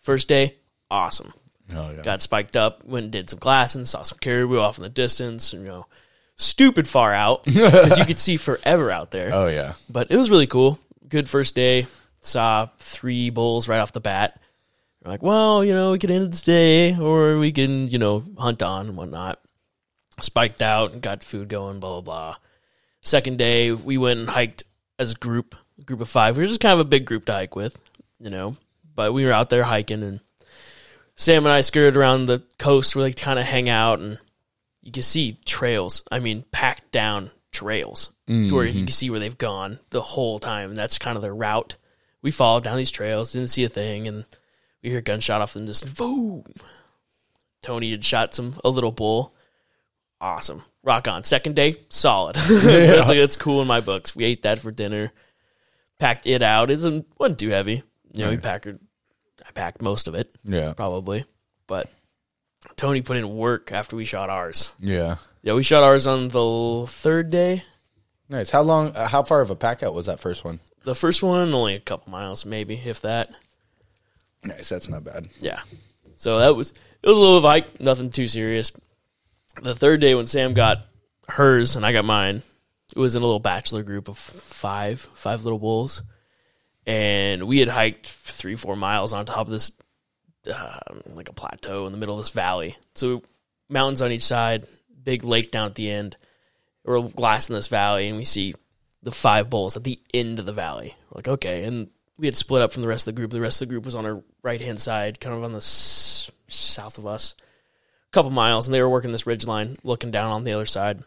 First 0.00 0.28
day, 0.28 0.56
awesome. 0.90 1.32
Oh 1.74 1.90
yeah. 1.90 2.02
Got 2.02 2.22
spiked 2.22 2.56
up. 2.56 2.84
Went 2.84 3.04
and 3.04 3.12
did 3.12 3.30
some 3.30 3.38
glassing. 3.38 3.84
Saw 3.84 4.02
some 4.02 4.18
caribou 4.20 4.58
off 4.58 4.78
in 4.78 4.84
the 4.84 4.90
distance. 4.90 5.52
And, 5.52 5.62
you 5.62 5.68
know, 5.68 5.86
stupid 6.36 6.86
far 6.88 7.12
out 7.12 7.44
because 7.44 7.98
you 7.98 8.04
could 8.04 8.18
see 8.20 8.36
forever 8.36 8.90
out 8.90 9.10
there. 9.10 9.30
Oh 9.32 9.46
yeah. 9.46 9.74
But 9.88 10.10
it 10.10 10.16
was 10.16 10.30
really 10.30 10.46
cool. 10.46 10.78
Good 11.08 11.28
first 11.28 11.54
day. 11.54 11.86
Saw 12.22 12.68
three 12.78 13.30
bulls 13.30 13.68
right 13.68 13.80
off 13.80 13.92
the 13.92 14.00
bat. 14.00 14.40
We're 15.04 15.10
like, 15.10 15.22
well, 15.22 15.64
you 15.64 15.72
know, 15.74 15.92
we 15.92 15.98
could 15.98 16.10
end 16.10 16.32
this 16.32 16.42
day, 16.42 16.96
or 16.96 17.38
we 17.38 17.52
can, 17.52 17.88
you 17.88 17.98
know, 17.98 18.22
hunt 18.38 18.62
on 18.62 18.88
and 18.88 18.96
whatnot. 18.96 19.40
Spiked 20.20 20.62
out 20.62 20.92
and 20.92 21.02
got 21.02 21.22
food 21.22 21.48
going. 21.48 21.80
Blah 21.80 22.00
blah 22.00 22.00
blah. 22.00 22.36
Second 23.00 23.38
day, 23.38 23.72
we 23.72 23.98
went 23.98 24.20
and 24.20 24.28
hiked 24.28 24.62
as 24.98 25.12
a 25.12 25.16
group, 25.16 25.56
a 25.80 25.84
group 25.84 26.00
of 26.00 26.08
five. 26.08 26.36
We 26.36 26.44
were 26.44 26.48
just 26.48 26.60
kind 26.60 26.74
of 26.74 26.80
a 26.80 26.88
big 26.88 27.04
group 27.04 27.24
to 27.24 27.32
hike 27.32 27.56
with, 27.56 27.76
you 28.20 28.30
know. 28.30 28.56
But 28.94 29.12
we 29.12 29.24
were 29.24 29.32
out 29.32 29.50
there 29.50 29.64
hiking, 29.64 30.02
and 30.02 30.20
Sam 31.16 31.44
and 31.44 31.52
I 31.52 31.62
skirted 31.62 31.96
around 31.96 32.26
the 32.26 32.42
coast 32.58 32.94
where 32.94 33.04
they 33.04 33.12
kind 33.12 33.38
of 33.38 33.46
hang 33.46 33.68
out, 33.68 33.98
and 33.98 34.18
you 34.82 34.92
can 34.92 35.02
see 35.02 35.38
trails. 35.44 36.02
I 36.10 36.20
mean, 36.20 36.44
packed 36.52 36.92
down 36.92 37.30
trails 37.50 38.10
to 38.48 38.54
where 38.54 38.64
you 38.64 38.72
mm-hmm. 38.72 38.84
can 38.86 38.92
see 38.92 39.10
where 39.10 39.20
they've 39.20 39.36
gone 39.36 39.78
the 39.90 40.00
whole 40.00 40.38
time. 40.38 40.70
And 40.70 40.76
that's 40.76 40.98
kind 40.98 41.16
of 41.16 41.22
their 41.22 41.34
route. 41.34 41.76
We 42.22 42.30
followed 42.30 42.64
down 42.64 42.76
these 42.76 42.90
trails, 42.90 43.32
didn't 43.32 43.48
see 43.50 43.64
a 43.64 43.68
thing, 43.68 44.06
and 44.08 44.24
we 44.82 44.90
hear 44.90 44.98
a 45.00 45.02
gunshot 45.02 45.40
off 45.40 45.56
in 45.56 45.62
the 45.62 45.68
distance. 45.68 45.92
Boom! 45.92 46.44
Tony 47.62 47.90
had 47.90 48.04
shot 48.04 48.34
some 48.34 48.54
a 48.64 48.68
little 48.68 48.92
bull. 48.92 49.34
Awesome. 50.20 50.62
Rock 50.84 51.08
on. 51.08 51.24
Second 51.24 51.56
day, 51.56 51.76
solid. 51.88 52.36
that's 52.36 53.08
like 53.08 53.18
that's 53.18 53.36
cool 53.36 53.60
in 53.60 53.66
my 53.68 53.80
books. 53.80 54.14
We 54.14 54.24
ate 54.24 54.42
that 54.42 54.58
for 54.60 54.70
dinner. 54.70 55.12
Packed 55.98 56.26
it 56.26 56.42
out. 56.42 56.70
It 56.70 56.76
wasn't, 56.76 57.06
wasn't 57.18 57.38
too 57.40 57.50
heavy. 57.50 57.82
You 58.12 58.24
know, 58.24 58.30
we 58.30 58.36
packed. 58.36 58.66
I 58.66 59.50
packed 59.52 59.82
most 59.82 60.06
of 60.08 60.14
it, 60.14 60.32
Yeah. 60.44 60.72
probably. 60.74 61.24
But 61.66 61.88
Tony 62.76 63.00
put 63.02 63.16
in 63.16 63.36
work 63.36 63.72
after 63.72 63.96
we 63.96 64.04
shot 64.04 64.30
ours. 64.30 64.74
Yeah. 64.80 65.16
Yeah, 65.42 65.54
we 65.54 65.62
shot 65.64 65.82
ours 65.82 66.06
on 66.06 66.28
the 66.28 66.84
third 66.88 67.30
day. 67.30 67.64
Nice. 68.28 68.50
How 68.50 68.62
long? 68.62 68.94
Uh, 68.94 69.08
how 69.08 69.22
far 69.24 69.40
of 69.40 69.50
a 69.50 69.56
pack 69.56 69.82
out 69.82 69.94
was 69.94 70.06
that 70.06 70.20
first 70.20 70.44
one? 70.44 70.60
The 70.84 70.94
first 70.94 71.22
one 71.22 71.54
only 71.54 71.74
a 71.74 71.80
couple 71.80 72.10
miles, 72.10 72.44
maybe 72.44 72.74
if 72.74 73.00
that. 73.02 73.30
Nice. 74.44 74.68
That's 74.68 74.88
not 74.88 75.04
bad. 75.04 75.28
Yeah. 75.40 75.60
So 76.16 76.38
that 76.40 76.56
was 76.56 76.70
it 76.70 77.08
was 77.08 77.18
a 77.18 77.20
little 77.20 77.40
hike, 77.40 77.80
nothing 77.80 78.10
too 78.10 78.28
serious. 78.28 78.72
The 79.60 79.74
third 79.74 80.00
day 80.00 80.14
when 80.14 80.26
Sam 80.26 80.54
got 80.54 80.86
hers 81.28 81.76
and 81.76 81.84
I 81.84 81.92
got 81.92 82.04
mine, 82.04 82.42
it 82.94 82.98
was 82.98 83.14
in 83.14 83.22
a 83.22 83.24
little 83.24 83.40
bachelor 83.40 83.82
group 83.82 84.08
of 84.08 84.18
five, 84.18 85.00
five 85.00 85.44
little 85.44 85.58
bulls, 85.58 86.02
and 86.86 87.46
we 87.46 87.58
had 87.58 87.68
hiked 87.68 88.08
three, 88.08 88.54
four 88.54 88.76
miles 88.76 89.12
on 89.12 89.26
top 89.26 89.46
of 89.46 89.52
this, 89.52 89.70
uh, 90.52 90.78
like 91.06 91.28
a 91.28 91.34
plateau 91.34 91.86
in 91.86 91.92
the 91.92 91.98
middle 91.98 92.16
of 92.16 92.20
this 92.20 92.30
valley. 92.30 92.76
So 92.94 93.22
mountains 93.68 94.02
on 94.02 94.12
each 94.12 94.24
side, 94.24 94.66
big 95.02 95.24
lake 95.24 95.50
down 95.50 95.66
at 95.66 95.74
the 95.74 95.90
end. 95.90 96.16
We're 96.84 97.00
glassing 97.00 97.54
this 97.54 97.68
valley, 97.68 98.08
and 98.08 98.16
we 98.16 98.24
see 98.24 98.54
the 99.02 99.12
five 99.12 99.50
bulls 99.50 99.76
at 99.76 99.84
the 99.84 100.00
end 100.14 100.38
of 100.38 100.46
the 100.46 100.52
valley. 100.52 100.96
Like, 101.12 101.28
okay. 101.28 101.64
And 101.64 101.88
we 102.18 102.26
had 102.26 102.36
split 102.36 102.62
up 102.62 102.72
from 102.72 102.82
the 102.82 102.88
rest 102.88 103.06
of 103.06 103.14
the 103.14 103.20
group. 103.20 103.30
The 103.30 103.40
rest 103.40 103.60
of 103.60 103.68
the 103.68 103.72
group 103.72 103.84
was 103.84 103.94
on 103.94 104.06
our 104.06 104.22
right 104.42 104.60
hand 104.60 104.80
side, 104.80 105.20
kind 105.20 105.34
of 105.34 105.44
on 105.44 105.52
the 105.52 105.58
s- 105.58 106.30
south 106.48 106.98
of 106.98 107.06
us, 107.06 107.34
a 108.08 108.10
couple 108.12 108.30
miles, 108.30 108.66
and 108.66 108.74
they 108.74 108.82
were 108.82 108.88
working 108.88 109.12
this 109.12 109.26
ridge 109.26 109.46
line, 109.46 109.76
looking 109.82 110.10
down 110.10 110.30
on 110.30 110.44
the 110.44 110.52
other 110.52 110.66
side. 110.66 111.02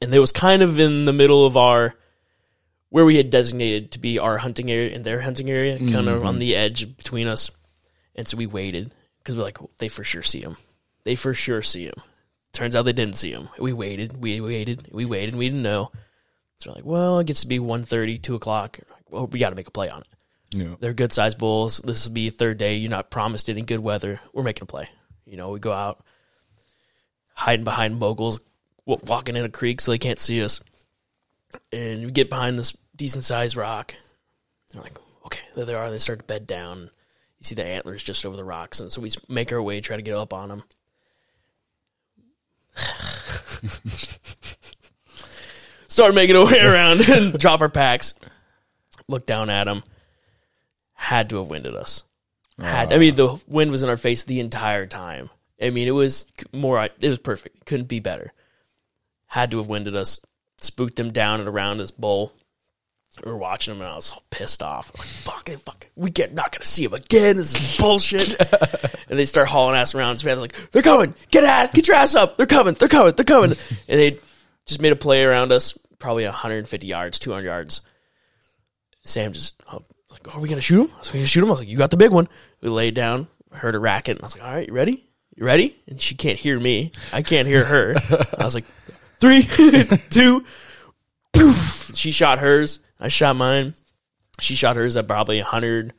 And 0.00 0.12
it 0.14 0.18
was 0.18 0.32
kind 0.32 0.62
of 0.62 0.80
in 0.80 1.04
the 1.04 1.12
middle 1.12 1.46
of 1.46 1.56
our 1.56 1.94
where 2.88 3.04
we 3.04 3.16
had 3.16 3.28
designated 3.28 3.90
to 3.90 3.98
be 3.98 4.20
our 4.20 4.38
hunting 4.38 4.70
area 4.70 4.94
and 4.94 5.04
their 5.04 5.20
hunting 5.20 5.50
area, 5.50 5.78
kind 5.78 6.08
of 6.08 6.24
on 6.24 6.34
mm-hmm. 6.34 6.38
the 6.38 6.54
edge 6.54 6.96
between 6.96 7.26
us. 7.26 7.50
And 8.14 8.26
so 8.26 8.36
we 8.36 8.46
waited 8.46 8.94
because 9.18 9.36
we're 9.36 9.42
like, 9.42 9.58
they 9.78 9.88
for 9.88 10.04
sure 10.04 10.22
see 10.22 10.40
him. 10.40 10.56
They 11.02 11.16
for 11.16 11.34
sure 11.34 11.60
see 11.60 11.86
him. 11.86 11.96
Turns 12.52 12.76
out 12.76 12.84
they 12.84 12.92
didn't 12.92 13.16
see 13.16 13.32
him. 13.32 13.48
We 13.58 13.72
waited, 13.72 14.22
we 14.22 14.40
waited, 14.40 14.88
we 14.92 15.04
waited, 15.04 15.34
we 15.34 15.48
didn't 15.48 15.64
know. 15.64 15.90
So 16.58 16.70
we're 16.70 16.76
like, 16.76 16.84
well, 16.84 17.18
it 17.18 17.26
gets 17.26 17.42
to 17.42 17.48
be 17.48 17.58
1.30, 17.58 18.22
2 18.22 18.34
o'clock. 18.34 18.78
We're 18.80 18.94
like, 18.94 19.10
well, 19.10 19.26
we 19.26 19.38
got 19.38 19.50
to 19.50 19.56
make 19.56 19.68
a 19.68 19.72
play 19.72 19.88
on 19.88 20.00
it. 20.00 20.06
Yeah. 20.54 20.74
They're 20.78 20.92
good 20.94 21.12
sized 21.12 21.38
bulls. 21.38 21.80
This 21.84 22.06
will 22.06 22.14
be 22.14 22.30
third 22.30 22.58
day. 22.58 22.76
You're 22.76 22.90
not 22.90 23.10
promised 23.10 23.50
any 23.50 23.62
good 23.62 23.80
weather. 23.80 24.20
We're 24.32 24.44
making 24.44 24.62
a 24.62 24.66
play. 24.66 24.88
You 25.26 25.36
know, 25.36 25.50
we 25.50 25.58
go 25.58 25.72
out, 25.72 26.04
hiding 27.34 27.64
behind 27.64 27.98
moguls, 27.98 28.38
wa- 28.86 29.00
walking 29.06 29.36
in 29.36 29.44
a 29.44 29.48
creek 29.48 29.80
so 29.80 29.90
they 29.90 29.98
can't 29.98 30.20
see 30.20 30.42
us. 30.42 30.60
And 31.72 32.04
we 32.04 32.10
get 32.12 32.30
behind 32.30 32.58
this 32.58 32.76
decent 32.94 33.24
sized 33.24 33.56
rock. 33.56 33.94
They're 34.72 34.82
like, 34.82 34.96
okay, 35.26 35.40
there 35.56 35.64
they 35.64 35.74
are. 35.74 35.90
They 35.90 35.98
start 35.98 36.20
to 36.20 36.24
bed 36.24 36.46
down. 36.46 36.90
You 37.38 37.44
see 37.44 37.54
the 37.56 37.64
antlers 37.64 38.04
just 38.04 38.24
over 38.24 38.36
the 38.36 38.44
rocks. 38.44 38.78
And 38.80 38.92
so 38.92 39.00
we 39.00 39.10
make 39.28 39.52
our 39.52 39.62
way, 39.62 39.80
try 39.80 39.96
to 39.96 40.02
get 40.02 40.16
up 40.16 40.32
on 40.32 40.48
them. 40.48 40.62
Start 45.94 46.16
making 46.16 46.34
our 46.34 46.44
way 46.44 46.58
around 46.58 47.02
and 47.08 47.38
drop 47.38 47.60
our 47.60 47.68
packs. 47.68 48.14
Look 49.06 49.26
down 49.26 49.48
at 49.48 49.64
them. 49.64 49.84
Had 50.94 51.30
to 51.30 51.36
have 51.36 51.46
winded 51.46 51.76
us. 51.76 52.02
Had 52.58 52.92
I 52.92 52.98
mean 52.98 53.14
the 53.14 53.40
wind 53.46 53.70
was 53.70 53.84
in 53.84 53.88
our 53.88 53.96
face 53.96 54.24
the 54.24 54.40
entire 54.40 54.86
time. 54.86 55.30
I 55.62 55.70
mean 55.70 55.86
it 55.86 55.92
was 55.92 56.26
more. 56.52 56.82
It 56.82 57.08
was 57.08 57.18
perfect. 57.18 57.64
Couldn't 57.66 57.86
be 57.86 58.00
better. 58.00 58.32
Had 59.26 59.52
to 59.52 59.58
have 59.58 59.68
winded 59.68 59.94
us. 59.94 60.18
Spooked 60.56 60.96
them 60.96 61.12
down 61.12 61.38
and 61.38 61.48
around 61.48 61.78
this 61.78 61.92
bowl. 61.92 62.32
We 63.24 63.30
were 63.30 63.38
watching 63.38 63.74
them 63.74 63.82
and 63.82 63.92
I 63.92 63.94
was 63.94 64.12
pissed 64.30 64.64
off. 64.64 64.90
Like, 64.98 65.06
fuck 65.06 65.48
it, 65.48 65.60
fuck 65.60 65.84
it. 65.84 65.92
We 65.94 66.10
get 66.10 66.34
not 66.34 66.50
gonna 66.50 66.64
see 66.64 66.88
them 66.88 66.94
again. 66.94 67.36
This 67.36 67.54
is 67.54 67.78
bullshit. 67.78 68.34
and 69.08 69.16
they 69.16 69.26
start 69.26 69.46
hauling 69.46 69.76
ass 69.76 69.94
around. 69.94 70.16
Samantha's 70.16 70.42
like, 70.42 70.72
they're 70.72 70.82
coming. 70.82 71.14
Get 71.30 71.44
ass, 71.44 71.70
get 71.70 71.86
your 71.86 71.96
ass 71.98 72.16
up. 72.16 72.36
They're 72.36 72.46
coming. 72.46 72.74
They're 72.74 72.88
coming. 72.88 73.14
They're 73.14 73.24
coming. 73.24 73.52
and 73.86 74.00
they 74.00 74.18
just 74.66 74.80
made 74.80 74.92
a 74.92 74.96
play 74.96 75.24
around 75.24 75.52
us, 75.52 75.76
probably 75.98 76.24
150 76.24 76.86
yards, 76.86 77.18
200 77.18 77.44
yards. 77.44 77.82
Sam 79.02 79.32
just 79.32 79.62
uh, 79.70 79.78
like, 80.10 80.34
are 80.34 80.40
we 80.40 80.48
gonna 80.48 80.60
shoot 80.60 80.82
him? 80.86 80.90
I 80.94 80.98
was 80.98 81.10
gonna 81.10 81.26
shoot 81.26 81.42
him. 81.42 81.48
I 81.48 81.50
was 81.50 81.60
like, 81.60 81.68
you 81.68 81.76
got 81.76 81.90
the 81.90 81.96
big 81.96 82.10
one. 82.10 82.28
We 82.60 82.68
laid 82.70 82.94
down. 82.94 83.28
Heard 83.52 83.74
a 83.74 83.78
racket. 83.78 84.16
And 84.16 84.22
I 84.22 84.26
was 84.26 84.34
like, 84.36 84.44
all 84.44 84.54
right, 84.54 84.66
you 84.68 84.72
ready? 84.74 85.06
You 85.36 85.44
ready? 85.44 85.76
And 85.86 86.00
she 86.00 86.14
can't 86.14 86.38
hear 86.38 86.58
me. 86.58 86.92
I 87.12 87.22
can't 87.22 87.46
hear 87.46 87.64
her. 87.64 87.94
I 88.38 88.44
was 88.44 88.54
like, 88.54 88.64
three, 89.18 89.42
two, 90.10 90.44
poof. 91.32 91.90
She 91.94 92.10
shot 92.12 92.38
hers. 92.38 92.78
I 92.98 93.08
shot 93.08 93.36
mine. 93.36 93.74
She 94.40 94.54
shot 94.54 94.76
hers 94.76 94.96
at 94.96 95.06
probably 95.06 95.38
100, 95.38 95.92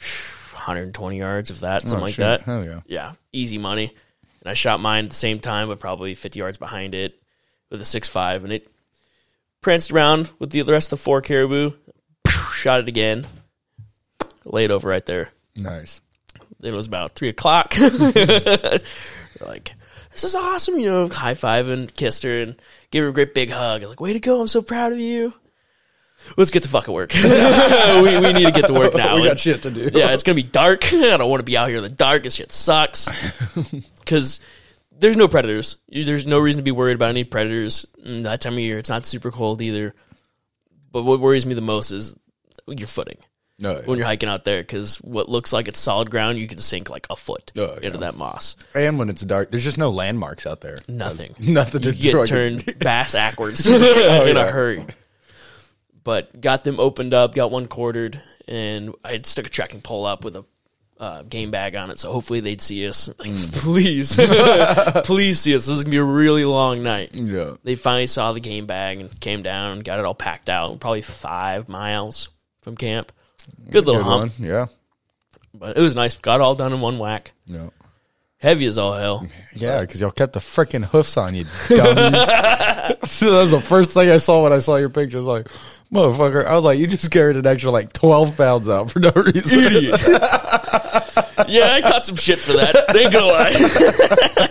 120 0.00 1.18
yards, 1.18 1.50
if 1.50 1.60
that, 1.60 1.82
something 1.82 1.98
Oh, 1.98 2.02
like 2.02 2.16
that. 2.16 2.42
Hell 2.42 2.64
yeah. 2.64 2.80
Yeah, 2.86 3.12
easy 3.32 3.58
money. 3.58 3.92
And 4.40 4.50
I 4.50 4.54
shot 4.54 4.80
mine 4.80 5.04
at 5.04 5.10
the 5.10 5.16
same 5.16 5.40
time, 5.40 5.68
but 5.68 5.80
probably 5.80 6.14
50 6.14 6.38
yards 6.38 6.58
behind 6.58 6.94
it 6.94 7.20
with 7.70 7.80
a 7.80 7.84
six 7.84 8.08
five, 8.08 8.44
and 8.44 8.52
it 8.52 8.68
pranced 9.64 9.90
around 9.92 10.30
with 10.38 10.50
the 10.50 10.62
rest 10.62 10.92
of 10.92 10.98
the 10.98 11.02
four 11.02 11.20
caribou. 11.22 11.72
Shot 12.52 12.80
it 12.80 12.88
again, 12.88 13.26
laid 14.44 14.70
over 14.70 14.88
right 14.88 15.04
there. 15.04 15.30
Nice. 15.56 16.00
It 16.62 16.72
was 16.72 16.86
about 16.86 17.12
three 17.12 17.28
o'clock. 17.30 17.74
Like, 19.40 19.74
this 20.12 20.22
is 20.24 20.36
awesome, 20.36 20.78
you 20.78 20.88
know, 20.88 21.08
high 21.08 21.34
five 21.34 21.68
and 21.68 21.92
kissed 21.92 22.22
her 22.22 22.40
and 22.40 22.54
gave 22.92 23.02
her 23.02 23.08
a 23.08 23.12
great 23.12 23.34
big 23.34 23.50
hug. 23.50 23.80
I 23.82 23.84
was 23.84 23.90
like, 23.90 24.00
way 24.00 24.12
to 24.12 24.20
go, 24.20 24.40
I'm 24.40 24.46
so 24.48 24.62
proud 24.62 24.92
of 24.92 24.98
you. 24.98 25.34
Let's 26.36 26.50
get 26.52 26.62
to 26.62 26.68
fucking 26.68 26.94
work. 26.94 27.12
we, 27.14 28.18
we 28.20 28.32
need 28.32 28.46
to 28.46 28.52
get 28.52 28.68
to 28.68 28.72
work 28.72 28.94
now. 28.96 29.16
we 29.16 29.22
got 29.22 29.30
And- 29.32 29.38
shit 29.40 29.62
to 29.62 29.70
do. 29.72 29.90
yeah, 29.92 30.12
it's 30.14 30.22
gonna 30.22 30.36
be 30.36 30.44
dark. 30.44 30.84
I 30.94 31.16
don't 31.16 31.28
want 31.28 31.40
to 31.40 31.44
be 31.44 31.56
out 31.56 31.68
here 31.68 31.78
in 31.78 31.82
the 31.82 31.88
dark. 31.90 32.22
This 32.22 32.36
shit 32.36 32.52
sucks. 32.52 33.08
Because 33.98 34.40
there's 34.98 35.16
no 35.16 35.28
predators. 35.28 35.76
There's 35.88 36.26
no 36.26 36.38
reason 36.38 36.60
to 36.60 36.64
be 36.64 36.70
worried 36.70 36.94
about 36.94 37.10
any 37.10 37.24
predators 37.24 37.84
that 38.04 38.40
time 38.40 38.54
of 38.54 38.58
year. 38.60 38.78
It's 38.78 38.90
not 38.90 39.04
super 39.04 39.30
cold 39.30 39.60
either. 39.62 39.94
But 40.92 41.02
what 41.02 41.20
worries 41.20 41.44
me 41.46 41.54
the 41.54 41.60
most 41.60 41.90
is 41.90 42.16
your 42.68 42.86
footing 42.86 43.18
No, 43.58 43.72
yeah. 43.72 43.82
when 43.84 43.98
you're 43.98 44.06
hiking 44.06 44.28
out 44.28 44.44
there. 44.44 44.62
Because 44.62 44.96
what 44.98 45.28
looks 45.28 45.52
like 45.52 45.66
it's 45.68 45.78
solid 45.78 46.08
ground, 46.10 46.38
you 46.38 46.46
can 46.46 46.58
sink 46.58 46.88
like 46.90 47.06
a 47.10 47.16
foot 47.16 47.50
Oh, 47.58 47.76
yeah. 47.80 47.86
into 47.88 47.98
that 47.98 48.14
moss. 48.16 48.54
and 48.74 48.98
when 48.98 49.08
it's 49.10 49.22
dark, 49.22 49.50
there's 49.50 49.64
just 49.64 49.78
no 49.78 49.90
landmarks 49.90 50.46
out 50.46 50.60
there. 50.60 50.76
Nothing. 50.88 51.34
Nothing 51.40 51.80
to 51.82 51.92
You 51.92 52.12
get 52.12 52.26
turned 52.28 52.74
bass 52.78 53.12
backwards 53.12 53.66
Oh, 53.68 54.24
in 54.26 54.36
yeah. 54.36 54.44
a 54.46 54.52
hurry. 54.52 54.84
But 56.04 56.40
got 56.40 56.62
them 56.62 56.78
opened 56.78 57.14
up, 57.14 57.34
got 57.34 57.50
one 57.50 57.66
quartered, 57.66 58.20
and 58.46 58.94
I 59.04 59.12
had 59.12 59.26
stuck 59.26 59.46
a 59.46 59.50
trekking 59.50 59.80
pole 59.80 60.04
up 60.04 60.22
with 60.24 60.36
a 60.36 60.44
uh, 61.04 61.22
game 61.22 61.50
bag 61.50 61.74
on 61.76 61.90
it, 61.90 61.98
so 61.98 62.10
hopefully 62.12 62.40
they'd 62.40 62.60
see 62.60 62.88
us. 62.88 63.08
Like, 63.08 63.16
Mm. 63.30 63.52
please, 63.62 64.16
please 65.06 65.40
see 65.40 65.54
us. 65.54 65.66
This 65.66 65.76
is 65.76 65.84
gonna 65.84 65.90
be 65.92 65.96
a 65.98 66.04
really 66.04 66.44
long 66.44 66.82
night. 66.82 67.10
Yeah. 67.14 67.54
They 67.62 67.74
finally 67.74 68.06
saw 68.06 68.32
the 68.32 68.40
game 68.40 68.66
bag 68.66 69.00
and 69.00 69.20
came 69.20 69.42
down 69.42 69.72
and 69.72 69.84
got 69.84 69.98
it 69.98 70.04
all 70.04 70.14
packed 70.14 70.48
out. 70.48 70.80
Probably 70.80 71.02
five 71.02 71.68
miles 71.68 72.28
from 72.62 72.76
camp. 72.76 73.12
Good 73.70 73.86
little 73.86 74.02
Good 74.02 74.08
hump, 74.08 74.38
one. 74.38 74.46
Yeah. 74.48 74.66
but 75.52 75.76
it 75.76 75.80
was 75.82 75.94
nice. 75.94 76.16
Got 76.16 76.40
all 76.40 76.54
done 76.54 76.72
in 76.72 76.80
one 76.80 76.98
whack. 76.98 77.32
Yeah. 77.46 77.68
Heavy 78.38 78.66
as 78.66 78.76
all 78.78 78.92
hell. 78.92 79.26
Yeah, 79.54 79.80
because 79.80 80.00
y'all 80.02 80.10
kept 80.10 80.34
the 80.34 80.38
freaking 80.40 80.84
hoofs 80.84 81.16
on 81.16 81.34
you, 81.34 81.44
dummies. 81.68 82.26
so 83.10 83.30
that 83.30 83.38
was 83.42 83.50
the 83.52 83.62
first 83.64 83.92
thing 83.92 84.10
I 84.10 84.18
saw 84.18 84.42
when 84.42 84.52
I 84.52 84.58
saw 84.58 84.76
your 84.76 84.90
picture. 84.90 85.16
I 85.16 85.20
was 85.20 85.26
like, 85.26 85.48
motherfucker. 85.90 86.44
I 86.44 86.54
was 86.54 86.62
like, 86.64 86.78
you 86.78 86.86
just 86.86 87.10
carried 87.10 87.36
an 87.36 87.46
extra 87.46 87.70
like 87.70 87.94
12 87.94 88.36
pounds 88.36 88.68
out 88.68 88.90
for 88.90 88.98
no 89.00 89.10
reason. 89.16 89.64
Idiot. 89.64 89.98
yeah, 91.48 91.72
I 91.74 91.80
caught 91.82 92.04
some 92.04 92.16
shit 92.16 92.38
for 92.38 92.52
that. 92.54 92.94
Ain't 92.96 93.12
gonna 93.12 93.26
lie. 93.26 94.48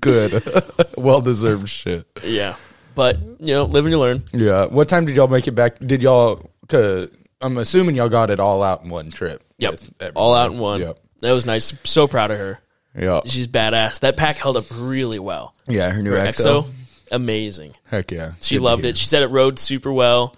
Good. 0.00 0.42
well 0.96 1.20
deserved 1.20 1.68
shit. 1.68 2.06
yeah, 2.22 2.56
but 2.94 3.18
you 3.38 3.54
know, 3.54 3.64
live 3.64 3.84
and 3.84 3.92
you 3.92 3.98
learn. 4.00 4.22
Yeah. 4.32 4.66
What 4.66 4.88
time 4.88 5.04
did 5.04 5.16
y'all 5.16 5.28
make 5.28 5.46
it 5.48 5.52
back? 5.52 5.78
Did 5.78 6.02
y'all, 6.02 6.50
cause 6.68 7.10
I'm 7.40 7.58
assuming 7.58 7.96
y'all 7.96 8.08
got 8.08 8.30
it 8.30 8.40
all 8.40 8.62
out 8.62 8.82
in 8.84 8.90
one 8.90 9.10
trip. 9.10 9.42
Yep, 9.58 9.78
all 10.14 10.34
out 10.34 10.52
in 10.52 10.58
one. 10.58 10.80
Yep. 10.80 10.98
That 11.20 11.32
was 11.32 11.44
nice. 11.44 11.72
So 11.84 12.06
proud 12.06 12.30
of 12.30 12.38
her. 12.38 12.58
Yeah. 12.96 13.20
She's 13.24 13.46
badass. 13.46 14.00
That 14.00 14.16
pack 14.16 14.36
held 14.36 14.56
up 14.56 14.64
really 14.72 15.18
well. 15.18 15.54
Yeah. 15.68 15.90
Her 15.90 16.02
new 16.02 16.10
Her 16.12 16.18
EXO. 16.18 16.64
EXO, 16.64 16.70
amazing. 17.12 17.74
Heck 17.84 18.10
yeah. 18.10 18.32
She 18.40 18.58
loved 18.58 18.84
it. 18.84 18.96
She 18.96 19.06
said 19.06 19.22
it 19.22 19.28
rode 19.28 19.58
super 19.58 19.92
well. 19.92 20.36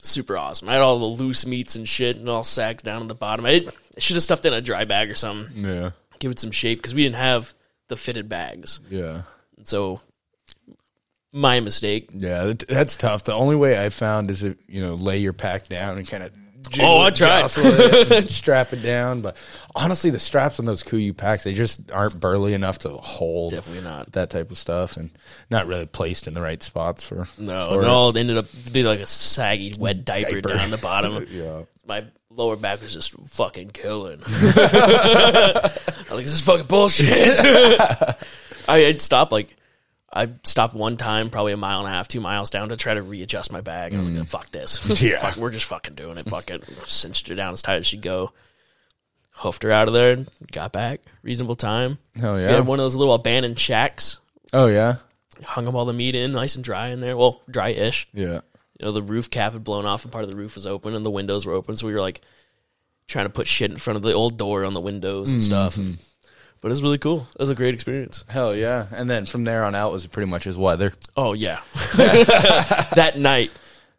Super 0.00 0.36
awesome. 0.38 0.68
I 0.68 0.74
had 0.74 0.82
all 0.82 0.98
the 0.98 1.22
loose 1.22 1.44
meats 1.46 1.74
and 1.74 1.88
shit 1.88 2.16
and 2.16 2.28
all 2.28 2.42
sagged 2.44 2.84
down 2.84 3.02
at 3.02 3.08
the 3.08 3.14
bottom. 3.14 3.44
I, 3.46 3.58
did- 3.58 3.68
I 3.96 4.00
should 4.00 4.14
have 4.16 4.22
stuffed 4.22 4.44
it 4.44 4.52
in 4.52 4.58
a 4.58 4.60
dry 4.62 4.84
bag 4.84 5.10
or 5.10 5.14
something. 5.16 5.64
Yeah. 5.64 5.90
Give 6.20 6.30
it 6.30 6.38
some 6.38 6.50
shape 6.52 6.78
because 6.78 6.94
we 6.94 7.02
didn't 7.02 7.16
have 7.16 7.52
the 7.88 7.96
fitted 7.96 8.28
bags. 8.28 8.80
Yeah. 8.90 9.22
So, 9.64 10.00
my 11.32 11.60
mistake. 11.60 12.10
Yeah. 12.12 12.52
That's 12.68 12.96
tough. 12.96 13.24
The 13.24 13.34
only 13.34 13.56
way 13.56 13.84
I 13.84 13.88
found 13.90 14.30
is 14.30 14.40
to, 14.40 14.56
you 14.68 14.80
know, 14.80 14.94
lay 14.94 15.18
your 15.18 15.32
pack 15.32 15.68
down 15.68 15.98
and 15.98 16.06
kind 16.08 16.22
of. 16.22 16.32
Oh, 16.80 17.00
I 17.00 17.10
tried. 17.10 17.46
strap 18.30 18.72
it 18.72 18.82
down, 18.82 19.20
but 19.22 19.36
honestly, 19.74 20.10
the 20.10 20.18
straps 20.18 20.58
on 20.58 20.66
those 20.66 20.82
KUIU 20.82 21.16
packs 21.16 21.44
they 21.44 21.54
just 21.54 21.80
aren't 21.92 22.18
burly 22.20 22.52
enough 22.54 22.78
to 22.80 22.90
hold 22.90 23.52
Definitely 23.52 23.84
not. 23.84 24.12
that 24.12 24.30
type 24.30 24.50
of 24.50 24.58
stuff, 24.58 24.96
and 24.96 25.10
not 25.50 25.66
really 25.66 25.86
placed 25.86 26.26
in 26.26 26.34
the 26.34 26.40
right 26.42 26.62
spots 26.62 27.04
for. 27.06 27.28
No, 27.38 27.70
for 27.70 27.82
it 27.82 27.88
all 27.88 28.16
ended 28.16 28.36
up 28.36 28.46
being 28.72 28.86
like 28.86 29.00
a 29.00 29.06
saggy, 29.06 29.74
wet 29.78 30.04
diaper, 30.04 30.40
Diaper. 30.40 30.56
down 30.58 30.70
the 30.70 30.78
bottom. 30.78 31.26
Yeah. 31.30 31.62
My 31.86 32.04
lower 32.30 32.56
back 32.56 32.82
was 32.82 32.92
just 32.92 33.12
fucking 33.28 33.70
killing. 33.70 34.20
I 34.26 35.60
was 35.72 36.10
like, 36.10 36.24
this 36.24 36.32
is 36.32 36.40
fucking 36.44 36.66
bullshit. 36.66 37.36
I, 37.40 38.14
I'd 38.68 39.00
stop 39.00 39.32
like, 39.32 39.56
I 40.18 40.28
stopped 40.42 40.74
one 40.74 40.96
time, 40.96 41.30
probably 41.30 41.52
a 41.52 41.56
mile 41.56 41.78
and 41.78 41.88
a 41.88 41.92
half, 41.92 42.08
two 42.08 42.20
miles 42.20 42.50
down 42.50 42.70
to 42.70 42.76
try 42.76 42.92
to 42.92 43.02
readjust 43.02 43.52
my 43.52 43.60
bag. 43.60 43.94
I 43.94 43.98
was 43.98 44.08
like, 44.08 44.18
mm. 44.18 44.28
fuck 44.28 44.50
this. 44.50 44.78
Yeah. 45.00 45.20
Fuck, 45.20 45.36
we're 45.36 45.52
just 45.52 45.66
fucking 45.66 45.94
doing 45.94 46.18
it. 46.18 46.28
Fuck 46.28 46.50
it. 46.50 46.64
Cinched 46.86 47.28
her 47.28 47.36
down 47.36 47.52
as 47.52 47.62
tight 47.62 47.76
as 47.76 47.86
she'd 47.86 48.02
go. 48.02 48.32
Hoofed 49.30 49.62
her 49.62 49.70
out 49.70 49.86
of 49.86 49.94
there 49.94 50.14
and 50.14 50.28
got 50.50 50.72
back. 50.72 51.02
Reasonable 51.22 51.54
time. 51.54 51.98
Hell 52.18 52.34
We 52.34 52.42
yeah. 52.42 52.56
had 52.56 52.66
one 52.66 52.80
of 52.80 52.84
those 52.84 52.96
little 52.96 53.14
abandoned 53.14 53.60
shacks. 53.60 54.18
oh 54.52 54.66
yeah. 54.66 54.96
Hung 55.44 55.68
up 55.68 55.74
all 55.74 55.84
the 55.84 55.92
meat 55.92 56.16
in, 56.16 56.32
nice 56.32 56.56
and 56.56 56.64
dry 56.64 56.88
in 56.88 57.00
there. 57.00 57.16
Well, 57.16 57.40
dry-ish. 57.48 58.08
Yeah. 58.12 58.40
you 58.80 58.86
know, 58.86 58.90
the 58.90 59.04
roof 59.04 59.30
cap 59.30 59.52
had 59.52 59.62
blown 59.62 59.86
off 59.86 60.02
and 60.02 60.10
part 60.10 60.24
of 60.24 60.32
the 60.32 60.36
roof 60.36 60.56
was 60.56 60.66
open 60.66 60.96
and 60.96 61.06
the 61.06 61.12
windows 61.12 61.46
were 61.46 61.52
open. 61.52 61.76
So 61.76 61.86
we 61.86 61.92
were 61.92 62.00
like 62.00 62.22
trying 63.06 63.26
to 63.26 63.30
put 63.30 63.46
shit 63.46 63.70
in 63.70 63.76
front 63.76 63.96
of 63.96 64.02
the 64.02 64.14
old 64.14 64.36
door 64.36 64.64
on 64.64 64.72
the 64.72 64.80
windows 64.80 65.30
and 65.30 65.40
mm-hmm. 65.40 65.46
stuff. 65.46 65.76
And 65.76 65.98
But 66.60 66.68
it 66.68 66.70
was 66.70 66.82
really 66.82 66.98
cool. 66.98 67.28
It 67.34 67.40
was 67.40 67.50
a 67.50 67.54
great 67.54 67.74
experience. 67.74 68.24
Hell 68.28 68.54
yeah! 68.54 68.86
And 68.92 69.08
then 69.08 69.26
from 69.26 69.44
there 69.44 69.64
on 69.64 69.74
out 69.74 69.92
was 69.92 70.06
pretty 70.06 70.28
much 70.30 70.44
his 70.44 70.56
weather. 70.58 70.92
Oh 71.16 71.32
yeah, 71.32 71.60
that 71.96 73.14
night 73.16 73.50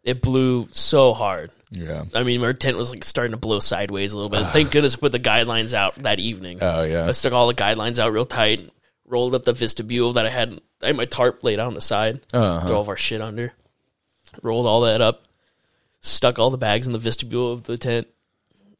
it 0.02 0.20
blew 0.22 0.68
so 0.72 1.12
hard. 1.12 1.50
Yeah. 1.70 2.04
I 2.14 2.22
mean, 2.24 2.42
our 2.42 2.52
tent 2.52 2.76
was 2.76 2.90
like 2.90 3.04
starting 3.04 3.30
to 3.32 3.36
blow 3.36 3.60
sideways 3.60 4.12
a 4.12 4.16
little 4.16 4.28
bit. 4.30 4.46
Thank 4.52 4.72
goodness 4.72 4.94
I 4.94 4.98
put 4.98 5.12
the 5.12 5.20
guidelines 5.20 5.72
out 5.72 5.94
that 5.96 6.18
evening. 6.18 6.58
Oh 6.60 6.82
yeah. 6.82 7.06
I 7.06 7.12
stuck 7.12 7.32
all 7.32 7.46
the 7.46 7.54
guidelines 7.54 7.98
out 7.98 8.12
real 8.12 8.24
tight, 8.26 8.70
rolled 9.06 9.34
up 9.34 9.44
the 9.44 9.52
vestibule 9.52 10.14
that 10.14 10.26
I 10.26 10.30
had. 10.30 10.60
I 10.82 10.88
had 10.88 10.96
my 10.96 11.04
tarp 11.04 11.44
laid 11.44 11.60
out 11.60 11.68
on 11.68 11.74
the 11.74 11.80
side, 11.80 12.20
Uh-huh. 12.32 12.66
throw 12.66 12.76
all 12.76 12.82
of 12.82 12.88
our 12.88 12.96
shit 12.96 13.20
under, 13.20 13.52
rolled 14.42 14.66
all 14.66 14.80
that 14.82 15.00
up, 15.00 15.24
stuck 16.00 16.38
all 16.38 16.50
the 16.50 16.58
bags 16.58 16.86
in 16.86 16.92
the 16.92 16.98
vestibule 16.98 17.52
of 17.52 17.62
the 17.64 17.78
tent, 17.78 18.08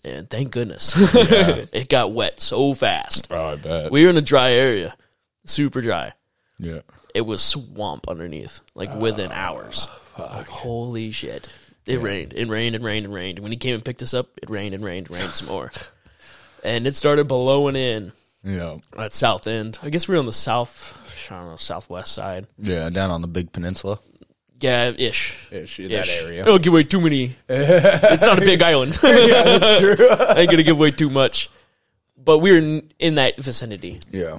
and 0.04 0.28
thank 0.30 0.50
goodness 0.50 0.92
it 1.72 1.88
got 1.88 2.12
wet 2.12 2.40
so 2.40 2.74
fast. 2.74 3.28
Oh, 3.30 3.52
I 3.52 3.56
bet. 3.56 3.90
We 3.90 4.04
were 4.04 4.10
in 4.10 4.16
a 4.16 4.22
dry 4.22 4.50
area, 4.52 4.94
super 5.44 5.80
dry. 5.80 6.12
yeah. 6.58 6.80
It 7.12 7.22
was 7.22 7.42
swamp 7.42 8.08
underneath, 8.08 8.60
like 8.74 8.94
within 8.94 9.32
ah, 9.32 9.36
hours. 9.48 9.88
Like, 10.16 10.46
holy 10.48 11.10
shit! 11.10 11.48
It 11.84 12.00
rained, 12.00 12.34
it 12.34 12.46
rained, 12.46 12.76
and 12.76 12.84
rained, 12.84 13.04
and 13.06 13.12
rained. 13.14 13.40
When 13.40 13.50
he 13.50 13.58
came 13.58 13.74
and 13.74 13.84
picked 13.84 14.00
us 14.02 14.14
up, 14.14 14.28
it 14.40 14.48
rained 14.48 14.74
and 14.76 14.84
rained, 14.84 15.10
rained 15.10 15.32
some 15.32 15.48
more, 15.48 15.72
and 16.62 16.86
it 16.86 16.94
started 16.94 17.26
blowing 17.26 17.74
in 17.74 18.12
Yeah. 18.44 18.76
at 18.96 19.12
South 19.12 19.48
End. 19.48 19.78
I 19.82 19.90
guess 19.90 20.06
we 20.06 20.14
were 20.14 20.20
on 20.20 20.26
the 20.26 20.32
south, 20.32 20.96
I 21.32 21.34
don't 21.40 21.50
know, 21.50 21.56
southwest 21.56 22.12
side. 22.12 22.46
Yeah. 22.58 22.90
Down 22.90 23.10
on 23.10 23.22
the 23.22 23.28
big 23.28 23.50
peninsula. 23.52 23.98
Yeah, 24.60 24.92
ish. 24.96 25.48
Ish, 25.50 25.76
that 25.78 25.90
Ish. 25.90 26.22
area. 26.22 26.44
Don't 26.44 26.62
give 26.62 26.72
away 26.72 26.82
too 26.84 27.00
many. 27.00 27.34
it's 27.48 28.22
not 28.22 28.38
a 28.42 28.44
big 28.44 28.60
island. 28.62 28.98
yeah, 29.02 29.58
that's 29.58 29.80
true. 29.96 30.08
I 30.08 30.34
ain't 30.40 30.50
gonna 30.50 30.62
give 30.62 30.76
away 30.76 30.90
too 30.90 31.08
much. 31.10 31.48
But 32.22 32.38
we 32.38 32.52
were 32.52 32.58
in, 32.58 32.92
in 32.98 33.14
that 33.14 33.36
vicinity, 33.38 34.00
Yeah. 34.10 34.38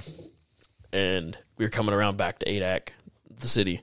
and 0.92 1.36
we 1.58 1.64
were 1.64 1.70
coming 1.70 1.94
around 1.94 2.16
back 2.16 2.38
to 2.40 2.46
Adak, 2.46 2.90
the 3.40 3.48
city, 3.48 3.80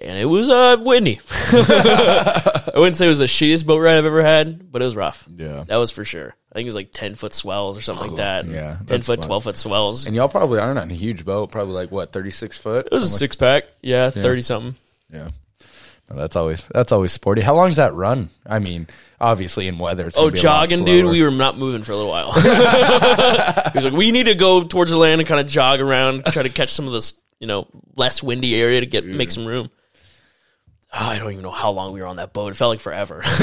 and 0.00 0.18
it 0.18 0.24
was 0.24 0.48
uh 0.48 0.76
windy. 0.80 1.20
I 1.52 2.72
wouldn't 2.76 2.96
say 2.96 3.04
it 3.04 3.08
was 3.10 3.18
the 3.18 3.26
shittiest 3.26 3.66
boat 3.66 3.78
ride 3.80 3.98
I've 3.98 4.06
ever 4.06 4.22
had, 4.22 4.72
but 4.72 4.80
it 4.80 4.84
was 4.86 4.96
rough. 4.96 5.26
Yeah. 5.36 5.64
That 5.66 5.76
was 5.76 5.90
for 5.90 6.04
sure. 6.04 6.34
I 6.50 6.54
think 6.54 6.64
it 6.64 6.68
was 6.68 6.74
like 6.74 6.90
ten 6.90 7.14
foot 7.14 7.34
swells 7.34 7.76
or 7.76 7.80
something 7.82 8.08
like 8.08 8.16
that. 8.16 8.46
yeah, 8.46 8.76
ten 8.76 8.86
that's 8.86 9.06
foot, 9.06 9.20
fun. 9.20 9.28
twelve 9.28 9.44
foot 9.44 9.56
swells. 9.56 10.06
And 10.06 10.16
y'all 10.16 10.28
probably 10.28 10.58
aren't 10.58 10.78
on 10.78 10.90
a 10.90 10.94
huge 10.94 11.24
boat. 11.26 11.50
Probably 11.52 11.74
like 11.74 11.90
what, 11.90 12.12
thirty 12.12 12.30
six 12.30 12.58
foot. 12.58 12.86
It 12.86 12.92
was 12.92 13.04
a 13.04 13.06
six 13.08 13.36
pack. 13.36 13.64
Yeah, 13.82 14.08
thirty 14.10 14.40
something. 14.42 14.74
Yeah. 15.12 15.28
That's 16.12 16.34
always 16.34 16.66
that's 16.74 16.92
always 16.92 17.12
sporty. 17.12 17.40
How 17.40 17.54
long 17.54 17.68
does 17.68 17.76
that 17.76 17.94
run? 17.94 18.30
I 18.44 18.58
mean, 18.58 18.88
obviously 19.20 19.68
in 19.68 19.78
weather. 19.78 20.06
It's 20.08 20.16
Oh, 20.16 20.22
gonna 20.22 20.32
a 20.32 20.34
lot 20.34 20.68
jogging, 20.68 20.84
dude. 20.84 21.06
We 21.06 21.22
were 21.22 21.30
not 21.30 21.56
moving 21.56 21.82
for 21.82 21.92
a 21.92 21.96
little 21.96 22.10
while. 22.10 22.32
he 22.40 22.48
was 22.48 23.84
like, 23.84 23.92
"We 23.92 24.10
need 24.10 24.26
to 24.26 24.34
go 24.34 24.64
towards 24.64 24.90
the 24.90 24.96
land 24.98 25.20
and 25.20 25.28
kind 25.28 25.40
of 25.40 25.46
jog 25.46 25.80
around, 25.80 26.24
try 26.26 26.42
to 26.42 26.48
catch 26.48 26.70
some 26.70 26.86
of 26.86 26.92
this, 26.92 27.14
you 27.38 27.46
know, 27.46 27.68
less 27.96 28.22
windy 28.22 28.60
area 28.60 28.80
to 28.80 28.86
get 28.86 29.04
make 29.04 29.28
mm. 29.28 29.32
some 29.32 29.46
room." 29.46 29.70
Oh, 30.92 30.98
I 30.98 31.18
don't 31.18 31.30
even 31.30 31.44
know 31.44 31.52
how 31.52 31.70
long 31.70 31.92
we 31.92 32.00
were 32.00 32.08
on 32.08 32.16
that 32.16 32.32
boat. 32.32 32.50
It 32.50 32.56
felt 32.56 32.70
like 32.70 32.80
forever, 32.80 33.22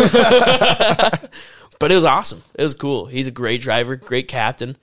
but 1.80 1.92
it 1.92 1.96
was 1.96 2.04
awesome. 2.04 2.44
It 2.56 2.64
was 2.64 2.76
cool. 2.76 3.06
He's 3.06 3.28
a 3.28 3.32
great 3.32 3.62
driver, 3.62 3.96
great 3.96 4.28
captain, 4.28 4.76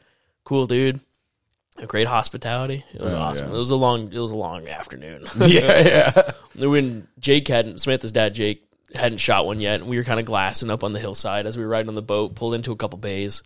cool 0.45 0.67
dude, 0.67 1.01
great 1.87 2.07
hospitality. 2.07 2.85
It 2.95 3.03
was 3.03 3.13
Oh, 3.13 3.19
awesome. 3.19 3.49
yeah. 3.51 3.55
It 3.55 3.59
was 3.59 3.71
a 3.71 3.77
long, 3.77 4.13
it 4.13 4.19
was 4.19 4.31
a 4.31 4.37
long 4.37 4.69
afternoon. 4.69 5.25
yeah, 5.41 6.23
yeah. 6.55 6.67
when 6.67 7.09
Jake 7.19 7.49
hadn't 7.49 7.81
Samantha's 7.81 8.13
dad 8.13 8.35
Jake 8.35 8.67
hadn't 8.95 9.19
shot 9.19 9.45
one 9.47 9.61
yet, 9.61 9.81
and 9.81 9.89
we 9.91 9.97
were 9.97 10.05
kind 10.05 10.21
of 10.21 10.27
glassing 10.27 10.71
up 10.71 10.85
on 10.85 10.93
the 10.93 11.01
hillside 11.01 11.47
as 11.47 11.57
we 11.57 11.65
were 11.65 11.69
riding 11.71 11.89
on 11.89 11.95
the 11.97 12.03
boat, 12.03 12.35
pulled 12.37 12.55
into 12.55 12.73
a 12.73 12.77
couple 12.77 12.99
bays. 12.99 13.43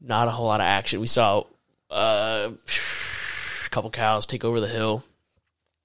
Not 0.00 0.28
a 0.28 0.30
whole 0.30 0.46
lot 0.46 0.60
of 0.60 0.64
action. 0.66 1.00
We 1.00 1.06
saw 1.06 1.44
uh, 1.90 2.50
a 3.66 3.68
couple 3.70 3.90
cows 3.90 4.26
take 4.26 4.44
over 4.44 4.60
the 4.60 4.68
hill. 4.68 5.02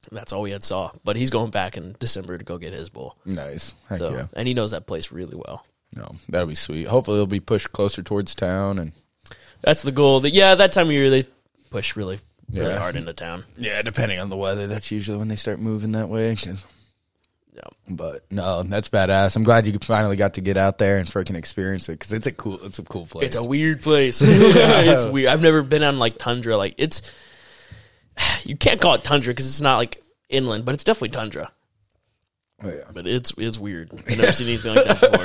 And 0.09 0.17
that's 0.17 0.33
all 0.33 0.41
we 0.41 0.51
had 0.51 0.63
saw. 0.63 0.91
But 1.05 1.15
he's 1.15 1.29
going 1.29 1.49
back 1.49 1.77
in 1.77 1.95
December 1.97 2.37
to 2.37 2.43
go 2.43 2.57
get 2.57 2.73
his 2.73 2.89
bull. 2.89 3.17
Nice. 3.25 3.73
Heck 3.87 3.99
So, 3.99 4.11
yeah. 4.11 4.25
and 4.33 4.47
he 4.49 4.53
knows 4.53 4.71
that 4.71 4.85
place 4.85 5.13
really 5.13 5.35
well. 5.35 5.65
No, 5.95 6.15
that'll 6.27 6.47
be 6.47 6.55
sweet. 6.55 6.87
Hopefully, 6.87 7.15
it'll 7.17 7.27
be 7.27 7.39
pushed 7.39 7.71
closer 7.71 8.03
towards 8.03 8.35
town 8.35 8.79
and 8.79 8.91
That's 9.61 9.81
the 9.81 9.93
goal. 9.93 10.19
That 10.19 10.31
yeah, 10.33 10.55
that 10.55 10.73
time 10.73 10.87
of 10.87 10.91
year 10.93 11.09
they 11.09 11.25
push 11.73 11.95
really 11.95 12.19
really 12.53 12.69
Yeah. 12.69 12.77
hard 12.77 12.95
into 12.95 13.13
town. 13.13 13.43
yeah, 13.57 13.81
depending 13.81 14.19
on 14.19 14.29
the 14.29 14.37
weather, 14.37 14.67
that's 14.67 14.91
usually 14.91 15.17
when 15.17 15.27
they 15.27 15.35
start 15.35 15.59
moving 15.59 15.93
that 15.93 16.07
way. 16.07 16.35
'cause- 16.35 16.63
Yeah. 17.55 17.61
but 17.89 18.25
no, 18.31 18.61
that's 18.63 18.89
badass. 18.89 19.35
I'm 19.35 19.43
glad 19.43 19.65
you 19.65 19.77
finally 19.79 20.15
got 20.15 20.35
to 20.35 20.41
get 20.41 20.55
out 20.57 20.77
there 20.77 20.97
and 20.97 21.07
freaking 21.09 21.35
experience 21.35 21.89
it 21.89 21.93
because 21.93 22.13
it's 22.13 22.27
a 22.27 22.31
cool, 22.31 22.59
it's 22.63 22.77
a 22.79 22.83
cool 22.83 23.05
place. 23.07 23.25
It's 23.27 23.35
a 23.35 23.43
weird 23.43 23.81
place. 23.81 24.21
it's 24.23 25.05
weird. 25.05 25.29
I've 25.29 25.41
never 25.41 25.61
been 25.63 25.81
on 25.83 25.97
like 25.99 26.17
tundra. 26.19 26.55
Like 26.57 26.75
it's, 26.77 27.01
you 28.43 28.55
can't 28.55 28.79
call 28.81 28.93
it 28.95 29.03
tundra 29.03 29.33
because 29.33 29.47
it's 29.47 29.61
not 29.61 29.77
like 29.77 30.01
inland, 30.29 30.63
but 30.65 30.75
it's 30.75 30.83
definitely 30.83 31.09
tundra. 31.09 31.51
Oh, 32.63 32.69
yeah, 32.69 32.83
But 32.93 33.07
it's 33.07 33.33
it's 33.37 33.59
weird. 33.59 33.91
I've 33.93 34.17
never 34.17 34.31
seen 34.31 34.47
anything 34.47 34.75
like 34.75 34.85
that 34.85 35.01
before. 35.01 35.23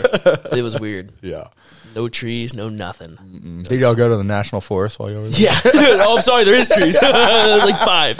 It 0.59 0.63
was 0.63 0.79
weird. 0.79 1.13
yeah. 1.23 1.49
No 1.95 2.09
trees, 2.09 2.53
no 2.55 2.69
nothing. 2.69 3.65
Did 3.69 3.81
y'all 3.81 3.95
go 3.95 4.09
to 4.09 4.17
the 4.17 4.25
national 4.25 4.61
forest 4.61 4.99
while 4.99 5.11
you 5.11 5.17
were 5.19 5.29
there? 5.29 5.41
Yeah. 5.41 5.61
oh, 6.05 6.17
I'm 6.17 6.23
sorry. 6.23 6.45
There 6.45 6.55
is 6.55 6.69
trees. 6.69 7.01
like 7.03 7.79
five. 7.79 8.19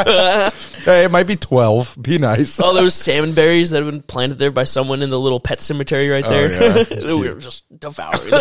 Hey, 0.85 1.05
it 1.05 1.11
might 1.11 1.27
be 1.27 1.37
twelve. 1.37 1.97
Be 2.01 2.19
nice. 2.19 2.61
Oh, 2.61 2.67
All 2.67 2.75
those 2.75 2.95
salmon 2.95 3.35
berries 3.35 3.71
that 3.71 3.83
have 3.83 3.91
been 3.91 4.03
planted 4.03 4.39
there 4.39 4.51
by 4.51 4.65
someone 4.65 5.03
in 5.03 5.11
the 5.11 5.21
little 5.21 5.41
pet 5.41 5.61
cemetery 5.61 6.09
right 6.09 6.25
oh, 6.25 6.31
there. 6.31 6.51
Oh, 6.79 6.85
yeah. 6.91 7.15
we 7.15 7.29
were 7.29 7.41
just 7.41 7.65
devouring. 7.79 8.33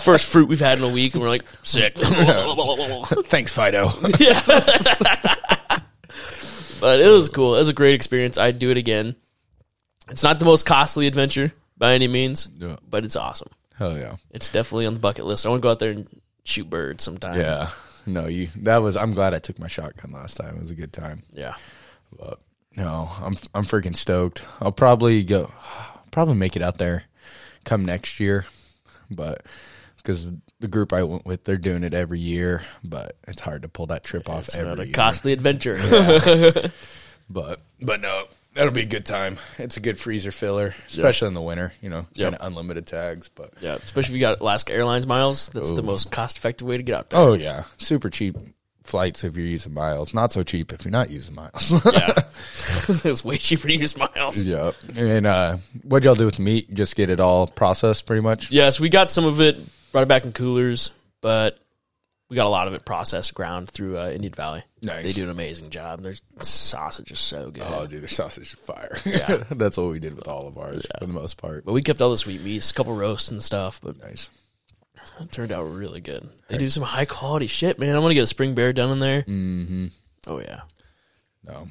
First 0.00 0.26
fruit 0.26 0.48
we've 0.48 0.60
had 0.60 0.78
in 0.78 0.84
a 0.84 0.88
week, 0.88 1.14
and 1.14 1.22
we're 1.22 1.28
like 1.28 1.44
sick. 1.62 1.96
Thanks, 1.98 3.52
Fido. 3.52 3.90
Yeah. 4.18 4.40
but 6.80 7.00
it 7.00 7.10
was 7.10 7.28
cool. 7.30 7.56
It 7.56 7.58
was 7.58 7.68
a 7.68 7.74
great 7.74 7.94
experience. 7.94 8.38
I'd 8.38 8.58
do 8.58 8.70
it 8.70 8.76
again. 8.78 9.16
It's 10.08 10.22
not 10.22 10.38
the 10.38 10.44
most 10.44 10.64
costly 10.66 11.06
adventure 11.06 11.52
by 11.78 11.94
any 11.94 12.08
means, 12.08 12.48
Yeah. 12.58 12.76
but 12.88 13.04
it's 13.04 13.16
awesome. 13.16 13.48
Hell 13.76 13.96
yeah. 13.98 14.16
It's 14.30 14.48
definitely 14.48 14.86
on 14.86 14.94
the 14.94 15.00
bucket 15.00 15.24
list. 15.26 15.44
I 15.44 15.50
want 15.50 15.60
to 15.60 15.62
go 15.62 15.70
out 15.70 15.78
there 15.78 15.90
and 15.90 16.06
shoot 16.44 16.70
birds 16.70 17.04
sometime. 17.04 17.38
Yeah. 17.40 17.70
No, 18.06 18.26
you. 18.26 18.48
That 18.56 18.78
was. 18.78 18.96
I'm 18.96 19.12
glad 19.14 19.34
I 19.34 19.38
took 19.40 19.58
my 19.58 19.66
shotgun 19.68 20.12
last 20.12 20.36
time. 20.36 20.54
It 20.56 20.60
was 20.60 20.70
a 20.70 20.76
good 20.76 20.92
time. 20.92 21.24
Yeah. 21.32 21.54
But 22.16 22.38
no, 22.76 23.10
I'm 23.20 23.36
I'm 23.52 23.64
freaking 23.64 23.96
stoked. 23.96 24.42
I'll 24.60 24.70
probably 24.72 25.24
go. 25.24 25.50
Probably 26.12 26.34
make 26.36 26.54
it 26.56 26.62
out 26.62 26.78
there 26.78 27.04
come 27.64 27.84
next 27.84 28.20
year, 28.20 28.46
but 29.10 29.44
because 29.96 30.30
the 30.60 30.68
group 30.68 30.92
I 30.92 31.02
went 31.02 31.26
with, 31.26 31.42
they're 31.44 31.56
doing 31.56 31.82
it 31.82 31.92
every 31.94 32.20
year. 32.20 32.62
But 32.84 33.16
it's 33.26 33.42
hard 33.42 33.62
to 33.62 33.68
pull 33.68 33.86
that 33.88 34.04
trip 34.04 34.30
off 34.30 34.44
It's 34.48 34.56
every 34.56 34.68
not 34.70 34.78
a 34.80 34.84
year. 34.86 34.94
costly 34.94 35.32
adventure. 35.32 35.76
But 37.28 37.60
but 37.82 38.00
no, 38.00 38.26
that'll 38.56 38.72
be 38.72 38.82
a 38.82 38.86
good 38.86 39.06
time. 39.06 39.38
It's 39.58 39.76
a 39.76 39.80
good 39.80 39.98
freezer 39.98 40.32
filler, 40.32 40.74
especially 40.88 41.28
in 41.28 41.34
the 41.34 41.42
winter. 41.42 41.72
You 41.80 41.90
know, 41.90 42.06
Yep. 42.14 42.24
kind 42.24 42.34
of 42.34 42.46
unlimited 42.46 42.86
tags. 42.86 43.28
But 43.32 43.52
yeah, 43.60 43.74
especially 43.76 44.14
if 44.14 44.14
you 44.16 44.20
got 44.20 44.40
Alaska 44.40 44.72
Airlines 44.72 45.06
miles. 45.06 45.48
That's 45.50 45.70
the 45.72 45.82
most 45.82 46.10
cost 46.10 46.36
effective 46.38 46.66
way 46.66 46.76
to 46.76 46.82
get 46.82 46.94
out 46.96 47.10
there. 47.10 47.20
oh 47.20 47.34
yeah, 47.34 47.64
super 47.78 48.10
cheap 48.10 48.36
flights 48.84 49.24
if 49.24 49.36
you're 49.36 49.46
using 49.46 49.74
miles. 49.74 50.14
Not 50.14 50.32
so 50.32 50.42
cheap 50.44 50.72
if 50.72 50.84
you're 50.84 50.92
not 50.92 51.10
using 51.10 51.34
miles. 51.34 51.72
Yeah. 51.92 52.12
it's 53.04 53.24
way 53.24 53.36
cheaper 53.38 53.66
to 53.68 53.76
use 53.76 53.96
miles. 53.96 54.40
yeah. 54.42 54.72
And 54.96 55.26
uh, 55.26 55.56
what 55.82 56.04
y'all 56.04 56.14
do 56.14 56.24
with 56.26 56.36
the 56.36 56.42
meat? 56.42 56.72
Just 56.72 56.94
get 56.96 57.10
it 57.10 57.18
all 57.20 57.46
processed, 57.48 58.06
pretty 58.06 58.22
much. 58.22 58.50
Yes, 58.50 58.78
we 58.78 58.88
got 58.88 59.10
some 59.10 59.24
of 59.24 59.40
it, 59.40 59.58
brought 59.92 60.02
it 60.02 60.08
back 60.08 60.24
in 60.24 60.32
coolers, 60.32 60.90
but 61.20 61.58
we 62.28 62.34
got 62.36 62.46
a 62.46 62.48
lot 62.50 62.66
of 62.66 62.74
it 62.74 62.84
processed 62.84 63.34
ground 63.34 63.68
through 63.70 63.98
uh, 63.98 64.10
Indian 64.10 64.32
Valley. 64.32 64.62
Nice. 64.82 65.04
They 65.04 65.12
do 65.12 65.24
an 65.24 65.30
amazing 65.30 65.70
job. 65.70 66.02
Their 66.02 66.14
sausage 66.42 67.10
is 67.12 67.20
so 67.20 67.50
good. 67.50 67.62
Oh, 67.66 67.86
dude, 67.86 68.02
the 68.02 68.08
sausage 68.08 68.52
is 68.52 68.58
fire. 68.58 68.98
Yeah. 69.04 69.44
That's 69.50 69.76
what 69.76 69.90
we 69.90 69.98
did 70.00 70.14
with 70.16 70.26
all 70.26 70.48
of 70.48 70.58
ours 70.58 70.86
for 70.98 71.06
the 71.06 71.12
most 71.12 71.36
part. 71.36 71.64
But 71.64 71.72
we 71.72 71.82
kept 71.82 72.02
all 72.02 72.10
the 72.10 72.16
sweet 72.16 72.42
meats, 72.42 72.70
a 72.70 72.74
couple 72.74 72.94
roasts 72.94 73.30
and 73.30 73.42
stuff, 73.42 73.80
but 73.82 73.98
Nice. 74.02 74.28
it 75.20 75.30
turned 75.30 75.52
out 75.52 75.62
really 75.62 76.00
good. 76.00 76.28
They 76.48 76.58
do 76.58 76.68
some 76.68 76.82
high 76.82 77.04
quality 77.04 77.46
shit, 77.46 77.78
man. 77.78 77.94
I 77.94 77.98
want 78.00 78.10
to 78.10 78.14
get 78.16 78.24
a 78.24 78.26
spring 78.26 78.54
bear 78.54 78.72
done 78.72 78.90
in 78.90 78.98
there. 78.98 79.22
Mm-hmm. 79.22 79.86
Oh 80.26 80.40
yeah. 80.40 80.62
No. 81.46 81.68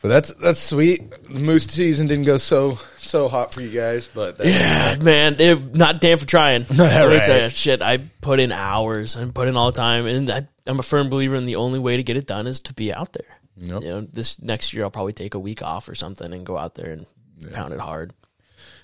But 0.00 0.08
that's 0.08 0.32
that's 0.34 0.60
sweet. 0.60 1.10
The 1.24 1.40
moose 1.40 1.64
season 1.64 2.06
didn't 2.06 2.24
go 2.26 2.36
so 2.36 2.78
so 2.98 3.26
hot 3.28 3.52
for 3.52 3.62
you 3.62 3.70
guys, 3.70 4.06
but 4.06 4.38
that, 4.38 4.46
Yeah, 4.46 5.02
man, 5.02 5.34
they're 5.34 5.56
not 5.56 6.00
damn 6.00 6.18
for 6.18 6.26
trying. 6.26 6.66
Let 6.76 7.10
me 7.10 7.18
tell 7.20 7.42
you, 7.42 7.50
shit, 7.50 7.82
I 7.82 7.98
put 8.20 8.38
in 8.38 8.52
hours 8.52 9.16
and 9.16 9.34
put 9.34 9.48
in 9.48 9.56
all 9.56 9.72
the 9.72 9.76
time, 9.76 10.06
and 10.06 10.30
I, 10.30 10.46
I'm 10.66 10.78
a 10.78 10.84
firm 10.84 11.10
believer 11.10 11.34
in 11.34 11.46
the 11.46 11.56
only 11.56 11.80
way 11.80 11.96
to 11.96 12.04
get 12.04 12.16
it 12.16 12.26
done 12.28 12.46
is 12.46 12.60
to 12.60 12.74
be 12.74 12.92
out 12.92 13.12
there. 13.12 13.38
Yep. 13.56 13.82
You 13.82 13.88
know, 13.88 14.00
this 14.02 14.40
next 14.40 14.72
year 14.72 14.84
I'll 14.84 14.90
probably 14.90 15.14
take 15.14 15.34
a 15.34 15.38
week 15.40 15.62
off 15.62 15.88
or 15.88 15.96
something 15.96 16.32
and 16.32 16.46
go 16.46 16.56
out 16.56 16.76
there 16.76 16.92
and 16.92 17.06
pound 17.52 17.72
it 17.72 17.80
hard. 17.80 18.12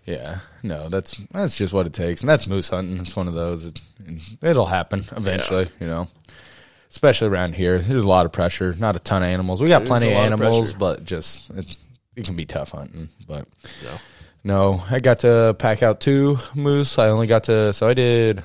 yeah, 0.05 0.41
no, 0.65 0.89
that's 0.89 1.17
that's 1.31 1.57
just 1.57 1.73
what 1.73 1.87
it 1.87 1.93
takes, 1.93 2.23
and 2.23 2.29
that's 2.29 2.49
moose 2.49 2.71
hunting. 2.71 2.99
It's 2.99 3.15
one 3.15 3.29
of 3.29 3.35
those. 3.35 3.67
It, 3.67 3.81
it'll 4.43 4.67
happen 4.67 5.05
eventually, 5.17 5.69
you 5.79 5.87
know. 5.87 6.09
Especially 6.95 7.27
around 7.27 7.57
here, 7.57 7.81
there's 7.81 8.05
a 8.05 8.07
lot 8.07 8.25
of 8.25 8.31
pressure. 8.31 8.73
Not 8.79 8.95
a 8.95 9.01
ton 9.01 9.25
of 9.25 9.29
animals. 9.29 9.61
We 9.61 9.69
got 9.69 9.81
There's 9.81 9.89
plenty 9.89 10.07
of 10.07 10.13
lot 10.13 10.33
of 10.33 10.41
animals, 10.41 10.73
but 10.75 11.05
just 11.05 11.51
it, 11.51 11.77
it 12.15 12.25
can 12.25 12.37
be 12.37 12.47
tough 12.47 12.71
hunting. 12.71 13.09
But 13.27 13.49
Yeah. 13.83 13.99
no, 14.45 14.81
I 14.89 15.01
got 15.01 15.19
to 15.19 15.57
pack 15.59 15.83
out 15.83 16.01
two 16.01 16.39
moose. 16.55 16.97
I 16.97 17.09
only 17.09 17.27
got 17.27 17.45
to 17.45 17.73
so 17.73 17.89
I 17.89 17.95
did 17.95 18.45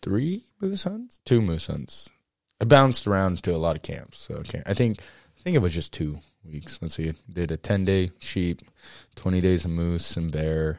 three 0.00 0.44
moose 0.62 0.84
hunts, 0.84 1.20
two 1.26 1.42
moose 1.42 1.66
hunts. 1.66 2.08
I 2.58 2.64
bounced 2.64 3.06
around 3.06 3.42
to 3.42 3.54
a 3.54 3.58
lot 3.58 3.76
of 3.76 3.82
camps, 3.82 4.18
so 4.18 4.36
okay. 4.36 4.62
I 4.64 4.72
think 4.72 5.00
I 5.38 5.42
think 5.42 5.56
it 5.56 5.60
was 5.60 5.74
just 5.74 5.92
two 5.92 6.20
weeks. 6.42 6.78
Let's 6.80 6.94
see, 6.94 7.12
did 7.30 7.50
a 7.50 7.58
ten 7.58 7.84
day 7.84 8.12
sheep, 8.18 8.62
twenty 9.14 9.42
days 9.42 9.66
of 9.66 9.72
moose 9.72 10.16
and 10.16 10.32
bear. 10.32 10.78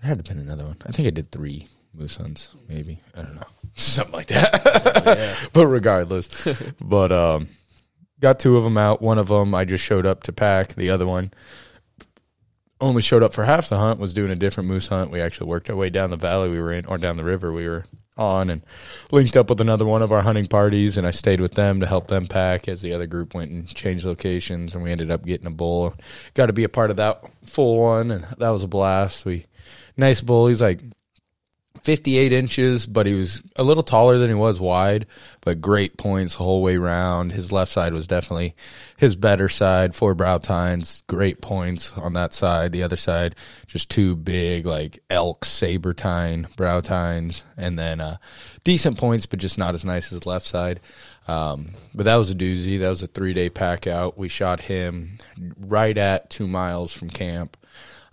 There 0.00 0.08
had 0.08 0.24
to 0.24 0.30
have 0.30 0.38
been 0.38 0.46
another 0.46 0.64
one. 0.64 0.78
I 0.86 0.92
think 0.92 1.06
I 1.06 1.10
did 1.10 1.30
three 1.30 1.68
moose 1.98 2.16
hunts, 2.16 2.50
maybe. 2.68 3.00
I 3.14 3.22
don't 3.22 3.34
know, 3.36 3.46
something 3.74 4.14
like 4.14 4.28
that. 4.28 4.62
yeah. 5.04 5.34
but 5.52 5.66
regardless, 5.66 6.28
but 6.80 7.12
um, 7.12 7.48
got 8.20 8.38
two 8.38 8.56
of 8.56 8.64
them 8.64 8.78
out. 8.78 9.02
One 9.02 9.18
of 9.18 9.28
them 9.28 9.54
I 9.54 9.64
just 9.64 9.84
showed 9.84 10.06
up 10.06 10.22
to 10.24 10.32
pack. 10.32 10.74
The 10.74 10.90
other 10.90 11.06
one 11.06 11.32
only 12.80 13.02
showed 13.02 13.22
up 13.22 13.34
for 13.34 13.44
half 13.44 13.68
the 13.68 13.78
hunt. 13.78 14.00
Was 14.00 14.14
doing 14.14 14.30
a 14.30 14.36
different 14.36 14.68
moose 14.68 14.88
hunt. 14.88 15.10
We 15.10 15.20
actually 15.20 15.48
worked 15.48 15.68
our 15.68 15.76
way 15.76 15.90
down 15.90 16.10
the 16.10 16.16
valley 16.16 16.48
we 16.48 16.60
were 16.60 16.72
in, 16.72 16.86
or 16.86 16.98
down 16.98 17.16
the 17.16 17.24
river 17.24 17.52
we 17.52 17.68
were 17.68 17.84
on, 18.16 18.50
and 18.50 18.62
linked 19.10 19.36
up 19.36 19.48
with 19.48 19.60
another 19.60 19.84
one 19.84 20.02
of 20.02 20.12
our 20.12 20.22
hunting 20.22 20.46
parties. 20.46 20.96
And 20.96 21.06
I 21.06 21.10
stayed 21.10 21.40
with 21.40 21.54
them 21.54 21.80
to 21.80 21.86
help 21.86 22.08
them 22.08 22.26
pack 22.26 22.68
as 22.68 22.82
the 22.82 22.92
other 22.92 23.06
group 23.06 23.34
went 23.34 23.50
and 23.50 23.68
changed 23.68 24.04
locations. 24.04 24.74
And 24.74 24.82
we 24.82 24.92
ended 24.92 25.10
up 25.10 25.24
getting 25.24 25.46
a 25.46 25.50
bull. 25.50 25.94
Got 26.34 26.46
to 26.46 26.52
be 26.52 26.64
a 26.64 26.68
part 26.68 26.90
of 26.90 26.96
that 26.96 27.24
full 27.44 27.80
one, 27.80 28.10
and 28.10 28.24
that 28.38 28.50
was 28.50 28.62
a 28.62 28.68
blast. 28.68 29.24
We 29.24 29.46
nice 29.96 30.20
bull. 30.20 30.46
He's 30.46 30.62
like 30.62 30.80
58 31.82 32.32
inches, 32.32 32.86
but 32.86 33.06
he 33.06 33.14
was 33.14 33.42
a 33.56 33.64
little 33.64 33.82
taller 33.82 34.18
than 34.18 34.28
he 34.28 34.34
was 34.34 34.60
wide, 34.60 35.06
but 35.40 35.60
great 35.60 35.96
points 35.96 36.36
the 36.36 36.44
whole 36.44 36.62
way 36.62 36.76
round. 36.76 37.32
His 37.32 37.52
left 37.52 37.72
side 37.72 37.92
was 37.92 38.06
definitely 38.06 38.54
his 38.96 39.16
better 39.16 39.48
side. 39.48 39.94
Four 39.94 40.14
brow 40.14 40.38
tines, 40.38 41.02
great 41.06 41.40
points 41.40 41.92
on 41.94 42.12
that 42.14 42.34
side. 42.34 42.72
The 42.72 42.82
other 42.82 42.96
side, 42.96 43.34
just 43.66 43.90
two 43.90 44.16
big, 44.16 44.66
like 44.66 45.02
elk 45.10 45.44
saber 45.44 45.92
tine 45.92 46.48
brow 46.56 46.80
tines, 46.80 47.44
and 47.56 47.78
then 47.78 48.00
uh, 48.00 48.16
decent 48.64 48.98
points, 48.98 49.26
but 49.26 49.38
just 49.38 49.58
not 49.58 49.74
as 49.74 49.84
nice 49.84 50.12
as 50.12 50.26
left 50.26 50.46
side. 50.46 50.80
Um, 51.26 51.72
but 51.94 52.04
that 52.04 52.16
was 52.16 52.30
a 52.30 52.34
doozy. 52.34 52.80
That 52.80 52.88
was 52.88 53.02
a 53.02 53.06
three 53.06 53.34
day 53.34 53.50
pack 53.50 53.86
out. 53.86 54.16
We 54.16 54.28
shot 54.28 54.60
him 54.60 55.18
right 55.58 55.96
at 55.96 56.30
two 56.30 56.48
miles 56.48 56.92
from 56.92 57.10
camp 57.10 57.56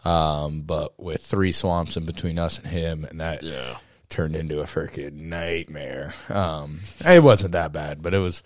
um, 0.06 0.62
but 0.62 0.98
with 1.00 1.22
three 1.26 1.52
swamps 1.52 1.98
in 1.98 2.06
between 2.06 2.38
us 2.40 2.58
and 2.60 2.68
him, 2.68 3.04
and 3.06 3.20
that 3.20 3.44
Yeah. 3.44 3.78
turned 4.10 4.36
into 4.36 4.62
a 4.62 4.66
freaking 4.66 5.14
nightmare. 5.14 6.14
Um, 6.30 6.80
it 7.06 7.24
wasn't 7.24 7.54
that 7.54 7.72
bad, 7.74 8.02
but 8.02 8.14
it 8.14 8.20
was 8.20 8.44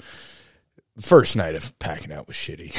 first 1.02 1.36
night 1.36 1.56
of 1.56 1.78
packing 1.80 2.12
out 2.12 2.28
was 2.28 2.36
shitty 2.36 2.74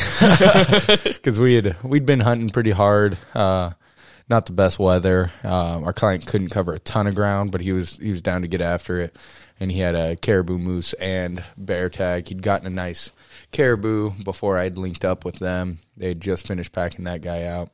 because 1.05 1.41
we 1.41 1.55
had 1.55 1.83
we'd 1.83 2.07
been 2.07 2.20
hunting 2.20 2.51
pretty 2.51 2.70
hard. 2.72 3.18
Uh, 3.35 3.70
not 4.28 4.47
the 4.47 4.53
best 4.53 4.78
weather. 4.78 5.33
Um, 5.43 5.85
our 5.85 5.93
client 5.93 6.24
couldn't 6.26 6.51
cover 6.51 6.72
a 6.72 6.78
ton 6.78 7.07
of 7.07 7.14
ground, 7.14 7.51
but 7.53 7.61
he 7.61 7.72
was 7.72 7.97
he 7.99 8.11
was 8.11 8.22
down 8.22 8.43
to 8.43 8.49
get 8.49 8.61
after 8.61 9.01
it, 9.01 9.16
and 9.59 9.72
he 9.72 9.81
had 9.81 9.95
a 9.97 10.16
caribou, 10.16 10.57
moose, 10.59 10.93
and 10.95 11.43
bear 11.57 11.89
tag. 11.91 12.28
He'd 12.28 12.43
gotten 12.43 12.66
a 12.66 12.70
nice 12.70 13.11
caribou 13.53 14.11
before 14.22 14.57
I'd 14.59 14.78
linked 14.78 15.05
up 15.05 15.24
with 15.24 15.37
them. 15.37 15.78
They 15.97 16.09
had 16.09 16.20
just 16.20 16.47
finished 16.47 16.72
packing 16.72 17.05
that 17.07 17.22
guy 17.22 17.45
out, 17.45 17.70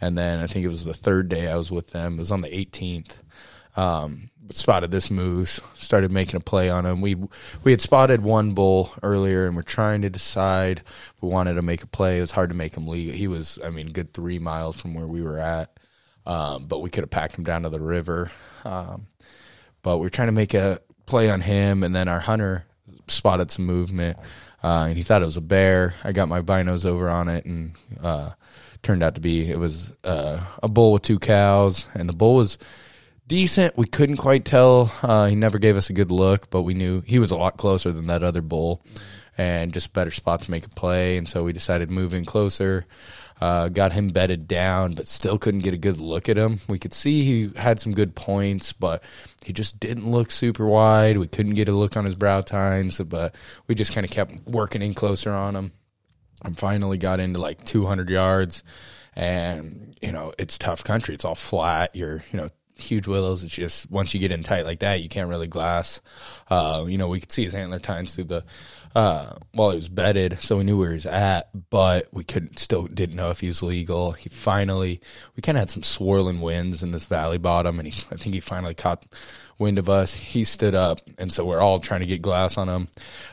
and 0.00 0.16
then 0.16 0.40
I 0.40 0.46
think 0.46 0.64
it 0.64 0.68
was 0.68 0.84
the 0.84 0.94
third 0.94 1.28
day 1.28 1.48
I 1.48 1.56
was 1.56 1.70
with 1.70 1.90
them. 1.90 2.14
It 2.14 2.18
was 2.18 2.30
on 2.30 2.40
the 2.40 2.48
18th. 2.48 3.18
Um, 3.76 4.30
spotted 4.50 4.90
this 4.90 5.10
moose, 5.10 5.60
started 5.74 6.10
making 6.10 6.36
a 6.36 6.40
play 6.40 6.70
on 6.70 6.86
him. 6.86 7.00
We 7.00 7.16
we 7.62 7.70
had 7.70 7.80
spotted 7.80 8.22
one 8.22 8.52
bull 8.52 8.92
earlier, 9.02 9.46
and 9.46 9.54
we're 9.54 9.62
trying 9.62 10.02
to 10.02 10.10
decide 10.10 10.82
if 11.14 11.22
we 11.22 11.28
wanted 11.28 11.54
to 11.54 11.62
make 11.62 11.82
a 11.82 11.86
play. 11.86 12.18
It 12.18 12.22
was 12.22 12.32
hard 12.32 12.50
to 12.50 12.56
make 12.56 12.76
him 12.76 12.88
leave. 12.88 13.14
He 13.14 13.28
was, 13.28 13.58
I 13.64 13.70
mean, 13.70 13.92
good 13.92 14.12
three 14.12 14.38
miles 14.38 14.80
from 14.80 14.94
where 14.94 15.06
we 15.06 15.22
were 15.22 15.38
at, 15.38 15.78
um, 16.26 16.66
but 16.66 16.80
we 16.80 16.90
could 16.90 17.02
have 17.02 17.10
packed 17.10 17.36
him 17.36 17.44
down 17.44 17.62
to 17.62 17.68
the 17.68 17.80
river. 17.80 18.30
Um, 18.64 19.06
but 19.82 19.98
we 19.98 20.06
were 20.06 20.10
trying 20.10 20.28
to 20.28 20.32
make 20.32 20.54
a 20.54 20.80
play 21.06 21.30
on 21.30 21.40
him, 21.40 21.82
and 21.82 21.94
then 21.94 22.08
our 22.08 22.20
hunter 22.20 22.64
spotted 23.06 23.50
some 23.50 23.66
movement, 23.66 24.18
uh, 24.62 24.86
and 24.88 24.96
he 24.96 25.02
thought 25.02 25.22
it 25.22 25.26
was 25.26 25.36
a 25.36 25.42
bear. 25.42 25.94
I 26.04 26.12
got 26.12 26.28
my 26.28 26.42
binos 26.42 26.84
over 26.84 27.08
on 27.08 27.28
it, 27.28 27.44
and 27.44 27.72
uh, 28.02 28.30
turned 28.82 29.02
out 29.02 29.14
to 29.14 29.20
be 29.20 29.50
it 29.50 29.58
was 29.58 29.96
uh, 30.04 30.40
a 30.62 30.68
bull 30.68 30.92
with 30.92 31.02
two 31.02 31.18
cows, 31.18 31.86
and 31.94 32.08
the 32.08 32.12
bull 32.12 32.36
was 32.36 32.58
decent. 33.26 33.76
We 33.76 33.86
couldn't 33.86 34.16
quite 34.16 34.44
tell. 34.44 34.92
Uh, 35.02 35.26
he 35.26 35.34
never 35.34 35.58
gave 35.58 35.76
us 35.76 35.90
a 35.90 35.92
good 35.92 36.10
look, 36.10 36.50
but 36.50 36.62
we 36.62 36.74
knew 36.74 37.02
he 37.02 37.18
was 37.18 37.30
a 37.30 37.36
lot 37.36 37.56
closer 37.56 37.92
than 37.92 38.06
that 38.06 38.22
other 38.22 38.42
bull, 38.42 38.82
and 39.36 39.72
just 39.72 39.92
better 39.92 40.10
spot 40.10 40.42
to 40.42 40.50
make 40.50 40.66
a 40.66 40.70
play. 40.70 41.16
And 41.16 41.28
so 41.28 41.44
we 41.44 41.52
decided 41.52 41.90
moving 41.90 42.24
closer. 42.24 42.86
Uh, 43.40 43.68
got 43.68 43.92
him 43.92 44.08
bedded 44.08 44.48
down, 44.48 44.94
but 44.94 45.06
still 45.06 45.38
couldn't 45.38 45.60
get 45.60 45.72
a 45.72 45.78
good 45.78 46.00
look 46.00 46.28
at 46.28 46.36
him. 46.36 46.58
We 46.68 46.78
could 46.78 46.92
see 46.92 47.22
he 47.22 47.56
had 47.56 47.78
some 47.78 47.92
good 47.92 48.16
points, 48.16 48.72
but 48.72 49.00
he 49.44 49.52
just 49.52 49.78
didn't 49.78 50.10
look 50.10 50.32
super 50.32 50.66
wide. 50.66 51.18
We 51.18 51.28
couldn't 51.28 51.54
get 51.54 51.68
a 51.68 51.72
look 51.72 51.96
on 51.96 52.04
his 52.04 52.16
brow 52.16 52.40
tines, 52.40 52.98
but 52.98 53.36
we 53.68 53.76
just 53.76 53.92
kind 53.92 54.04
of 54.04 54.10
kept 54.10 54.44
working 54.44 54.82
in 54.82 54.92
closer 54.92 55.32
on 55.32 55.54
him. 55.54 55.72
And 56.44 56.56
finally 56.56 56.98
got 56.98 57.20
into 57.20 57.40
like 57.40 57.64
200 57.64 58.08
yards, 58.08 58.62
and 59.16 59.98
you 60.00 60.12
know 60.12 60.32
it's 60.38 60.56
tough 60.56 60.84
country. 60.84 61.14
It's 61.14 61.24
all 61.24 61.34
flat. 61.34 61.96
You're 61.96 62.22
you 62.30 62.38
know 62.38 62.48
huge 62.76 63.08
willows. 63.08 63.42
It's 63.42 63.54
just 63.54 63.90
once 63.90 64.14
you 64.14 64.20
get 64.20 64.30
in 64.30 64.44
tight 64.44 64.64
like 64.64 64.78
that, 64.80 65.00
you 65.00 65.08
can't 65.08 65.28
really 65.28 65.48
glass. 65.48 66.00
Uh, 66.48 66.86
you 66.88 66.96
know 66.96 67.08
we 67.08 67.20
could 67.20 67.32
see 67.32 67.42
his 67.42 67.54
antler 67.54 67.80
tines 67.80 68.14
through 68.14 68.24
the 68.24 68.44
uh, 68.94 69.34
while 69.52 69.70
he 69.70 69.76
was 69.76 69.88
bedded, 69.88 70.40
so 70.40 70.56
we 70.56 70.64
knew 70.64 70.78
where 70.78 70.90
he 70.90 70.94
was 70.94 71.06
at, 71.06 71.50
but 71.70 72.08
we 72.12 72.24
couldn't 72.24 72.58
still 72.58 72.86
didn't 72.86 73.16
know 73.16 73.30
if 73.30 73.40
he 73.40 73.48
was 73.48 73.62
legal. 73.62 74.12
He 74.12 74.28
finally 74.28 75.00
we 75.36 75.42
kind 75.42 75.58
of 75.58 75.60
had 75.60 75.70
some 75.70 75.82
swirling 75.82 76.40
winds 76.40 76.82
in 76.82 76.92
this 76.92 77.06
valley 77.06 77.38
bottom, 77.38 77.78
and 77.78 77.88
he 77.88 78.04
I 78.10 78.16
think 78.16 78.34
he 78.34 78.40
finally 78.40 78.74
caught 78.74 79.04
wind 79.58 79.78
of 79.78 79.88
us. 79.88 80.14
He 80.14 80.44
stood 80.44 80.74
up, 80.74 81.00
and 81.18 81.32
so 81.32 81.44
we're 81.44 81.60
all 81.60 81.80
trying 81.80 82.00
to 82.00 82.06
get 82.06 82.22
glass 82.22 82.56
on 82.56 82.68
him. 82.68 82.88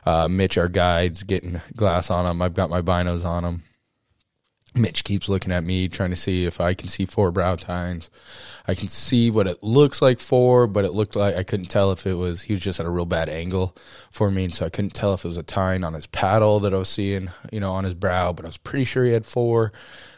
Uh, 0.06 0.28
Mitch, 0.28 0.58
our 0.58 0.70
guide's 0.70 1.24
getting 1.24 1.62
glass 1.76 2.10
on 2.10 2.26
him. 2.26 2.42
I've 2.42 2.54
got 2.54 2.70
my 2.70 2.82
binos 2.82 3.26
on 3.26 3.46
him. 3.46 3.64
Mitch 4.78 5.06
keeps 5.06 5.30
looking 5.30 5.54
at 5.54 5.64
me, 5.64 5.88
trying 5.88 6.10
to 6.10 6.18
see 6.18 6.46
if 6.46 6.60
I 6.60 6.74
can 6.74 6.90
see 6.90 7.06
four 7.06 7.32
brow 7.32 7.56
tines. 7.56 8.10
I 8.68 8.76
can 8.76 8.90
see 8.90 9.32
what 9.32 9.48
it 9.48 9.64
looks 9.64 10.02
like 10.02 10.20
four, 10.20 10.68
but 10.68 10.84
it 10.84 10.92
looked 10.92 11.16
like 11.16 11.36
I 11.36 11.44
couldn't 11.44 11.68
tell 11.68 11.94
if 11.94 12.06
it 12.06 12.16
was. 12.16 12.42
He 12.42 12.54
was 12.54 12.62
just 12.62 12.82
at 12.82 12.86
a 12.86 12.90
real 12.90 13.06
bad 13.06 13.30
angle 13.30 13.76
for 14.12 14.30
me, 14.30 14.44
and 14.44 14.54
so 14.54 14.66
I 14.66 14.70
couldn't 14.70 14.94
tell 14.94 15.14
if 15.14 15.24
it 15.24 15.30
was 15.30 15.38
a 15.38 15.44
tine 15.44 15.86
on 15.86 15.94
his 15.94 16.08
paddle 16.08 16.60
that 16.60 16.74
I 16.74 16.78
was 16.78 16.90
seeing, 16.90 17.30
you 17.54 17.62
know, 17.62 17.74
on 17.74 17.86
his 17.86 17.94
brow. 17.94 18.34
But 18.34 18.46
I 18.46 18.50
was 18.50 18.58
pretty 18.58 18.84
sure 18.84 19.06
he 19.06 19.12
had 19.12 19.26
four. 19.26 19.72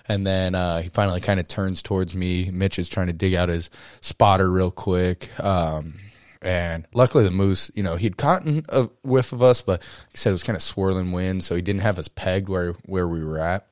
And 0.08 0.26
then 0.26 0.56
uh, 0.56 0.82
he 0.82 0.90
finally 0.90 1.20
kind 1.22 1.40
of 1.40 1.48
turns 1.48 1.82
towards 1.82 2.16
me. 2.16 2.50
Mitch 2.52 2.80
is 2.80 2.88
trying 2.88 3.08
to 3.08 3.14
dig 3.14 3.34
out 3.34 3.50
his 3.50 3.70
spotter 4.02 4.50
real 4.50 4.72
quick. 4.72 5.30
Um, 5.40 5.96
and 6.42 6.88
luckily, 6.94 7.24
the 7.24 7.32
moose, 7.32 7.72
you 7.74 7.84
know, 7.84 7.96
he'd 7.96 8.18
caught 8.18 8.48
a 8.70 8.90
whiff 9.04 9.34
of 9.34 9.44
us, 9.44 9.62
but 9.62 9.82
I 9.82 10.18
said, 10.18 10.30
it 10.30 10.34
was 10.34 10.44
kind 10.44 10.56
of 10.56 10.62
swirling 10.62 11.12
wind, 11.12 11.44
so 11.44 11.56
he 11.56 11.62
didn't 11.62 11.82
have 11.82 12.00
us 12.00 12.08
pegged 12.08 12.48
where 12.48 12.74
where 12.86 13.08
we 13.08 13.24
were 13.24 13.40
at. 13.40 13.68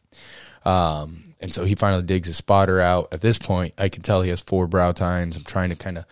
Um, 0.65 1.35
and 1.39 1.53
so 1.53 1.63
he 1.63 1.75
finally 1.75 2.03
digs 2.03 2.27
his 2.27 2.37
spotter 2.37 2.81
out. 2.81 3.09
At 3.11 3.21
this 3.21 3.37
point, 3.37 3.75
I 3.77 3.87
can 3.89 4.01
tell 4.01 4.23
he 4.23 4.29
has 4.29 4.41
four 4.41 4.67
brow 4.67 4.91
tines. 4.91 5.37
I'm 5.37 5.43
trying 5.43 5.69
to 5.69 5.75
kind 5.75 5.97
of 5.97 6.05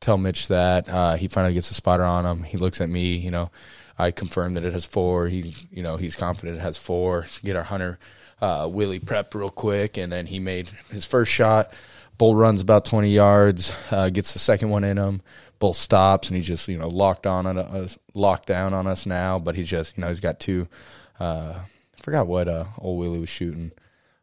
tell 0.00 0.16
Mitch 0.16 0.48
that. 0.48 0.88
Uh, 0.88 1.16
he 1.16 1.28
finally 1.28 1.54
gets 1.54 1.68
the 1.68 1.74
spotter 1.74 2.04
on 2.04 2.24
him. 2.24 2.44
He 2.44 2.56
looks 2.56 2.80
at 2.80 2.88
me, 2.88 3.16
you 3.16 3.30
know, 3.30 3.50
I 3.98 4.10
confirm 4.10 4.54
that 4.54 4.64
it 4.64 4.72
has 4.72 4.84
four. 4.84 5.26
He, 5.28 5.56
you 5.70 5.82
know, 5.82 5.96
he's 5.96 6.14
confident 6.14 6.58
it 6.58 6.60
has 6.60 6.76
four. 6.76 7.26
Get 7.42 7.56
our 7.56 7.64
hunter, 7.64 7.98
uh, 8.40 8.68
Willie 8.70 9.00
prepped 9.00 9.34
real 9.34 9.50
quick, 9.50 9.96
and 9.96 10.12
then 10.12 10.26
he 10.26 10.38
made 10.38 10.68
his 10.90 11.04
first 11.04 11.32
shot. 11.32 11.72
Bull 12.18 12.34
runs 12.34 12.62
about 12.62 12.84
20 12.84 13.10
yards, 13.10 13.72
uh, 13.90 14.08
gets 14.10 14.32
the 14.32 14.38
second 14.38 14.70
one 14.70 14.84
in 14.84 14.96
him. 14.96 15.22
Bull 15.58 15.74
stops, 15.74 16.28
and 16.28 16.36
he's 16.36 16.46
just, 16.46 16.68
you 16.68 16.78
know, 16.78 16.88
locked 16.88 17.26
on 17.26 17.46
on 17.46 17.58
us, 17.58 17.98
locked 18.14 18.46
down 18.46 18.74
on 18.74 18.86
us 18.86 19.06
now. 19.06 19.38
But 19.38 19.54
he's 19.56 19.68
just, 19.68 19.96
you 19.96 20.02
know, 20.02 20.08
he's 20.08 20.20
got 20.20 20.38
two. 20.38 20.68
Uh, 21.18 21.54
I 21.98 22.02
forgot 22.02 22.26
what 22.26 22.48
uh, 22.48 22.66
old 22.78 22.98
Willie 22.98 23.20
was 23.20 23.28
shooting. 23.28 23.72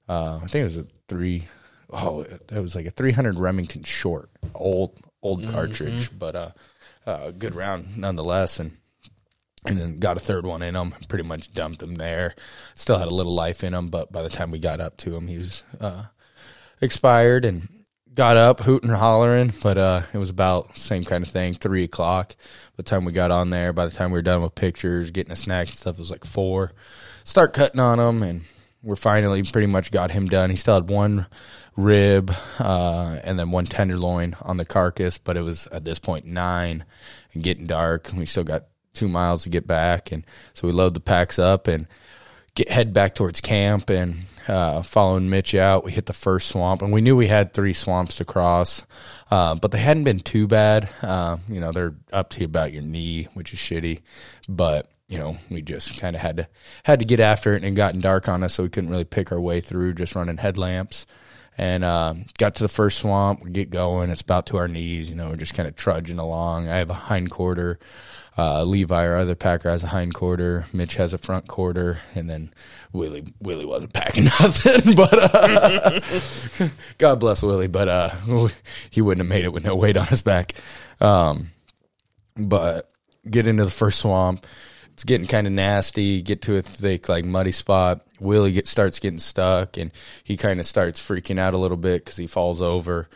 Uh, 0.07 0.38
I 0.38 0.47
think 0.47 0.55
it 0.61 0.64
was 0.66 0.78
a 0.78 0.88
three. 1.07 1.47
Oh, 1.91 2.22
it 2.22 2.59
was 2.59 2.76
like 2.76 2.86
a 2.86 2.91
300 2.91 3.38
Remington 3.38 3.84
short, 3.84 4.30
old 4.55 4.97
old 5.22 5.47
cartridge, 5.47 6.18
but 6.18 6.36
uh, 6.36 6.51
uh, 7.05 7.32
good 7.32 7.55
round 7.55 7.97
nonetheless. 7.97 8.59
And 8.59 8.78
and 9.66 9.78
then 9.78 9.99
got 9.99 10.18
a 10.18 10.20
third 10.20 10.45
one 10.45 10.61
in 10.61 10.76
him. 10.76 10.93
Pretty 11.07 11.24
much 11.24 11.53
dumped 11.53 11.82
him 11.82 11.95
there. 11.95 12.36
Still 12.76 12.97
had 12.97 13.07
a 13.07 13.14
little 13.14 13.34
life 13.34 13.64
in 13.64 13.74
him, 13.74 13.89
but 13.89 14.11
by 14.11 14.22
the 14.22 14.30
time 14.30 14.51
we 14.51 14.59
got 14.59 14.82
up 14.82 14.97
to 14.97 15.16
him, 15.16 15.28
he 15.28 15.38
was 15.38 15.64
uh, 15.80 16.03
expired 16.82 17.45
and 17.45 17.68
got 18.14 18.38
up 18.38 18.59
hooting 18.61 18.89
and 18.89 18.99
hollering. 18.99 19.53
But 19.61 19.78
uh, 19.78 20.01
it 20.14 20.18
was 20.18 20.30
about 20.30 20.78
same 20.78 21.03
kind 21.03 21.24
of 21.24 21.32
thing. 21.32 21.53
Three 21.53 21.84
o'clock. 21.84 22.36
By 22.38 22.78
the 22.78 22.84
time 22.84 23.05
we 23.05 23.11
got 23.11 23.32
on 23.32 23.49
there, 23.49 23.74
by 23.74 23.86
the 23.86 23.95
time 23.95 24.11
we 24.11 24.18
were 24.18 24.24
done 24.24 24.41
with 24.41 24.55
pictures, 24.55 25.11
getting 25.11 25.34
a 25.34 25.38
snack 25.38 25.68
and 25.68 25.78
stuff, 25.78 25.95
it 25.95 25.99
was 25.99 26.11
like 26.11 26.26
four. 26.26 26.72
Start 27.24 27.53
cutting 27.53 27.80
on 27.80 27.99
him, 27.99 28.24
and 28.24 28.41
we're 28.82 28.95
finally 28.95 29.43
pretty 29.43 29.68
much 29.68 29.91
got 29.91 30.11
him 30.11 30.28
done. 30.28 30.49
He 30.49 30.55
still 30.57 30.76
had 30.76 30.89
one 30.89 31.28
rib 31.76 32.36
uh, 32.59 33.20
and 33.24 33.39
then 33.39 33.51
one 33.51 33.66
tenderloin 33.66 34.36
on 34.41 34.57
the 34.57 34.66
carcass, 34.66 35.18
but 35.18 35.38
it 35.38 35.41
was 35.41 35.68
at 35.68 35.84
this 35.84 35.99
point 35.99 36.26
nine 36.26 36.86
and 37.34 37.43
getting 37.43 37.66
dark. 37.66 38.11
We 38.16 38.26
still 38.26 38.43
got 38.43 38.66
two 38.94 39.08
miles 39.08 39.44
to 39.44 39.50
get 39.50 39.68
back, 39.68 40.12
and 40.12 40.26
so 40.54 40.68
we 40.68 40.74
load 40.74 40.94
the 40.94 41.00
packs 41.00 41.38
up 41.38 41.68
and 41.68 41.88
get 42.56 42.70
head 42.70 42.94
back 42.94 43.16
towards 43.16 43.41
camp 43.41 43.89
and 43.89 44.26
uh, 44.48 44.82
following 44.82 45.30
Mitch 45.30 45.56
out, 45.56 45.86
we 45.86 45.91
hit 45.91 46.06
the 46.06 46.14
first 46.14 46.50
swamp, 46.50 46.82
and 46.82 46.91
we 46.91 47.02
knew 47.02 47.16
we 47.16 47.28
had 47.28 47.54
three 47.54 47.74
swamps 47.74 48.16
to 48.16 48.26
cross, 48.26 48.84
uh, 49.32 49.56
but 49.56 49.72
they 49.72 49.80
hadn't 49.80 50.04
been 50.04 50.20
too 50.20 50.48
bad. 50.48 50.89
Uh, 51.02 51.38
you 51.48 51.60
know, 51.60 51.72
they're 51.72 51.96
up 52.12 52.30
to 52.32 52.44
about 52.44 52.74
your 52.74 52.82
knee, 52.82 53.28
which 53.34 53.54
is 53.54 53.60
shitty, 53.60 54.00
but 54.50 54.89
you 55.08 55.18
know, 55.18 55.38
we 55.50 55.62
just 55.62 55.98
kind 55.98 56.16
of 56.16 56.22
had 56.22 56.38
to 56.38 56.48
had 56.84 57.00
to 57.00 57.06
get 57.06 57.20
after 57.20 57.54
it, 57.54 57.58
and 57.58 57.66
it 57.66 57.72
gotten 57.72 58.02
dark 58.02 58.28
on 58.28 58.44
us, 58.44 58.56
so 58.56 58.64
we 58.64 58.70
couldn't 58.70 58.89
really 58.89 59.04
pick 59.06 59.32
our 59.32 59.39
way 59.39 59.62
through, 59.62 59.94
just 59.94 60.16
running 60.16 60.38
headlamps. 60.38 61.06
And 61.56 61.84
uh, 61.84 62.16
got 62.39 62.56
to 62.56 62.64
the 62.64 62.68
first 62.68 62.98
swamp. 62.98 63.44
We 63.44 63.52
get 63.52 63.70
going. 63.70 64.10
It's 64.10 64.22
about 64.22 64.48
to 64.48 64.58
our 64.58 64.68
knees. 64.68 65.08
You 65.08 65.16
know, 65.16 65.30
we're 65.30 65.36
just 65.36 65.54
kind 65.54 65.68
of 65.70 65.76
trudging 65.76 66.18
along. 66.18 66.68
I 66.68 66.78
have 66.78 66.89
a 66.89 66.96
hind 66.96 67.30
quarter. 67.30 67.78
Uh, 68.38 68.63
Levi, 68.63 69.05
our 69.05 69.17
other 69.17 69.36
packer, 69.36 69.69
has 69.69 69.84
a 69.84 69.88
hind 69.88 70.13
quarter. 70.13 70.65
Mitch 70.73 70.95
has 70.95 71.13
a 71.13 71.17
front 71.19 71.47
quarter, 71.47 71.99
and 72.15 72.29
then 72.29 72.51
Willie 72.91 73.25
Willie 73.39 73.65
wasn't 73.65 73.93
packing 73.93 74.23
nothing. 74.39 74.95
But 74.95 75.36
uh, 75.36 75.99
God 76.97 77.19
bless 77.19 77.43
Willie, 77.43 77.67
but 77.67 77.88
uh, 77.88 78.49
he 78.89 79.01
wouldn't 79.01 79.25
have 79.25 79.29
made 79.29 79.45
it 79.45 79.53
with 79.53 79.63
no 79.63 79.75
weight 79.75 79.97
on 79.97 80.07
his 80.07 80.21
back. 80.21 80.53
Um, 80.99 81.51
but 82.36 82.89
get 83.29 83.47
into 83.47 83.65
the 83.65 83.71
first 83.71 83.99
swamp. 83.99 84.47
It's 84.93 85.03
getting 85.03 85.27
kind 85.27 85.47
of 85.47 85.53
nasty. 85.53 86.21
Get 86.21 86.43
to 86.43 86.55
a 86.55 86.61
thick, 86.61 87.09
like 87.09 87.25
muddy 87.25 87.51
spot. 87.51 88.05
Willie 88.19 88.51
get, 88.51 88.67
starts 88.67 88.99
getting 88.99 89.19
stuck, 89.19 89.77
and 89.77 89.91
he 90.23 90.38
kind 90.38 90.59
of 90.59 90.65
starts 90.65 90.99
freaking 90.99 91.39
out 91.39 91.53
a 91.53 91.57
little 91.57 91.77
bit 91.77 92.03
because 92.03 92.17
he 92.17 92.27
falls 92.27 92.61
over. 92.61 93.09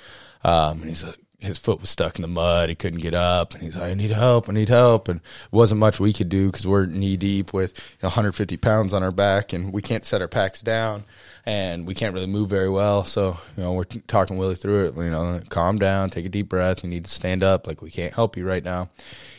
Um, 0.44 0.82
and 0.82 0.90
he's 0.90 1.04
like, 1.04 1.20
his 1.40 1.60
foot 1.60 1.80
was 1.80 1.90
stuck 1.90 2.16
in 2.16 2.24
the 2.24 2.28
mud. 2.28 2.70
He 2.70 2.76
couldn't 2.76 3.02
get 3.02 3.14
up, 3.14 3.54
and 3.54 3.62
he's 3.62 3.78
like, 3.78 3.92
"I 3.92 3.94
need 3.94 4.10
help. 4.10 4.50
I 4.50 4.54
need 4.54 4.70
help." 4.70 5.08
And 5.08 5.20
it 5.20 5.52
wasn't 5.52 5.80
much 5.80 6.00
we 6.00 6.12
could 6.12 6.30
do 6.30 6.48
because 6.48 6.66
we're 6.66 6.86
knee 6.86 7.16
deep 7.16 7.54
with 7.54 7.78
you 7.78 8.04
know, 8.04 8.08
150 8.10 8.58
pounds 8.58 8.94
on 8.94 9.04
our 9.04 9.12
back, 9.12 9.54
and 9.54 9.72
we 9.72 9.82
can't 9.82 10.04
set 10.04 10.22
our 10.22 10.28
packs 10.28 10.62
down, 10.62 11.04
and 11.46 11.86
we 11.86 11.94
can't 11.94 12.14
really 12.14 12.28
move 12.28 12.50
very 12.50 12.70
well. 12.70 13.04
So 13.04 13.38
you 13.56 13.64
know, 13.64 13.74
we're 13.74 13.84
talking 13.84 14.38
Willie 14.38 14.56
through 14.56 14.88
it. 14.88 14.96
You 14.98 15.12
know, 15.12 15.40
calm 15.50 15.78
down, 15.78 16.10
take 16.10 16.26
a 16.26 16.30
deep 16.30 16.50
breath. 16.50 16.84
You 16.84 16.90
need 16.90 17.06
to 17.06 17.12
stand 17.12 17.44
up. 17.44 17.68
Like 17.68 17.84
we 17.84 17.92
can't 17.92 18.14
help 18.14 18.36
you 18.36 18.48
right 18.48 18.64
now. 18.64 18.90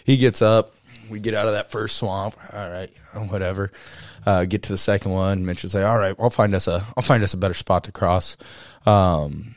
He 0.05 0.17
gets 0.17 0.41
up. 0.41 0.75
We 1.11 1.19
get 1.19 1.35
out 1.35 1.47
of 1.47 1.55
that 1.55 1.73
first 1.73 1.97
swamp. 1.97 2.37
All 2.53 2.71
right, 2.71 2.91
whatever. 3.29 3.73
Uh, 4.25 4.45
get 4.45 4.63
to 4.65 4.73
the 4.73 4.79
second 4.79 5.11
one. 5.11 5.45
Mitch 5.45 5.65
is 5.65 5.75
like, 5.75 5.85
"All 5.85 5.99
right, 5.99 6.15
I'll 6.19 6.31
find 6.31 6.55
us 6.55 6.69
a, 6.69 6.87
I'll 6.97 7.03
find 7.03 7.25
us 7.25 7.35
a 7.35 7.39
better 7.39 7.55
spot 7.55 7.85
to 7.85 7.93
cross." 7.93 8.37
Um, 8.87 9.57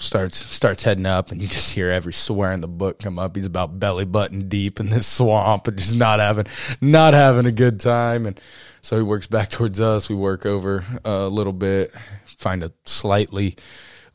starts 0.00 0.36
starts 0.36 0.82
heading 0.82 1.06
up, 1.06 1.30
and 1.30 1.40
you 1.40 1.48
just 1.48 1.74
hear 1.74 1.90
every 1.90 2.12
swear 2.12 2.52
in 2.52 2.60
the 2.60 2.68
book 2.68 3.00
come 3.00 3.18
up. 3.18 3.36
He's 3.36 3.46
about 3.46 3.78
belly 3.78 4.04
button 4.04 4.48
deep 4.48 4.80
in 4.80 4.90
this 4.90 5.06
swamp, 5.06 5.68
and 5.68 5.78
just 5.78 5.96
not 5.96 6.18
having 6.20 6.46
not 6.80 7.14
having 7.14 7.46
a 7.46 7.52
good 7.52 7.80
time. 7.80 8.26
And 8.26 8.40
so 8.82 8.96
he 8.96 9.02
works 9.02 9.26
back 9.26 9.50
towards 9.50 9.80
us. 9.80 10.08
We 10.08 10.16
work 10.16 10.46
over 10.46 10.84
a 11.04 11.28
little 11.28 11.52
bit, 11.52 11.92
find 12.38 12.64
a 12.64 12.72
slightly 12.84 13.56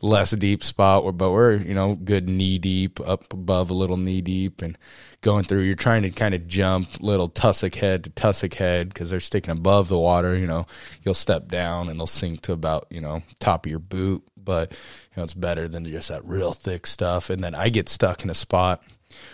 less 0.02 0.32
deep 0.32 0.64
spot 0.64 1.04
where, 1.04 1.14
but 1.14 1.32
we're 1.32 1.56
you 1.56 1.74
know 1.74 1.96
good 1.96 2.30
knee 2.30 2.58
deep 2.58 3.00
up 3.02 3.32
above 3.34 3.70
a 3.70 3.74
little 3.74 3.98
knee 3.98 4.22
deep 4.22 4.62
and 4.62 4.78
going 5.22 5.44
through. 5.44 5.62
You're 5.62 5.76
trying 5.76 6.04
to 6.04 6.12
kind 6.12 6.36
of 6.36 6.48
jump 6.48 7.02
little 7.02 7.28
tussock 7.28 7.76
head 7.76 8.04
to 8.04 8.10
tussock 8.12 8.54
head 8.56 8.90
because 8.90 9.10
they're 9.10 9.20
sticking 9.20 9.52
above 9.52 9.88
the 9.88 9.98
water. 9.98 10.36
You 10.36 10.48
know, 10.48 10.68
you'll 11.04 11.14
step 11.14 11.48
down 11.48 11.90
and 11.90 12.00
they'll 12.00 12.08
sink 12.08 12.42
to 12.42 12.54
about 12.54 12.88
you 12.90 13.02
know 13.02 13.24
top 13.40 13.66
of 13.66 13.70
your 13.70 13.80
boot 13.80 14.24
but 14.46 14.72
you 14.72 15.18
know 15.18 15.24
it's 15.24 15.34
better 15.34 15.68
than 15.68 15.86
just 15.86 16.10
that 16.10 16.26
real 16.26 16.54
thick 16.54 16.88
stuff. 16.88 17.30
And 17.30 17.44
then 17.44 17.56
I 17.56 17.70
get 17.70 17.90
stuck 17.90 18.24
in 18.24 18.30
a 18.30 18.36
spot 18.36 18.84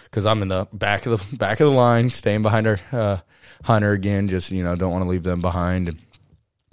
because 0.06 0.26
I'm 0.26 0.42
in 0.42 0.48
the 0.48 0.68
back 0.74 1.06
of 1.06 1.20
the 1.20 1.36
back 1.38 1.60
of 1.60 1.70
the 1.70 1.76
line, 1.76 2.10
staying 2.10 2.42
behind 2.42 2.68
our 2.68 2.80
uh, 2.92 3.18
hunter 3.64 3.92
again. 3.92 4.28
Just 4.28 4.52
you 4.52 4.64
know, 4.64 4.76
don't 4.76 4.92
want 4.92 5.04
to 5.04 5.10
leave 5.10 5.24
them 5.24 5.42
behind. 5.42 5.98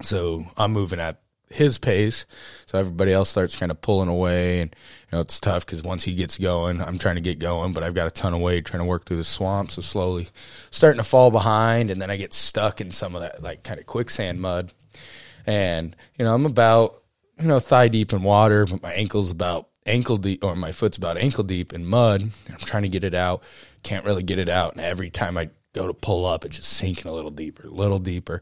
So 0.02 0.44
I'm 0.56 0.72
moving 0.72 1.00
at 1.00 1.20
his 1.50 1.78
pace. 1.78 2.26
So 2.66 2.78
everybody 2.78 3.12
else 3.12 3.30
starts 3.30 3.56
kind 3.56 3.70
of 3.70 3.80
pulling 3.80 4.08
away, 4.08 4.60
and 4.60 4.74
you 5.10 5.16
know 5.16 5.20
it's 5.20 5.40
tough 5.40 5.64
because 5.64 5.82
once 5.82 6.04
he 6.04 6.14
gets 6.14 6.38
going, 6.38 6.82
I'm 6.82 6.98
trying 6.98 7.16
to 7.16 7.20
get 7.20 7.38
going, 7.38 7.72
but 7.72 7.82
I've 7.82 7.94
got 7.94 8.06
a 8.06 8.10
ton 8.10 8.34
of 8.34 8.40
weight 8.40 8.66
trying 8.66 8.82
to 8.82 8.88
work 8.88 9.04
through 9.04 9.16
the 9.16 9.24
swamp. 9.24 9.70
So 9.70 9.82
slowly 9.82 10.28
starting 10.70 10.98
to 10.98 11.04
fall 11.04 11.30
behind, 11.30 11.90
and 11.90 12.00
then 12.00 12.10
I 12.10 12.16
get 12.16 12.32
stuck 12.32 12.80
in 12.80 12.90
some 12.90 13.14
of 13.14 13.22
that 13.22 13.42
like 13.42 13.62
kind 13.62 13.80
of 13.80 13.86
quicksand 13.86 14.40
mud. 14.40 14.70
And 15.46 15.96
you 16.18 16.24
know 16.24 16.34
I'm 16.34 16.46
about 16.46 16.97
you 17.40 17.48
know, 17.48 17.60
thigh 17.60 17.88
deep 17.88 18.12
in 18.12 18.22
water, 18.22 18.66
but 18.66 18.82
my 18.82 18.92
ankle's 18.92 19.30
about 19.30 19.68
ankle 19.86 20.16
deep, 20.16 20.44
or 20.44 20.54
my 20.54 20.72
foot's 20.72 20.96
about 20.96 21.16
ankle 21.16 21.44
deep 21.44 21.72
in 21.72 21.86
mud. 21.86 22.30
I'm 22.50 22.58
trying 22.58 22.82
to 22.82 22.88
get 22.88 23.04
it 23.04 23.14
out, 23.14 23.42
can't 23.82 24.04
really 24.04 24.22
get 24.22 24.38
it 24.38 24.48
out, 24.48 24.72
and 24.72 24.80
every 24.84 25.10
time 25.10 25.38
I 25.38 25.50
go 25.72 25.86
to 25.86 25.94
pull 25.94 26.26
up, 26.26 26.44
it's 26.44 26.56
just 26.56 26.72
sinking 26.72 27.10
a 27.10 27.14
little 27.14 27.30
deeper, 27.30 27.66
a 27.66 27.70
little 27.70 27.98
deeper. 27.98 28.40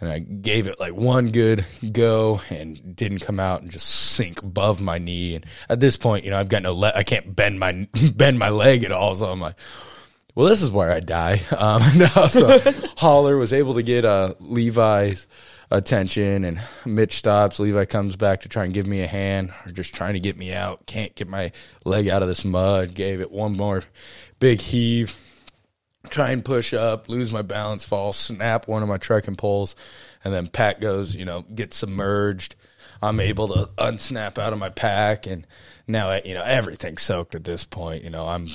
And 0.00 0.10
I 0.10 0.18
gave 0.18 0.66
it 0.66 0.78
like 0.80 0.92
one 0.92 1.30
good 1.30 1.64
go 1.92 2.40
and 2.50 2.94
didn't 2.96 3.20
come 3.20 3.40
out 3.40 3.62
and 3.62 3.70
just 3.70 3.88
sink 3.88 4.42
above 4.42 4.80
my 4.80 4.98
knee. 4.98 5.36
And 5.36 5.46
at 5.68 5.80
this 5.80 5.96
point, 5.96 6.24
you 6.24 6.30
know, 6.30 6.38
I've 6.38 6.48
got 6.48 6.62
no, 6.62 6.74
le- 6.74 6.92
I 6.94 7.02
can't 7.02 7.34
bend 7.34 7.58
my 7.58 7.88
bend 8.14 8.38
my 8.38 8.50
leg 8.50 8.84
at 8.84 8.92
all. 8.92 9.14
So 9.14 9.30
I'm 9.30 9.40
like, 9.40 9.56
well, 10.34 10.48
this 10.48 10.62
is 10.62 10.70
where 10.70 10.90
I 10.90 11.00
die. 11.00 11.42
Um, 11.56 11.82
no, 11.96 12.06
so 12.28 12.58
Holler 12.96 13.36
was 13.36 13.52
able 13.52 13.74
to 13.74 13.82
get 13.82 14.04
uh, 14.04 14.34
Levi's 14.40 15.26
attention 15.70 16.44
and 16.44 16.60
Mitch 16.84 17.16
stops. 17.16 17.58
Levi 17.58 17.84
comes 17.84 18.16
back 18.16 18.40
to 18.40 18.48
try 18.48 18.64
and 18.64 18.74
give 18.74 18.86
me 18.86 19.02
a 19.02 19.06
hand 19.06 19.52
or 19.64 19.72
just 19.72 19.94
trying 19.94 20.14
to 20.14 20.20
get 20.20 20.36
me 20.36 20.52
out. 20.52 20.86
Can't 20.86 21.14
get 21.14 21.28
my 21.28 21.52
leg 21.84 22.08
out 22.08 22.22
of 22.22 22.28
this 22.28 22.44
mud. 22.44 22.94
Gave 22.94 23.20
it 23.20 23.30
one 23.30 23.56
more 23.56 23.84
big 24.38 24.60
heave. 24.60 25.20
Try 26.10 26.30
and 26.30 26.44
push 26.44 26.74
up, 26.74 27.08
lose 27.08 27.32
my 27.32 27.42
balance, 27.42 27.82
fall, 27.82 28.12
snap 28.12 28.68
one 28.68 28.82
of 28.82 28.88
my 28.90 28.98
trekking 28.98 29.36
poles, 29.36 29.74
and 30.22 30.34
then 30.34 30.48
pack 30.48 30.78
goes, 30.78 31.16
you 31.16 31.24
know, 31.24 31.42
get 31.54 31.72
submerged. 31.72 32.56
I'm 33.00 33.20
able 33.20 33.48
to 33.48 33.70
unsnap 33.78 34.38
out 34.38 34.52
of 34.52 34.58
my 34.58 34.68
pack, 34.68 35.26
and 35.26 35.46
now 35.88 36.14
you 36.22 36.34
know 36.34 36.42
everything's 36.42 37.02
soaked 37.02 37.34
at 37.34 37.44
this 37.44 37.64
point. 37.64 38.04
You 38.04 38.10
know, 38.10 38.26
I'm 38.26 38.48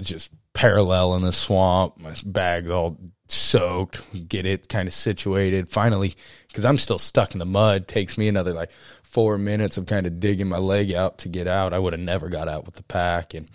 just 0.00 0.30
parallel 0.52 1.14
in 1.16 1.22
the 1.22 1.32
swamp. 1.32 2.00
My 2.00 2.14
bag's 2.24 2.70
all 2.70 2.98
soaked, 3.32 4.28
get 4.28 4.46
it 4.46 4.68
kind 4.68 4.88
of 4.88 4.94
situated. 4.94 5.68
Finally, 5.68 6.14
because 6.48 6.64
I'm 6.64 6.78
still 6.78 6.98
stuck 6.98 7.32
in 7.32 7.38
the 7.38 7.46
mud, 7.46 7.88
takes 7.88 8.18
me 8.18 8.28
another 8.28 8.52
like 8.52 8.70
four 9.02 9.38
minutes 9.38 9.76
of 9.76 9.86
kind 9.86 10.06
of 10.06 10.20
digging 10.20 10.48
my 10.48 10.58
leg 10.58 10.92
out 10.92 11.18
to 11.18 11.28
get 11.28 11.46
out. 11.46 11.72
I 11.72 11.78
would 11.78 11.92
have 11.92 12.00
never 12.00 12.28
got 12.28 12.48
out 12.48 12.64
with 12.64 12.74
the 12.74 12.82
pack, 12.82 13.34
and 13.34 13.48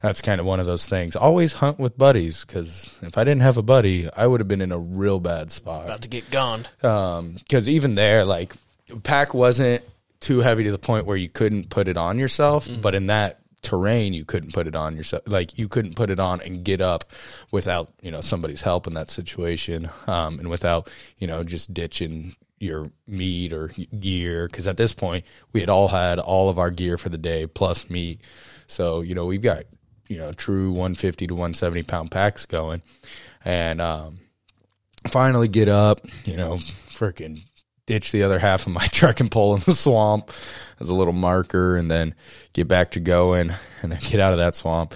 that's 0.00 0.20
kind 0.20 0.40
of 0.40 0.46
one 0.46 0.60
of 0.60 0.66
those 0.66 0.86
things. 0.86 1.16
Always 1.16 1.52
hunt 1.54 1.78
with 1.78 1.96
buddies 1.96 2.44
because 2.44 2.98
if 3.02 3.16
I 3.16 3.24
didn't 3.24 3.42
have 3.42 3.56
a 3.56 3.62
buddy, 3.62 4.08
I 4.14 4.26
would 4.26 4.40
have 4.40 4.48
been 4.48 4.62
in 4.62 4.72
a 4.72 4.78
real 4.78 5.20
bad 5.20 5.50
spot. 5.50 5.86
About 5.86 6.02
to 6.02 6.08
get 6.08 6.30
gone. 6.30 6.66
Because 6.80 7.68
um, 7.68 7.74
even 7.74 7.94
there, 7.94 8.24
like 8.24 8.54
pack 9.02 9.34
wasn't 9.34 9.82
too 10.20 10.40
heavy 10.40 10.64
to 10.64 10.70
the 10.70 10.78
point 10.78 11.06
where 11.06 11.16
you 11.16 11.28
couldn't 11.28 11.70
put 11.70 11.88
it 11.88 11.96
on 11.96 12.18
yourself, 12.18 12.66
mm-hmm. 12.66 12.80
but 12.80 12.94
in 12.94 13.08
that 13.08 13.40
terrain 13.66 14.14
you 14.14 14.24
couldn't 14.24 14.54
put 14.54 14.68
it 14.68 14.76
on 14.76 14.96
yourself 14.96 15.22
like 15.26 15.58
you 15.58 15.66
couldn't 15.66 15.96
put 15.96 16.08
it 16.08 16.20
on 16.20 16.40
and 16.42 16.64
get 16.64 16.80
up 16.80 17.10
without 17.50 17.90
you 18.00 18.12
know 18.12 18.20
somebody's 18.20 18.62
help 18.62 18.86
in 18.86 18.94
that 18.94 19.10
situation 19.10 19.90
um, 20.06 20.38
and 20.38 20.48
without 20.48 20.88
you 21.18 21.26
know 21.26 21.42
just 21.42 21.74
ditching 21.74 22.36
your 22.58 22.90
meat 23.06 23.52
or 23.52 23.70
gear 23.98 24.46
because 24.46 24.66
at 24.66 24.76
this 24.76 24.94
point 24.94 25.24
we 25.52 25.60
had 25.60 25.68
all 25.68 25.88
had 25.88 26.18
all 26.18 26.48
of 26.48 26.58
our 26.58 26.70
gear 26.70 26.96
for 26.96 27.08
the 27.08 27.18
day 27.18 27.46
plus 27.46 27.90
meat. 27.90 28.20
So 28.66 29.00
you 29.00 29.14
know 29.14 29.26
we've 29.26 29.42
got 29.42 29.64
you 30.08 30.18
know 30.18 30.32
true 30.32 30.70
150 30.70 31.26
to 31.26 31.34
170 31.34 31.82
pound 31.82 32.10
packs 32.10 32.46
going. 32.46 32.82
And 33.44 33.80
um, 33.80 34.16
finally 35.08 35.48
get 35.48 35.68
up 35.68 36.00
you 36.24 36.36
know 36.36 36.56
freaking 36.90 37.45
ditch 37.86 38.12
the 38.12 38.22
other 38.22 38.38
half 38.38 38.66
of 38.66 38.72
my 38.72 38.86
trekking 38.92 39.28
pole 39.28 39.54
in 39.54 39.62
the 39.62 39.74
swamp 39.74 40.30
as 40.80 40.88
a 40.88 40.94
little 40.94 41.12
marker 41.12 41.76
and 41.76 41.90
then 41.90 42.14
get 42.52 42.68
back 42.68 42.92
to 42.92 43.00
going 43.00 43.52
and 43.82 43.92
then 43.92 44.00
get 44.02 44.20
out 44.20 44.32
of 44.32 44.38
that 44.38 44.54
swamp. 44.54 44.94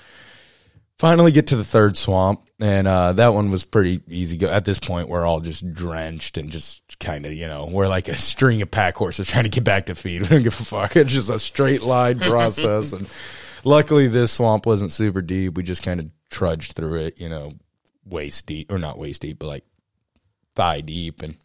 Finally 0.99 1.33
get 1.33 1.47
to 1.47 1.57
the 1.57 1.65
third 1.65 1.97
swamp 1.97 2.43
and 2.61 2.87
uh, 2.87 3.15
that 3.15 3.33
one 3.33 3.51
was 3.51 3.65
pretty 3.65 4.03
easy. 4.09 4.37
Go 4.37 4.49
At 4.49 4.67
this 4.67 4.79
point, 4.79 5.09
we're 5.09 5.25
all 5.25 5.41
just 5.41 5.73
drenched 5.73 6.37
and 6.37 6.51
just 6.51 6.99
kind 6.99 7.25
of, 7.25 7.33
you 7.33 7.47
know, 7.47 7.67
we're 7.67 7.89
like 7.89 8.09
a 8.09 8.17
string 8.17 8.61
of 8.61 8.71
pack 8.71 8.97
horses 8.97 9.29
trying 9.29 9.45
to 9.45 9.51
get 9.51 9.65
back 9.65 9.87
to 9.87 9.95
feed. 9.95 10.23
We 10.23 10.29
don't 10.29 10.43
give 10.43 10.61
a 10.61 10.65
fuck. 10.65 10.95
It's 10.95 11.13
just 11.13 11.31
a 11.31 11.39
straight 11.39 11.83
line 11.83 12.19
process. 12.21 12.93
and 12.93 13.09
luckily, 13.65 14.09
this 14.09 14.33
swamp 14.33 14.67
wasn't 14.67 14.93
super 14.93 15.23
deep. 15.23 15.57
We 15.57 15.63
just 15.63 15.83
kind 15.83 16.01
of 16.01 16.11
trudged 16.29 16.75
through 16.75 16.97
it, 16.97 17.19
you 17.19 17.31
know, 17.31 17.53
waist 18.05 18.45
deep, 18.45 18.71
or 18.71 18.79
not 18.79 18.99
waist 18.99 19.23
deep, 19.23 19.39
but 19.39 19.47
like 19.47 19.65
thigh 20.55 20.83
deep. 20.83 21.23
And 21.23 21.37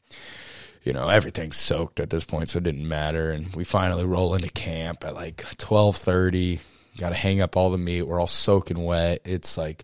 you 0.85 0.93
know, 0.93 1.09
everything's 1.09 1.57
soaked 1.57 1.99
at 1.99 2.11
this 2.11 2.23
point, 2.23 2.49
so 2.49 2.59
it 2.59 2.63
didn't 2.63 2.87
matter. 2.87 3.31
And 3.31 3.53
we 3.55 3.63
finally 3.63 4.05
roll 4.05 4.35
into 4.35 4.49
camp 4.49 5.03
at 5.03 5.15
like 5.15 5.43
twelve 5.57 5.97
thirty. 5.97 6.59
Got 6.97 7.09
to 7.09 7.15
hang 7.15 7.41
up 7.41 7.57
all 7.57 7.71
the 7.71 7.77
meat. 7.77 8.03
We're 8.03 8.21
all 8.21 8.27
soaking 8.27 8.81
wet. 8.81 9.19
It's 9.25 9.57
like 9.57 9.83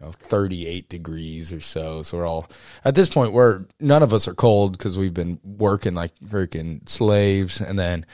you 0.00 0.06
know, 0.06 0.12
38 0.12 0.88
degrees 0.88 1.52
or 1.52 1.60
so. 1.60 2.02
So 2.02 2.18
we're 2.18 2.26
all 2.26 2.48
at 2.84 2.94
this 2.94 3.08
point. 3.08 3.32
We're 3.32 3.64
none 3.78 4.02
of 4.02 4.12
us 4.12 4.26
are 4.26 4.34
cold 4.34 4.72
because 4.72 4.98
we've 4.98 5.14
been 5.14 5.38
working 5.44 5.94
like 5.94 6.18
freaking 6.18 6.88
slaves, 6.88 7.60
and 7.60 7.78
then 7.78 8.06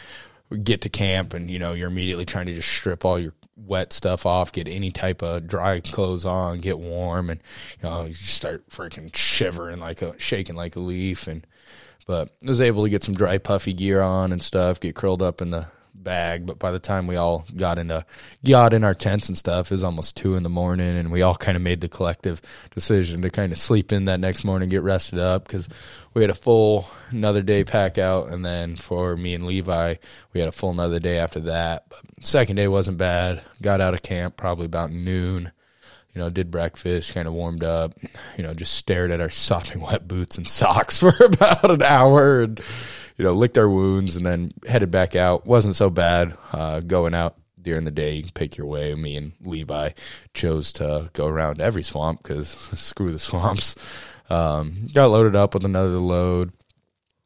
we 0.50 0.58
get 0.58 0.82
to 0.82 0.88
camp, 0.88 1.34
and 1.34 1.50
you 1.50 1.58
know, 1.58 1.72
you're 1.72 1.88
immediately 1.88 2.24
trying 2.24 2.46
to 2.46 2.54
just 2.54 2.68
strip 2.68 3.04
all 3.04 3.18
your 3.18 3.32
wet 3.56 3.92
stuff 3.92 4.26
off, 4.26 4.52
get 4.52 4.66
any 4.66 4.90
type 4.90 5.22
of 5.22 5.46
dry 5.46 5.80
clothes 5.80 6.26
on, 6.26 6.60
get 6.60 6.78
warm, 6.78 7.30
and 7.30 7.40
you 7.80 7.88
know, 7.88 8.06
you 8.06 8.12
start 8.12 8.68
freaking 8.70 9.14
shivering 9.14 9.78
like 9.78 10.02
a 10.02 10.18
shaking 10.18 10.56
like 10.56 10.76
a 10.76 10.80
leaf, 10.80 11.26
and 11.26 11.46
but 12.06 12.30
I 12.44 12.50
was 12.50 12.60
able 12.60 12.84
to 12.84 12.90
get 12.90 13.02
some 13.02 13.14
dry 13.14 13.38
puffy 13.38 13.72
gear 13.72 14.00
on 14.00 14.32
and 14.32 14.42
stuff, 14.42 14.80
get 14.80 14.94
curled 14.94 15.22
up 15.22 15.40
in 15.40 15.50
the 15.50 15.66
bag. 15.94 16.46
But 16.46 16.58
by 16.58 16.70
the 16.70 16.78
time 16.78 17.06
we 17.06 17.16
all 17.16 17.44
got 17.56 17.78
into 17.78 18.04
got 18.44 18.74
in 18.74 18.84
our 18.84 18.94
tents 18.94 19.28
and 19.28 19.38
stuff, 19.38 19.70
it 19.70 19.74
was 19.74 19.84
almost 19.84 20.16
two 20.16 20.36
in 20.36 20.42
the 20.42 20.48
morning, 20.48 20.96
and 20.96 21.10
we 21.10 21.22
all 21.22 21.34
kind 21.34 21.56
of 21.56 21.62
made 21.62 21.80
the 21.80 21.88
collective 21.88 22.40
decision 22.74 23.22
to 23.22 23.30
kind 23.30 23.52
of 23.52 23.58
sleep 23.58 23.90
in 23.90 24.04
that 24.04 24.20
next 24.20 24.44
morning, 24.44 24.68
get 24.68 24.82
rested 24.82 25.18
up 25.18 25.46
because 25.46 25.68
we 26.12 26.22
had 26.22 26.30
a 26.30 26.34
full 26.34 26.86
another 27.10 27.42
day 27.42 27.64
pack 27.64 27.98
out, 27.98 28.28
and 28.28 28.44
then 28.44 28.76
for 28.76 29.16
me 29.16 29.34
and 29.34 29.46
Levi, 29.46 29.94
we 30.32 30.40
had 30.40 30.48
a 30.48 30.52
full 30.52 30.70
another 30.70 31.00
day 31.00 31.18
after 31.18 31.40
that. 31.40 31.86
But 31.88 32.26
second 32.26 32.56
day 32.56 32.68
wasn't 32.68 32.98
bad. 32.98 33.42
Got 33.62 33.80
out 33.80 33.94
of 33.94 34.02
camp 34.02 34.36
probably 34.36 34.66
about 34.66 34.90
noon 34.90 35.52
you 36.14 36.20
know, 36.20 36.30
did 36.30 36.50
breakfast, 36.50 37.12
kind 37.12 37.26
of 37.26 37.34
warmed 37.34 37.64
up, 37.64 37.94
you 38.36 38.44
know, 38.44 38.54
just 38.54 38.74
stared 38.74 39.10
at 39.10 39.20
our 39.20 39.30
sopping 39.30 39.80
wet 39.80 40.06
boots 40.06 40.38
and 40.38 40.48
socks 40.48 40.98
for 41.00 41.12
about 41.24 41.70
an 41.70 41.82
hour 41.82 42.42
and, 42.42 42.60
you 43.16 43.24
know, 43.24 43.32
licked 43.32 43.58
our 43.58 43.68
wounds 43.68 44.16
and 44.16 44.24
then 44.24 44.52
headed 44.66 44.90
back 44.90 45.16
out. 45.16 45.46
Wasn't 45.46 45.76
so 45.76 45.90
bad 45.90 46.36
uh, 46.52 46.80
going 46.80 47.14
out 47.14 47.36
during 47.60 47.84
the 47.84 47.90
day. 47.90 48.24
Pick 48.34 48.56
your 48.56 48.66
way. 48.66 48.94
Me 48.94 49.16
and 49.16 49.32
Levi 49.42 49.90
chose 50.34 50.72
to 50.74 51.10
go 51.12 51.26
around 51.26 51.60
every 51.60 51.82
swamp 51.82 52.22
because 52.22 52.48
screw 52.78 53.10
the 53.10 53.18
swamps. 53.18 53.74
Um, 54.30 54.88
got 54.92 55.10
loaded 55.10 55.36
up 55.36 55.54
with 55.54 55.64
another 55.64 55.98
load 55.98 56.52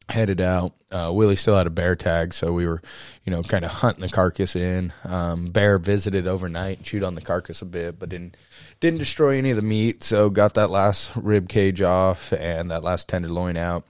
headed 0.09 0.41
out. 0.41 0.73
Uh, 0.91 1.11
Willie 1.13 1.35
still 1.35 1.55
had 1.55 1.67
a 1.67 1.71
bear 1.71 1.95
tag, 1.95 2.33
so 2.33 2.51
we 2.51 2.65
were, 2.65 2.81
you 3.23 3.31
know, 3.31 3.43
kind 3.43 3.63
of 3.63 3.71
hunting 3.71 4.01
the 4.01 4.09
carcass 4.09 4.55
in. 4.55 4.91
Um, 5.03 5.47
bear 5.47 5.77
visited 5.77 6.27
overnight, 6.27 6.83
chewed 6.83 7.03
on 7.03 7.15
the 7.15 7.21
carcass 7.21 7.61
a 7.61 7.65
bit, 7.65 7.99
but 7.99 8.09
didn't 8.09 8.35
didn't 8.79 8.99
destroy 8.99 9.37
any 9.37 9.49
of 9.49 9.55
the 9.55 9.61
meat. 9.61 10.03
So 10.03 10.29
got 10.29 10.53
that 10.55 10.69
last 10.69 11.11
rib 11.15 11.49
cage 11.49 11.81
off 11.81 12.31
and 12.33 12.71
that 12.71 12.83
last 12.83 13.07
tenderloin 13.07 13.57
out. 13.57 13.87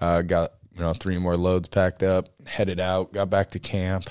Uh, 0.00 0.22
got 0.22 0.52
you 0.74 0.80
know 0.80 0.92
three 0.92 1.18
more 1.18 1.36
loads 1.36 1.68
packed 1.68 2.02
up, 2.02 2.28
headed 2.46 2.80
out, 2.80 3.12
got 3.12 3.30
back 3.30 3.50
to 3.52 3.58
camp. 3.58 4.10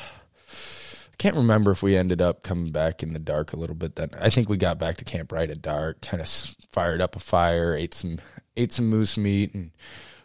Can't 1.17 1.35
remember 1.35 1.71
if 1.71 1.81
we 1.81 1.95
ended 1.95 2.21
up 2.21 2.43
coming 2.43 2.71
back 2.71 3.01
in 3.01 3.13
the 3.13 3.19
dark 3.19 3.53
a 3.53 3.57
little 3.57 3.75
bit. 3.75 3.95
Then 3.95 4.09
I 4.19 4.29
think 4.29 4.49
we 4.49 4.57
got 4.57 4.79
back 4.79 4.97
to 4.97 5.05
camp 5.05 5.31
right 5.31 5.49
at 5.49 5.61
dark. 5.61 6.01
Kind 6.01 6.21
of 6.21 6.29
fired 6.71 7.01
up 7.01 7.15
a 7.15 7.19
fire, 7.19 7.75
ate 7.75 7.93
some 7.93 8.19
ate 8.57 8.73
some 8.73 8.87
moose 8.87 9.15
meat, 9.15 9.53
and 9.53 9.71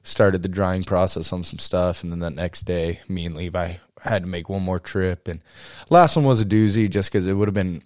started 0.02 0.42
the 0.42 0.48
drying 0.48 0.84
process 0.84 1.32
on 1.32 1.44
some 1.44 1.58
stuff. 1.58 2.02
And 2.02 2.10
then 2.10 2.18
the 2.18 2.30
next 2.30 2.62
day, 2.62 3.00
me 3.08 3.26
and 3.26 3.36
Levi 3.36 3.74
had 4.00 4.22
to 4.22 4.28
make 4.28 4.48
one 4.48 4.62
more 4.62 4.80
trip. 4.80 5.28
And 5.28 5.42
last 5.90 6.16
one 6.16 6.24
was 6.24 6.40
a 6.40 6.46
doozy 6.46 6.88
just 6.88 7.10
because 7.10 7.26
it 7.26 7.34
would 7.34 7.48
have 7.48 7.54
been, 7.54 7.82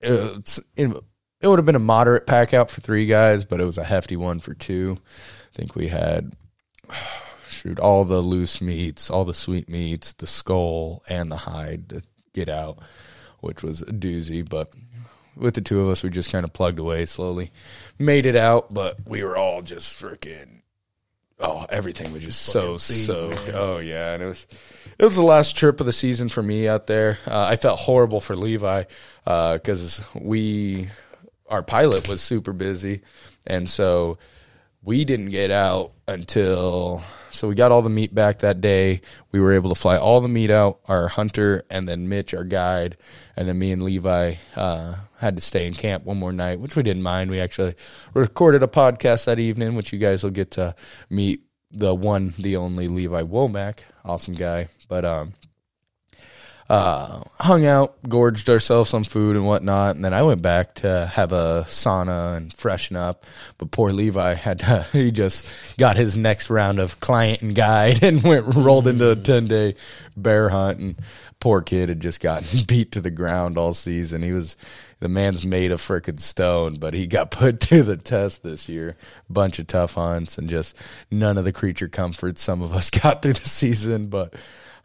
it, 0.00 0.60
it 1.40 1.48
would 1.48 1.58
have 1.58 1.66
been 1.66 1.76
a 1.76 1.80
moderate 1.80 2.26
pack 2.26 2.54
out 2.54 2.70
for 2.70 2.80
three 2.80 3.06
guys, 3.06 3.44
but 3.44 3.60
it 3.60 3.64
was 3.64 3.78
a 3.78 3.84
hefty 3.84 4.16
one 4.16 4.40
for 4.40 4.54
two. 4.54 4.98
I 5.52 5.56
think 5.56 5.74
we 5.74 5.88
had, 5.88 6.34
shoot, 7.48 7.78
all 7.78 8.04
the 8.04 8.20
loose 8.20 8.60
meats, 8.60 9.10
all 9.10 9.24
the 9.24 9.34
sweet 9.34 9.68
meats, 9.68 10.12
the 10.12 10.26
skull, 10.26 11.02
and 11.08 11.30
the 11.30 11.36
hide 11.36 11.88
to 11.90 12.02
get 12.32 12.48
out, 12.48 12.78
which 13.40 13.62
was 13.62 13.82
a 13.82 13.86
doozy. 13.86 14.48
But 14.48 14.72
with 15.36 15.54
the 15.54 15.60
two 15.60 15.80
of 15.80 15.88
us, 15.88 16.02
we 16.02 16.10
just 16.10 16.32
kind 16.32 16.44
of 16.44 16.52
plugged 16.52 16.78
away 16.78 17.04
slowly, 17.06 17.52
made 17.98 18.26
it 18.26 18.36
out, 18.36 18.72
but 18.72 19.06
we 19.06 19.22
were 19.22 19.36
all 19.36 19.62
just 19.62 20.00
freaking 20.00 20.56
oh, 21.38 21.66
everything 21.68 22.12
was 22.12 22.24
just 22.24 22.42
so 22.42 22.76
soaked. 22.76 23.50
Oh 23.52 23.78
yeah, 23.78 24.14
and 24.14 24.22
it 24.22 24.26
was 24.26 24.46
it 24.98 25.04
was 25.04 25.16
the 25.16 25.22
last 25.22 25.56
trip 25.56 25.80
of 25.80 25.86
the 25.86 25.92
season 25.92 26.28
for 26.28 26.42
me 26.42 26.68
out 26.68 26.86
there. 26.86 27.18
Uh, 27.26 27.44
I 27.44 27.56
felt 27.56 27.80
horrible 27.80 28.20
for 28.20 28.36
Levi 28.36 28.84
because 29.24 30.00
uh, 30.00 30.04
we 30.14 30.88
our 31.48 31.62
pilot 31.62 32.08
was 32.08 32.20
super 32.20 32.52
busy, 32.52 33.02
and 33.46 33.68
so 33.68 34.18
we 34.82 35.04
didn't 35.04 35.30
get 35.30 35.50
out 35.50 35.92
until 36.06 37.02
so 37.30 37.48
we 37.48 37.54
got 37.54 37.70
all 37.70 37.82
the 37.82 37.90
meat 37.90 38.14
back 38.14 38.38
that 38.38 38.60
day. 38.60 39.02
We 39.30 39.40
were 39.40 39.52
able 39.52 39.68
to 39.68 39.80
fly 39.80 39.98
all 39.98 40.20
the 40.20 40.28
meat 40.28 40.50
out. 40.50 40.80
Our 40.86 41.08
hunter 41.08 41.64
and 41.68 41.88
then 41.88 42.08
Mitch, 42.08 42.32
our 42.32 42.44
guide, 42.44 42.96
and 43.36 43.46
then 43.46 43.58
me 43.58 43.72
and 43.72 43.82
Levi 43.82 44.36
uh, 44.54 44.94
had 45.18 45.36
to 45.36 45.42
stay 45.42 45.66
in 45.66 45.74
camp 45.74 46.04
one 46.04 46.16
more 46.16 46.32
night, 46.32 46.60
which 46.60 46.76
we 46.76 46.82
didn't 46.82 47.02
mind. 47.02 47.30
We 47.30 47.40
actually 47.40 47.74
recorded 48.14 48.62
a 48.62 48.68
podcast 48.68 49.26
that 49.26 49.38
evening, 49.38 49.74
which 49.74 49.92
you 49.92 49.98
guys 49.98 50.24
will 50.24 50.30
get 50.30 50.52
to 50.52 50.74
meet 51.10 51.42
the 51.70 51.94
one, 51.94 52.32
the 52.38 52.56
only 52.56 52.88
Levi 52.88 53.22
Womack, 53.22 53.80
awesome 54.04 54.34
guy. 54.34 54.68
But 54.88 55.04
um, 55.04 55.34
uh, 56.68 57.20
hung 57.38 57.64
out, 57.64 57.96
gorged 58.08 58.50
ourselves 58.50 58.90
some 58.90 59.04
food 59.04 59.36
and 59.36 59.46
whatnot, 59.46 59.94
and 59.94 60.04
then 60.04 60.12
I 60.12 60.22
went 60.22 60.42
back 60.42 60.74
to 60.76 61.06
have 61.12 61.32
a 61.32 61.64
sauna 61.68 62.36
and 62.36 62.52
freshen 62.52 62.96
up. 62.96 63.24
But 63.56 63.70
poor 63.70 63.92
Levi 63.92 64.34
had 64.34 64.58
to, 64.60 64.86
he 64.92 65.12
just 65.12 65.46
got 65.78 65.96
his 65.96 66.16
next 66.16 66.50
round 66.50 66.80
of 66.80 66.98
client 66.98 67.42
and 67.42 67.54
guide 67.54 68.02
and 68.02 68.22
went 68.22 68.54
rolled 68.54 68.88
into 68.88 69.10
a 69.10 69.16
ten 69.16 69.46
day 69.46 69.76
bear 70.16 70.48
hunt. 70.48 70.80
And 70.80 70.96
poor 71.38 71.62
kid 71.62 71.88
had 71.88 72.00
just 72.00 72.20
gotten 72.20 72.64
beat 72.66 72.90
to 72.92 73.00
the 73.00 73.10
ground 73.10 73.58
all 73.58 73.72
season. 73.72 74.22
He 74.22 74.32
was 74.32 74.56
the 74.98 75.08
man's 75.08 75.46
made 75.46 75.70
of 75.70 75.80
frickin' 75.80 76.18
stone, 76.18 76.78
but 76.78 76.94
he 76.94 77.06
got 77.06 77.30
put 77.30 77.60
to 77.60 77.84
the 77.84 77.96
test 77.96 78.42
this 78.42 78.68
year. 78.68 78.96
Bunch 79.30 79.60
of 79.60 79.68
tough 79.68 79.94
hunts 79.94 80.36
and 80.36 80.48
just 80.48 80.74
none 81.12 81.38
of 81.38 81.44
the 81.44 81.52
creature 81.52 81.88
comforts 81.88 82.42
some 82.42 82.60
of 82.60 82.74
us 82.74 82.90
got 82.90 83.22
through 83.22 83.34
the 83.34 83.48
season, 83.48 84.08
but. 84.08 84.34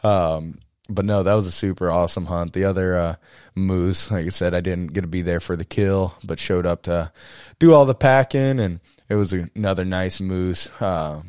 Um, 0.03 0.59
but 0.91 1.05
no, 1.05 1.23
that 1.23 1.33
was 1.33 1.45
a 1.45 1.51
super 1.51 1.89
awesome 1.89 2.25
hunt. 2.25 2.53
The 2.53 2.65
other 2.65 2.97
uh, 2.97 3.15
moose, 3.55 4.11
like 4.11 4.25
I 4.25 4.29
said, 4.29 4.53
I 4.53 4.59
didn't 4.59 4.93
get 4.93 5.01
to 5.01 5.07
be 5.07 5.21
there 5.21 5.39
for 5.39 5.55
the 5.55 5.65
kill, 5.65 6.15
but 6.23 6.39
showed 6.39 6.65
up 6.65 6.83
to 6.83 7.11
do 7.59 7.73
all 7.73 7.85
the 7.85 7.95
packing, 7.95 8.59
and 8.59 8.79
it 9.09 9.15
was 9.15 9.33
another 9.33 9.85
nice 9.85 10.19
moose. 10.19 10.69
Uh, 10.79 11.21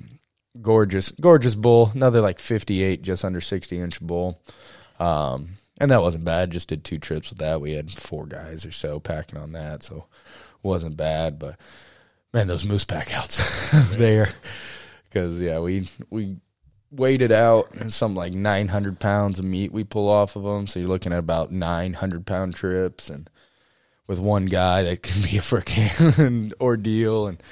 gorgeous, 0.61 1.11
gorgeous 1.13 1.55
bull. 1.55 1.91
Another 1.95 2.21
like 2.21 2.39
fifty-eight, 2.39 3.03
just 3.03 3.25
under 3.25 3.41
sixty-inch 3.41 4.01
bull. 4.01 4.41
Um, 4.99 5.57
and 5.79 5.91
that 5.91 6.03
wasn't 6.03 6.25
bad. 6.25 6.51
Just 6.51 6.69
did 6.69 6.85
two 6.85 6.99
trips 6.99 7.31
with 7.31 7.39
that. 7.39 7.61
We 7.61 7.73
had 7.73 7.91
four 7.91 8.27
guys 8.27 8.65
or 8.67 8.73
so 8.73 9.01
packing 9.01 9.39
on 9.39 9.53
that, 9.53 9.83
so 9.83 10.07
wasn't 10.63 10.97
bad. 10.97 11.39
But 11.39 11.59
man, 12.33 12.47
those 12.47 12.65
moose 12.65 12.85
pack 12.85 13.15
outs 13.15 13.71
there, 13.97 14.29
because 15.05 15.41
yeah, 15.41 15.59
we 15.59 15.89
we 16.11 16.37
weighed 16.93 17.33
out 17.33 17.75
and 17.77 17.93
something 17.93 18.17
like 18.17 18.35
900 18.35 19.01
pounds 19.01 19.39
of 19.39 19.45
meat 19.45 19.73
we 19.73 19.83
pull 19.83 20.09
off 20.09 20.37
of 20.37 20.43
them. 20.43 20.67
So 20.67 20.79
you're 20.79 20.89
looking 20.89 21.13
at 21.13 21.19
about 21.19 21.51
900 21.51 22.27
pound 22.27 22.55
trips. 22.55 23.09
And 23.09 23.29
with 24.07 24.19
one 24.19 24.47
guy, 24.47 24.83
that 24.83 25.03
can 25.03 25.23
be 25.23 25.39
a 25.39 25.41
freaking 25.41 26.53
ordeal. 26.61 27.27
And 27.27 27.43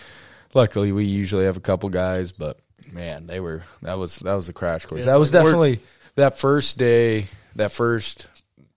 luckily, 0.54 0.92
we 0.92 1.06
usually 1.06 1.46
have 1.46 1.56
a 1.56 1.60
couple 1.60 1.88
guys, 1.88 2.32
but 2.32 2.58
man, 2.92 3.26
they 3.26 3.40
were, 3.40 3.64
that 3.82 3.98
was, 3.98 4.18
that 4.18 4.34
was 4.34 4.46
the 4.46 4.52
crash 4.52 4.84
course. 4.84 5.00
Yeah, 5.00 5.12
that 5.12 5.18
was 5.18 5.32
like 5.32 5.42
definitely 5.42 5.80
that 6.16 6.38
first 6.38 6.76
day, 6.76 7.28
that 7.56 7.72
first 7.72 8.28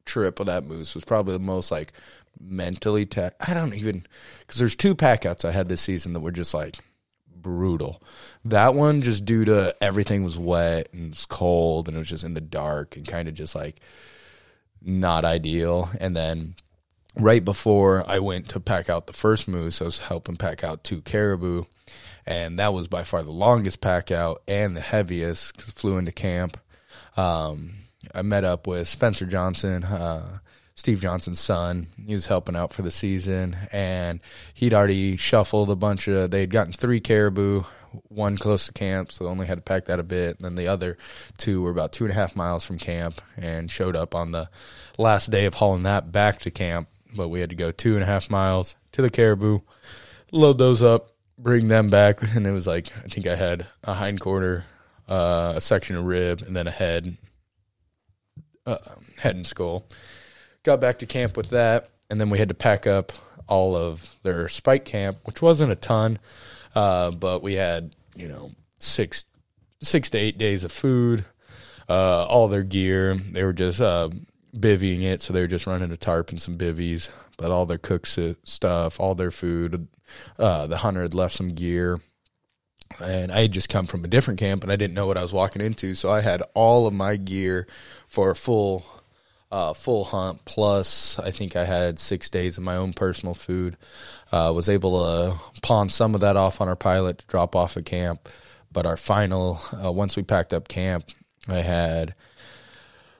trip 0.05 0.39
of 0.39 0.45
that 0.45 0.65
moose 0.65 0.95
was 0.95 1.03
probably 1.03 1.33
the 1.33 1.39
most 1.39 1.71
like 1.71 1.93
mentally, 2.39 3.05
ta- 3.05 3.31
I 3.39 3.53
don't 3.53 3.73
even, 3.73 4.05
because 4.39 4.59
there's 4.59 4.75
two 4.75 4.95
packouts 4.95 5.45
I 5.45 5.51
had 5.51 5.67
this 5.67 5.81
season 5.81 6.13
that 6.13 6.21
were 6.21 6.31
just 6.31 6.53
like, 6.53 6.77
brutal. 7.43 8.01
That 8.45 8.75
one 8.75 9.01
just 9.01 9.25
due 9.25 9.45
to 9.45 9.75
everything 9.81 10.23
was 10.23 10.37
wet 10.37 10.89
and 10.91 11.07
it 11.07 11.09
was 11.11 11.25
cold 11.25 11.87
and 11.87 11.95
it 11.95 11.99
was 11.99 12.09
just 12.09 12.23
in 12.23 12.33
the 12.33 12.41
dark 12.41 12.97
and 12.97 13.07
kind 13.07 13.27
of 13.27 13.33
just 13.33 13.55
like 13.55 13.79
not 14.81 15.23
ideal. 15.23 15.89
And 15.99 16.15
then 16.15 16.55
right 17.15 17.43
before 17.43 18.03
I 18.09 18.19
went 18.19 18.49
to 18.49 18.59
pack 18.59 18.89
out 18.89 19.07
the 19.07 19.13
first 19.13 19.47
moose, 19.47 19.81
I 19.81 19.85
was 19.85 19.99
helping 19.99 20.35
pack 20.35 20.63
out 20.63 20.83
two 20.83 21.01
caribou. 21.01 21.63
And 22.25 22.57
that 22.59 22.73
was 22.73 22.87
by 22.87 23.03
far 23.03 23.23
the 23.23 23.31
longest 23.31 23.81
pack 23.81 24.11
out 24.11 24.41
and 24.47 24.75
the 24.75 24.81
heaviest 24.81 25.55
because 25.55 25.71
flew 25.71 25.97
into 25.97 26.11
camp. 26.11 26.57
Um, 27.17 27.71
I 28.13 28.21
met 28.21 28.43
up 28.43 28.67
with 28.67 28.87
Spencer 28.87 29.25
Johnson, 29.25 29.83
uh, 29.83 30.39
Steve 30.75 31.01
Johnson's 31.01 31.39
son. 31.39 31.87
He 32.05 32.13
was 32.13 32.27
helping 32.27 32.55
out 32.55 32.73
for 32.73 32.81
the 32.81 32.91
season, 32.91 33.55
and 33.71 34.19
he'd 34.53 34.73
already 34.73 35.17
shuffled 35.17 35.69
a 35.69 35.75
bunch 35.75 36.07
of. 36.07 36.31
They'd 36.31 36.49
gotten 36.49 36.73
three 36.73 36.99
caribou, 36.99 37.63
one 38.07 38.37
close 38.37 38.65
to 38.65 38.73
camp, 38.73 39.11
so 39.11 39.27
only 39.27 39.47
had 39.47 39.57
to 39.57 39.63
pack 39.63 39.85
that 39.85 39.99
a 39.99 40.03
bit. 40.03 40.37
And 40.37 40.45
then 40.45 40.55
the 40.55 40.67
other 40.67 40.97
two 41.37 41.61
were 41.61 41.71
about 41.71 41.91
two 41.91 42.05
and 42.05 42.11
a 42.11 42.15
half 42.15 42.35
miles 42.35 42.63
from 42.63 42.77
camp, 42.77 43.21
and 43.37 43.71
showed 43.71 43.95
up 43.95 44.15
on 44.15 44.31
the 44.31 44.49
last 44.97 45.31
day 45.31 45.45
of 45.45 45.55
hauling 45.55 45.83
that 45.83 46.11
back 46.11 46.39
to 46.39 46.51
camp. 46.51 46.87
But 47.15 47.29
we 47.29 47.39
had 47.39 47.49
to 47.51 47.55
go 47.55 47.71
two 47.71 47.93
and 47.93 48.03
a 48.03 48.07
half 48.07 48.29
miles 48.29 48.75
to 48.93 49.01
the 49.01 49.09
caribou, 49.09 49.59
load 50.31 50.57
those 50.57 50.81
up, 50.81 51.11
bring 51.37 51.67
them 51.67 51.89
back, 51.89 52.21
and 52.35 52.45
it 52.45 52.51
was 52.51 52.67
like 52.67 52.91
I 52.97 53.07
think 53.07 53.27
I 53.27 53.35
had 53.35 53.67
a 53.83 53.93
hind 53.93 54.19
quarter, 54.19 54.65
uh, 55.07 55.53
a 55.55 55.61
section 55.61 55.95
of 55.95 56.05
rib, 56.05 56.41
and 56.41 56.55
then 56.55 56.67
a 56.67 56.71
head, 56.71 57.17
uh, 58.65 58.77
head 59.19 59.35
and 59.35 59.47
skull 59.47 59.85
got 60.63 60.79
back 60.79 60.99
to 60.99 61.05
camp 61.05 61.37
with 61.37 61.49
that, 61.49 61.89
and 62.09 62.19
then 62.19 62.29
we 62.29 62.39
had 62.39 62.47
to 62.47 62.55
pack 62.55 62.87
up 62.87 63.11
all 63.47 63.75
of 63.75 64.15
their 64.23 64.47
spike 64.47 64.85
camp, 64.85 65.17
which 65.25 65.41
wasn't 65.41 65.71
a 65.71 65.75
ton, 65.75 66.17
uh, 66.75 67.11
but 67.11 67.43
we 67.43 67.53
had 67.53 67.95
you 68.15 68.27
know 68.27 68.51
six 68.79 69.25
six 69.81 70.09
to 70.11 70.17
eight 70.17 70.37
days 70.37 70.63
of 70.63 70.71
food, 70.71 71.25
uh, 71.89 72.25
all 72.25 72.47
their 72.47 72.63
gear. 72.63 73.15
They 73.15 73.43
were 73.43 73.53
just 73.53 73.81
uh, 73.81 74.09
bivvying 74.55 75.03
it, 75.03 75.21
so 75.21 75.33
they 75.33 75.41
were 75.41 75.47
just 75.47 75.67
running 75.67 75.91
a 75.91 75.97
tarp 75.97 76.29
and 76.29 76.41
some 76.41 76.57
bivvies. 76.57 77.11
But 77.37 77.51
all 77.51 77.65
their 77.65 77.79
cook 77.79 78.05
stuff, 78.05 78.99
all 78.99 79.15
their 79.15 79.31
food, 79.31 79.87
uh, 80.37 80.67
the 80.67 80.77
hunter 80.77 81.01
had 81.01 81.15
left 81.15 81.35
some 81.35 81.55
gear, 81.55 81.99
and 82.99 83.31
I 83.31 83.41
had 83.41 83.51
just 83.51 83.69
come 83.69 83.87
from 83.87 84.03
a 84.03 84.07
different 84.07 84.39
camp 84.39 84.63
and 84.63 84.71
I 84.71 84.75
didn't 84.75 84.93
know 84.93 85.07
what 85.07 85.17
I 85.17 85.21
was 85.21 85.33
walking 85.33 85.61
into. 85.61 85.95
So 85.95 86.11
I 86.11 86.21
had 86.21 86.43
all 86.53 86.87
of 86.87 86.93
my 86.93 87.15
gear 87.15 87.67
for 88.07 88.29
a 88.31 88.35
full, 88.35 88.85
uh, 89.53 89.71
full 89.71 90.03
hunt. 90.03 90.43
Plus, 90.45 91.19
I 91.19 91.29
think 91.29 91.55
I 91.55 91.65
had 91.65 91.99
six 91.99 92.27
days 92.27 92.57
of 92.57 92.63
my 92.63 92.75
own 92.75 92.91
personal 92.91 93.35
food. 93.35 93.77
Uh, 94.31 94.51
was 94.53 94.67
able 94.67 95.03
to 95.03 95.39
pawn 95.61 95.89
some 95.89 96.15
of 96.15 96.21
that 96.21 96.35
off 96.35 96.59
on 96.59 96.67
our 96.67 96.75
pilot 96.75 97.19
to 97.19 97.27
drop 97.27 97.55
off 97.55 97.77
at 97.77 97.85
camp. 97.85 98.27
But 98.71 98.87
our 98.87 98.97
final, 98.97 99.61
uh, 99.83 99.91
once 99.91 100.15
we 100.17 100.23
packed 100.23 100.53
up 100.53 100.67
camp, 100.67 101.05
I 101.47 101.57
had 101.61 102.15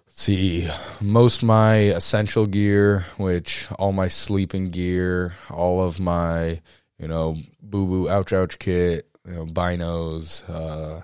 see 0.10 0.70
most 1.02 1.42
my 1.42 1.76
essential 1.76 2.46
gear 2.46 3.04
which 3.18 3.68
all 3.80 3.92
my 3.92 4.08
sleeping 4.08 4.70
gear 4.70 5.34
all 5.50 5.82
of 5.82 6.00
my 6.00 6.62
you 7.00 7.08
know 7.08 7.36
boo 7.64 7.88
boo 7.88 8.08
ouch 8.08 8.32
ouch 8.32 8.60
kit 8.60 9.10
you 9.26 9.34
know 9.34 9.46
binos 9.48 10.48
uh 10.48 11.02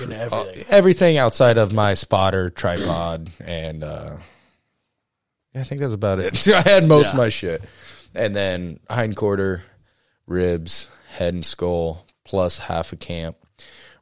Uh, 0.00 0.10
everything. 0.12 0.64
everything 0.70 1.18
outside 1.18 1.58
of 1.58 1.72
my 1.72 1.94
spotter 1.94 2.50
tripod 2.50 3.30
and 3.40 3.84
uh 3.84 4.16
yeah, 5.54 5.60
I 5.60 5.64
think 5.64 5.80
that's 5.80 5.92
about 5.92 6.18
it. 6.18 6.48
I 6.54 6.62
had 6.62 6.88
most 6.88 7.10
of 7.10 7.16
my 7.16 7.28
shit. 7.28 7.62
And 8.14 8.34
then 8.34 8.80
hindquarter, 8.90 9.62
ribs, 10.26 10.90
head 11.12 11.34
and 11.34 11.44
skull, 11.44 12.06
plus 12.24 12.58
half 12.58 12.92
a 12.92 12.96
camp. 12.96 13.36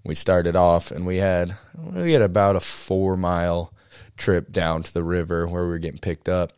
We 0.05 0.14
started 0.14 0.57
off 0.57 0.91
and 0.91 1.07
we 1.07 1.16
had 1.16 1.57
we 1.76 2.12
had 2.12 2.22
about 2.22 2.57
a 2.57 2.61
four 2.61 3.16
mile 3.16 3.72
trip 4.16 4.51
down 4.51 4.82
to 4.82 4.95
the 4.95 5.03
river 5.03 5.47
where 5.47 5.62
we 5.64 5.68
were 5.68 5.78
getting 5.78 6.01
picked 6.01 6.28
up. 6.28 6.53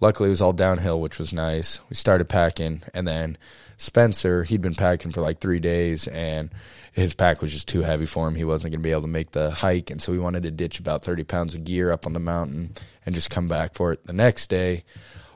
Luckily 0.00 0.28
it 0.28 0.30
was 0.30 0.42
all 0.42 0.52
downhill, 0.52 1.00
which 1.00 1.18
was 1.18 1.32
nice. 1.32 1.80
We 1.88 1.94
started 1.94 2.28
packing 2.28 2.82
and 2.94 3.06
then 3.06 3.36
Spencer, 3.76 4.44
he'd 4.44 4.60
been 4.60 4.74
packing 4.74 5.12
for 5.12 5.20
like 5.20 5.40
three 5.40 5.60
days 5.60 6.06
and 6.08 6.50
his 6.92 7.14
pack 7.14 7.40
was 7.40 7.52
just 7.52 7.68
too 7.68 7.82
heavy 7.82 8.06
for 8.06 8.26
him. 8.26 8.34
He 8.34 8.44
wasn't 8.44 8.72
going 8.72 8.80
to 8.80 8.86
be 8.86 8.90
able 8.90 9.02
to 9.02 9.08
make 9.08 9.30
the 9.30 9.50
hike. 9.50 9.90
And 9.90 10.02
so 10.02 10.12
we 10.12 10.18
wanted 10.18 10.42
to 10.42 10.50
ditch 10.50 10.80
about 10.80 11.02
30 11.02 11.24
pounds 11.24 11.54
of 11.54 11.64
gear 11.64 11.90
up 11.90 12.06
on 12.06 12.12
the 12.12 12.20
mountain 12.20 12.74
and 13.06 13.14
just 13.14 13.30
come 13.30 13.48
back 13.48 13.74
for 13.74 13.92
it 13.92 14.06
the 14.06 14.12
next 14.12 14.48
day, 14.48 14.84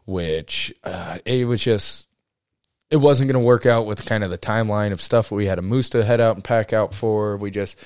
which 0.05 0.75
uh, 0.83 1.19
it 1.25 1.47
was 1.47 1.63
just, 1.63 2.09
it 2.91 2.97
wasn't 2.97 3.31
going 3.31 3.41
to 3.41 3.47
work 3.47 3.67
out 3.67 3.87
with 3.87 4.05
kind 4.05 4.25
of 4.25 4.31
the 4.31 4.39
timeline 4.39 4.93
of 4.93 5.01
stuff 5.01 5.31
we 5.31 5.47
had 5.47 5.59
a 5.59 5.63
moose 5.63 5.89
to 5.91 6.05
head 6.05 6.21
out 6.21 6.35
and 6.35 6.45
pack 6.45 6.73
out 6.73 6.93
for. 6.93 7.37
We 7.37 7.51
just, 7.51 7.83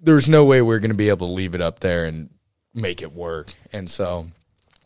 there 0.00 0.14
was 0.14 0.28
no 0.28 0.44
way 0.44 0.62
we 0.62 0.68
were 0.68 0.80
going 0.80 0.90
to 0.90 0.96
be 0.96 1.10
able 1.10 1.26
to 1.26 1.32
leave 1.32 1.54
it 1.54 1.60
up 1.60 1.80
there 1.80 2.06
and 2.06 2.30
make 2.74 3.02
it 3.02 3.12
work. 3.12 3.52
And 3.72 3.90
so 3.90 4.28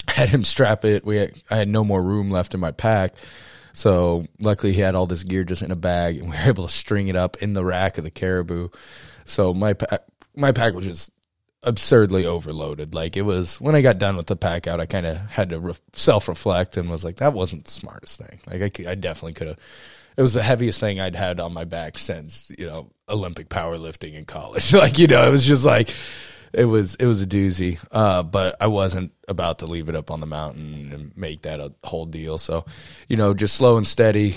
I 0.09 0.13
had 0.13 0.31
him 0.31 0.45
strap 0.45 0.85
it. 0.85 1.05
We 1.05 1.17
had, 1.17 1.35
I 1.51 1.57
had 1.57 1.69
no 1.69 1.85
more 1.85 2.03
room 2.03 2.31
left 2.31 2.55
in 2.55 2.61
my 2.61 2.73
pack. 2.73 3.15
So 3.75 4.25
luckily 4.41 4.73
he 4.73 4.81
had 4.81 4.95
all 4.95 5.07
this 5.07 5.25
gear 5.25 5.45
just 5.45 5.61
in 5.61 5.71
a 5.71 5.77
bag 5.77 6.19
and 6.19 6.31
we 6.31 6.37
were 6.37 6.43
able 6.47 6.67
to 6.67 6.73
string 6.73 7.09
it 7.09 7.17
up 7.17 7.37
in 7.39 7.53
the 7.53 7.65
rack 7.65 7.99
of 7.99 8.05
the 8.05 8.11
caribou. 8.11 8.69
So 9.27 9.53
my 9.53 9.75
pack, 9.75 10.01
my 10.35 10.53
pack 10.53 10.75
was 10.75 10.87
just 10.87 11.11
absurdly 11.65 12.25
overloaded. 12.25 12.95
Like 12.95 13.17
it 13.17 13.23
was 13.23 13.61
when 13.61 13.75
I 13.75 13.83
got 13.83 13.99
done 13.99 14.17
with 14.17 14.27
the 14.27 14.37
pack 14.37 14.67
out, 14.67 14.81
I 14.81 14.87
kind 14.87 15.07
of 15.07 15.19
had 15.19 15.51
to 15.51 15.61
re- 15.61 15.75
self 15.93 16.29
reflect 16.29 16.77
and 16.77 16.89
was 16.89 17.05
like, 17.05 17.17
that 17.17 17.35
wasn't 17.35 17.65
the 17.65 17.71
smartest 17.71 18.21
thing. 18.21 18.41
Like 18.47 18.81
I 18.87 18.95
definitely 18.95 19.35
could 19.35 19.49
have. 19.49 19.59
It 20.17 20.23
was 20.23 20.35
the 20.35 20.45
heaviest 20.45 20.79
thing 20.79 21.01
I'd 21.01 21.17
had 21.17 21.41
on 21.41 21.53
my 21.53 21.65
back 21.65 21.99
since 21.99 22.51
you 22.57 22.67
know 22.67 22.93
Olympic 23.09 23.49
powerlifting 23.49 24.15
in 24.15 24.25
college. 24.25 24.73
like 24.73 24.99
you 24.99 25.09
know, 25.09 25.27
it 25.27 25.31
was 25.33 25.45
just 25.45 25.67
like 25.67 25.93
it 26.55 26.65
was 26.65 26.95
it 26.97 27.07
was 27.07 27.23
a 27.23 27.27
doozy. 27.27 27.79
Uh, 27.91 28.23
but 28.23 28.57
I 28.61 28.67
wasn't 28.67 29.13
about 29.29 29.59
to 29.61 29.67
leave 29.67 29.89
it 29.89 29.97
up 29.97 30.11
on 30.11 30.21
the 30.21 30.27
mountain 30.27 30.93
and 30.93 31.17
make 31.17 31.43
that 31.43 31.61
a 31.61 31.73
whole 31.85 32.07
deal. 32.07 32.39
So, 32.39 32.65
you 33.09 33.17
know, 33.17 33.35
just 33.35 33.55
slow 33.55 33.77
and 33.77 33.87
steady. 33.87 34.37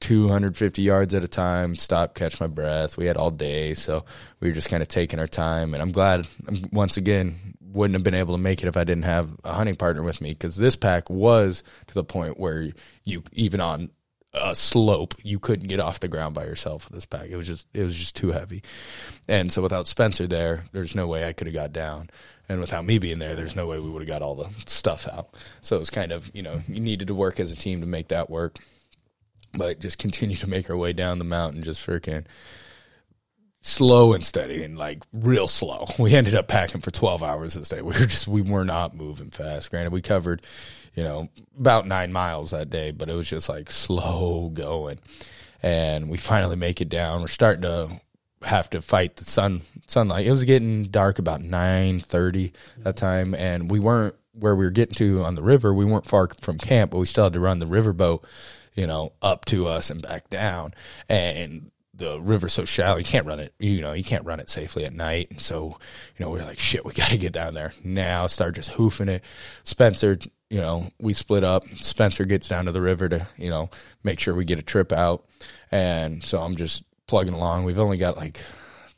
250 0.00 0.82
yards 0.82 1.14
at 1.14 1.22
a 1.22 1.28
time, 1.28 1.76
stop, 1.76 2.16
catch 2.16 2.40
my 2.40 2.48
breath. 2.48 2.96
We 2.96 3.06
had 3.06 3.16
all 3.16 3.30
day, 3.30 3.72
so 3.74 4.04
we 4.40 4.48
were 4.48 4.54
just 4.54 4.68
kind 4.68 4.82
of 4.82 4.88
taking 4.88 5.20
our 5.20 5.28
time. 5.28 5.74
And 5.74 5.82
I'm 5.82 5.92
glad, 5.92 6.26
once 6.72 6.96
again, 6.96 7.54
wouldn't 7.60 7.94
have 7.94 8.02
been 8.02 8.14
able 8.14 8.34
to 8.34 8.42
make 8.42 8.62
it 8.62 8.68
if 8.68 8.76
I 8.76 8.82
didn't 8.82 9.04
have 9.04 9.30
a 9.44 9.52
hunting 9.52 9.76
partner 9.76 10.02
with 10.02 10.20
me 10.20 10.30
because 10.30 10.56
this 10.56 10.74
pack 10.74 11.08
was 11.08 11.62
to 11.86 11.94
the 11.94 12.02
point 12.02 12.38
where 12.38 12.72
you, 13.04 13.22
even 13.32 13.60
on 13.60 13.90
a 14.34 14.54
slope, 14.54 15.14
you 15.22 15.38
couldn't 15.38 15.68
get 15.68 15.80
off 15.80 16.00
the 16.00 16.08
ground 16.08 16.34
by 16.34 16.44
yourself 16.44 16.86
with 16.86 16.94
this 16.94 17.06
pack. 17.06 17.28
It 17.28 17.36
was 17.36 17.46
just, 17.46 17.66
it 17.74 17.82
was 17.82 17.98
just 17.98 18.16
too 18.16 18.32
heavy. 18.32 18.62
And 19.28 19.52
so 19.52 19.62
without 19.62 19.86
Spencer 19.86 20.26
there, 20.26 20.64
there's 20.72 20.94
no 20.94 21.06
way 21.06 21.26
I 21.26 21.32
could 21.32 21.46
have 21.46 21.54
got 21.54 21.72
down. 21.72 22.10
And 22.48 22.60
without 22.60 22.84
me 22.84 22.98
being 22.98 23.18
there, 23.18 23.34
there's 23.34 23.56
no 23.56 23.66
way 23.66 23.78
we 23.78 23.88
would 23.90 24.02
have 24.02 24.08
got 24.08 24.22
all 24.22 24.34
the 24.34 24.48
stuff 24.66 25.06
out. 25.06 25.34
So 25.60 25.76
it 25.76 25.78
was 25.78 25.90
kind 25.90 26.12
of, 26.12 26.30
you 26.34 26.42
know, 26.42 26.62
you 26.66 26.80
needed 26.80 27.08
to 27.08 27.14
work 27.14 27.38
as 27.38 27.52
a 27.52 27.56
team 27.56 27.80
to 27.80 27.86
make 27.86 28.08
that 28.08 28.28
work 28.30 28.58
but 29.52 29.80
just 29.80 29.98
continue 29.98 30.36
to 30.36 30.48
make 30.48 30.70
our 30.70 30.76
way 30.76 30.92
down 30.92 31.18
the 31.18 31.24
mountain 31.24 31.62
just 31.62 31.86
freaking 31.86 32.24
slow 33.60 34.12
and 34.12 34.24
steady 34.24 34.64
and 34.64 34.76
like 34.76 35.02
real 35.12 35.48
slow. 35.48 35.86
We 35.98 36.14
ended 36.14 36.34
up 36.34 36.48
packing 36.48 36.80
for 36.80 36.90
12 36.90 37.22
hours 37.22 37.54
this 37.54 37.68
day. 37.68 37.82
We 37.82 37.92
were 37.92 38.06
just, 38.06 38.26
we 38.26 38.42
were 38.42 38.64
not 38.64 38.94
moving 38.94 39.30
fast. 39.30 39.70
Granted, 39.70 39.92
we 39.92 40.02
covered, 40.02 40.42
you 40.94 41.02
know, 41.02 41.28
about 41.58 41.86
nine 41.86 42.12
miles 42.12 42.50
that 42.50 42.70
day, 42.70 42.90
but 42.90 43.08
it 43.08 43.14
was 43.14 43.28
just 43.28 43.48
like 43.48 43.70
slow 43.70 44.50
going. 44.52 44.98
And 45.62 46.08
we 46.08 46.18
finally 46.18 46.56
make 46.56 46.80
it 46.80 46.88
down. 46.88 47.20
We're 47.20 47.28
starting 47.28 47.62
to 47.62 48.00
have 48.42 48.68
to 48.70 48.82
fight 48.82 49.16
the 49.16 49.24
sun 49.24 49.62
sunlight. 49.86 50.26
It 50.26 50.30
was 50.30 50.44
getting 50.44 50.84
dark 50.84 51.18
about 51.20 51.40
9:30 51.40 52.52
that 52.78 52.96
time 52.96 53.34
and 53.36 53.70
we 53.70 53.78
weren't 53.78 54.16
where 54.32 54.56
we 54.56 54.64
were 54.64 54.72
getting 54.72 54.96
to 54.96 55.22
on 55.22 55.36
the 55.36 55.42
river. 55.42 55.72
We 55.72 55.84
weren't 55.84 56.08
far 56.08 56.28
from 56.40 56.58
camp, 56.58 56.90
but 56.90 56.98
we 56.98 57.06
still 57.06 57.24
had 57.24 57.34
to 57.34 57.40
run 57.40 57.60
the 57.60 57.66
riverboat 57.66 58.24
you 58.74 58.86
know, 58.86 59.12
up 59.20 59.44
to 59.46 59.66
us 59.66 59.90
and 59.90 60.02
back 60.02 60.28
down. 60.30 60.74
And 61.08 61.70
the 61.94 62.20
river's 62.20 62.52
so 62.52 62.64
shallow, 62.64 62.96
you 62.96 63.04
can't 63.04 63.26
run 63.26 63.40
it, 63.40 63.54
you 63.58 63.80
know, 63.80 63.92
you 63.92 64.04
can't 64.04 64.24
run 64.24 64.40
it 64.40 64.48
safely 64.48 64.84
at 64.84 64.94
night. 64.94 65.30
And 65.30 65.40
so, 65.40 65.78
you 66.16 66.24
know, 66.24 66.30
we 66.30 66.40
are 66.40 66.44
like, 66.44 66.58
shit, 66.58 66.84
we 66.84 66.92
got 66.92 67.10
to 67.10 67.18
get 67.18 67.32
down 67.32 67.54
there 67.54 67.72
now, 67.84 68.26
start 68.26 68.54
just 68.54 68.70
hoofing 68.70 69.08
it. 69.08 69.22
Spencer, 69.62 70.18
you 70.52 70.60
know, 70.60 70.92
we 71.00 71.14
split 71.14 71.44
up. 71.44 71.66
Spencer 71.78 72.26
gets 72.26 72.46
down 72.46 72.66
to 72.66 72.72
the 72.72 72.80
river 72.82 73.08
to, 73.08 73.26
you 73.38 73.48
know, 73.48 73.70
make 74.04 74.20
sure 74.20 74.34
we 74.34 74.44
get 74.44 74.58
a 74.58 74.62
trip 74.62 74.92
out. 74.92 75.24
And 75.70 76.22
so 76.22 76.42
I'm 76.42 76.56
just 76.56 76.84
plugging 77.06 77.32
along. 77.32 77.64
We've 77.64 77.78
only 77.78 77.96
got 77.96 78.18
like 78.18 78.38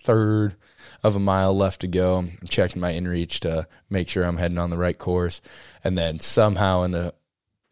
third 0.02 0.56
of 1.04 1.14
a 1.14 1.20
mile 1.20 1.56
left 1.56 1.82
to 1.82 1.86
go. 1.86 2.16
I'm 2.16 2.38
checking 2.48 2.80
my 2.80 2.90
inReach 2.90 3.38
to 3.40 3.68
make 3.88 4.08
sure 4.08 4.24
I'm 4.24 4.36
heading 4.36 4.58
on 4.58 4.70
the 4.70 4.76
right 4.76 4.98
course. 4.98 5.40
And 5.84 5.96
then 5.96 6.18
somehow 6.18 6.82
in 6.82 6.90
the 6.90 7.14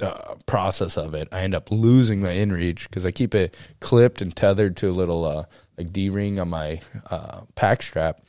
uh, 0.00 0.36
process 0.46 0.96
of 0.96 1.14
it, 1.14 1.26
I 1.32 1.40
end 1.40 1.56
up 1.56 1.72
losing 1.72 2.20
my 2.20 2.34
inReach 2.34 2.84
because 2.84 3.04
I 3.04 3.10
keep 3.10 3.34
it 3.34 3.56
clipped 3.80 4.22
and 4.22 4.34
tethered 4.34 4.76
to 4.76 4.90
a 4.90 4.92
little 4.92 5.24
uh, 5.24 5.46
like 5.76 5.92
D 5.92 6.08
ring 6.08 6.38
on 6.38 6.50
my 6.50 6.80
uh, 7.10 7.40
pack 7.56 7.82
strap. 7.82 8.20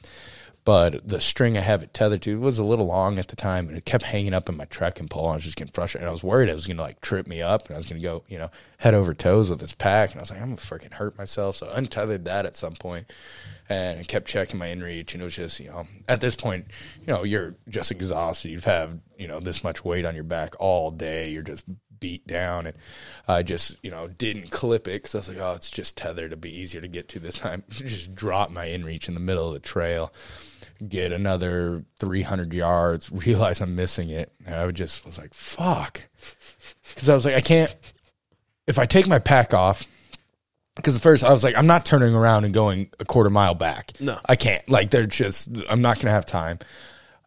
But 0.65 1.05
the 1.05 1.19
string 1.19 1.57
I 1.57 1.61
have 1.61 1.83
it 1.83 1.93
tethered 1.93 2.21
to 2.21 2.39
was 2.39 2.57
a 2.57 2.63
little 2.63 2.85
long 2.85 3.19
at 3.19 3.27
the 3.27 3.35
time, 3.35 3.67
and 3.67 3.77
it 3.77 3.83
kept 3.83 4.05
hanging 4.05 4.33
up 4.33 4.47
in 4.47 4.55
my 4.55 4.63
trekking 4.65 5.09
pole. 5.09 5.27
I 5.27 5.33
was 5.33 5.43
just 5.43 5.57
getting 5.57 5.73
frustrated. 5.73 6.03
And 6.03 6.09
I 6.09 6.13
was 6.13 6.23
worried 6.23 6.47
it 6.47 6.53
was 6.53 6.67
going 6.67 6.77
to 6.77 6.83
like 6.83 7.01
trip 7.01 7.27
me 7.27 7.41
up, 7.41 7.67
and 7.67 7.75
I 7.75 7.77
was 7.77 7.87
going 7.87 8.01
to 8.01 8.07
go, 8.07 8.23
you 8.29 8.37
know, 8.37 8.49
head 8.77 8.93
over 8.93 9.13
toes 9.13 9.49
with 9.49 9.59
this 9.59 9.73
pack. 9.73 10.11
And 10.11 10.19
I 10.19 10.23
was 10.23 10.31
like, 10.31 10.39
I'm 10.39 10.47
going 10.47 10.57
to 10.57 10.63
freaking 10.63 10.93
hurt 10.93 11.17
myself. 11.17 11.57
So 11.57 11.67
I 11.67 11.77
untethered 11.77 12.23
that 12.25 12.45
at 12.45 12.55
some 12.55 12.75
point, 12.75 13.11
and 13.67 13.99
I 13.99 14.03
kept 14.03 14.27
checking 14.27 14.57
my 14.57 14.67
inReach, 14.67 15.13
and 15.13 15.21
it 15.21 15.25
was 15.25 15.35
just, 15.35 15.59
you 15.59 15.67
know, 15.67 15.85
at 16.07 16.21
this 16.21 16.35
point, 16.35 16.67
you 17.01 17.07
know, 17.07 17.23
you're 17.23 17.55
just 17.67 17.91
exhausted. 17.91 18.49
You've 18.49 18.63
had, 18.63 19.01
you 19.17 19.27
know, 19.27 19.41
this 19.41 19.65
much 19.65 19.83
weight 19.83 20.05
on 20.05 20.15
your 20.15 20.23
back 20.23 20.55
all 20.59 20.91
day. 20.91 21.29
You're 21.29 21.43
just 21.43 21.65
beat 22.03 22.27
down, 22.27 22.67
and 22.67 22.77
I 23.29 23.43
just, 23.43 23.77
you 23.81 23.89
know, 23.89 24.09
didn't 24.09 24.51
clip 24.51 24.89
it 24.89 25.03
because 25.03 25.15
I 25.15 25.19
was 25.19 25.29
like, 25.29 25.37
oh, 25.37 25.53
it's 25.53 25.71
just 25.71 25.95
tethered. 25.95 26.27
It'd 26.27 26.41
be 26.41 26.53
easier 26.53 26.81
to 26.81 26.87
get 26.89 27.07
to 27.09 27.19
this 27.19 27.39
time. 27.39 27.63
just 27.69 28.13
drop 28.13 28.51
my 28.51 28.67
inReach 28.67 29.07
in 29.07 29.13
the 29.13 29.21
middle 29.21 29.47
of 29.47 29.53
the 29.53 29.59
trail 29.59 30.11
get 30.89 31.11
another 31.11 31.85
300 31.99 32.53
yards, 32.53 33.09
realize 33.25 33.61
I'm 33.61 33.75
missing 33.75 34.09
it. 34.09 34.33
And 34.45 34.55
I 34.55 34.65
would 34.65 34.75
just 34.75 35.05
was 35.05 35.17
like, 35.17 35.33
fuck. 35.33 36.03
Because 36.93 37.07
I 37.09 37.15
was 37.15 37.23
like, 37.25 37.35
I 37.35 37.41
can't, 37.41 37.73
if 38.67 38.79
I 38.79 38.85
take 38.85 39.07
my 39.07 39.19
pack 39.19 39.53
off, 39.53 39.85
because 40.75 40.95
at 40.95 41.01
first 41.01 41.23
I 41.23 41.31
was 41.31 41.43
like, 41.43 41.55
I'm 41.55 41.67
not 41.67 41.85
turning 41.85 42.15
around 42.15 42.45
and 42.45 42.53
going 42.53 42.89
a 42.99 43.05
quarter 43.05 43.29
mile 43.29 43.53
back. 43.53 43.91
No. 43.99 44.19
I 44.25 44.35
can't. 44.35 44.67
Like, 44.67 44.89
they're 44.89 45.05
just, 45.05 45.49
I'm 45.69 45.81
not 45.81 45.97
going 45.97 46.07
to 46.07 46.11
have 46.11 46.25
time. 46.25 46.59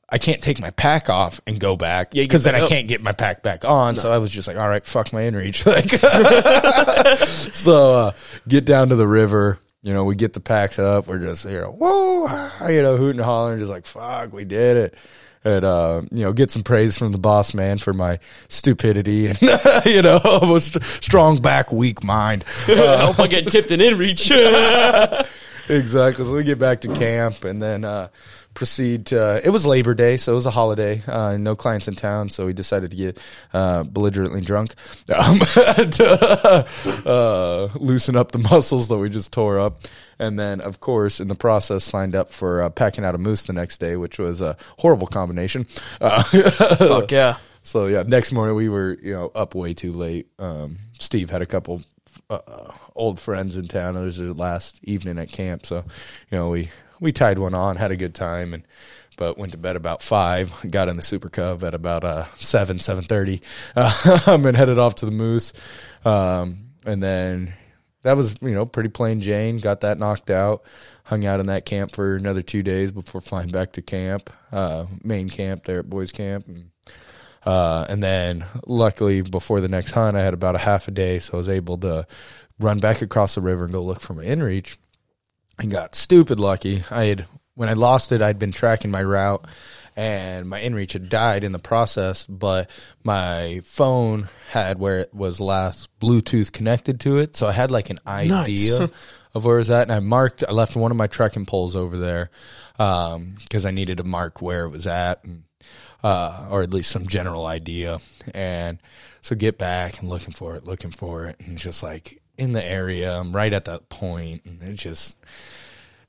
I 0.09 0.19
can't 0.19 0.41
take 0.41 0.61
my 0.61 0.71
pack 0.71 1.11
off 1.11 1.41
and 1.49 1.59
go 1.59 1.75
back 1.77 2.15
Yeah, 2.15 2.23
because 2.23 2.45
get 2.45 2.53
then 2.53 2.63
I 2.63 2.69
can't 2.69 2.87
get 2.87 3.03
my 3.03 3.13
pack 3.13 3.43
back 3.43 3.65
on. 3.65 3.97
So 3.97 4.13
I 4.13 4.19
was 4.19 4.31
just 4.31 4.47
like, 4.47 4.57
all 4.57 4.69
right, 4.69 4.85
fuck 4.85 5.13
my 5.13 5.23
inReach. 5.23 5.67
Like, 5.67 5.91
so 7.29 7.95
uh, 7.95 8.13
get 8.47 8.65
down 8.65 8.91
to 8.91 8.97
the 8.97 9.09
river. 9.09 9.59
You 9.83 9.93
know, 9.93 10.05
we 10.05 10.15
get 10.15 10.33
the 10.33 10.41
packs 10.41 10.79
up. 10.79 11.07
We're 11.07 11.19
just 11.19 11.45
you 11.45 11.61
know, 11.61 11.71
whoa, 11.71 12.51
you 12.69 12.83
know, 12.83 12.97
hooting 12.97 13.19
and 13.19 13.25
hollering, 13.25 13.59
just 13.59 13.71
like 13.71 13.87
fuck, 13.87 14.33
we 14.33 14.45
did 14.45 14.77
it. 14.77 14.95
And 15.45 15.65
uh, 15.65 16.03
you 16.11 16.25
know, 16.25 16.33
get 16.33 16.51
some 16.51 16.63
praise 16.63 16.97
from 16.97 17.13
the 17.13 17.19
boss 17.19 17.53
man 17.55 17.79
for 17.79 17.93
my 17.93 18.19
stupidity 18.49 19.27
and 19.29 19.41
you 19.85 20.03
know, 20.03 20.21
almost 20.25 20.83
strong 21.03 21.41
back, 21.41 21.73
weak 21.73 22.05
mind. 22.05 22.45
I 22.69 23.07
hope 23.07 23.19
I 23.19 23.27
get 23.27 23.51
tipped 23.51 23.71
in 23.71 23.81
inReach. 23.81 24.31
exactly. 25.69 26.25
So 26.25 26.35
we 26.35 26.45
get 26.45 26.59
back 26.59 26.81
to 26.83 26.95
camp 26.95 27.45
and 27.45 27.63
then 27.63 27.85
uh, 27.85 28.09
proceed 28.57 29.07
to. 29.07 29.41
It 29.45 29.51
was 29.51 29.65
Labor 29.65 29.95
Day, 29.95 30.17
so 30.17 30.33
it 30.33 30.35
was 30.35 30.47
a 30.47 30.51
holiday. 30.51 31.01
Uh, 31.07 31.37
no 31.37 31.55
clients 31.55 31.87
in 31.87 31.95
town, 31.95 32.31
so 32.31 32.47
we 32.47 32.53
decided 32.53 32.91
to 32.91 32.97
get 32.97 33.19
uh, 33.53 33.85
belligerently 33.85 34.41
drunk 34.41 34.75
um, 35.15 35.39
to 35.39 36.67
uh, 37.07 37.69
loosen 37.77 38.17
up 38.17 38.33
the 38.33 38.39
muscles 38.51 38.89
that 38.89 38.99
we 38.99 39.09
just 39.09 39.33
tore 39.33 39.61
up. 39.61 39.83
And 40.19 40.39
then, 40.39 40.61
of 40.61 40.81
course, 40.81 41.21
in 41.21 41.29
the 41.29 41.35
process, 41.35 41.85
signed 41.85 42.17
up 42.17 42.31
for 42.31 42.63
uh, 42.63 42.71
packing 42.71 43.05
out 43.05 43.15
a 43.15 43.19
moose 43.19 43.45
the 43.45 43.53
next 43.53 43.79
day, 43.79 43.97
which 43.97 44.19
was 44.19 44.41
a 44.41 44.57
horrible 44.79 45.07
combination. 45.07 45.67
Uh, 46.01 46.23
Fuck 46.23 47.11
yeah. 47.13 47.37
so 47.63 47.87
yeah, 47.87 48.03
next 48.03 48.33
morning 48.33 48.55
we 48.55 48.69
were 48.69 48.99
you 49.03 49.13
know 49.13 49.31
up 49.35 49.55
way 49.55 49.73
too 49.73 49.93
late. 49.93 50.27
Um, 50.39 50.79
Steve 50.99 51.31
had 51.31 51.43
a 51.43 51.47
couple 51.47 51.83
uh, 52.29 52.73
old 52.95 53.21
friends 53.21 53.57
in 53.57 53.69
town. 53.69 53.97
It 53.97 54.03
was 54.03 54.17
his 54.17 54.37
last 54.37 54.79
evening 54.83 55.19
at 55.19 55.31
camp, 55.31 55.65
so 55.65 55.85
you 56.31 56.39
know 56.39 56.51
we 56.51 56.71
we 57.01 57.13
tied 57.13 57.39
one 57.39 57.55
on, 57.55 57.77
had 57.77 57.91
a 57.91 57.97
good 57.97 58.15
time, 58.15 58.55
and 58.55 58.67
but 59.17 59.39
went 59.39 59.53
to 59.53 59.59
bed 59.59 59.77
about 59.77 60.03
five. 60.03 60.53
Got 60.69 60.89
in 60.89 60.97
the 60.97 61.03
Super 61.03 61.29
Cub 61.29 61.65
at 61.65 61.75
about 61.75 62.05
uh, 62.05 62.27
seven 62.37 62.81
seven 62.81 63.05
thirty, 63.05 63.41
um, 63.77 64.47
and 64.47 64.57
headed 64.57 64.79
off 64.79 64.97
to 64.97 65.07
the 65.07 65.13
Moose, 65.13 65.53
um, 66.05 66.71
and 66.85 67.03
then 67.03 67.55
that 68.03 68.17
was 68.17 68.35
you 68.41 68.53
know 68.53 68.67
pretty 68.67 68.91
plain 68.91 69.21
Jane. 69.21 69.59
Got 69.59 69.81
that 69.81 69.99
knocked 69.99 70.31
out. 70.31 70.65
Hung 71.05 71.25
out 71.25 71.39
in 71.39 71.47
that 71.47 71.65
camp 71.65 71.95
for 71.95 72.17
another 72.17 72.43
two 72.43 72.65
days 72.65 72.91
before 72.91 73.21
flying 73.21 73.51
back 73.51 73.73
to 73.73 73.83
camp, 73.83 74.29
uh, 74.51 74.87
main 75.05 75.29
camp 75.31 75.65
there 75.65 75.79
at 75.79 75.89
boys 75.89 76.11
camp, 76.11 76.49
and 76.49 76.71
uh, 77.45 77.87
and 77.89 78.03
then 78.03 78.45
luckily 78.67 79.23
before 79.23 79.61
the 79.61 79.69
next 79.69 79.93
hunt, 79.93 80.17
I 80.17 80.25
had 80.25 80.35
about 80.35 80.57
a 80.57 80.59
half 80.59 80.89
a 80.89 80.91
day, 80.91 81.21
so 81.21 81.35
I 81.35 81.37
was 81.37 81.49
able 81.49 81.79
to 81.79 82.07
run 82.59 82.81
back 82.81 83.03
across 83.03 83.35
the 83.35 83.41
river 83.41 83.65
and 83.65 83.73
go 83.73 83.83
look 83.83 84.01
for 84.01 84.15
my 84.15 84.25
inReach 84.25 84.77
and 85.59 85.71
got 85.71 85.95
stupid 85.95 86.39
lucky. 86.41 86.85
I 86.91 87.05
had, 87.07 87.27
when 87.55 87.69
I 87.69 87.73
lost 87.75 88.13
it, 88.13 88.23
I'd 88.23 88.39
been 88.39 88.53
tracking 88.53 88.91
my 88.91 89.03
route 89.03 89.47
and 89.97 90.49
my 90.49 90.61
inReach 90.61 90.93
had 90.93 91.09
died 91.09 91.43
in 91.43 91.53
the 91.53 91.59
process, 91.59 92.27
but 92.27 92.69
my 93.03 93.63
phone 93.65 94.29
had 94.51 94.79
where 94.79 94.99
it 95.01 95.15
was 95.15 95.41
last 95.41 95.89
Bluetooth 96.01 96.53
connected 96.53 97.01
to 97.01 97.19
it. 97.19 97.35
So 97.35 97.47
I 97.47 97.53
had 97.53 97.71
like 97.71 97.89
an 97.89 98.01
idea 98.07 98.79
Nice. 98.81 98.91
of 99.35 99.45
where 99.45 99.57
it 99.57 99.61
was 99.61 99.71
at. 99.71 99.83
And 99.85 99.93
I 99.93 100.01
marked, 100.01 100.45
I 100.47 100.53
left 100.53 100.77
one 100.77 100.91
of 100.91 100.97
my 100.99 101.07
trekking 101.07 101.47
poles 101.47 101.75
over 101.75 101.97
there 101.97 102.31
because 102.77 103.65
I 103.65 103.71
needed 103.71 103.97
to 103.99 104.05
mark 104.05 104.43
where 104.43 104.67
it 104.67 104.71
was 104.71 104.87
at. 104.87 105.25
And 105.25 105.45
uh, 106.05 106.49
or 106.51 106.63
at 106.63 106.73
least 106.73 106.91
some 106.93 107.07
general 107.09 107.47
idea. 107.47 107.99
And 108.35 108.79
so 109.23 109.35
get 109.35 109.59
back 109.59 109.99
and 109.99 110.09
looking 110.09 110.33
for 110.35 110.55
it, 110.55 110.65
looking 110.65 110.93
for 110.93 111.27
it, 111.27 111.37
and 111.41 111.59
just 111.59 111.83
like 111.83 112.23
in 112.39 112.53
the 112.53 112.65
area, 112.65 113.13
I'm 113.13 113.35
right 113.35 113.53
at 113.53 113.65
that 113.67 113.89
point, 113.89 114.45
and 114.45 114.63
it's 114.63 114.83
just 114.83 115.17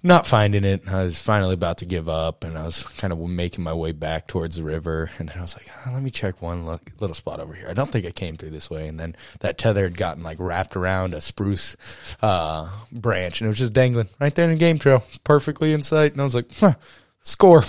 not 0.03 0.28
finding 0.28 0.63
it. 0.63 0.88
I 0.88 1.03
was 1.03 1.21
finally 1.21 1.53
about 1.53 1.80
to 1.80 1.86
give 1.86 2.07
up, 2.07 2.43
and 2.43 2.57
I 2.57 2.63
was 2.63 2.84
kind 2.84 3.11
of 3.11 3.19
making 3.19 3.63
my 3.63 3.73
way 3.73 3.91
back 3.91 4.28
towards 4.28 4.55
the 4.55 4.63
river, 4.63 5.11
and 5.17 5.30
then 5.30 5.38
I 5.38 5.41
was 5.41 5.55
like, 5.55 5.69
"Ah, 5.75 5.91
let 5.93 6.03
me 6.03 6.09
check 6.09 6.41
one 6.41 6.65
look, 6.65 6.91
little 6.99 7.15
spot 7.15 7.39
over 7.39 7.53
here. 7.53 7.67
I 7.69 7.73
don't 7.73 7.89
think 7.89 8.05
I 8.05 8.11
came 8.11 8.38
through 8.38 8.51
this 8.51 8.69
way, 8.69 8.88
and 8.88 8.99
then 8.99 9.15
that 9.39 9.57
tether 9.57 9.84
had 9.84 9.97
gotten 9.97 10.23
like 10.23 10.38
wrapped 10.39 10.75
around 10.75 11.13
a 11.13 11.21
spruce 11.21 11.75
uh, 12.21 12.69
branch, 12.91 13.41
and 13.41 13.47
it 13.47 13.49
was 13.49 13.59
just 13.59 13.73
dangling 13.73 14.09
right 14.19 14.34
there 14.34 14.45
in 14.45 14.51
the 14.51 14.57
game 14.57 14.80
trail, 14.80 15.03
perfectly 15.23 15.73
in 15.73 15.84
sight, 15.84 16.13
and 16.13 16.21
I 16.21 16.25
was 16.25 16.36
like, 16.36 16.51
huh, 16.57 16.75
score. 17.21 17.63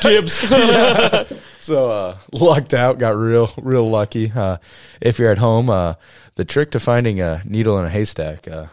Dibs. 0.00 0.40
So 1.64 1.90
uh, 1.90 2.18
lucked 2.30 2.74
out, 2.74 2.98
got 2.98 3.16
real 3.16 3.50
real 3.56 3.88
lucky. 3.88 4.30
Uh, 4.30 4.58
if 5.00 5.18
you're 5.18 5.30
at 5.30 5.38
home, 5.38 5.70
uh, 5.70 5.94
the 6.34 6.44
trick 6.44 6.72
to 6.72 6.78
finding 6.78 7.22
a 7.22 7.40
needle 7.46 7.78
in 7.78 7.86
a 7.86 7.88
haystack, 7.88 8.46
uh, 8.46 8.66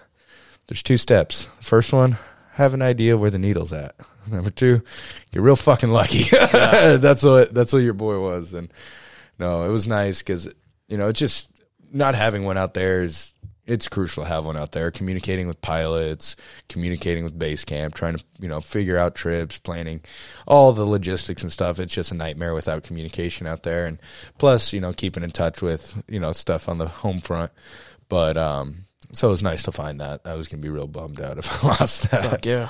there's 0.68 0.84
two 0.84 0.98
steps. 0.98 1.48
First 1.62 1.94
one, 1.94 2.18
have 2.56 2.74
an 2.74 2.82
idea 2.82 3.18
where 3.18 3.30
the 3.30 3.40
needle's 3.40 3.72
at. 3.72 3.96
Number 4.28 4.50
two, 4.50 4.82
get 5.32 5.42
real 5.42 5.56
fucking 5.56 5.90
lucky. 5.90 6.24
that's 6.52 7.24
what 7.24 7.54
that's 7.54 7.72
what 7.72 7.80
your 7.80 7.94
boy 7.94 8.20
was, 8.20 8.54
and 8.54 8.70
no, 9.40 9.64
it 9.64 9.70
was 9.70 9.88
nice 9.88 10.22
because 10.22 10.54
you 10.90 10.98
know 10.98 11.08
it's 11.08 11.20
just 11.20 11.50
not 11.94 12.14
having 12.14 12.44
one 12.44 12.58
out 12.58 12.74
there 12.74 13.04
is 13.04 13.34
it's 13.66 13.88
crucial 13.88 14.24
to 14.24 14.30
have 14.30 14.46
one 14.46 14.58
out 14.58 14.72
there. 14.72 14.92
Communicating 14.92 15.48
with 15.48 15.62
pilots, 15.62 16.36
communicating 16.68 17.24
with 17.24 17.38
base 17.38 17.64
camp, 17.64 17.96
trying 17.96 18.16
to 18.16 18.24
you 18.40 18.48
know 18.48 18.60
figure 18.60 18.98
out 18.98 19.16
trips, 19.16 19.58
planning, 19.60 20.02
all 20.48 20.74
the 20.74 20.86
logistics 20.86 21.44
and 21.44 21.52
stuff. 21.52 21.80
It's 21.80 21.94
just 21.94 22.12
a 22.12 22.16
nightmare 22.16 22.54
without 22.54 22.84
communication 22.84 23.48
out 23.48 23.64
there, 23.64 23.86
and 23.86 24.02
plus 24.38 24.74
you 24.74 24.82
know 24.82 24.94
keeping 24.94 25.24
in 25.24 25.32
touch 25.32 25.62
with 25.62 26.02
you 26.08 26.20
know 26.20 26.32
stuff 26.32 26.68
on 26.68 26.78
the 26.78 26.88
home 26.88 27.20
front. 27.20 27.52
But 28.10 28.38
um, 28.38 28.86
so 29.14 29.28
it 29.28 29.32
was 29.32 29.44
nice 29.44 29.64
to 29.64 29.72
find 29.72 30.02
that. 30.02 30.22
I 30.26 30.36
was 30.36 30.48
gonna 30.48 30.64
be 30.64 30.70
real 30.70 30.88
bummed 30.88 31.22
out 31.22 31.38
if 31.38 31.64
I 31.64 31.68
lost 31.68 32.12
that. 32.12 32.30
Fuck 32.30 32.46
yeah. 32.46 32.70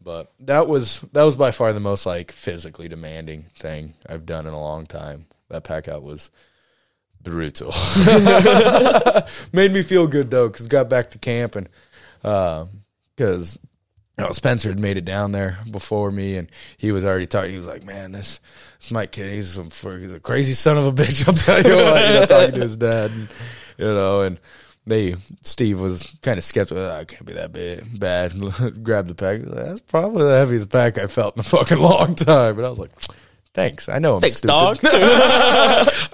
But 0.00 0.32
that 0.40 0.68
was 0.68 1.00
that 1.12 1.24
was 1.24 1.34
by 1.34 1.50
far 1.50 1.72
the 1.72 1.80
most 1.80 2.06
like 2.06 2.30
physically 2.30 2.88
demanding 2.88 3.46
thing 3.58 3.94
I've 4.08 4.26
done 4.26 4.46
in 4.46 4.52
a 4.52 4.60
long 4.60 4.86
time. 4.86 5.26
That 5.48 5.64
pack 5.64 5.88
out 5.88 6.02
was 6.02 6.30
brutal. 7.26 7.72
Made 9.52 9.72
me 9.72 9.82
feel 9.82 10.06
good 10.06 10.30
though, 10.30 10.48
because 10.48 10.68
got 10.68 10.88
back 10.88 11.10
to 11.10 11.18
camp 11.18 11.56
and 11.56 11.68
because 12.22 13.58
you 14.18 14.24
know 14.24 14.32
Spencer 14.32 14.68
had 14.68 14.80
made 14.80 14.96
it 14.96 15.04
down 15.04 15.32
there 15.32 15.58
before 15.70 16.10
me, 16.10 16.36
and 16.36 16.48
he 16.76 16.92
was 16.92 17.04
already 17.04 17.26
talking. 17.26 17.50
He 17.50 17.56
was 17.56 17.66
like, 17.66 17.84
"Man, 17.84 18.12
this 18.12 18.40
this 18.80 18.90
Mike 18.90 19.12
kid, 19.12 19.32
he's 19.32 19.50
some 19.50 19.70
he's 20.00 20.12
a 20.12 20.20
crazy 20.20 20.54
son 20.54 20.78
of 20.78 20.86
a 20.86 20.92
bitch." 20.92 21.26
I'll 21.28 21.34
tell 21.34 21.62
you 21.62 21.76
what. 21.76 22.08
You 22.08 22.14
know, 22.14 22.26
talking 22.26 22.54
to 22.54 22.60
his 22.62 22.76
dad, 22.76 23.10
and, 23.10 23.28
you 23.76 23.84
know, 23.84 24.22
and 24.22 24.38
they 24.86 25.16
Steve 25.42 25.80
was 25.80 26.02
kind 26.22 26.38
of 26.38 26.44
skeptical. 26.44 26.82
"Ah, 26.82 27.00
it 27.00 27.08
can't 27.08 27.26
be 27.26 27.34
that 27.34 27.52
big, 27.52 27.98
bad. 27.98 28.32
Grabbed 28.82 29.08
the 29.08 29.14
pack. 29.14 29.40
Like, 29.44 29.64
That's 29.66 29.80
probably 29.80 30.24
the 30.24 30.36
heaviest 30.38 30.70
pack 30.70 30.96
I 30.98 31.06
felt 31.08 31.36
in 31.36 31.40
a 31.40 31.44
fucking 31.44 31.78
long 31.78 32.14
time. 32.14 32.56
And 32.56 32.66
I 32.66 32.70
was 32.70 32.78
like, 32.78 32.92
"Thanks, 33.56 33.88
I 33.88 33.98
know 33.98 34.14
I'm 34.16 34.20
Thanks, 34.20 34.36
stupid. 34.36 34.52
dog. 34.52 34.78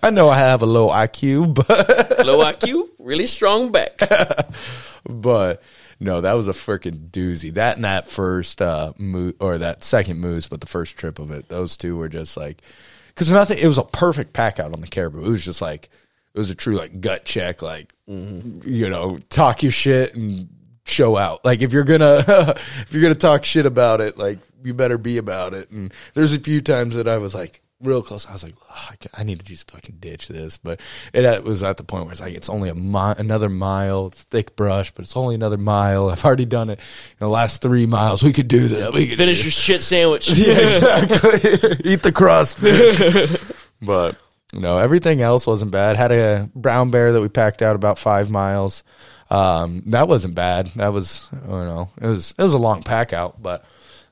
I 0.03 0.11
know 0.11 0.31
I 0.31 0.39
have 0.39 0.63
a 0.63 0.67
low 0.67 0.89
IQ, 0.89 1.55
but 1.57 1.69
Low 2.27 2.39
IQ, 2.45 2.89
really 2.99 3.27
strong 3.27 3.71
back. 3.73 3.99
but 5.05 5.63
no, 6.01 6.21
that 6.21 6.33
was 6.35 6.49
a 6.49 6.53
freaking 6.53 7.11
doozy. 7.11 7.53
That 7.53 7.77
and 7.77 7.85
that 7.85 8.09
first 8.09 8.63
uh 8.63 8.93
mo- 8.97 9.33
or 9.41 9.59
that 9.59 9.83
second 9.85 10.21
moose, 10.21 10.47
but 10.49 10.61
the 10.61 10.67
first 10.67 10.97
trip 10.97 11.19
of 11.19 11.31
it, 11.33 11.49
those 11.49 11.77
two 11.77 11.97
were 11.97 12.09
just 12.09 12.37
like 12.37 12.63
because 13.09 13.31
nothing. 13.31 13.59
It 13.59 13.67
was 13.67 13.79
a 13.79 13.85
perfect 13.85 14.33
pack 14.33 14.59
out 14.59 14.73
on 14.75 14.81
the 14.81 14.87
caribou. 14.89 15.25
It 15.25 15.31
was 15.31 15.45
just 15.45 15.61
like 15.61 15.91
it 16.35 16.39
was 16.39 16.49
a 16.51 16.55
true 16.55 16.77
like 16.77 17.01
gut 17.01 17.25
check, 17.25 17.61
like 17.61 17.93
you 18.07 18.89
know, 18.89 19.19
talk 19.29 19.63
your 19.63 19.73
shit 19.73 20.15
and 20.15 20.49
show 20.85 21.17
out. 21.17 21.45
Like 21.45 21.63
if 21.63 21.73
you're 21.73 21.85
gonna 21.85 22.25
if 22.81 22.93
you're 22.93 23.03
gonna 23.03 23.15
talk 23.15 23.45
shit 23.45 23.67
about 23.67 24.01
it, 24.01 24.19
like 24.19 24.39
you 24.65 24.75
better 24.75 24.99
be 24.99 25.19
about 25.19 25.55
it. 25.55 25.71
And 25.71 25.93
there's 26.15 26.33
a 26.33 26.39
few 26.39 26.61
times 26.61 26.95
that 26.95 27.09
I 27.09 27.19
was 27.19 27.35
like 27.35 27.63
real 27.83 28.03
close. 28.03 28.27
I 28.27 28.33
was 28.33 28.45
like, 28.45 28.55
"Ugh, 28.71 28.97
I 29.15 29.21
I 29.21 29.25
need 29.25 29.41
to 29.41 29.45
just 29.45 29.71
fucking 29.71 29.97
ditch 29.99 30.29
this. 30.29 30.57
But 30.57 30.81
it 31.13 31.45
was 31.45 31.63
at 31.63 31.77
the 31.77 31.85
point 31.85 32.05
where 32.05 32.13
it's 32.13 32.21
like 32.21 32.35
it's 32.35 32.49
only 32.49 32.69
a 32.69 32.75
mi- 32.75 33.15
another 33.19 33.49
mile, 33.49 34.09
it's 34.09 34.23
thick 34.25 34.57
brush, 34.57 34.91
but 34.93 35.05
it's 35.05 35.17
only 35.17 35.35
another 35.35 35.59
mile. 35.59 36.11
I've 36.11 36.25
already 36.25 36.45
done 36.45 36.71
it. 36.71 36.79
In 36.79 37.19
the 37.19 37.29
last 37.29 37.63
three 37.63 37.87
miles, 37.87 38.23
we 38.23 38.33
could 38.33 38.49
do 38.49 38.69
this. 38.69 38.93
we 38.93 39.09
could 39.09 39.19
Finish 39.19 39.43
your 39.45 39.51
shit 39.51 39.83
sandwich. 39.83 40.31
yeah, 40.37 40.55
exactly. 40.59 41.77
Eat 41.93 42.03
the 42.03 42.13
crust. 42.13 42.59
bitch. 42.59 43.57
but 43.81 44.17
no, 44.53 44.79
everything 44.79 45.23
else 45.23 45.47
wasn't 45.47 45.71
bad. 45.71 45.97
Had 45.97 46.13
a 46.13 46.49
brown 46.55 46.91
bear 46.91 47.13
that 47.13 47.21
we 47.21 47.29
packed 47.29 47.63
out 47.63 47.75
about 47.75 47.99
five 47.99 48.31
miles. 48.31 48.85
Um, 49.33 49.83
that 49.87 50.09
wasn't 50.09 50.35
bad. 50.35 50.67
That 50.77 50.93
was, 50.93 51.31
you 51.33 51.49
know, 51.49 51.89
it 51.99 52.07
was 52.07 52.35
it 52.37 52.43
was 52.43 52.53
a 52.53 52.59
long 52.59 52.83
pack 52.83 53.15
out, 53.15 53.43
but 53.43 53.63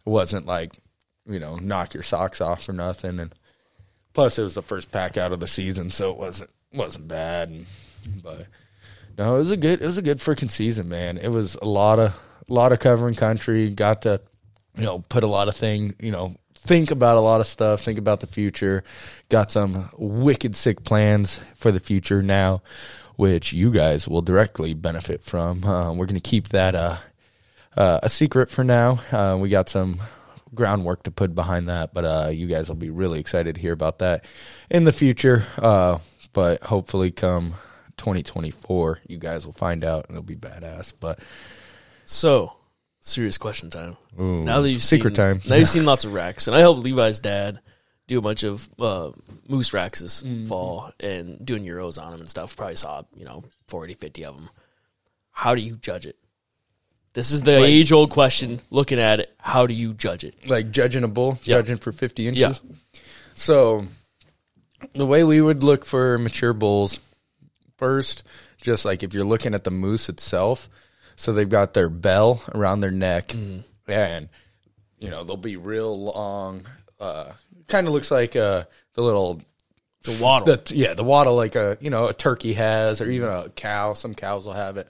it 0.07 0.09
wasn't 0.09 0.47
like, 0.47 0.73
you 1.26 1.38
know, 1.38 1.57
knock 1.57 1.92
your 1.92 2.03
socks 2.03 2.41
off 2.41 2.67
or 2.67 2.72
nothing. 2.72 3.21
And 3.21 3.34
plus, 4.14 4.38
it 4.38 4.42
was 4.42 4.55
the 4.55 4.63
first 4.63 4.91
pack 4.91 5.18
out 5.18 5.33
of 5.33 5.41
the 5.41 5.47
season, 5.47 5.91
so 5.91 6.11
it 6.11 6.17
wasn't 6.17 6.51
wasn't 6.72 7.07
bad. 7.07 7.51
And, 7.51 7.67
but 8.22 8.47
no, 9.18 9.37
it 9.37 9.41
was 9.41 9.51
a 9.51 9.59
good 9.59 9.83
it 9.83 9.87
was 9.87 9.99
a 9.99 10.03
good 10.03 10.21
freaking 10.21 10.51
season, 10.51 10.88
man. 10.88 11.18
It 11.18 11.29
was 11.29 11.55
a 11.57 11.68
lot 11.68 11.99
of 11.99 12.18
a 12.49 12.53
lot 12.53 12.72
of 12.72 12.79
covering 12.79 13.14
country. 13.14 13.68
Got 13.68 14.01
to 14.03 14.22
you 14.75 14.84
know 14.84 15.05
put 15.11 15.22
a 15.22 15.26
lot 15.26 15.49
of 15.49 15.57
thing 15.57 15.95
you 16.01 16.13
know 16.13 16.34
think 16.57 16.91
about 16.91 17.18
a 17.18 17.21
lot 17.21 17.42
of 17.42 17.47
stuff. 17.47 17.83
Think 17.83 17.99
about 17.99 18.21
the 18.21 18.26
future. 18.26 18.84
Got 19.29 19.51
some 19.51 19.91
wicked 19.99 20.57
sick 20.57 20.83
plans 20.83 21.41
for 21.57 21.71
the 21.71 21.80
future 21.80 22.22
now, 22.22 22.63
which 23.21 23.53
you 23.53 23.71
guys 23.71 24.09
will 24.09 24.22
directly 24.22 24.72
benefit 24.72 25.22
from. 25.22 25.63
Uh, 25.63 25.92
we're 25.92 26.07
gonna 26.07 26.18
keep 26.21 26.49
that 26.49 26.75
uh, 26.75 26.97
uh, 27.76 28.01
a 28.03 28.09
secret 28.09 28.49
for 28.49 28.64
now. 28.64 28.99
Uh, 29.13 29.37
we 29.38 29.51
got 29.51 29.68
some 29.68 30.01
groundwork 30.55 31.03
to 31.03 31.11
put 31.11 31.34
behind 31.34 31.68
that, 31.68 31.92
but 31.92 32.05
uh, 32.07 32.30
you 32.30 32.47
guys 32.47 32.68
will 32.68 32.76
be 32.76 32.88
really 32.88 33.21
excited 33.21 33.57
to 33.57 33.61
hear 33.61 33.75
about 33.75 33.99
that 33.99 34.25
in 34.71 34.84
the 34.84 34.92
future. 34.92 35.45
Uh, 35.59 35.99
but 36.33 36.63
hopefully, 36.63 37.11
come 37.11 37.57
2024, 37.99 39.01
you 39.07 39.18
guys 39.18 39.45
will 39.45 39.53
find 39.53 39.84
out 39.84 40.07
and 40.09 40.17
it'll 40.17 40.22
be 40.22 40.34
badass. 40.34 40.95
But 40.99 41.18
So, 42.07 42.55
serious 43.01 43.37
question 43.37 43.68
time. 43.68 43.99
Ooh, 44.18 44.42
now 44.45 44.63
that 44.63 44.71
you've 44.71 44.83
secret 44.83 45.14
seen, 45.14 45.17
time. 45.17 45.42
Now 45.47 45.57
you've 45.57 45.68
seen 45.76 45.84
lots 45.84 46.07
of 46.07 46.14
racks, 46.14 46.47
and 46.47 46.57
I 46.57 46.61
helped 46.61 46.80
Levi's 46.80 47.21
dad 47.21 47.61
do 48.11 48.18
a 48.18 48.20
bunch 48.20 48.42
of 48.42 48.68
uh, 48.80 49.11
moose 49.49 49.72
racks 49.72 50.00
this 50.00 50.22
Mm-hmm. 50.22 50.45
fall 50.46 50.91
and 50.99 51.45
doing 51.46 51.64
euros 51.64 51.96
on 52.03 52.11
them 52.11 52.20
and 52.20 52.28
stuff. 52.28 52.57
Probably 52.57 52.74
saw 52.76 53.03
you 53.14 53.24
know 53.24 53.45
40, 53.68 53.95
50 53.95 54.24
of 54.24 54.37
them. 54.37 54.50
How 55.30 55.54
do 55.54 55.61
you 55.61 55.76
judge 55.76 56.07
it? 56.07 56.16
This 57.12 57.30
is 57.30 57.42
the 57.42 57.57
age 57.64 57.92
old 57.92 58.11
question. 58.11 58.61
Looking 58.70 58.99
at 59.00 59.20
it, 59.20 59.32
how 59.38 59.66
do 59.66 59.74
you 59.74 59.95
judge 59.95 60.24
it? 60.24 60.34
like 60.46 60.70
judging 60.72 61.04
a 61.04 61.08
bull, 61.08 61.38
Yeah. 61.45 61.57
judging 61.57 61.78
for 61.78 61.92
50 61.92 62.26
inches. 62.28 62.61
Yeah. 62.62 63.00
So 63.34 63.87
the 64.92 65.07
way 65.07 65.22
we 65.24 65.41
would 65.41 65.62
look 65.62 65.84
for 65.84 66.18
mature 66.18 66.53
bulls, 66.53 66.99
first, 67.76 68.22
just 68.61 68.84
like 68.84 69.03
if 69.04 69.14
you're 69.14 69.24
looking 69.24 69.54
at 69.54 69.64
the 69.64 69.70
moose 69.70 70.08
itself, 70.08 70.68
so 71.16 71.32
they've 71.32 71.49
got 71.49 71.74
their 71.74 71.88
bell 71.88 72.42
around 72.54 72.80
their 72.80 72.91
neck, 72.91 73.28
Mm-hmm. 73.28 73.91
and 73.91 74.28
you 74.99 75.11
know 75.11 75.22
they'll 75.24 75.37
be 75.37 75.57
real 75.57 75.96
long. 76.12 76.62
Uh, 77.00 77.32
kind 77.71 77.87
of 77.87 77.92
looks 77.92 78.11
like 78.11 78.37
uh, 78.37 78.64
the 78.95 79.03
little 79.03 79.41
The 80.05 80.18
waddle. 80.22 80.57
the 80.57 80.75
yeah 80.75 80.95
the 80.95 81.05
waddle 81.05 81.34
like 81.37 81.55
a 81.55 81.76
you 81.80 81.91
know 81.91 82.09
a 82.09 82.14
turkey 82.14 82.55
has 82.55 83.01
or 83.01 83.09
even 83.11 83.29
a 83.29 83.49
cow. 83.51 83.95
Some 83.95 84.14
cows 84.14 84.47
will 84.47 84.55
have 84.55 84.76
it 84.76 84.88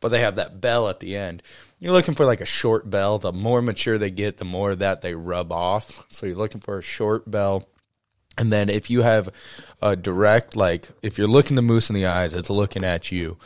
but 0.00 0.08
they 0.08 0.20
have 0.20 0.34
that 0.34 0.60
bell 0.60 0.88
at 0.88 0.98
the 0.98 1.14
end. 1.16 1.42
You're 1.78 1.92
looking 1.92 2.14
for 2.16 2.24
like 2.26 2.40
a 2.40 2.44
short 2.44 2.90
bell. 2.90 3.18
The 3.20 3.32
more 3.32 3.62
mature 3.62 3.98
they 3.98 4.10
get 4.10 4.38
the 4.38 4.44
more 4.44 4.74
that 4.74 5.00
they 5.00 5.14
rub 5.14 5.52
off. 5.52 6.04
So 6.10 6.26
you're 6.26 6.34
looking 6.36 6.60
for 6.60 6.78
a 6.78 6.82
short 6.82 7.30
bell. 7.30 7.68
And 8.36 8.50
then 8.50 8.68
if 8.68 8.90
you 8.90 9.02
have 9.02 9.28
a 9.80 9.94
direct 9.94 10.56
like 10.56 10.88
if 11.02 11.18
you're 11.18 11.28
looking 11.28 11.54
the 11.54 11.62
moose 11.62 11.88
in 11.90 11.94
the 11.94 12.06
eyes 12.06 12.34
it's 12.34 12.48
looking 12.50 12.82
at 12.82 13.12
you 13.12 13.36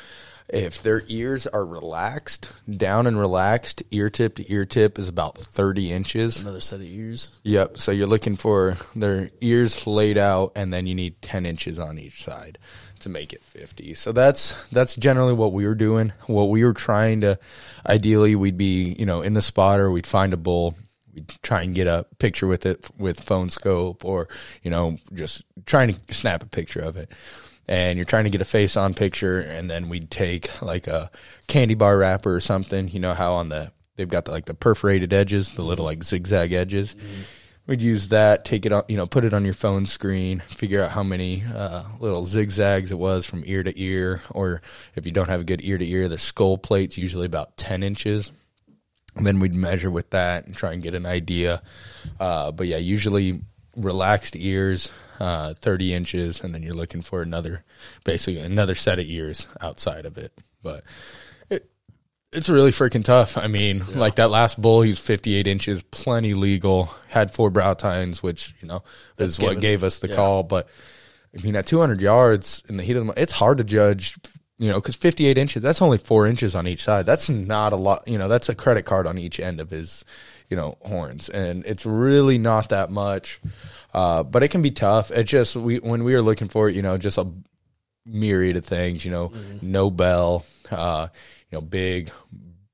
if 0.49 0.83
their 0.83 1.03
ears 1.09 1.47
are 1.47 1.65
relaxed 1.65 2.51
down 2.71 3.07
and 3.07 3.19
relaxed 3.19 3.83
ear 3.91 4.09
tip 4.09 4.37
to 4.37 4.53
ear 4.53 4.65
tip 4.65 4.99
is 4.99 5.09
about 5.09 5.37
30 5.39 5.91
inches 5.91 6.41
Another 6.41 6.61
set 6.61 6.81
of 6.81 6.87
ears. 6.87 7.33
Yep. 7.43 7.79
So 7.79 7.91
you're 7.91 8.07
looking 8.07 8.37
for 8.37 8.77
their 8.95 9.31
ears 9.41 9.87
laid 9.87 10.19
out, 10.19 10.53
and 10.55 10.73
then 10.73 10.87
you 10.87 10.95
need 10.95 11.21
10 11.23 11.47
inches 11.47 11.79
on 11.79 11.99
each 11.99 12.23
side 12.23 12.59
to 13.01 13.09
make 13.09 13.33
it 13.33 13.45
50. 13.45 13.95
So 13.95 14.13
that's 14.13 14.55
that's 14.71 14.97
generally 14.97 15.35
what 15.35 15.53
we 15.53 15.67
were 15.67 15.75
doing. 15.75 16.13
What 16.27 16.49
we 16.49 16.65
were 16.65 16.73
trying 16.73 17.23
to, 17.23 17.39
ideally, 17.87 18.35
we'd 18.37 18.57
be 18.57 18.95
you 18.99 19.07
know 19.07 19.23
in 19.23 19.35
the 19.35 19.43
spotter, 19.43 19.91
we'd 19.91 20.07
find 20.07 20.33
a 20.33 20.37
bull, 20.37 20.77
we'd 21.15 21.29
try 21.43 21.63
and 21.63 21.75
get 21.75 21.87
a 21.87 22.07
picture 22.19 22.47
with 22.47 22.67
it 22.67 22.89
with 22.99 23.21
phone 23.21 23.51
scope, 23.51 24.05
or 24.05 24.29
you 24.63 24.71
know 24.71 24.99
just 25.15 25.45
trying 25.67 25.95
to 25.95 26.15
snap 26.15 26.43
a 26.43 26.47
picture 26.47 26.81
of 26.81 26.97
it. 26.97 27.11
And 27.69 27.99
you're 27.99 28.05
trying 28.05 28.25
to 28.25 28.31
get 28.31 28.41
a 28.41 28.45
face 28.45 28.77
on 28.77 28.95
picture, 28.95 29.41
and 29.41 29.69
then 29.69 29.89
we'd 29.89 30.11
take 30.11 30.51
like 30.63 30.87
a 30.87 31.11
candy 31.49 31.75
bar 31.75 31.99
wrapper 31.99 32.35
or 32.35 32.41
something. 32.41 32.89
You 32.89 33.01
know 33.01 33.15
how 33.15 33.35
on 33.35 33.49
the 33.49 33.73
they've 33.97 34.09
got 34.09 34.27
the, 34.27 34.31
like 34.31 34.45
the 34.45 34.55
perforated 34.55 35.13
edges, 35.13 35.53
the 35.53 35.63
little 35.63 35.85
like 35.85 36.05
zigzag 36.05 36.53
edges. 36.53 36.95
We'd 37.67 37.83
use 37.83 38.09
that, 38.09 38.45
take 38.45 38.65
it 38.65 38.73
on, 38.73 38.85
you 38.87 38.97
know, 38.97 39.07
put 39.09 39.25
it 39.25 39.35
on 39.35 39.45
your 39.45 39.55
phone 39.55 39.87
screen, 39.87 40.39
figure 40.39 40.81
out 40.81 40.93
how 40.93 41.03
many 41.03 41.43
uh, 41.53 41.83
little 41.99 42.25
zigzags 42.25 42.93
it 42.93 42.99
was 42.99 43.27
from 43.27 43.43
ear 43.45 43.65
to 43.65 43.83
ear, 43.83 44.23
or 44.31 44.63
if 44.95 45.05
you 45.05 45.11
don't 45.11 45.29
have 45.29 45.41
a 45.41 45.45
good 45.45 45.65
ear 45.65 45.77
to 45.77 45.85
ear, 45.85 46.09
the 46.09 46.19
skull 46.19 46.59
plate's 46.59 46.97
usually 46.97 47.27
about 47.27 47.57
ten 47.57 47.83
inches. 47.83 48.31
And 49.17 49.27
then 49.27 49.41
we'd 49.41 49.55
measure 49.55 49.91
with 49.91 50.11
that 50.11 50.47
and 50.47 50.55
try 50.55 50.75
and 50.75 50.83
get 50.83 50.95
an 50.95 51.07
idea. 51.07 51.63
Uh, 52.21 52.53
but 52.53 52.69
yeah, 52.69 52.77
usually 52.77 53.41
relaxed 53.75 54.37
ears, 54.37 54.93
uh, 55.21 55.55
30 55.55 55.95
inches, 55.95 56.41
and 56.41 56.55
then 56.55 56.63
you're 56.63 56.75
looking 56.75 57.03
for 57.03 57.23
another, 57.23 57.65
basically 58.05 58.41
another 58.41 58.75
set 58.75 58.99
of 58.99 59.07
ears 59.07 59.49
outside 59.61 60.05
of 60.07 60.17
it. 60.19 60.33
But 60.63 60.85
it, 61.49 61.71
it's 62.33 62.49
really 62.49 62.71
freaking 62.73 63.05
tough. 63.05 63.37
I 63.37 63.47
mean, 63.47 63.85
like 63.95 64.17
that 64.17 64.31
last 64.31 64.61
bull, 64.61 64.83
he 64.83 64.91
was 64.91 64.99
58 65.01 65.47
inches, 65.47 65.83
plenty 65.85 66.35
legal, 66.35 66.91
had 67.09 67.31
four 67.31 67.51
brow 67.51 67.73
tines, 67.75 68.23
which, 68.23 68.55
you 68.61 68.69
know, 68.69 68.83
is 69.19 69.39
what 69.39 69.61
gave 69.61 69.83
us 69.85 69.99
the 69.99 70.09
Yeah. 70.09 70.15
call. 70.17 70.43
But 70.43 70.69
I 71.39 71.43
mean, 71.43 71.55
at 71.57 71.67
200 71.67 72.01
yards 72.01 72.63
in 72.69 72.77
the 72.77 72.83
heat 72.83 72.97
of 72.97 73.07
the, 73.07 73.13
it's 73.21 73.33
hard 73.33 73.59
to 73.59 73.65
judge, 73.65 74.17
you 74.59 74.69
know, 74.71 74.77
because 74.81 74.97
58 74.97 75.37
inches, 75.37 75.63
that's 75.63 75.83
only 75.83 75.99
four 75.99 76.27
inches 76.27 76.55
on 76.55 76.67
each 76.67 76.83
side. 76.83 77.05
That's 77.07 77.29
not 77.29 77.73
a 77.73 77.77
lot, 77.77 78.09
you 78.09 78.17
know, 78.17 78.27
that's 78.29 78.49
a 78.49 78.55
credit 78.55 78.85
card 78.87 79.07
on 79.07 79.19
each 79.19 79.39
end 79.39 79.61
of 79.61 79.71
his, 79.71 80.03
you 80.49 80.57
know, 80.57 80.77
horns. 80.83 81.29
And 81.29 81.65
it's 81.67 81.85
really 81.87 82.39
not 82.39 82.69
that 82.71 82.91
much. 82.91 83.41
Uh, 83.95 84.23
but 84.23 84.43
it 84.43 84.49
can 84.49 84.61
be 84.63 84.71
tough. 84.71 85.11
It 85.11 85.25
just, 85.25 85.57
we, 85.57 85.79
when 85.79 86.05
we 86.05 86.15
were 86.15 86.23
looking 86.23 86.49
for 86.49 86.69
it, 86.69 86.75
you 86.75 86.83
know, 86.83 86.99
just 86.99 87.17
a 87.19 87.27
myriad 88.05 88.57
of 88.57 88.65
things, 88.65 89.05
you 89.05 89.11
know, 89.11 89.33
no 89.63 89.91
bell, 89.91 90.45
uh, 90.71 91.09
you 91.51 91.57
know, 91.57 91.61
big, 91.63 92.11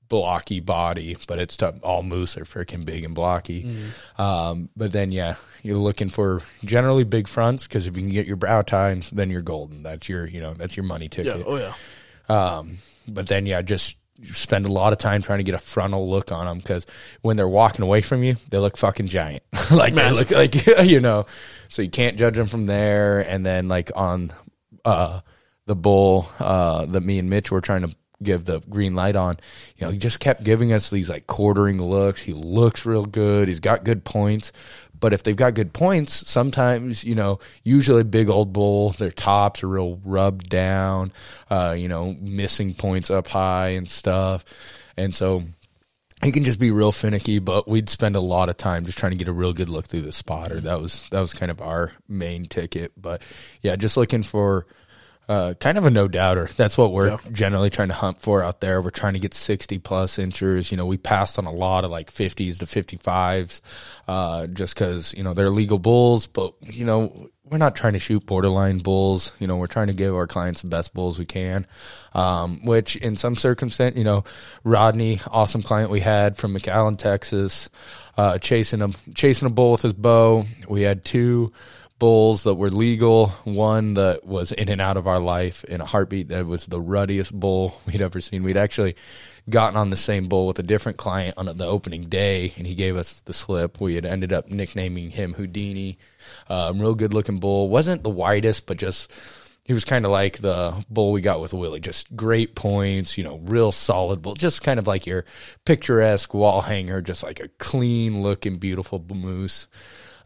blocky 0.09 0.61
body, 0.61 1.17
but 1.27 1.39
it's 1.39 1.57
tough. 1.57 1.77
All 1.83 2.03
moose 2.03 2.37
are 2.37 2.45
freaking 2.45 2.85
big 2.85 3.05
and 3.05 3.15
blocky. 3.15 3.67
Um, 4.19 4.69
but 4.77 4.93
then, 4.93 5.13
yeah, 5.13 5.37
you're 5.63 5.77
looking 5.77 6.11
for 6.11 6.43
generally 6.65 7.05
big 7.05 7.29
fronts 7.29 7.67
because 7.67 7.87
if 7.87 7.97
you 7.97 8.03
can 8.03 8.13
get 8.13 8.27
your 8.27 8.37
brow 8.37 8.63
tines, 8.63 9.09
then 9.11 9.31
you're 9.31 9.43
golden. 9.43 9.83
That's 9.83 10.09
your, 10.09 10.27
you 10.27 10.41
know, 10.41 10.55
that's 10.55 10.77
your 10.77 10.85
money 10.85 11.05
Yeah. 11.07 11.23
ticket. 11.25 11.45
Oh 11.47 11.57
yeah. 11.57 11.75
Um, 12.29 12.79
but 13.09 13.29
then, 13.29 13.47
yeah, 13.47 13.63
just 13.63 13.97
spend 14.25 14.67
a 14.67 14.73
lot 14.73 14.93
of 14.93 14.99
time 14.99 15.23
trying 15.23 15.39
to 15.39 15.45
get 15.45 15.55
a 15.55 15.59
frontal 15.59 16.09
look 16.09 16.31
on 16.33 16.47
them 16.47 16.59
because 16.59 16.87
when 17.23 17.37
they're 17.37 17.49
walking 17.49 17.83
away 17.83 18.01
from 18.01 18.23
you, 18.23 18.37
they 18.51 18.59
look 18.59 18.77
fucking 18.77 19.09
giant. 19.09 19.43
like 19.71 19.95
they 19.95 20.03
Massive. 20.03 20.31
look 20.31 20.39
like 20.39 20.67
you 20.85 21.01
know, 21.01 21.27
so 21.69 21.83
you 21.83 21.91
can't 21.91 22.17
judge 22.17 22.37
them 22.37 22.47
from 22.47 22.67
there. 22.67 23.21
And 23.21 23.45
then 23.45 23.69
like 23.69 23.91
on 23.95 24.33
uh, 24.85 25.21
the 25.67 25.77
bull 25.77 26.29
uh, 26.39 26.87
that 26.87 27.03
me 27.03 27.19
and 27.19 27.29
Mitch 27.29 27.51
were 27.51 27.61
trying 27.61 27.83
to 27.83 27.95
give 28.23 28.45
the 28.45 28.61
green 28.61 28.95
light 28.95 29.17
on, 29.17 29.39
you 29.77 29.87
know, 29.87 29.93
he 29.93 29.99
just 29.99 30.21
kept 30.21 30.45
giving 30.45 30.73
us 30.73 30.91
these 30.91 31.09
like 31.09 31.27
quartering 31.27 31.83
looks. 31.83 32.23
He 32.23 32.33
looks 32.33 32.87
real 32.87 33.05
good. 33.05 33.49
He's 33.49 33.61
got 33.61 33.85
good 33.85 34.05
points. 34.05 34.53
But 35.03 35.13
if 35.13 35.25
they've 35.25 35.35
got 35.35 35.55
good 35.55 35.73
points, 35.73 36.29
sometimes, 36.29 37.03
you 37.03 37.17
know, 37.17 37.41
usually 37.65 38.05
big 38.05 38.29
old 38.29 38.53
bull, 38.53 38.91
their 38.93 39.11
tops 39.11 39.65
are 39.65 39.69
real 39.69 40.01
rubbed 40.05 40.49
down, 40.49 41.13
uh, 41.51 41.75
you 41.77 41.89
know, 41.89 42.17
missing 42.21 42.73
points 42.73 43.11
up 43.11 43.27
high 43.27 43.71
and 43.71 43.91
stuff. 43.91 44.45
And 44.97 45.13
so 45.13 45.43
he 46.23 46.31
can 46.31 46.45
just 46.45 46.61
be 46.61 46.71
real 46.71 46.93
finicky, 46.93 47.41
but 47.41 47.67
we'd 47.67 47.89
spend 47.89 48.15
a 48.15 48.21
lot 48.21 48.49
of 48.49 48.57
time 48.57 48.87
just 48.87 48.97
trying 48.97 49.11
to 49.11 49.19
get 49.19 49.27
a 49.27 49.33
real 49.33 49.53
good 49.53 49.69
look 49.69 49.87
through 49.87 50.03
the 50.03 50.13
spotter. 50.13 50.61
That 50.61 50.81
was 50.81 51.05
that 51.11 51.19
was 51.19 51.35
kind 51.35 51.51
of 51.51 51.61
our 51.61 51.95
main 52.09 52.47
ticket. 52.47 52.93
But 52.97 53.23
yeah, 53.61 53.75
just 53.75 53.97
looking 53.97 54.23
for 54.23 54.67
uh, 55.33 55.55
kind 55.55 55.79
of 55.79 55.87
a 55.87 55.91
no 55.91 56.09
doubter. 56.09 56.51
That's 56.57 56.77
what 56.77 56.93
we're 56.93 57.17
generally 57.33 57.71
trying 57.71 57.89
to 57.89 57.95
hunt 57.95 58.21
for 58.21 58.43
out 58.43 58.61
there. 58.61 58.83
We're 58.83 58.91
trying 58.91 59.15
to 59.15 59.19
get 59.19 59.33
60 59.33 59.79
plus 59.79 60.19
inchers. 60.19 60.71
You 60.71 60.77
know, 60.77 60.85
we 60.85 60.99
passed 60.99 61.39
on 61.39 61.47
a 61.47 61.53
lot 61.53 61.85
of 61.85 61.91
like 61.91 62.13
50s 62.13 62.59
to 62.59 62.67
55s 62.67 63.63
uh, 64.09 64.47
just 64.49 64.75
because, 64.75 65.15
you 65.15 65.23
know, 65.23 65.33
they're 65.33 65.49
legal 65.49 65.79
bulls, 65.79 66.27
but, 66.27 66.53
you 66.61 66.85
know, 66.85 67.31
we're 67.45 67.57
not 67.57 67.75
trying 67.75 67.95
to 67.95 67.99
shoot 67.99 68.27
borderline 68.27 68.81
bulls. 68.81 69.33
You 69.39 69.47
know, 69.47 69.57
we're 69.57 69.69
trying 69.69 69.87
to 69.87 69.95
give 69.95 70.15
our 70.15 70.27
clients 70.27 70.61
the 70.61 70.69
best 70.69 70.93
bulls 70.93 71.19
we 71.19 71.25
can. 71.25 71.67
Um, 72.15 72.65
which 72.67 72.97
in 72.97 73.17
some 73.17 73.37
circumstance, 73.37 73.97
you 73.97 74.05
know, 74.05 74.25
Rodney, 74.65 75.23
awesome 75.29 75.63
client 75.63 75.91
we 75.91 76.01
had 76.01 76.37
from 76.37 76.55
McAllen, 76.55 76.99
Texas, 76.99 77.71
uh, 78.19 78.37
chasing 78.37 78.83
a 78.83 78.91
chasing 79.15 79.47
a 79.47 79.51
bull 79.51 79.73
with 79.73 79.83
his 79.83 79.95
bow. 79.95 80.45
We 80.69 80.83
had 80.83 81.07
two 81.07 81.53
bulls 82.03 82.43
that 82.43 82.55
were 82.55 82.69
legal. 82.69 83.29
One 83.45 83.95
that 83.95 84.25
was 84.25 84.51
in 84.51 84.69
and 84.69 84.81
out 84.81 84.97
of 84.97 85.07
our 85.07 85.21
life 85.21 85.63
in 85.63 85.81
a 85.81 85.87
heartbeat. 85.87 86.31
That 86.31 86.47
was 86.47 86.67
the 86.67 86.81
ruddiest 86.81 87.33
bull 87.33 87.81
we'd 87.87 88.03
ever 88.03 88.21
seen. 88.21 88.43
We'd 88.43 88.57
actually 88.57 88.97
gotten 89.49 89.77
on 89.77 89.91
the 89.91 89.97
same 89.97 90.27
bull 90.27 90.49
with 90.49 90.59
a 90.59 90.65
different 90.65 90.99
client 90.99 91.35
on 91.39 91.47
the 91.47 91.65
opening 91.65 92.09
day, 92.09 92.55
and 92.57 92.67
he 92.67 92.75
gave 92.75 92.97
us 92.97 93.21
the 93.21 93.33
slip. 93.33 93.81
We 93.81 93.95
had 93.95 94.05
ended 94.05 94.33
up 94.33 94.49
nicknaming 94.49 95.11
him 95.11 95.35
Houdini. 95.35 95.97
Um, 96.49 96.81
real 96.81 96.97
good 96.97 97.15
looking 97.15 97.39
bull. 97.39 97.69
wasn't 97.69 98.03
the 98.03 98.11
widest, 98.11 98.67
but 98.67 98.79
just 98.79 99.13
he 99.63 99.73
was 99.73 99.85
kind 99.85 100.05
of 100.05 100.11
like 100.11 100.39
the 100.39 100.85
bull 100.91 101.13
we 101.13 101.21
got 101.21 101.41
with 101.41 101.55
Willie. 101.55 101.79
Just 101.79 102.17
great 102.17 102.57
points, 102.57 103.17
you 103.17 103.23
know, 103.23 103.39
real 103.45 103.71
solid 103.71 104.23
bull. 104.23 104.35
Just 104.35 104.65
kind 104.65 104.81
of 104.81 104.89
like 104.89 105.07
your 105.07 105.25
picturesque 105.65 106.35
wall 106.35 106.63
hanger, 106.63 107.01
just 107.01 107.23
like 107.23 107.39
a 107.39 107.47
clean 107.59 108.25
looking, 108.25 108.57
beautiful 108.57 109.05
moose. 109.09 109.69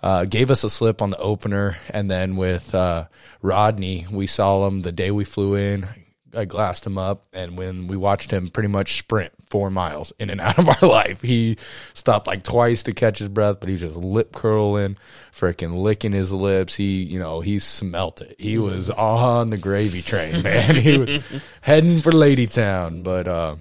Uh, 0.07 0.25
gave 0.25 0.53
us 0.53 0.63
a 0.63 0.71
slip 0.71 1.03
on 1.03 1.11
the 1.11 1.19
opener, 1.19 1.79
and 1.91 2.09
then 2.09 2.37
with 2.37 2.77
uh, 2.77 3.07
Rodney, 3.43 4.07
we 4.09 4.29
saw 4.29 4.65
him 4.69 4.83
the 4.83 4.93
day 4.93 5.11
we 5.11 5.25
flew 5.25 5.57
in. 5.57 5.85
I 6.33 6.45
glassed 6.45 6.87
him 6.87 6.97
up, 6.97 7.27
and 7.33 7.59
when 7.59 7.89
we 7.89 7.97
watched 7.97 8.31
him 8.31 8.47
pretty 8.47 8.69
much 8.69 8.99
sprint 8.99 9.33
four 9.51 9.69
miles 9.69 10.13
in 10.21 10.31
and 10.31 10.41
out 10.49 10.61
of 10.61 10.69
our 10.69 10.89
life, 10.89 11.23
he 11.23 11.57
stopped 11.93 12.29
like 12.29 12.45
twice 12.45 12.85
to 12.85 12.93
catch 12.93 13.19
his 13.19 13.29
breath, 13.29 13.59
but 13.59 13.69
he 13.69 13.73
was 13.73 13.81
just 13.81 13.97
lip 13.97 14.31
curling, 14.31 14.97
freaking 15.33 15.77
licking 15.77 16.13
his 16.13 16.31
lips. 16.31 16.77
He, 16.77 17.03
you 17.03 17.19
know, 17.19 17.41
he 17.41 17.59
smelt 17.59 18.21
it. 18.21 18.37
He 18.39 18.59
was 18.59 18.91
on 18.91 19.51
the 19.51 19.59
gravy 19.59 20.03
train, 20.03 20.41
man. 20.45 20.77
he 20.77 20.99
was 20.99 21.43
heading 21.63 21.99
for 21.99 22.13
Ladytown, 22.13 23.03
but 23.03 23.27
uh, 23.27 23.57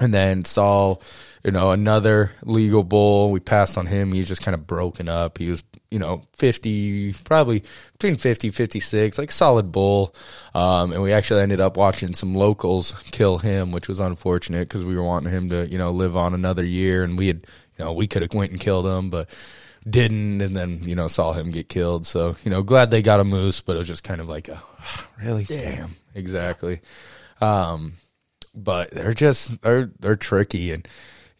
and 0.00 0.12
then 0.12 0.44
saw 0.44 0.96
you 1.44 1.50
know 1.50 1.70
another 1.70 2.32
legal 2.42 2.82
bull. 2.82 3.30
We 3.30 3.40
passed 3.40 3.78
on 3.78 3.86
him. 3.86 4.12
He's 4.12 4.28
just 4.28 4.42
kind 4.42 4.54
of 4.54 4.66
broken 4.66 5.08
up. 5.08 5.38
He 5.38 5.48
was 5.48 5.64
you 5.90 5.98
know 5.98 6.22
50 6.36 7.14
probably 7.24 7.64
between 7.92 8.16
50 8.16 8.50
56 8.50 9.18
like 9.18 9.32
solid 9.32 9.72
bull. 9.72 10.14
Um, 10.54 10.92
and 10.92 11.02
we 11.02 11.12
actually 11.12 11.40
ended 11.40 11.60
up 11.60 11.76
watching 11.76 12.14
some 12.14 12.34
locals 12.34 12.92
kill 13.10 13.38
him 13.38 13.72
which 13.72 13.88
was 13.88 14.00
unfortunate 14.00 14.68
because 14.68 14.84
we 14.84 14.96
were 14.96 15.02
wanting 15.02 15.32
him 15.32 15.50
to 15.50 15.66
you 15.68 15.78
know 15.78 15.90
live 15.90 16.16
on 16.16 16.34
another 16.34 16.64
year. 16.64 17.02
And 17.02 17.16
we 17.16 17.28
had 17.28 17.46
you 17.78 17.84
know 17.84 17.92
we 17.92 18.06
could 18.06 18.22
have 18.22 18.34
went 18.34 18.52
and 18.52 18.60
killed 18.60 18.86
him 18.86 19.10
but 19.10 19.30
didn't. 19.88 20.42
And 20.42 20.54
then 20.54 20.80
you 20.82 20.94
know 20.94 21.08
saw 21.08 21.32
him 21.32 21.50
get 21.50 21.68
killed. 21.68 22.06
So 22.06 22.36
you 22.44 22.50
know 22.50 22.62
glad 22.62 22.90
they 22.90 23.02
got 23.02 23.20
a 23.20 23.24
moose 23.24 23.60
but 23.60 23.76
it 23.76 23.78
was 23.78 23.88
just 23.88 24.04
kind 24.04 24.20
of 24.20 24.28
like 24.28 24.48
a 24.48 24.62
really? 25.22 25.44
Damn, 25.44 25.96
exactly. 26.14 26.80
Um 27.40 27.94
but 28.54 28.90
they're 28.90 29.14
just 29.14 29.62
they're 29.62 29.90
they're 29.98 30.16
tricky. 30.16 30.72
And 30.72 30.86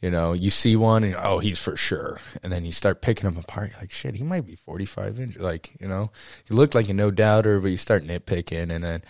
you 0.00 0.10
know 0.10 0.32
you 0.32 0.50
see 0.50 0.76
one 0.76 1.04
and 1.04 1.16
oh 1.18 1.38
he's 1.38 1.60
for 1.60 1.76
sure 1.76 2.18
and 2.42 2.52
then 2.52 2.64
you 2.64 2.72
start 2.72 3.02
picking 3.02 3.28
them 3.28 3.38
apart 3.38 3.70
you're 3.70 3.80
like 3.80 3.90
shit 3.90 4.14
he 4.14 4.24
might 4.24 4.46
be 4.46 4.56
45 4.56 5.20
inches 5.20 5.42
like 5.42 5.72
you 5.80 5.88
know 5.88 6.10
he 6.44 6.54
looked 6.54 6.74
like 6.74 6.88
a 6.88 6.94
no 6.94 7.10
doubter 7.10 7.60
but 7.60 7.68
you 7.68 7.76
start 7.76 8.04
nitpicking 8.04 8.70
and 8.70 8.84
then 8.84 9.02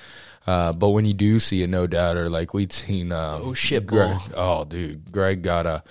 uh, 0.47 0.73
but 0.73 0.89
when 0.89 1.05
you 1.05 1.15
do 1.15 1.39
see 1.39 1.63
a 1.63 1.67
no 1.67 1.87
doubter 1.87 2.29
like 2.29 2.55
we'd 2.55 2.73
seen 2.73 3.13
um, 3.13 3.43
Oh, 3.45 3.55
shit, 3.55 3.87
Greg, 3.87 4.17
oh 4.35 4.65
dude 4.65 5.13
Greg 5.13 5.43
got 5.43 5.67
a 5.67 5.83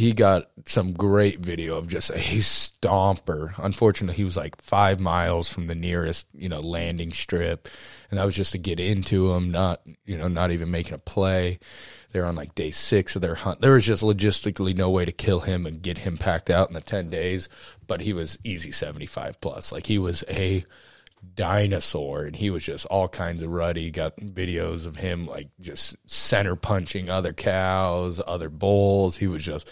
he 0.00 0.14
got 0.14 0.48
some 0.64 0.92
great 0.92 1.40
video 1.40 1.76
of 1.76 1.86
just 1.86 2.08
a 2.08 2.14
stomper. 2.14 3.52
Unfortunately, 3.58 4.16
he 4.16 4.24
was 4.24 4.36
like 4.36 4.60
five 4.62 4.98
miles 4.98 5.52
from 5.52 5.66
the 5.66 5.74
nearest, 5.74 6.26
you 6.32 6.48
know, 6.48 6.60
landing 6.60 7.12
strip, 7.12 7.68
and 8.10 8.18
that 8.18 8.24
was 8.24 8.34
just 8.34 8.52
to 8.52 8.58
get 8.58 8.80
into 8.80 9.32
him, 9.32 9.50
not, 9.50 9.82
you 10.06 10.16
know, 10.16 10.28
not 10.28 10.52
even 10.52 10.70
making 10.70 10.94
a 10.94 10.98
play. 10.98 11.58
They're 12.12 12.26
on 12.26 12.34
like 12.36 12.54
day 12.54 12.70
six 12.70 13.14
of 13.16 13.22
their 13.22 13.36
hunt. 13.36 13.60
There 13.60 13.72
was 13.74 13.86
just 13.86 14.02
logistically 14.02 14.76
no 14.76 14.90
way 14.90 15.04
to 15.04 15.12
kill 15.12 15.40
him 15.40 15.66
and 15.66 15.82
get 15.82 15.98
him 15.98 16.18
packed 16.18 16.50
out 16.50 16.68
in 16.68 16.74
the 16.74 16.80
ten 16.80 17.08
days, 17.08 17.48
but 17.86 18.00
he 18.00 18.12
was 18.12 18.38
easy 18.44 18.72
seventy 18.72 19.06
five 19.06 19.40
plus. 19.40 19.72
Like 19.72 19.86
he 19.86 19.98
was 19.98 20.24
a 20.28 20.64
dinosaur 21.34 22.24
and 22.24 22.36
he 22.36 22.50
was 22.50 22.64
just 22.64 22.86
all 22.86 23.08
kinds 23.08 23.42
of 23.42 23.50
ruddy 23.50 23.90
got 23.90 24.16
videos 24.16 24.86
of 24.86 24.96
him 24.96 25.26
like 25.26 25.48
just 25.60 25.96
center 26.06 26.56
punching 26.56 27.10
other 27.10 27.32
cows 27.32 28.20
other 28.26 28.48
bulls 28.48 29.18
he 29.18 29.26
was 29.26 29.44
just 29.44 29.70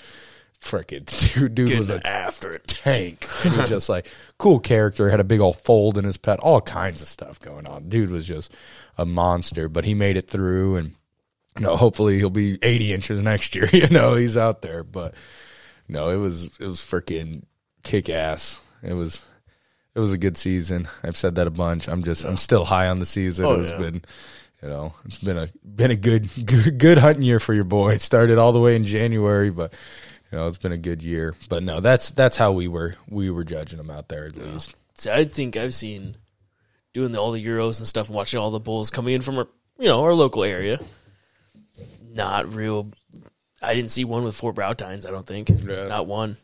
freaking 0.62 1.06
dude, 1.34 1.54
dude 1.54 1.78
was 1.78 1.88
a 1.90 2.06
after 2.06 2.52
it. 2.52 2.66
tank 2.66 3.26
he 3.42 3.48
was 3.48 3.68
just 3.68 3.88
like 3.88 4.06
cool 4.36 4.60
character 4.60 5.08
had 5.08 5.20
a 5.20 5.24
big 5.24 5.40
old 5.40 5.56
fold 5.62 5.96
in 5.96 6.04
his 6.04 6.16
pet 6.16 6.38
all 6.40 6.60
kinds 6.60 7.00
of 7.00 7.08
stuff 7.08 7.40
going 7.40 7.66
on 7.66 7.88
dude 7.88 8.10
was 8.10 8.26
just 8.26 8.52
a 8.98 9.06
monster 9.06 9.68
but 9.68 9.84
he 9.84 9.94
made 9.94 10.16
it 10.16 10.28
through 10.28 10.76
and 10.76 10.94
you 11.58 11.66
know 11.66 11.76
hopefully 11.76 12.18
he'll 12.18 12.30
be 12.30 12.58
80 12.62 12.92
inches 12.92 13.22
next 13.22 13.54
year 13.54 13.66
you 13.72 13.88
know 13.88 14.14
he's 14.14 14.36
out 14.36 14.62
there 14.62 14.82
but 14.82 15.14
no 15.88 16.10
it 16.10 16.16
was 16.16 16.44
it 16.44 16.66
was 16.66 16.80
freaking 16.80 17.44
kick 17.82 18.08
ass 18.08 18.60
it 18.82 18.94
was 18.94 19.24
it 19.98 20.00
was 20.00 20.12
a 20.12 20.18
good 20.18 20.36
season. 20.36 20.86
I've 21.02 21.16
said 21.16 21.34
that 21.34 21.48
a 21.48 21.50
bunch. 21.50 21.88
I'm 21.88 22.04
just 22.04 22.24
I'm 22.24 22.36
still 22.36 22.64
high 22.64 22.86
on 22.86 23.00
the 23.00 23.04
season. 23.04 23.46
Oh, 23.46 23.54
it's 23.54 23.70
yeah. 23.70 23.78
been 23.78 24.04
you 24.62 24.68
know, 24.68 24.94
it's 25.04 25.18
been 25.18 25.36
a 25.36 25.48
been 25.64 25.90
a 25.90 25.96
good, 25.96 26.28
good 26.46 26.78
good 26.78 26.98
hunting 26.98 27.24
year 27.24 27.40
for 27.40 27.52
your 27.52 27.64
boy. 27.64 27.94
It 27.94 28.00
started 28.00 28.38
all 28.38 28.52
the 28.52 28.60
way 28.60 28.76
in 28.76 28.84
January, 28.84 29.50
but 29.50 29.72
you 30.30 30.38
know, 30.38 30.46
it's 30.46 30.58
been 30.58 30.70
a 30.70 30.78
good 30.78 31.02
year. 31.02 31.34
But 31.48 31.64
no, 31.64 31.80
that's 31.80 32.10
that's 32.10 32.36
how 32.36 32.52
we 32.52 32.68
were 32.68 32.94
we 33.08 33.30
were 33.30 33.42
judging 33.42 33.78
them 33.78 33.90
out 33.90 34.08
there 34.08 34.26
at 34.26 34.36
least. 34.36 34.74
See, 34.94 35.10
I 35.10 35.24
think 35.24 35.56
I've 35.56 35.74
seen 35.74 36.16
doing 36.92 37.10
the, 37.10 37.18
all 37.18 37.32
the 37.32 37.44
euros 37.44 37.78
and 37.78 37.86
stuff, 37.86 38.08
and 38.08 38.16
watching 38.16 38.38
all 38.38 38.52
the 38.52 38.60
bulls 38.60 38.90
coming 38.90 39.14
in 39.14 39.20
from 39.20 39.38
our, 39.38 39.48
you 39.78 39.86
know, 39.86 40.02
our 40.02 40.14
local 40.14 40.44
area. 40.44 40.80
Not 42.18 42.54
real. 42.54 42.90
I 43.62 43.74
didn't 43.74 43.90
see 43.90 44.04
one 44.04 44.24
with 44.24 44.36
four 44.36 44.52
brow 44.52 44.72
tines. 44.74 45.06
I 45.06 45.10
don't 45.10 45.26
think. 45.26 45.48
Yeah. 45.48 45.86
Not 45.88 46.06
one. 46.06 46.36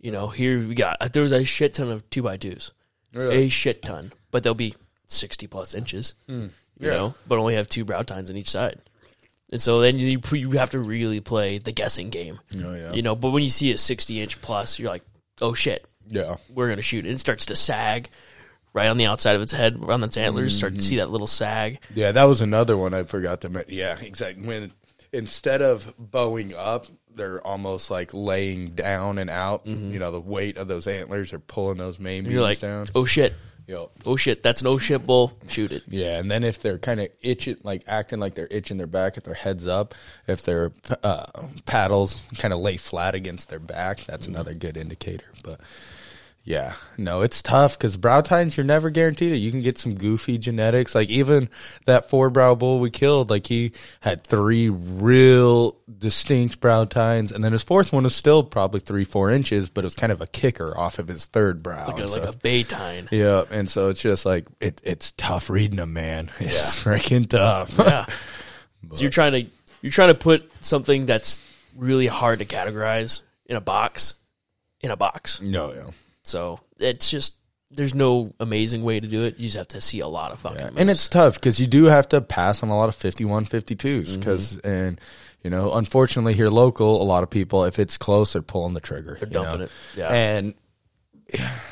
You 0.00 0.10
know, 0.10 0.28
here 0.28 0.58
we 0.58 0.74
got 0.74 0.96
uh, 1.00 1.08
there 1.08 1.22
was 1.22 1.32
a 1.32 1.44
shit 1.44 1.74
ton 1.74 1.90
of 1.90 2.08
two 2.10 2.22
by 2.22 2.36
twos, 2.36 2.72
a 3.14 3.48
shit 3.48 3.82
ton, 3.82 4.12
but 4.32 4.42
they'll 4.42 4.52
be 4.52 4.74
sixty 5.06 5.46
plus 5.46 5.74
inches. 5.74 6.14
Hmm. 6.28 6.46
You 6.78 6.88
Yeah. 6.88 6.90
know, 6.90 7.14
but 7.26 7.38
only 7.38 7.54
have 7.54 7.68
two 7.68 7.84
brow 7.84 8.02
tines 8.02 8.28
on 8.28 8.36
each 8.36 8.50
side. 8.50 8.80
And 9.52 9.62
so 9.62 9.80
then 9.80 9.98
you 9.98 10.20
you 10.32 10.50
have 10.52 10.70
to 10.70 10.80
really 10.80 11.20
play 11.20 11.58
the 11.58 11.72
guessing 11.72 12.10
game. 12.10 12.40
Oh, 12.56 12.74
yeah. 12.74 12.92
You 12.92 13.02
know, 13.02 13.14
but 13.14 13.30
when 13.30 13.44
you 13.44 13.50
see 13.50 13.70
a 13.70 13.78
sixty 13.78 14.20
inch 14.20 14.40
plus, 14.40 14.78
you're 14.78 14.90
like, 14.90 15.04
oh 15.40 15.54
shit, 15.54 15.86
Yeah. 16.08 16.38
we're 16.52 16.68
gonna 16.68 16.82
shoot. 16.82 17.04
And 17.04 17.14
it 17.14 17.20
starts 17.20 17.46
to 17.46 17.54
sag 17.54 18.08
right 18.72 18.88
on 18.88 18.96
the 18.96 19.06
outside 19.06 19.36
of 19.36 19.42
its 19.42 19.52
head, 19.52 19.78
around 19.80 20.02
its 20.02 20.16
antlers. 20.16 20.56
Start 20.56 20.74
to 20.74 20.80
mm-hmm. 20.80 20.88
see 20.88 20.96
that 20.96 21.10
little 21.10 21.26
sag. 21.26 21.78
Yeah, 21.94 22.10
that 22.12 22.24
was 22.24 22.40
another 22.40 22.76
one 22.76 22.94
I 22.94 23.04
forgot 23.04 23.42
to 23.42 23.50
mention. 23.50 23.74
Yeah, 23.74 23.98
exactly. 24.00 24.46
When 24.46 24.72
instead 25.12 25.62
of 25.62 25.94
bowing 25.98 26.54
up, 26.54 26.86
they're 27.14 27.46
almost 27.46 27.90
like 27.90 28.14
laying 28.14 28.70
down 28.70 29.18
and 29.18 29.28
out. 29.28 29.66
You 29.66 29.98
know, 29.98 30.10
the 30.10 30.20
weight 30.20 30.56
of 30.56 30.68
those 30.68 30.86
antlers 30.86 31.32
are 31.32 31.38
pulling 31.38 31.76
those 31.78 31.98
main 31.98 32.24
beams 32.24 32.36
like, 32.40 32.58
down. 32.60 32.86
oh 32.94 33.04
shit, 33.04 33.34
Yep. 33.66 33.90
oh 34.06 34.16
shit, 34.16 34.42
that's 34.42 34.62
an 34.62 34.66
oh 34.68 34.78
shit 34.78 35.06
bull. 35.06 35.32
Shoot 35.46 35.72
it. 35.72 35.82
Yeah, 35.88 36.18
and 36.18 36.30
then 36.30 36.42
if 36.42 36.60
they're 36.60 36.78
kind 36.78 37.00
of 37.00 37.08
itching, 37.20 37.58
like 37.62 37.84
acting 37.86 38.18
like 38.18 38.34
they're 38.34 38.48
itching 38.50 38.76
their 38.78 38.86
back, 38.86 39.16
if 39.16 39.24
their 39.24 39.34
heads 39.34 39.66
up, 39.66 39.94
if 40.26 40.42
their 40.42 40.72
uh, 41.04 41.26
paddles 41.66 42.24
kind 42.38 42.52
of 42.52 42.60
lay 42.60 42.76
flat 42.76 43.14
against 43.14 43.50
their 43.50 43.60
back, 43.60 44.00
that's 44.06 44.26
another 44.26 44.54
good 44.54 44.76
indicator. 44.76 45.26
But 45.44 45.60
yeah, 46.44 46.74
no, 46.98 47.20
it's 47.20 47.40
tough 47.40 47.78
because 47.78 47.96
brow 47.96 48.20
tines 48.20 48.56
you're 48.56 48.66
never 48.66 48.90
guaranteed 48.90 49.32
it. 49.32 49.36
You 49.36 49.52
can 49.52 49.62
get 49.62 49.78
some 49.78 49.94
goofy 49.94 50.38
genetics, 50.38 50.92
like 50.92 51.08
even 51.08 51.48
that 51.84 52.10
four 52.10 52.30
brow 52.30 52.56
bull 52.56 52.80
we 52.80 52.90
killed, 52.90 53.30
like 53.30 53.46
he 53.46 53.72
had 54.00 54.24
three 54.24 54.68
real 54.68 55.76
distinct 55.98 56.58
brow 56.58 56.84
tines, 56.84 57.30
and 57.30 57.44
then 57.44 57.52
his 57.52 57.62
fourth 57.62 57.92
one 57.92 58.02
was 58.02 58.16
still 58.16 58.42
probably 58.42 58.80
three 58.80 59.04
four 59.04 59.30
inches, 59.30 59.68
but 59.68 59.84
it 59.84 59.86
was 59.86 59.94
kind 59.94 60.10
of 60.10 60.20
a 60.20 60.26
kicker 60.26 60.76
off 60.76 60.98
of 60.98 61.06
his 61.06 61.26
third 61.26 61.62
brow. 61.62 61.86
Like 61.86 62.00
a, 62.00 62.08
so 62.08 62.20
like 62.20 62.34
a 62.34 62.36
bay 62.36 62.64
tine. 62.64 63.08
yeah, 63.12 63.44
and 63.50 63.70
so 63.70 63.88
it's 63.90 64.02
just 64.02 64.26
like 64.26 64.46
it, 64.60 64.80
it's 64.82 65.12
tough 65.12 65.48
reading 65.48 65.76
them, 65.76 65.92
man. 65.92 66.30
It's 66.40 66.82
freaking 66.82 67.28
tough. 67.28 67.76
Yeah. 67.78 68.06
so 68.92 69.00
you're 69.00 69.10
trying 69.10 69.32
to 69.32 69.50
you're 69.80 69.92
trying 69.92 70.08
to 70.08 70.18
put 70.18 70.50
something 70.60 71.06
that's 71.06 71.38
really 71.76 72.08
hard 72.08 72.40
to 72.40 72.44
categorize 72.44 73.22
in 73.46 73.54
a 73.54 73.60
box, 73.60 74.14
in 74.80 74.90
a 74.90 74.96
box. 74.96 75.40
no, 75.40 75.72
yeah. 75.72 75.90
So 76.22 76.60
it's 76.78 77.10
just 77.10 77.34
there's 77.70 77.94
no 77.94 78.34
amazing 78.38 78.82
way 78.84 79.00
to 79.00 79.06
do 79.06 79.24
it. 79.24 79.38
You 79.38 79.46
just 79.46 79.56
have 79.56 79.68
to 79.68 79.80
see 79.80 80.00
a 80.00 80.06
lot 80.06 80.30
of 80.32 80.40
fucking. 80.40 80.78
and 80.78 80.90
it's 80.90 81.08
tough 81.08 81.34
because 81.34 81.58
you 81.58 81.66
do 81.66 81.84
have 81.84 82.08
to 82.10 82.20
pass 82.20 82.62
on 82.62 82.68
a 82.68 82.76
lot 82.76 82.88
of 82.88 82.94
51 82.94 83.46
52s 83.46 84.18
because 84.18 84.56
Mm-hmm. 84.58 84.68
and 84.68 85.00
you 85.42 85.48
know 85.50 85.72
unfortunately 85.72 86.34
here 86.34 86.48
local 86.48 87.00
a 87.00 87.04
lot 87.04 87.22
of 87.22 87.30
people 87.30 87.64
if 87.64 87.78
it's 87.78 87.96
close 87.96 88.34
they're 88.34 88.42
pulling 88.42 88.74
the 88.74 88.80
trigger 88.80 89.16
they're 89.18 89.28
dumping 89.28 89.62
it. 89.62 89.70
Yeah. 89.96 90.08
and 90.12 90.54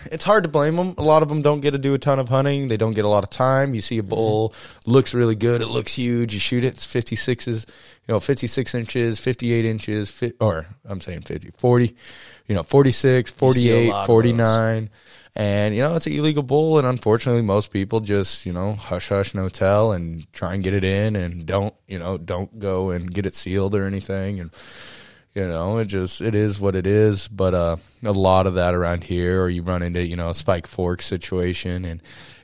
it's 0.07 0.25
hard 0.25 0.45
to 0.45 0.49
blame 0.49 0.77
them 0.77 0.95
a 0.99 1.03
lot 1.03 1.23
of 1.23 1.29
them 1.29 1.43
don't 1.43 1.61
get 1.61 1.73
to 1.73 1.79
do 1.79 1.95
a 1.95 1.99
ton 1.99 2.19
of 2.19 2.29
hunting. 2.29 2.69
They 2.69 2.77
don't 2.77 2.95
get 2.95 3.05
a 3.05 3.09
lot 3.09 3.25
of 3.25 3.31
time. 3.31 3.75
You 3.75 3.81
see 3.81 3.99
a 3.99 4.03
bull 4.03 4.55
looks 4.87 5.15
really 5.15 5.35
good. 5.35 5.61
It 5.61 5.69
looks 5.69 5.95
huge. 5.95 6.35
You 6.35 6.41
shoot 6.41 6.65
it 6.65 6.71
it's 6.71 6.87
56s 6.87 7.69
you 8.11 8.15
know 8.15 8.21
56 8.21 8.75
inches 8.75 9.21
58 9.21 9.65
inches 9.65 10.11
fi- 10.11 10.33
or 10.41 10.67
i'm 10.85 11.01
saying 11.01 11.23
50 11.23 11.51
40 11.59 11.97
you 12.47 12.55
know 12.55 12.63
46 12.63 13.31
48 13.33 14.07
49 14.07 14.91
and 15.37 15.75
you 15.75 15.83
know 15.83 15.95
it's 15.95 16.07
an 16.07 16.13
illegal 16.13 16.43
bull 16.43 16.79
and 16.79 16.87
unfortunately 16.87 17.43
most 17.43 17.71
people 17.71 18.01
just 18.01 18.47
you 18.47 18.53
know 18.53 18.73
hush 18.73 19.11
hush 19.11 19.35
no 19.35 19.49
tell 19.49 19.93
and 19.93 20.31
try 20.33 20.55
and 20.55 20.65
get 20.65 20.75
it 20.75 20.85
in 20.85 21.15
and 21.15 21.47
don't 21.47 21.75
you 21.87 21.99
know 21.99 22.19
don't 22.19 22.59
go 22.59 22.91
and 22.91 23.13
get 23.13 23.27
it 23.27 23.35
sealed 23.35 23.75
or 23.75 23.85
anything 23.85 24.41
and 24.41 24.51
you 25.35 25.47
know 25.47 25.79
it 25.79 25.87
just 25.87 26.21
it 26.21 26.35
is 26.35 26.61
what 26.61 26.77
it 26.77 26.87
is. 26.87 27.29
But 27.29 27.55
uh 27.55 27.77
a 28.03 28.13
lot 28.13 28.47
of 28.47 28.55
that 28.55 28.75
around 28.75 29.05
here 29.05 29.43
or 29.43 29.49
you 29.49 29.63
run 29.63 29.83
into 29.83 30.07
you 30.07 30.17
know 30.17 30.31
a 30.31 30.35
spike 30.35 30.67
fork 30.67 31.03
situation 31.03 31.85
and 31.85 32.03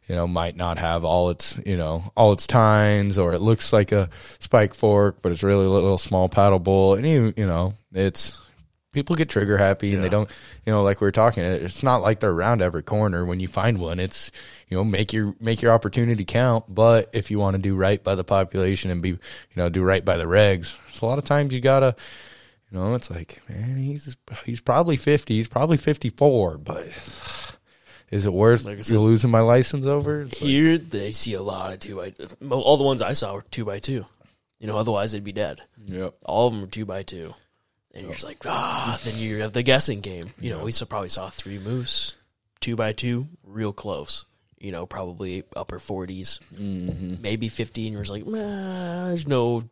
you 0.09 0.15
know 0.15 0.27
might 0.27 0.57
not 0.57 0.79
have 0.79 1.05
all 1.05 1.31
its 1.31 1.61
you 1.67 1.77
know 1.77 2.13
all 2.17 2.33
its 2.33 2.47
tines 2.47 3.19
or 3.19 3.33
it 3.33 3.41
looks 3.41 3.73
like 3.73 3.93
a 3.93 4.09
spike 4.39 4.75
fork 4.75 5.19
but 5.23 5.33
it's 5.33 5.43
really 5.43 5.67
a 5.67 5.71
little 5.71 5.99
small 5.99 6.29
paddle 6.29 6.59
bull 6.59 6.95
and 6.95 7.07
you 7.07 7.33
you 7.37 7.47
know 7.47 7.75
it's 7.93 8.41
people 8.97 9.15
get 9.15 9.29
trigger 9.29 9.59
happy 9.59 9.93
and 9.93 10.03
they 10.03 10.09
don't 10.09 10.31
you 10.65 10.73
know 10.73 10.83
like 10.83 11.03
we 11.03 11.07
were 11.07 11.13
talking 11.13 11.43
it's 11.43 11.83
not 11.83 12.01
like 12.01 12.19
they're 12.19 12.31
around 12.31 12.63
every 12.63 12.83
corner. 12.83 13.27
When 13.27 13.41
you 13.41 13.47
find 13.47 13.79
one 13.79 14.01
it's 14.01 14.33
you 14.69 14.77
know 14.77 14.85
make 14.85 15.13
your 15.13 15.35
make 15.39 15.61
your 15.61 15.73
opportunity 15.73 16.25
count. 16.25 16.65
But 16.67 17.11
if 17.13 17.31
you 17.31 17.39
want 17.39 17.57
to 17.57 17.63
do 17.63 17.77
right 17.77 18.03
by 18.03 18.15
the 18.15 18.25
population 18.25 18.91
and 18.91 19.03
be 19.03 19.11
you 19.11 19.19
know 19.57 19.69
do 19.69 19.83
right 19.83 20.03
by 20.03 20.17
the 20.17 20.25
regs 20.25 20.79
so 20.93 21.07
a 21.07 21.09
lot 21.09 21.19
of 21.19 21.25
times 21.25 21.53
you 21.53 21.61
gotta 21.61 21.95
you 22.71 22.79
know 22.79 22.95
it's 22.95 23.11
like 23.11 23.41
man 23.49 23.77
he's 23.77 24.17
he's 24.45 24.61
probably 24.61 24.97
50 24.97 25.35
he's 25.35 25.49
probably 25.49 25.77
54 25.77 26.59
but 26.59 26.85
is 28.11 28.25
it 28.27 28.33
worth 28.33 28.65
Like 28.65 28.85
said- 28.85 28.97
losing 28.99 29.31
my 29.31 29.41
license 29.41 29.85
over 29.87 30.23
It's 30.23 30.41
like- 30.41 30.49
Here 30.49 30.79
they 30.79 31.13
see 31.13 31.35
a 31.35 31.43
lot 31.43 31.73
of 31.73 31.81
two 31.81 31.97
by. 31.97 32.15
All 32.51 32.77
the 32.77 32.85
ones 32.85 33.03
I 33.03 33.15
saw 33.15 33.35
were 33.35 33.45
two 33.51 33.65
by 33.65 33.79
two. 33.81 34.05
You 34.61 34.67
know, 34.69 34.79
otherwise 34.79 35.13
they'd 35.13 35.25
be 35.25 35.33
dead. 35.33 35.61
yep 35.87 36.15
All 36.25 36.47
of 36.47 36.53
them 36.53 36.63
were 36.63 36.69
two 36.69 36.87
by 36.87 37.03
two, 37.03 37.35
and 37.93 38.05
you're 38.05 38.13
just 38.13 38.25
like 38.25 38.39
ah. 38.47 38.99
Then 39.05 39.19
you 39.19 39.41
have 39.43 39.53
the 39.53 39.63
guessing 39.65 40.01
game. 40.01 40.33
You 40.39 40.51
know, 40.51 40.65
we 40.65 40.73
probably 40.89 41.09
saw 41.09 41.29
three 41.31 41.59
moose, 41.59 42.15
two 42.61 42.77
by 42.77 42.93
two, 42.93 43.27
real 43.45 43.73
close. 43.73 44.25
You 44.59 44.73
know, 44.73 44.87
probably 44.87 45.43
upper 45.55 45.79
40s, 45.79 46.39
Mm-hmm. 46.55 47.21
maybe 47.21 47.49
fifty. 47.49 47.87
And 47.87 47.93
you're 47.95 48.03
just 48.05 48.11
like, 48.13 48.25
there's 48.25 49.27
no 49.27 49.65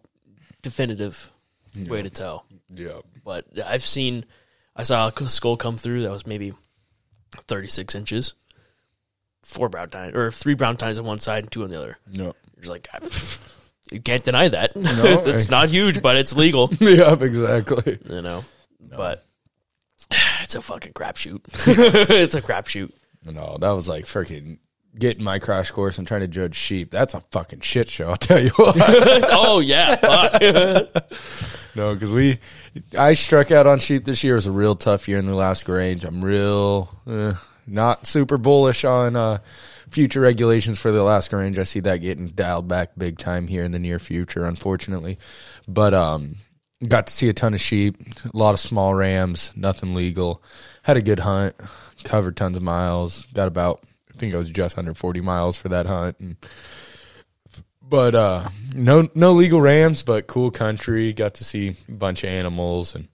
definitive 0.62 1.32
way 1.76 2.02
to 2.02 2.10
tell. 2.10 2.46
Yeah. 2.70 3.00
But 3.24 3.46
I've 3.64 3.82
seen, 3.82 4.24
I 4.76 4.82
saw 4.82 5.10
a 5.14 5.28
skull 5.28 5.56
come 5.56 5.76
through 5.76 6.02
that 6.02 6.10
was 6.10 6.26
maybe 6.26 6.52
36 7.48 7.94
inches, 7.94 8.34
four 9.42 9.68
brow 9.68 9.86
tines 9.86 10.14
or 10.14 10.30
three 10.30 10.54
brow 10.54 10.72
tines 10.72 10.98
on 10.98 11.04
one 11.04 11.18
side 11.18 11.44
and 11.44 11.50
two 11.52 11.64
on 11.64 11.70
the 11.70 11.78
other. 11.78 11.96
yep 12.10 12.36
You're 12.60 12.70
like, 12.70 12.88
you 13.90 14.00
can't 14.00 14.22
deny 14.22 14.48
that. 14.48 14.76
No, 14.76 14.82
it's 15.26 15.50
not 15.50 15.68
huge, 15.68 16.02
but 16.02 16.16
it's 16.16 16.36
legal. 16.36 16.70
yeah, 16.80 17.14
exactly 17.14 17.98
You 18.08 18.22
know, 18.22 18.44
but 18.90 19.24
it's 20.42 20.54
a 20.54 20.62
fucking 20.62 20.92
crapshoot. 20.92 21.40
it's 22.10 22.34
a 22.34 22.42
crapshoot. 22.42 22.92
No, 23.24 23.56
that 23.60 23.70
was 23.70 23.88
like 23.88 24.04
freaking 24.04 24.58
getting 24.98 25.24
my 25.24 25.38
crash 25.38 25.70
course 25.70 25.98
and 25.98 26.06
trying 26.06 26.20
to 26.20 26.28
judge 26.28 26.54
sheep. 26.54 26.90
That's 26.90 27.14
a 27.14 27.20
fucking 27.32 27.60
shit 27.60 27.88
show. 27.88 28.10
I'll 28.10 28.16
tell 28.16 28.40
you 28.42 28.50
what. 28.50 28.76
oh 29.32 29.60
yeah. 29.60 29.96
No, 31.74 31.94
because 31.94 32.12
we, 32.12 32.38
I 32.96 33.14
struck 33.14 33.50
out 33.50 33.66
on 33.66 33.78
sheep 33.78 34.04
this 34.04 34.24
year. 34.24 34.34
It 34.34 34.38
was 34.38 34.46
a 34.46 34.52
real 34.52 34.76
tough 34.76 35.08
year 35.08 35.18
in 35.18 35.26
the 35.26 35.32
Alaska 35.32 35.72
Range. 35.72 36.04
I'm 36.04 36.24
real 36.24 36.88
uh, 37.06 37.34
not 37.66 38.06
super 38.06 38.38
bullish 38.38 38.84
on 38.84 39.16
uh, 39.16 39.38
future 39.90 40.20
regulations 40.20 40.78
for 40.78 40.92
the 40.92 41.00
Alaska 41.00 41.36
Range. 41.36 41.58
I 41.58 41.64
see 41.64 41.80
that 41.80 41.98
getting 41.98 42.28
dialed 42.28 42.68
back 42.68 42.90
big 42.96 43.18
time 43.18 43.46
here 43.46 43.64
in 43.64 43.72
the 43.72 43.78
near 43.78 43.98
future, 43.98 44.44
unfortunately. 44.44 45.18
But 45.66 45.94
um, 45.94 46.36
got 46.86 47.06
to 47.06 47.12
see 47.12 47.28
a 47.28 47.32
ton 47.32 47.54
of 47.54 47.60
sheep, 47.60 47.96
a 48.32 48.36
lot 48.36 48.54
of 48.54 48.60
small 48.60 48.94
rams, 48.94 49.52
nothing 49.56 49.94
legal. 49.94 50.42
Had 50.82 50.96
a 50.96 51.02
good 51.02 51.20
hunt, 51.20 51.54
covered 52.04 52.36
tons 52.36 52.56
of 52.56 52.62
miles. 52.62 53.26
Got 53.34 53.48
about 53.48 53.84
I 54.14 54.18
think 54.18 54.32
it 54.32 54.38
was 54.38 54.50
just 54.50 54.78
under 54.78 54.94
40 54.94 55.20
miles 55.20 55.56
for 55.56 55.68
that 55.70 55.86
hunt. 55.86 56.18
And, 56.20 56.36
but 57.88 58.14
uh, 58.14 58.48
no 58.74 59.08
no 59.14 59.32
legal 59.32 59.60
rams, 59.60 60.02
but 60.02 60.26
cool 60.26 60.50
country. 60.50 61.12
Got 61.12 61.34
to 61.34 61.44
see 61.44 61.76
a 61.88 61.92
bunch 61.92 62.24
of 62.24 62.30
animals, 62.30 62.94
and 62.94 63.08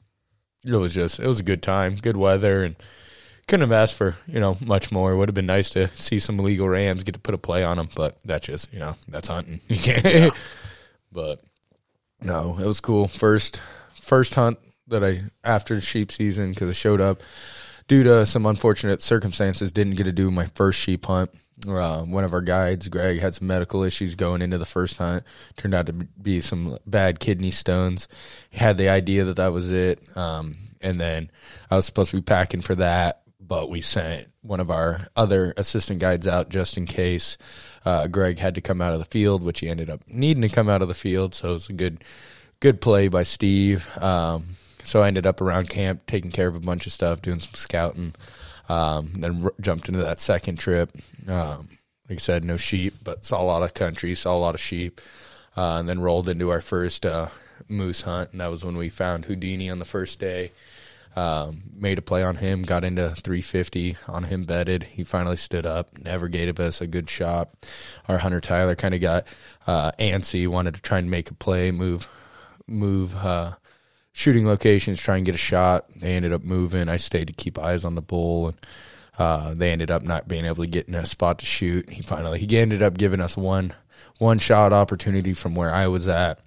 it 0.65 0.77
was 0.77 0.95
just 0.95 1.21
it 1.21 1.27
was 1.27 1.41
a 1.41 1.45
good 1.45 1.63
time, 1.63 1.97
good 1.97 2.17
weather, 2.17 2.63
and 2.63 2.77
couldn't 3.47 3.69
have 3.69 3.73
asked 3.73 3.95
for 3.95 4.17
you 4.27 4.41
know 4.41 4.57
much 4.61 4.93
more. 4.93 5.17
Would 5.17 5.29
have 5.29 5.35
been 5.35 5.47
nice 5.47 5.71
to 5.71 5.89
see 5.95 6.19
some 6.19 6.39
legal 6.39 6.69
rams, 6.69 7.05
get 7.05 7.13
to 7.13 7.21
put 7.21 7.35
a 7.35 7.39
play 7.39 7.65
on 7.65 7.77
them, 7.77 7.89
but 7.95 8.21
that's 8.25 8.47
just 8.47 8.73
you 8.73 8.79
know 8.79 8.97
that's 9.09 9.29
hunting. 9.29 9.61
You 9.69 9.79
can't. 9.79 10.05
Yeah. 10.05 10.31
but 11.13 11.43
no, 12.23 12.57
it 12.59 12.67
was 12.67 12.81
cool. 12.81 13.09
First 13.09 13.61
first 14.01 14.35
hunt 14.35 14.59
that 14.87 15.05
I 15.05 15.25
after 15.43 15.75
the 15.75 15.81
sheep 15.81 16.13
season 16.13 16.51
because 16.51 16.69
I 16.69 16.73
showed 16.73 17.01
up 17.01 17.23
due 17.89 18.05
to 18.05 18.25
some 18.25 18.47
unfortunate 18.47 19.03
circumstances, 19.03 19.73
didn't 19.73 19.97
get 19.97 20.05
to 20.05 20.13
do 20.13 20.31
my 20.31 20.47
first 20.47 20.79
sheep 20.79 21.07
hunt. 21.07 21.31
Uh, 21.67 22.03
one 22.03 22.25
of 22.25 22.33
our 22.33 22.41
guides, 22.41 22.89
Greg, 22.89 23.21
had 23.21 23.35
some 23.35 23.47
medical 23.47 23.83
issues 23.83 24.15
going 24.15 24.43
into 24.43 24.59
the 24.59 24.67
first 24.67 24.97
hunt. 24.97 25.25
Turned 25.57 25.75
out 25.75 25.87
to 25.87 25.93
be 25.93 26.41
some 26.41 26.79
bad 26.87 27.21
kidney 27.21 27.51
stones. 27.51 28.09
He 28.51 28.59
had 28.59 28.79
the 28.79 28.89
idea 28.89 29.25
that 29.25 29.37
that 29.37 29.53
was 29.53 29.71
it. 29.71 30.05
Um, 30.17 30.57
and 30.81 31.01
then 31.01 31.31
I 31.71 31.77
was 31.77 31.87
supposed 31.87 32.11
to 32.11 32.17
be 32.17 32.23
packing 32.23 32.63
for 32.63 32.75
that, 32.77 33.23
but 33.41 33.69
we 33.69 33.81
sent 33.81 34.29
one 34.43 34.61
of 34.61 34.71
our 34.71 35.09
other 35.17 35.53
assistant 35.57 36.01
guides 36.01 36.27
out 36.27 36.49
just 36.49 36.77
in 36.77 36.87
case. 36.87 37.37
Uh, 37.85 38.07
Greg 38.07 38.39
had 38.39 38.55
to 38.55 38.61
come 38.61 38.81
out 38.81 38.93
of 38.93 38.99
the 38.99 39.05
field, 39.05 39.43
which 39.43 39.61
he 39.61 39.69
ended 39.69 39.91
up 39.91 40.01
needing 40.09 40.43
to 40.43 40.49
come 40.49 40.69
out 40.69 40.83
of 40.83 40.89
the 40.89 40.95
field. 40.95 41.35
So 41.35 41.51
it 41.51 41.55
was 41.55 41.69
a 41.69 41.75
good, 41.75 42.03
good 42.61 42.81
play 42.81 43.09
by 43.09 43.23
Steve. 43.23 43.87
Um, 43.99 44.57
so 44.83 45.03
I 45.03 45.09
ended 45.09 45.27
up 45.27 45.41
around 45.41 45.69
camp 45.69 46.07
taking 46.07 46.31
care 46.31 46.49
of 46.49 46.57
a 46.57 46.61
bunch 46.61 46.87
of 46.87 46.93
stuff, 46.93 47.23
doing 47.23 47.41
some 47.41 47.55
scouting. 47.55 48.15
Um, 48.71 49.11
then 49.17 49.45
r- 49.47 49.55
jumped 49.61 49.89
into 49.89 50.01
that 50.01 50.21
second 50.21 50.61
trip. 50.61 50.97
Um, 51.27 51.69
like 52.09 52.19
I 52.19 52.21
said, 52.21 52.45
no 52.45 52.57
sheep, 52.57 52.95
but 53.03 53.25
saw 53.25 53.43
a 53.43 53.45
lot 53.45 53.65
of 53.65 53.75
country, 53.75 54.15
saw 54.15 54.37
a 54.37 54.39
lot 54.39 54.55
of 54.55 54.61
sheep, 54.61 55.01
uh, 55.57 55.79
and 55.81 55.89
then 55.89 56.01
rolled 56.01 56.29
into 56.29 56.51
our 56.51 56.61
first 56.61 57.05
uh, 57.05 57.29
moose 57.69 58.03
hunt, 58.03 58.31
and 58.31 58.41
that 58.41 58.51
was 58.51 58.65
when 58.65 58.77
we 58.77 58.89
found 58.89 59.25
Houdini 59.25 59.69
on 59.69 59.81
the 59.81 59.85
first 59.85 60.21
day. 60.21 60.53
Um, 61.17 61.63
made 61.75 61.99
a 61.99 62.03
play 62.03 62.23
on 62.23 62.37
him, 62.37 62.63
got 62.63 62.85
into 62.85 63.09
350 63.09 63.97
on 64.07 64.25
him 64.25 64.45
bedded. 64.45 64.85
He 64.85 65.03
finally 65.03 65.37
stood 65.37 65.67
up, 65.67 65.89
never 65.99 66.29
gave 66.29 66.61
us 66.61 66.81
a 66.81 66.87
good 66.87 67.11
shot. 67.11 67.51
Our 68.07 68.19
hunter 68.19 68.41
Tyler 68.41 68.77
kind 68.77 68.95
of 68.95 69.01
got 69.01 69.27
uh, 69.67 69.91
antsy, 69.99 70.47
wanted 70.47 70.77
to 70.77 70.81
try 70.81 71.01
and 71.01 71.11
make 71.11 71.29
a 71.29 71.35
play, 71.35 71.73
move, 71.73 72.09
move 72.69 73.17
uh, 73.17 73.55
shooting 74.13 74.47
locations, 74.47 75.01
try 75.01 75.17
and 75.17 75.27
get 75.27 75.35
a 75.35 75.39
shot. 75.39 75.91
They 75.97 76.15
ended 76.15 76.33
up 76.33 76.43
moving. 76.43 76.89
I 76.89 76.97
stayed 76.97 77.29
to 77.29 77.33
keep 77.33 77.59
eyes 77.59 77.85
on 77.85 77.95
the 77.95 78.03
bull, 78.03 78.49
and 78.49 78.57
uh, 79.19 79.55
they 79.55 79.73
ended 79.73 79.91
up 79.91 80.03
not 80.03 80.29
being 80.29 80.45
able 80.45 80.65
to 80.65 80.67
get 80.67 80.89
in 80.89 80.95
a 80.95 81.07
spot 81.07 81.39
to 81.39 81.47
shoot. 81.47 81.91
He 81.91 82.03
finally 82.03 82.39
he 82.39 82.59
ended 82.59 82.83
up 82.83 82.99
giving 82.99 83.21
us 83.21 83.37
one 83.37 83.75
one 84.19 84.39
shot 84.39 84.73
opportunity 84.73 85.33
from 85.33 85.55
where 85.55 85.73
I 85.73 85.87
was 85.87 86.09
at. 86.09 86.41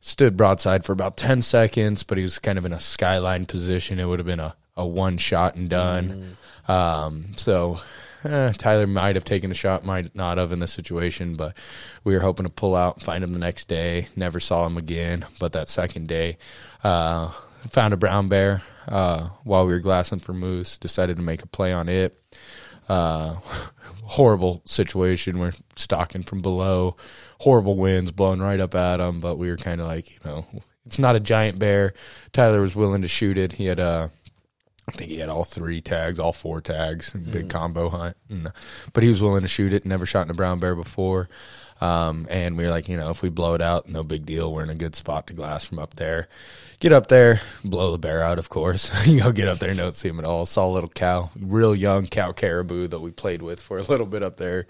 Stood 0.00 0.36
broadside 0.36 0.84
for 0.84 0.92
about 0.92 1.16
ten 1.16 1.42
seconds, 1.42 2.04
but 2.04 2.16
he 2.16 2.22
was 2.22 2.38
kind 2.38 2.58
of 2.58 2.64
in 2.64 2.72
a 2.72 2.80
skyline 2.80 3.44
position. 3.46 4.00
It 4.00 4.06
would 4.06 4.18
have 4.18 4.26
been 4.26 4.40
a, 4.40 4.56
a 4.76 4.86
one 4.86 5.18
shot 5.18 5.56
and 5.56 5.68
done. 5.68 6.36
Mm. 6.66 6.72
Um, 6.72 7.26
so 7.36 7.80
eh, 8.24 8.52
Tyler 8.56 8.86
might 8.86 9.16
have 9.16 9.24
taken 9.24 9.50
a 9.50 9.54
shot, 9.54 9.84
might 9.84 10.14
not 10.14 10.38
have 10.38 10.52
in 10.52 10.60
the 10.60 10.66
situation, 10.66 11.36
but 11.36 11.56
we 12.04 12.14
were 12.14 12.20
hoping 12.20 12.46
to 12.46 12.50
pull 12.50 12.74
out, 12.74 12.96
and 12.96 13.04
find 13.04 13.24
him 13.24 13.32
the 13.32 13.38
next 13.38 13.68
day. 13.68 14.08
Never 14.16 14.40
saw 14.40 14.66
him 14.66 14.76
again, 14.76 15.26
but 15.38 15.52
that 15.52 15.68
second 15.68 16.08
day, 16.08 16.38
uh, 16.84 17.32
found 17.68 17.94
a 17.94 17.96
brown 17.96 18.28
bear 18.28 18.62
uh, 18.88 19.28
while 19.44 19.66
we 19.66 19.72
were 19.72 19.80
glassing 19.80 20.20
for 20.20 20.32
moose. 20.32 20.78
Decided 20.78 21.16
to 21.16 21.22
make 21.22 21.42
a 21.42 21.46
play 21.46 21.72
on 21.72 21.88
it. 21.88 22.16
Uh, 22.88 23.36
horrible 24.04 24.62
situation. 24.64 25.38
We're 25.38 25.52
stalking 25.76 26.22
from 26.22 26.40
below. 26.40 26.96
Horrible 27.38 27.76
winds 27.76 28.10
blowing 28.10 28.40
right 28.40 28.60
up 28.60 28.74
at 28.74 29.00
him, 29.00 29.20
but 29.20 29.36
we 29.36 29.48
were 29.48 29.56
kind 29.56 29.80
of 29.80 29.86
like, 29.86 30.10
you 30.10 30.18
know, 30.24 30.46
it's 30.84 30.98
not 30.98 31.16
a 31.16 31.20
giant 31.20 31.58
bear. 31.58 31.94
Tyler 32.32 32.60
was 32.60 32.74
willing 32.74 33.02
to 33.02 33.08
shoot 33.08 33.38
it. 33.38 33.52
He 33.52 33.66
had 33.66 33.78
a 33.78 33.84
uh, 33.84 34.08
I 34.92 34.96
think 34.96 35.10
he 35.10 35.18
had 35.18 35.28
all 35.28 35.44
three 35.44 35.80
tags, 35.80 36.18
all 36.18 36.32
four 36.32 36.60
tags, 36.60 37.12
big 37.12 37.46
mm. 37.46 37.50
combo 37.50 37.88
hunt. 37.88 38.16
And, 38.28 38.52
but 38.92 39.02
he 39.02 39.08
was 39.08 39.22
willing 39.22 39.42
to 39.42 39.48
shoot 39.48 39.72
it. 39.72 39.86
Never 39.86 40.04
shot 40.04 40.26
in 40.26 40.30
a 40.30 40.34
brown 40.34 40.58
bear 40.58 40.74
before. 40.74 41.28
Um, 41.80 42.26
and 42.28 42.58
we 42.58 42.64
were 42.64 42.70
like, 42.70 42.88
you 42.88 42.96
know, 42.96 43.10
if 43.10 43.22
we 43.22 43.30
blow 43.30 43.54
it 43.54 43.62
out, 43.62 43.88
no 43.88 44.02
big 44.02 44.26
deal. 44.26 44.52
We're 44.52 44.64
in 44.64 44.70
a 44.70 44.74
good 44.74 44.94
spot 44.94 45.26
to 45.28 45.32
glass 45.32 45.64
from 45.64 45.78
up 45.78 45.94
there. 45.94 46.28
Get 46.78 46.92
up 46.92 47.06
there, 47.08 47.40
blow 47.64 47.92
the 47.92 47.98
bear 47.98 48.22
out, 48.22 48.38
of 48.38 48.48
course. 48.48 48.90
you 49.06 49.20
know, 49.20 49.32
get 49.32 49.48
up 49.48 49.58
there, 49.58 49.72
don't 49.74 49.96
see 49.96 50.08
him 50.08 50.18
at 50.18 50.26
all. 50.26 50.44
Saw 50.44 50.66
a 50.66 50.72
little 50.72 50.90
cow, 50.90 51.30
real 51.38 51.74
young 51.74 52.06
cow 52.06 52.32
caribou 52.32 52.88
that 52.88 53.00
we 53.00 53.10
played 53.10 53.42
with 53.42 53.62
for 53.62 53.78
a 53.78 53.82
little 53.82 54.06
bit 54.06 54.22
up 54.22 54.36
there. 54.36 54.66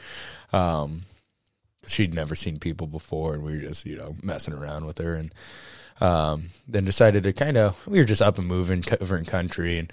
Um, 0.52 1.02
she'd 1.86 2.14
never 2.14 2.34
seen 2.34 2.58
people 2.58 2.86
before, 2.86 3.34
and 3.34 3.42
we 3.42 3.52
were 3.52 3.62
just, 3.62 3.86
you 3.86 3.96
know, 3.96 4.16
messing 4.22 4.54
around 4.54 4.86
with 4.86 4.98
her. 4.98 5.14
And 5.14 5.34
um, 6.00 6.50
then 6.66 6.84
decided 6.84 7.24
to 7.24 7.32
kind 7.32 7.56
of, 7.56 7.86
we 7.86 7.98
were 7.98 8.04
just 8.04 8.22
up 8.22 8.38
and 8.38 8.46
moving, 8.46 8.82
covering 8.82 9.24
country, 9.24 9.78
and 9.78 9.92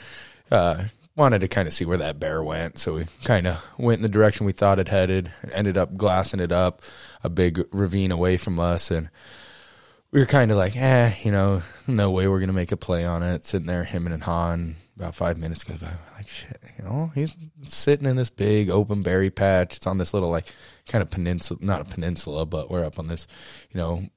uh, 0.52 0.86
wanted 1.16 1.40
to 1.40 1.48
kind 1.48 1.68
of 1.68 1.74
see 1.74 1.84
where 1.84 1.98
that 1.98 2.20
bear 2.20 2.44
went. 2.44 2.78
So 2.78 2.94
we 2.96 3.06
kind 3.24 3.48
of 3.48 3.64
went 3.78 4.00
in 4.00 4.04
the 4.04 4.10
direction 4.10 4.46
we 4.46 4.52
thought 4.52 4.80
it 4.80 4.88
headed, 4.88 5.32
ended 5.52 5.78
up 5.78 5.98
glassing 5.98 6.40
it 6.40 6.52
up 6.52 6.82
a 7.24 7.30
big 7.30 7.66
ravine 7.72 8.12
away 8.12 8.38
from 8.38 8.60
us. 8.60 8.92
And 8.92 9.10
we 10.12 10.20
were 10.20 10.28
kind 10.28 10.52
of 10.52 10.58
like, 10.58 10.76
eh, 10.76 11.16
you 11.24 11.32
know, 11.32 11.64
no 11.88 12.12
way 12.12 12.28
we're 12.28 12.40
to 12.46 12.54
make 12.54 12.72
a 12.72 12.78
play 12.78 13.04
on 13.04 13.24
it. 13.24 13.44
Sitting 13.44 13.68
there, 13.68 13.84
him 13.84 14.06
and 14.08 14.24
Han, 14.24 14.76
about 14.98 15.16
five 15.16 15.38
minutes 15.38 15.64
goes 15.64 15.80
by. 15.80 15.94
Like, 16.16 16.28
shit, 16.28 16.60
you 16.78 16.84
know, 16.84 17.12
he's 17.14 17.36
sitting 17.64 18.08
in 18.08 18.16
this 18.16 18.30
big 18.30 18.70
open 18.70 19.04
berry 19.04 19.30
patch. 19.30 19.78
It's 19.78 19.88
on 19.88 20.00
this 20.00 20.14
little, 20.14 20.30
like, 20.30 20.48
kind 20.88 21.02
of 21.02 21.10
peninsula, 21.10 21.60
not 21.62 21.82
a 21.82 21.86
peninsula, 21.86 22.46
but 22.46 22.72
we're 22.72 22.84
up 22.84 22.98
on 22.98 23.08
this, 23.08 23.28
you 23.72 23.80
know, 23.80 24.08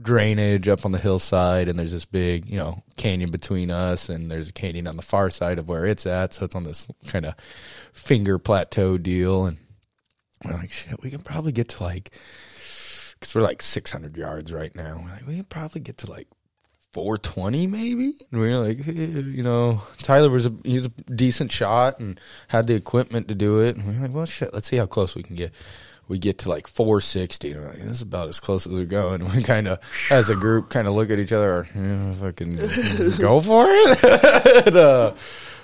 drainage 0.00 0.68
up 0.68 0.84
on 0.84 0.92
the 0.92 0.98
hillside 0.98 1.68
and 1.68 1.76
there's 1.76 1.90
this 1.90 2.04
big 2.04 2.48
you 2.48 2.56
know 2.56 2.84
canyon 2.96 3.32
between 3.32 3.68
us 3.68 4.08
and 4.08 4.30
there's 4.30 4.48
a 4.48 4.52
canyon 4.52 4.86
on 4.86 4.94
the 4.94 5.02
far 5.02 5.28
side 5.28 5.58
of 5.58 5.66
where 5.66 5.86
it's 5.86 6.06
at 6.06 6.32
so 6.32 6.44
it's 6.44 6.54
on 6.54 6.62
this 6.62 6.86
kind 7.08 7.26
of 7.26 7.34
finger 7.92 8.38
plateau 8.38 8.96
deal 8.96 9.44
and 9.44 9.58
we're 10.44 10.52
like 10.52 10.70
shit 10.70 11.02
we 11.02 11.10
can 11.10 11.20
probably 11.20 11.50
get 11.50 11.68
to 11.68 11.82
like 11.82 12.12
because 13.14 13.34
we're 13.34 13.42
like 13.42 13.60
600 13.60 14.16
yards 14.16 14.52
right 14.52 14.76
now 14.76 15.00
we're 15.02 15.10
like 15.10 15.26
we 15.26 15.34
can 15.34 15.44
probably 15.44 15.80
get 15.80 15.98
to 15.98 16.08
like 16.08 16.28
420 16.92 17.66
maybe 17.66 18.12
and 18.32 18.40
we 18.40 18.52
are 18.52 18.58
like 18.58 18.78
hey, 18.78 18.92
you 18.92 19.42
know 19.42 19.82
tyler 19.98 20.30
was 20.30 20.46
a 20.46 20.52
he's 20.64 20.86
a 20.86 20.88
decent 20.88 21.52
shot 21.52 22.00
and 22.00 22.18
had 22.48 22.66
the 22.66 22.74
equipment 22.74 23.28
to 23.28 23.34
do 23.34 23.60
it 23.60 23.76
and 23.76 23.86
we 23.86 23.96
are 23.96 24.00
like 24.02 24.14
well 24.14 24.26
shit 24.26 24.52
let's 24.54 24.66
see 24.66 24.76
how 24.76 24.86
close 24.86 25.14
we 25.14 25.22
can 25.22 25.36
get 25.36 25.52
we 26.08 26.18
get 26.18 26.38
to 26.38 26.48
like 26.48 26.66
460 26.66 27.52
and 27.52 27.64
like, 27.64 27.74
this 27.74 27.86
is 27.86 28.02
about 28.02 28.28
as 28.28 28.40
close 28.40 28.66
as 28.66 28.72
we're 28.72 28.86
going. 28.86 29.28
We 29.38 29.42
kind 29.42 29.68
of, 29.68 29.78
as 30.10 30.30
a 30.30 30.34
group, 30.34 30.70
kind 30.70 30.88
of 30.88 30.94
look 30.94 31.10
at 31.10 31.18
each 31.18 31.32
other, 31.32 31.68
yeah, 31.74 32.14
fucking 32.14 32.56
go 33.18 33.40
for 33.42 33.66
it. 33.68 34.66
and, 34.66 34.76
uh, 34.76 35.14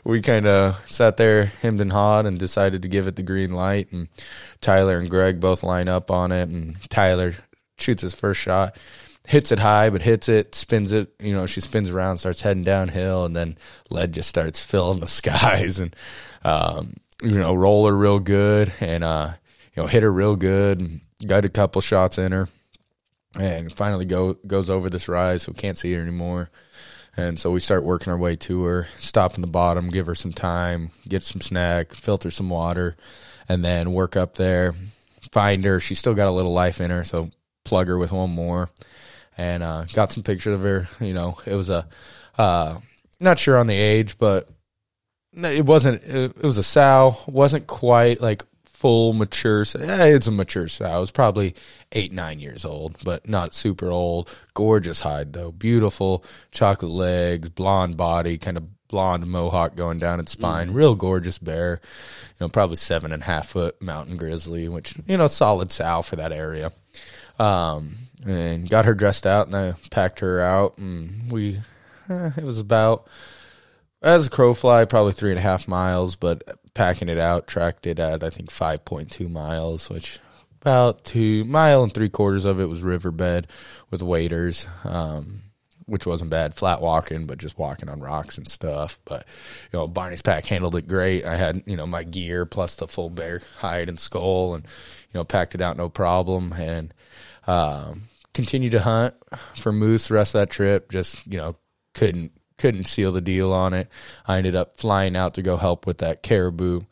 we 0.04 0.20
kind 0.20 0.46
of 0.46 0.78
sat 0.88 1.16
there, 1.16 1.46
hemmed 1.46 1.80
and 1.80 1.90
hawed, 1.90 2.26
and 2.26 2.38
decided 2.38 2.82
to 2.82 2.88
give 2.88 3.06
it 3.06 3.16
the 3.16 3.22
green 3.22 3.52
light. 3.52 3.90
And 3.90 4.08
Tyler 4.60 4.98
and 4.98 5.08
Greg 5.08 5.40
both 5.40 5.62
line 5.62 5.88
up 5.88 6.10
on 6.10 6.30
it, 6.30 6.50
and 6.50 6.76
Tyler 6.90 7.32
shoots 7.78 8.02
his 8.02 8.14
first 8.14 8.38
shot, 8.38 8.76
hits 9.26 9.50
it 9.52 9.58
high, 9.58 9.90
but 9.90 10.02
hits 10.02 10.28
it, 10.28 10.54
spins 10.54 10.92
it. 10.92 11.12
You 11.18 11.34
know, 11.34 11.46
she 11.46 11.60
spins 11.60 11.90
around, 11.90 12.18
starts 12.18 12.42
heading 12.42 12.64
downhill, 12.64 13.24
and 13.24 13.34
then 13.34 13.56
lead 13.90 14.12
just 14.12 14.28
starts 14.28 14.64
filling 14.64 15.00
the 15.00 15.06
skies, 15.20 15.78
and 15.78 15.94
um, 16.44 16.94
you 17.22 17.38
know, 17.38 17.54
roll 17.54 17.86
her 17.86 17.96
real 17.96 18.20
good, 18.20 18.72
and 18.80 19.04
uh, 19.04 19.32
you 19.74 19.82
know, 19.82 19.86
hit 19.86 20.02
her 20.02 20.12
real 20.12 20.36
good, 20.36 21.00
got 21.26 21.44
a 21.44 21.48
couple 21.48 21.80
shots 21.80 22.18
in 22.18 22.32
her, 22.32 22.48
and 23.38 23.72
finally 23.72 24.04
go 24.04 24.34
goes 24.46 24.70
over 24.70 24.90
this 24.90 25.08
rise, 25.08 25.42
so 25.42 25.52
can't 25.52 25.78
see 25.78 25.92
her 25.94 26.00
anymore. 26.00 26.50
And 27.16 27.38
so 27.38 27.52
we 27.52 27.60
start 27.60 27.84
working 27.84 28.12
our 28.12 28.18
way 28.18 28.34
to 28.36 28.64
her, 28.64 28.88
stop 28.96 29.36
in 29.36 29.40
the 29.40 29.46
bottom, 29.46 29.90
give 29.90 30.06
her 30.06 30.16
some 30.16 30.32
time, 30.32 30.90
get 31.08 31.22
some 31.22 31.40
snack, 31.40 31.94
filter 31.94 32.28
some 32.28 32.50
water, 32.50 32.96
and 33.48 33.64
then 33.64 33.92
work 33.92 34.16
up 34.16 34.34
there, 34.34 34.74
find 35.30 35.64
her. 35.64 35.78
She's 35.78 36.00
still 36.00 36.14
got 36.14 36.26
a 36.26 36.32
little 36.32 36.52
life 36.52 36.80
in 36.80 36.90
her, 36.90 37.04
so 37.04 37.30
plug 37.64 37.86
her 37.86 37.96
with 37.96 38.10
one 38.10 38.30
more. 38.30 38.70
And 39.36 39.62
uh, 39.62 39.84
got 39.92 40.12
some 40.12 40.22
pictures 40.22 40.54
of 40.54 40.62
her. 40.62 40.88
You 41.00 41.14
know, 41.14 41.38
it 41.44 41.54
was 41.54 41.70
a 41.70 41.86
uh, 42.38 42.78
not 43.20 43.38
sure 43.38 43.58
on 43.58 43.66
the 43.66 43.74
age, 43.74 44.18
but 44.18 44.48
it 45.32 45.64
wasn't. 45.66 46.02
It, 46.04 46.36
it 46.36 46.42
was 46.42 46.58
a 46.58 46.62
sow. 46.62 47.16
wasn't 47.26 47.66
quite 47.66 48.20
like 48.20 48.44
full 48.64 49.12
mature. 49.12 49.64
Yeah, 49.78 50.04
it's 50.04 50.26
a 50.26 50.30
mature 50.30 50.68
sow. 50.68 51.02
It's 51.02 51.10
probably 51.10 51.54
eight 51.92 52.12
nine 52.12 52.38
years 52.38 52.64
old, 52.64 52.96
but 53.02 53.28
not 53.28 53.54
super 53.54 53.90
old. 53.90 54.34
Gorgeous 54.52 55.00
hide 55.00 55.32
though, 55.32 55.50
beautiful 55.52 56.24
chocolate 56.50 56.92
legs, 56.92 57.48
blonde 57.48 57.96
body, 57.96 58.38
kind 58.38 58.56
of 58.56 58.88
blonde 58.88 59.26
mohawk 59.26 59.74
going 59.74 59.98
down 59.98 60.20
its 60.20 60.32
spine. 60.32 60.72
Real 60.72 60.94
gorgeous 60.94 61.38
bear. 61.38 61.80
You 62.38 62.44
know, 62.44 62.48
probably 62.48 62.76
seven 62.76 63.12
and 63.12 63.22
a 63.22 63.26
half 63.26 63.48
foot 63.48 63.80
mountain 63.80 64.16
grizzly, 64.16 64.68
which 64.68 64.96
you 65.06 65.16
know, 65.16 65.26
solid 65.26 65.70
sow 65.72 66.02
for 66.02 66.16
that 66.16 66.30
area. 66.30 66.70
Um, 67.38 67.94
and 68.26 68.68
got 68.68 68.84
her 68.84 68.94
dressed 68.94 69.26
out, 69.26 69.46
and 69.46 69.56
I 69.56 69.74
packed 69.90 70.20
her 70.20 70.40
out, 70.40 70.78
and 70.78 71.30
we. 71.30 71.60
Eh, 72.08 72.30
it 72.36 72.44
was 72.44 72.58
about 72.58 73.08
as 74.02 74.26
a 74.26 74.30
crow 74.30 74.52
fly, 74.52 74.84
probably 74.84 75.12
three 75.12 75.30
and 75.30 75.38
a 75.38 75.42
half 75.42 75.66
miles, 75.66 76.14
but 76.16 76.42
packing 76.74 77.08
it 77.08 77.18
out, 77.18 77.46
tracked 77.46 77.86
it 77.86 77.98
at 77.98 78.22
I 78.22 78.30
think 78.30 78.50
five 78.50 78.84
point 78.84 79.10
two 79.10 79.28
miles, 79.28 79.88
which 79.88 80.20
about 80.60 81.04
two 81.04 81.44
mile 81.44 81.82
and 81.82 81.92
three 81.92 82.10
quarters 82.10 82.44
of 82.44 82.60
it 82.60 82.66
was 82.66 82.82
riverbed 82.82 83.46
with 83.90 84.02
waders, 84.02 84.66
um, 84.84 85.42
which 85.86 86.06
wasn't 86.06 86.30
bad. 86.30 86.54
Flat 86.54 86.82
walking, 86.82 87.26
but 87.26 87.38
just 87.38 87.58
walking 87.58 87.88
on 87.88 88.00
rocks 88.00 88.36
and 88.36 88.48
stuff. 88.48 88.98
But 89.06 89.26
you 89.72 89.78
know, 89.78 89.86
Barney's 89.86 90.22
pack 90.22 90.46
handled 90.46 90.76
it 90.76 90.86
great. 90.86 91.24
I 91.24 91.36
had 91.36 91.62
you 91.66 91.76
know 91.76 91.86
my 91.86 92.04
gear 92.04 92.44
plus 92.44 92.76
the 92.76 92.86
full 92.86 93.10
bear 93.10 93.40
hide 93.58 93.88
and 93.88 93.98
skull, 93.98 94.54
and 94.54 94.64
you 94.64 95.18
know 95.18 95.24
packed 95.24 95.54
it 95.54 95.62
out 95.62 95.78
no 95.78 95.88
problem, 95.88 96.52
and 96.52 96.92
um, 97.46 98.08
continued 98.34 98.72
to 98.72 98.80
hunt 98.80 99.14
for 99.56 99.72
moose 99.72 100.08
the 100.08 100.14
rest 100.14 100.34
of 100.34 100.40
that 100.40 100.50
trip. 100.50 100.90
Just 100.90 101.26
you 101.26 101.38
know 101.38 101.56
couldn't 101.94 102.32
couldn't 102.58 102.84
seal 102.84 103.12
the 103.12 103.20
deal 103.20 103.52
on 103.52 103.72
it. 103.72 103.88
I 104.26 104.38
ended 104.38 104.54
up 104.54 104.76
flying 104.76 105.16
out 105.16 105.34
to 105.34 105.42
go 105.42 105.56
help 105.56 105.86
with 105.86 105.98
that 105.98 106.22
caribou 106.22 106.82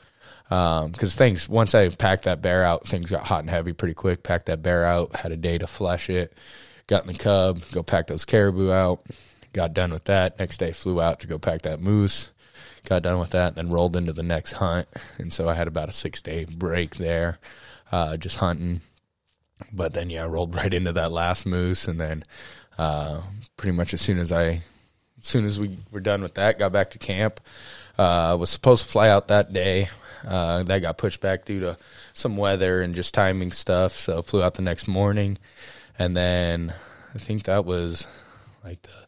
because 0.48 0.84
um, 0.84 0.92
things 0.92 1.48
once 1.48 1.74
I 1.74 1.88
packed 1.88 2.24
that 2.24 2.42
bear 2.42 2.62
out, 2.62 2.86
things 2.86 3.10
got 3.10 3.24
hot 3.24 3.40
and 3.40 3.50
heavy 3.50 3.72
pretty 3.72 3.94
quick. 3.94 4.22
Packed 4.22 4.46
that 4.46 4.62
bear 4.62 4.84
out, 4.84 5.16
had 5.16 5.32
a 5.32 5.36
day 5.36 5.58
to 5.58 5.66
flesh 5.66 6.10
it, 6.10 6.34
got 6.86 7.06
in 7.06 7.12
the 7.12 7.18
cub, 7.18 7.60
go 7.72 7.82
pack 7.82 8.06
those 8.06 8.24
caribou 8.24 8.70
out. 8.70 9.02
Got 9.52 9.74
done 9.74 9.92
with 9.92 10.04
that. 10.04 10.38
Next 10.38 10.58
day, 10.58 10.72
flew 10.72 11.00
out 11.00 11.20
to 11.20 11.26
go 11.26 11.38
pack 11.38 11.62
that 11.62 11.80
moose. 11.80 12.32
Got 12.84 13.02
done 13.02 13.18
with 13.18 13.30
that, 13.30 13.54
then 13.54 13.70
rolled 13.70 13.96
into 13.96 14.12
the 14.12 14.22
next 14.22 14.52
hunt, 14.52 14.88
and 15.18 15.32
so 15.32 15.48
I 15.48 15.54
had 15.54 15.68
about 15.68 15.88
a 15.88 15.92
six 15.92 16.20
day 16.20 16.44
break 16.44 16.96
there, 16.96 17.38
uh, 17.92 18.16
just 18.16 18.38
hunting. 18.38 18.80
But 19.72 19.92
then, 19.92 20.10
yeah, 20.10 20.24
I 20.24 20.26
rolled 20.26 20.54
right 20.54 20.72
into 20.72 20.92
that 20.92 21.12
last 21.12 21.46
moose, 21.46 21.86
and 21.88 22.00
then 22.00 22.24
uh, 22.78 23.22
pretty 23.56 23.76
much 23.76 23.94
as 23.94 24.00
soon 24.00 24.18
as 24.18 24.32
I 24.32 24.62
as 25.20 25.28
soon 25.28 25.44
as 25.44 25.60
we 25.60 25.78
were 25.90 26.00
done 26.00 26.22
with 26.22 26.34
that, 26.34 26.58
got 26.58 26.72
back 26.72 26.90
to 26.90 26.98
camp. 26.98 27.40
Uh, 27.98 28.36
was 28.40 28.50
supposed 28.50 28.84
to 28.84 28.90
fly 28.90 29.08
out 29.08 29.28
that 29.28 29.52
day. 29.52 29.88
Uh, 30.26 30.62
that 30.62 30.80
got 30.80 30.98
pushed 30.98 31.20
back 31.20 31.44
due 31.44 31.60
to 31.60 31.76
some 32.12 32.36
weather 32.36 32.80
and 32.80 32.94
just 32.94 33.12
timing 33.12 33.52
stuff. 33.52 33.92
So 33.92 34.22
flew 34.22 34.42
out 34.42 34.54
the 34.54 34.62
next 34.62 34.88
morning, 34.88 35.38
and 35.98 36.16
then 36.16 36.74
I 37.14 37.18
think 37.18 37.44
that 37.44 37.64
was 37.64 38.06
like 38.64 38.82
the 38.82 39.06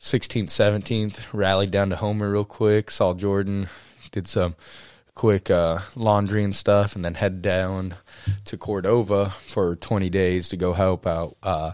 16th, 0.00 0.46
17th. 0.46 1.26
Rallied 1.32 1.70
down 1.70 1.90
to 1.90 1.96
Homer 1.96 2.30
real 2.32 2.44
quick. 2.44 2.90
Saw 2.90 3.14
Jordan. 3.14 3.68
Did 4.12 4.26
some 4.26 4.56
quick 5.20 5.50
uh, 5.50 5.80
laundry 5.96 6.42
and 6.42 6.54
stuff, 6.54 6.96
and 6.96 7.04
then 7.04 7.12
head 7.12 7.42
down 7.42 7.94
to 8.46 8.56
Cordova 8.56 9.28
for 9.28 9.76
20 9.76 10.08
days 10.08 10.48
to 10.48 10.56
go 10.56 10.72
help 10.72 11.06
out 11.06 11.36
uh, 11.42 11.72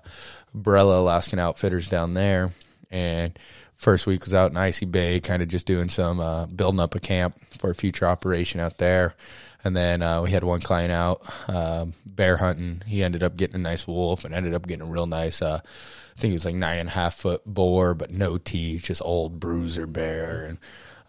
Barela 0.52 0.98
Alaskan 0.98 1.38
Outfitters 1.38 1.86
down 1.86 2.14
there 2.14 2.50
and 2.90 3.38
first 3.76 4.04
week 4.04 4.24
was 4.24 4.34
out 4.34 4.50
in 4.50 4.56
Icy 4.56 4.84
Bay, 4.84 5.20
kind 5.20 5.42
of 5.44 5.48
just 5.48 5.64
doing 5.64 5.88
some 5.88 6.18
uh, 6.18 6.46
building 6.46 6.80
up 6.80 6.96
a 6.96 6.98
camp 6.98 7.38
for 7.56 7.70
a 7.70 7.74
future 7.76 8.04
operation 8.04 8.58
out 8.58 8.78
there. 8.78 9.14
And 9.62 9.76
then 9.76 10.02
uh, 10.02 10.22
we 10.22 10.32
had 10.32 10.42
one 10.42 10.60
client 10.60 10.90
out 10.90 11.22
uh, 11.46 11.86
bear 12.04 12.38
hunting. 12.38 12.82
He 12.84 13.04
ended 13.04 13.22
up 13.22 13.36
getting 13.36 13.54
a 13.54 13.60
nice 13.60 13.86
wolf 13.86 14.24
and 14.24 14.34
ended 14.34 14.54
up 14.54 14.66
getting 14.66 14.88
a 14.88 14.90
real 14.90 15.06
nice, 15.06 15.40
uh, 15.40 15.60
I 15.62 16.20
think 16.20 16.32
it 16.32 16.34
was 16.34 16.46
like 16.46 16.56
nine 16.56 16.78
and 16.78 16.88
a 16.88 16.92
half 16.92 17.14
foot 17.14 17.42
boar, 17.46 17.94
but 17.94 18.10
no 18.10 18.38
teeth, 18.38 18.86
just 18.86 19.02
old 19.04 19.38
bruiser 19.38 19.86
bear. 19.86 20.46
And 20.46 20.58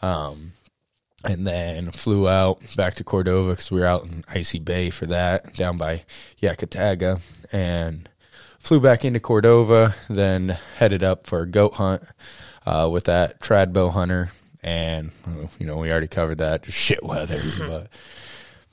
um, 0.04 0.52
and 1.28 1.46
then 1.46 1.92
flew 1.92 2.28
out 2.28 2.62
back 2.76 2.96
to 2.96 3.04
Cordova 3.04 3.52
because 3.52 3.70
we 3.70 3.80
were 3.80 3.86
out 3.86 4.06
in 4.06 4.24
Icy 4.28 4.60
Bay 4.60 4.90
for 4.90 5.06
that 5.08 5.54
down 5.54 5.78
by 5.78 6.04
Yakataga 6.42 7.20
and 7.52 8.10
flew 8.60 8.80
back 8.80 9.06
into 9.06 9.20
Cordova, 9.20 9.96
then 10.10 10.58
headed 10.78 11.04
up 11.04 11.28
for 11.28 11.42
a 11.42 11.48
goat 11.48 11.76
hunt 11.76 12.04
uh, 12.66 12.90
with 12.92 13.06
that 13.06 13.40
trad 13.40 13.74
bow 13.74 13.90
hunter, 13.90 14.32
and 14.64 15.12
you 15.60 15.66
know 15.66 15.78
we 15.78 15.92
already 15.92 16.08
covered 16.08 16.40
that 16.40 16.64
just 16.64 16.78
shit 16.78 17.04
weather, 17.04 17.40
but 17.60 17.90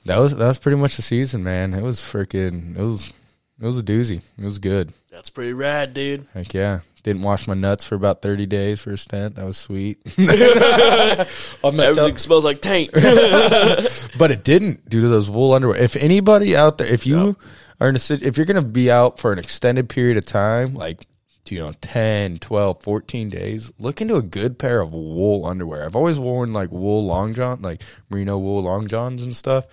that 0.05 0.19
was 0.19 0.35
that 0.35 0.47
was 0.47 0.59
pretty 0.59 0.77
much 0.77 0.95
the 0.95 1.01
season, 1.01 1.43
man. 1.43 1.73
It 1.73 1.83
was 1.83 1.99
freaking 1.99 2.77
it 2.77 2.81
was 2.81 3.13
it 3.59 3.65
was 3.65 3.79
a 3.79 3.83
doozy. 3.83 4.21
It 4.37 4.45
was 4.45 4.59
good. 4.59 4.93
That's 5.11 5.29
pretty 5.29 5.53
rad, 5.53 5.93
dude. 5.93 6.27
Heck 6.33 6.53
yeah. 6.53 6.79
Didn't 7.05 7.21
wash 7.21 7.47
my 7.47 7.53
nuts 7.53 7.85
for 7.85 7.95
about 7.95 8.21
thirty 8.21 8.45
days 8.45 8.81
for 8.81 8.91
a 8.91 8.97
stint. 8.97 9.35
That 9.35 9.45
was 9.45 9.57
sweet. 9.57 9.99
Everything 11.63 12.17
smells 12.17 12.43
like 12.43 12.61
taint. 12.61 12.91
but 14.17 14.31
it 14.31 14.43
didn't 14.43 14.89
due 14.89 15.01
to 15.01 15.07
those 15.07 15.29
wool 15.29 15.53
underwear. 15.53 15.77
If 15.77 15.95
anybody 15.95 16.55
out 16.55 16.79
there, 16.79 16.87
if 16.87 17.05
you 17.05 17.27
yep 17.27 17.35
are 17.79 17.89
in 17.89 17.95
a 17.95 17.99
if 18.09 18.37
you're 18.37 18.45
going 18.45 18.55
to 18.55 18.61
be 18.61 18.89
out 18.89 19.19
for 19.19 19.31
an 19.31 19.39
extended 19.39 19.89
period 19.89 20.17
of 20.17 20.25
time, 20.25 20.73
like 20.73 21.05
you 21.47 21.59
know 21.59 21.71
10 21.79 22.39
12 22.39 22.81
14 22.81 23.29
days 23.29 23.71
look 23.77 24.01
into 24.01 24.15
a 24.15 24.23
good 24.23 24.57
pair 24.57 24.81
of 24.81 24.91
wool 24.93 25.45
underwear 25.45 25.85
i've 25.85 25.95
always 25.95 26.17
worn 26.17 26.53
like 26.53 26.71
wool 26.71 27.05
long 27.05 27.35
john 27.35 27.61
like 27.61 27.83
merino 28.09 28.35
wool 28.35 28.63
long 28.63 28.87
johns 28.87 29.21
and 29.21 29.35
stuff 29.35 29.67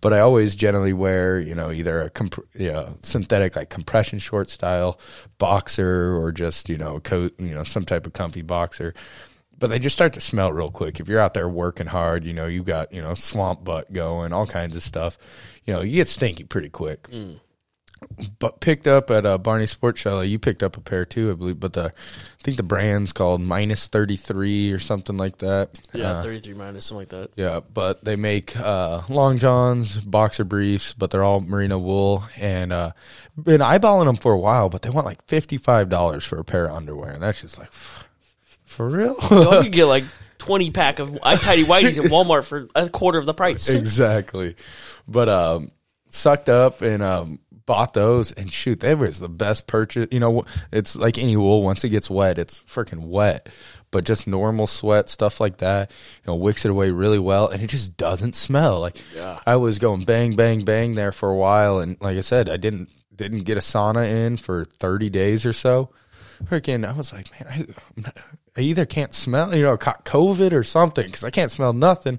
but 0.00 0.12
i 0.12 0.20
always 0.20 0.56
generally 0.56 0.92
wear 0.92 1.38
you 1.38 1.54
know 1.54 1.70
either 1.70 2.02
a 2.02 2.10
comp- 2.10 2.46
you 2.54 2.70
know, 2.72 2.96
synthetic 3.02 3.56
like 3.56 3.70
compression 3.70 4.18
short 4.18 4.48
style 4.50 4.98
boxer 5.38 6.16
or 6.16 6.32
just 6.32 6.68
you 6.68 6.78
know 6.78 7.00
coat 7.00 7.32
you 7.38 7.54
know 7.54 7.62
some 7.62 7.84
type 7.84 8.06
of 8.06 8.12
comfy 8.12 8.42
boxer 8.42 8.94
but 9.58 9.68
they 9.68 9.78
just 9.78 9.94
start 9.94 10.14
to 10.14 10.20
smell 10.20 10.52
real 10.52 10.70
quick 10.70 11.00
if 11.00 11.08
you're 11.08 11.20
out 11.20 11.34
there 11.34 11.48
working 11.48 11.86
hard 11.86 12.24
you 12.24 12.32
know 12.32 12.46
you 12.46 12.62
got 12.62 12.92
you 12.92 13.02
know 13.02 13.14
swamp 13.14 13.62
butt 13.64 13.92
going 13.92 14.32
all 14.32 14.46
kinds 14.46 14.76
of 14.76 14.82
stuff 14.82 15.18
you 15.70 15.76
know, 15.76 15.82
you 15.82 15.92
get 15.92 16.08
stinky 16.08 16.44
pretty 16.44 16.68
quick. 16.68 17.04
Mm. 17.04 17.40
But 18.38 18.60
picked 18.60 18.86
up 18.86 19.10
at 19.10 19.26
a 19.26 19.32
uh, 19.32 19.38
Barney 19.38 19.66
Sports 19.66 20.00
Chalet. 20.00 20.26
You 20.26 20.38
picked 20.38 20.62
up 20.62 20.76
a 20.76 20.80
pair 20.80 21.04
too, 21.04 21.30
I 21.30 21.34
believe. 21.34 21.60
But 21.60 21.74
the 21.74 21.86
I 21.86 22.42
think 22.42 22.56
the 22.56 22.62
brand's 22.62 23.12
called 23.12 23.40
Minus 23.40 23.88
Thirty 23.88 24.16
Three 24.16 24.72
or 24.72 24.78
something 24.78 25.16
like 25.16 25.38
that. 25.38 25.80
Yeah, 25.92 26.12
uh, 26.12 26.22
thirty 26.22 26.40
three 26.40 26.54
minus 26.54 26.86
something 26.86 27.00
like 27.00 27.08
that. 27.10 27.30
Yeah, 27.36 27.60
but 27.72 28.04
they 28.04 28.16
make 28.16 28.56
uh, 28.58 29.02
long 29.08 29.38
johns, 29.38 29.98
boxer 29.98 30.44
briefs, 30.44 30.94
but 30.94 31.10
they're 31.10 31.24
all 31.24 31.40
merino 31.40 31.78
wool. 31.78 32.24
And 32.36 32.72
uh, 32.72 32.92
been 33.36 33.60
eyeballing 33.60 34.06
them 34.06 34.16
for 34.16 34.32
a 34.32 34.38
while, 34.38 34.70
but 34.70 34.82
they 34.82 34.90
want 34.90 35.06
like 35.06 35.24
fifty 35.26 35.58
five 35.58 35.88
dollars 35.88 36.24
for 36.24 36.38
a 36.38 36.44
pair 36.44 36.66
of 36.66 36.76
underwear, 36.76 37.12
and 37.12 37.22
that's 37.22 37.42
just 37.42 37.58
like 37.58 37.72
for 37.72 38.88
real. 38.88 39.16
you 39.30 39.62
can 39.62 39.70
get 39.70 39.86
like 39.86 40.04
twenty 40.38 40.70
pack 40.70 40.98
of 40.98 41.20
tidy 41.20 41.64
whiteys 41.64 42.02
at 42.02 42.10
Walmart 42.10 42.44
for 42.44 42.66
a 42.74 42.88
quarter 42.88 43.18
of 43.18 43.26
the 43.26 43.34
price. 43.34 43.68
exactly. 43.70 44.56
But 45.06 45.28
um, 45.28 45.70
sucked 46.08 46.48
up 46.48 46.82
and 46.82 47.02
um, 47.02 47.38
bought 47.66 47.94
those 47.94 48.32
and 48.32 48.52
shoot, 48.52 48.80
they 48.80 48.94
was 48.94 49.20
the 49.20 49.28
best 49.28 49.66
purchase. 49.66 50.08
You 50.10 50.20
know, 50.20 50.44
it's 50.72 50.96
like 50.96 51.18
any 51.18 51.36
wool. 51.36 51.62
Once 51.62 51.84
it 51.84 51.90
gets 51.90 52.10
wet, 52.10 52.38
it's 52.38 52.60
freaking 52.60 53.06
wet. 53.08 53.48
But 53.90 54.04
just 54.04 54.26
normal 54.28 54.68
sweat 54.68 55.08
stuff 55.08 55.40
like 55.40 55.56
that, 55.58 55.90
you 55.90 56.28
know, 56.28 56.36
wicks 56.36 56.64
it 56.64 56.70
away 56.70 56.92
really 56.92 57.18
well, 57.18 57.48
and 57.48 57.60
it 57.60 57.66
just 57.66 57.96
doesn't 57.96 58.36
smell. 58.36 58.80
Like 58.80 58.98
yeah. 59.14 59.40
I 59.44 59.56
was 59.56 59.80
going 59.80 60.04
bang, 60.04 60.36
bang, 60.36 60.64
bang 60.64 60.94
there 60.94 61.10
for 61.10 61.28
a 61.28 61.36
while, 61.36 61.80
and 61.80 62.00
like 62.00 62.16
I 62.16 62.20
said, 62.20 62.48
I 62.48 62.56
didn't 62.56 62.88
didn't 63.14 63.42
get 63.42 63.58
a 63.58 63.60
sauna 63.60 64.08
in 64.08 64.36
for 64.36 64.64
thirty 64.64 65.10
days 65.10 65.44
or 65.44 65.52
so. 65.52 65.90
Freaking, 66.44 66.88
I 66.88 66.96
was 66.96 67.12
like, 67.12 67.30
man, 67.32 67.74
I, 68.06 68.12
I 68.56 68.60
either 68.62 68.86
can't 68.86 69.12
smell, 69.12 69.54
you 69.54 69.62
know, 69.64 69.76
caught 69.76 70.04
COVID 70.04 70.52
or 70.52 70.62
something 70.62 71.04
because 71.04 71.24
I 71.24 71.30
can't 71.30 71.50
smell 71.50 71.72
nothing 71.72 72.18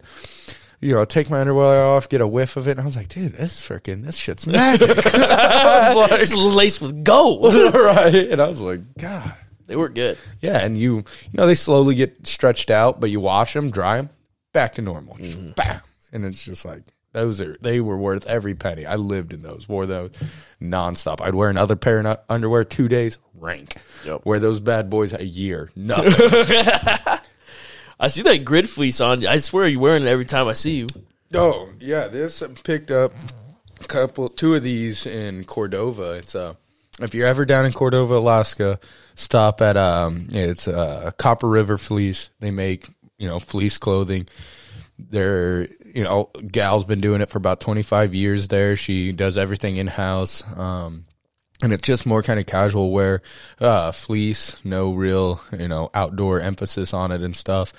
you 0.81 0.95
know, 0.95 1.05
take 1.05 1.29
my 1.29 1.39
underwear 1.39 1.83
off, 1.83 2.09
get 2.09 2.21
a 2.21 2.27
whiff 2.27 2.57
of 2.57 2.67
it, 2.67 2.71
and 2.71 2.81
I 2.81 2.85
was 2.85 2.95
like, 2.95 3.07
dude, 3.07 3.33
this 3.33 3.61
freaking 3.61 4.03
this 4.03 4.17
shit's 4.17 4.47
magic. 4.47 4.89
I 4.89 5.93
was 5.93 6.11
like, 6.11 6.11
it's 6.21 6.33
laced 6.33 6.81
with 6.81 7.03
gold, 7.03 7.53
right? 7.73 8.15
And 8.15 8.41
I 8.41 8.49
was 8.49 8.61
like, 8.61 8.81
God, 8.97 9.33
they 9.67 9.75
were 9.75 9.89
good. 9.89 10.17
Yeah, 10.41 10.57
and 10.57 10.77
you, 10.77 10.97
you 10.97 11.03
know, 11.35 11.45
they 11.45 11.55
slowly 11.55 11.95
get 11.95 12.25
stretched 12.25 12.71
out, 12.71 12.99
but 12.99 13.11
you 13.11 13.19
wash 13.19 13.53
them, 13.53 13.69
dry 13.69 13.97
them, 13.97 14.09
back 14.53 14.73
to 14.73 14.81
normal, 14.81 15.17
just 15.17 15.37
mm-hmm. 15.37 15.51
bam, 15.51 15.81
and 16.11 16.25
it's 16.25 16.43
just 16.43 16.65
like 16.65 16.81
those 17.13 17.41
are 17.41 17.57
they 17.61 17.79
were 17.79 17.97
worth 17.97 18.25
every 18.25 18.55
penny. 18.55 18.85
I 18.85 18.95
lived 18.95 19.33
in 19.33 19.43
those, 19.43 19.69
wore 19.69 19.85
those 19.85 20.11
nonstop. 20.59 21.21
I'd 21.21 21.35
wear 21.35 21.49
another 21.49 21.75
pair 21.75 21.99
of 21.99 22.19
underwear 22.27 22.63
two 22.63 22.87
days, 22.87 23.19
rank. 23.35 23.75
Yep. 24.03 24.25
Wear 24.25 24.39
those 24.39 24.59
bad 24.59 24.89
boys 24.89 25.13
a 25.13 25.23
year, 25.23 25.69
nothing. 25.75 27.19
I 28.01 28.07
see 28.07 28.23
that 28.23 28.43
grid 28.43 28.67
fleece 28.67 28.99
on. 28.99 29.25
I 29.27 29.37
swear 29.37 29.67
you're 29.67 29.79
wearing 29.79 30.03
it 30.03 30.09
every 30.09 30.25
time 30.25 30.47
I 30.47 30.53
see 30.53 30.77
you. 30.77 30.87
Oh 31.35 31.69
yeah, 31.79 32.07
this 32.07 32.43
picked 32.63 32.89
up 32.89 33.13
a 33.79 33.83
couple, 33.85 34.27
two 34.27 34.55
of 34.55 34.63
these 34.63 35.05
in 35.05 35.43
Cordova. 35.43 36.13
It's 36.13 36.33
uh, 36.33 36.55
if 36.99 37.13
you're 37.13 37.27
ever 37.27 37.45
down 37.45 37.65
in 37.65 37.73
Cordova, 37.73 38.15
Alaska, 38.15 38.79
stop 39.13 39.61
at 39.61 39.77
um, 39.77 40.27
it's 40.31 40.67
uh, 40.67 41.11
Copper 41.17 41.47
River 41.47 41.77
Fleece. 41.77 42.31
They 42.39 42.49
make 42.49 42.89
you 43.19 43.27
know 43.27 43.39
fleece 43.39 43.77
clothing. 43.77 44.27
They're 44.97 45.67
you 45.93 46.03
know, 46.03 46.29
gal's 46.51 46.83
been 46.83 47.01
doing 47.01 47.21
it 47.21 47.29
for 47.29 47.37
about 47.37 47.59
25 47.59 48.13
years 48.13 48.47
there. 48.47 48.75
She 48.75 49.11
does 49.11 49.37
everything 49.37 49.77
in 49.77 49.87
house. 49.87 50.43
Um, 50.57 51.05
and 51.61 51.73
it's 51.73 51.87
just 51.87 52.05
more 52.05 52.23
kind 52.23 52.39
of 52.39 52.45
casual 52.45 52.91
wear, 52.91 53.21
uh, 53.59 53.91
fleece, 53.91 54.63
no 54.63 54.93
real, 54.93 55.41
you 55.57 55.67
know, 55.67 55.89
outdoor 55.93 56.41
emphasis 56.41 56.93
on 56.93 57.11
it 57.11 57.21
and 57.21 57.35
stuff. 57.35 57.73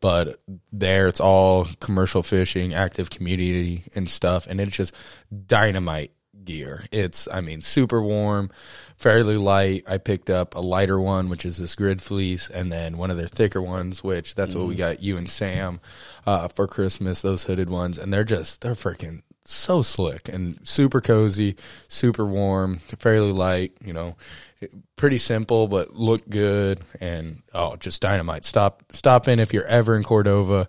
But 0.00 0.38
there 0.72 1.08
it's 1.08 1.20
all 1.20 1.66
commercial 1.80 2.22
fishing, 2.22 2.72
active 2.72 3.10
community 3.10 3.84
and 3.94 4.08
stuff. 4.08 4.46
And 4.46 4.60
it's 4.60 4.76
just 4.76 4.94
dynamite 5.46 6.12
gear. 6.44 6.84
It's, 6.92 7.28
I 7.30 7.40
mean, 7.40 7.60
super 7.60 8.00
warm, 8.00 8.50
fairly 8.96 9.36
light. 9.36 9.84
I 9.86 9.98
picked 9.98 10.30
up 10.30 10.54
a 10.54 10.60
lighter 10.60 11.00
one, 11.00 11.28
which 11.28 11.44
is 11.44 11.58
this 11.58 11.74
grid 11.74 12.00
fleece, 12.00 12.48
and 12.48 12.70
then 12.72 12.96
one 12.96 13.10
of 13.10 13.16
their 13.16 13.28
thicker 13.28 13.60
ones, 13.60 14.02
which 14.02 14.34
that's 14.34 14.54
what 14.54 14.66
we 14.66 14.76
got 14.76 15.02
you 15.02 15.16
and 15.16 15.28
Sam 15.28 15.80
uh, 16.26 16.48
for 16.48 16.66
Christmas, 16.66 17.22
those 17.22 17.44
hooded 17.44 17.68
ones. 17.68 17.98
And 17.98 18.12
they're 18.12 18.24
just, 18.24 18.60
they're 18.60 18.74
freaking 18.74 19.22
so 19.50 19.82
slick 19.82 20.28
and 20.28 20.58
super 20.62 21.00
cozy, 21.00 21.56
super 21.88 22.26
warm, 22.26 22.78
fairly 22.98 23.32
light, 23.32 23.72
you 23.82 23.92
know, 23.92 24.16
pretty 24.96 25.18
simple, 25.18 25.68
but 25.68 25.94
look 25.94 26.28
good. 26.28 26.80
And 27.00 27.42
oh, 27.54 27.76
just 27.76 28.02
dynamite. 28.02 28.44
Stop, 28.44 28.84
stop 28.90 29.26
in 29.26 29.40
if 29.40 29.52
you're 29.52 29.64
ever 29.64 29.96
in 29.96 30.02
Cordova. 30.02 30.68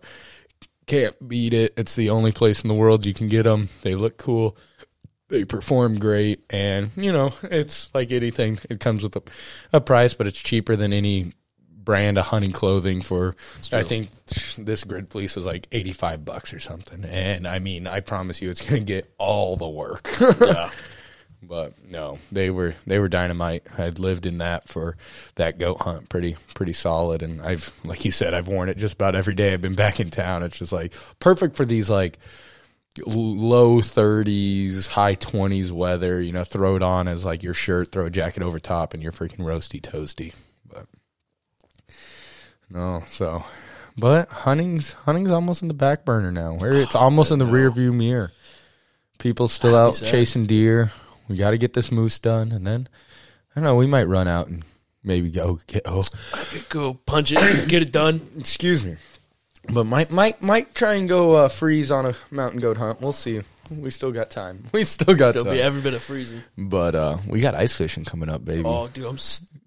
Can't 0.86 1.28
beat 1.28 1.54
it. 1.54 1.74
It's 1.78 1.96
the 1.96 2.10
only 2.10 2.32
place 2.32 2.64
in 2.64 2.68
the 2.68 2.74
world 2.74 3.06
you 3.06 3.14
can 3.14 3.28
get 3.28 3.44
them. 3.44 3.70
They 3.84 3.96
look 3.96 4.18
cool 4.18 4.58
they 5.30 5.46
perform 5.46 6.00
great 6.00 6.44
and 6.50 6.90
you 6.96 7.12
know 7.12 7.32
it's 7.44 7.94
like 7.94 8.12
anything 8.12 8.58
it 8.70 8.80
comes 8.80 9.04
with 9.04 9.16
a, 9.16 9.22
a 9.72 9.80
price 9.80 10.16
but 10.16 10.26
it's 10.26 10.40
cheaper 10.40 10.76
than 10.76 10.92
any 10.92 11.34
brand 11.90 12.20
of 12.20 12.26
hunting 12.26 12.52
clothing 12.52 13.02
for 13.02 13.36
i 13.74 13.82
think 13.82 14.10
this 14.60 14.84
grid 14.84 15.10
fleece 15.10 15.36
was 15.36 15.44
like 15.44 15.66
85 15.72 16.24
bucks 16.24 16.54
or 16.54 16.60
something 16.60 17.04
and 17.04 17.48
i 17.48 17.58
mean 17.58 17.88
i 17.88 18.00
promise 18.00 18.44
you 18.44 18.52
it's 18.52 18.62
going 18.62 18.82
to 18.82 18.86
get 18.86 19.12
all 19.18 19.58
the 19.58 19.68
work 19.68 20.08
Yeah. 20.40 20.70
but 21.42 21.74
no 21.90 22.20
they 22.32 22.52
were 22.52 22.76
they 22.86 23.00
were 23.00 23.10
dynamite 23.10 23.64
i'd 23.80 23.98
lived 23.98 24.28
in 24.28 24.38
that 24.38 24.68
for 24.68 24.98
that 25.34 25.58
goat 25.58 25.82
hunt 25.82 26.10
pretty 26.10 26.36
pretty 26.54 26.74
solid 26.74 27.24
and 27.24 27.42
i've 27.42 27.74
like 27.84 28.06
you 28.06 28.12
said 28.12 28.36
i've 28.36 28.48
worn 28.48 28.70
it 28.70 28.78
just 28.78 28.94
about 28.94 29.16
every 29.16 29.34
day 29.34 29.52
i've 29.52 29.62
been 29.62 29.74
back 29.74 30.00
in 30.00 30.12
town 30.12 30.44
it's 30.44 30.60
just 30.60 30.72
like 30.72 30.94
perfect 31.20 31.56
for 31.56 31.66
these 31.66 31.90
like 31.90 32.20
low 33.08 33.80
30s, 33.80 34.90
high 34.90 35.16
20s 35.16 35.72
weather. 35.72 36.22
You 36.22 36.34
know, 36.34 36.44
throw 36.44 36.76
it 36.76 36.84
on 36.84 37.08
as 37.08 37.24
like 37.24 37.44
your 37.44 37.54
shirt, 37.54 37.94
throw 37.94 38.08
a 38.08 38.10
jacket 38.10 38.44
over 38.44 38.60
top, 38.60 38.94
and 38.94 39.02
you're 39.02 39.14
freaking 39.14 39.46
roasty 39.46 39.80
toasty. 39.80 40.34
No, 42.70 43.02
so. 43.06 43.44
But 43.98 44.30
hunting's 44.30 44.94
hunting's 44.94 45.32
almost 45.32 45.62
in 45.62 45.68
the 45.68 45.74
back 45.74 46.06
burner 46.06 46.32
now. 46.32 46.54
Where 46.54 46.74
it's 46.74 46.96
almost 46.96 47.32
in 47.32 47.40
the 47.40 47.46
rear 47.46 47.70
view 47.72 47.92
mirror. 47.92 48.32
People 49.18 49.48
still 49.48 49.76
Happy 49.76 49.90
out 49.90 50.10
chasing 50.10 50.46
deer. 50.46 50.92
We 51.28 51.36
got 51.36 51.52
to 51.52 51.58
get 51.58 51.74
this 51.74 51.92
moose 51.92 52.18
done, 52.20 52.52
and 52.52 52.66
then 52.66 52.88
I 53.56 53.60
don't 53.60 53.64
know. 53.66 53.76
We 53.76 53.88
might 53.88 54.08
run 54.08 54.28
out 54.28 54.48
and 54.48 54.64
maybe 55.04 55.30
go 55.30 55.60
get. 55.68 55.82
Oh, 55.86 56.06
Go 56.70 56.94
punch 56.94 57.32
it, 57.34 57.68
get 57.68 57.82
it 57.82 57.92
done. 57.92 58.22
excuse 58.40 58.86
me. 58.86 58.96
But 59.74 59.86
might 59.86 60.12
might 60.12 60.42
might 60.42 60.74
try 60.74 60.94
and 60.96 61.10
go 61.10 61.34
uh, 61.34 61.48
freeze 61.50 61.92
on 61.92 62.06
a 62.06 62.14
mountain 62.32 62.60
goat 62.62 62.78
hunt. 62.78 63.02
We'll 63.02 63.12
see. 63.12 63.42
We 63.70 63.92
still 63.92 64.12
got 64.12 64.30
time. 64.32 64.68
We 64.72 64.84
still 64.86 65.14
got 65.14 65.34
There'll 65.34 65.46
time. 65.46 65.54
be 65.54 65.62
every 65.62 65.82
bit 65.82 65.94
of 65.94 66.02
freezing. 66.02 66.42
but 66.58 66.96
uh, 66.96 67.18
we 67.28 67.40
got 67.42 67.54
ice 67.54 67.76
fishing 67.76 68.06
coming 68.06 68.30
up, 68.30 68.44
baby. 68.46 68.64
Oh, 68.66 68.88
dude, 68.88 69.06
I'm 69.06 69.18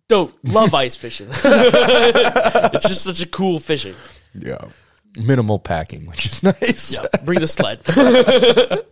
stoked. 0.06 0.44
Love 0.44 0.74
ice 0.74 0.96
fishing. 0.96 1.28
it's 1.30 2.88
just 2.88 3.04
such 3.04 3.22
a 3.22 3.26
cool 3.26 3.58
fishing. 3.58 3.94
Yeah, 4.34 4.66
minimal 5.16 5.58
packing, 5.58 6.06
which 6.06 6.26
is 6.26 6.42
nice. 6.42 6.94
Yeah, 6.94 7.06
bring 7.24 7.40
the 7.40 7.46
sled. 7.46 7.80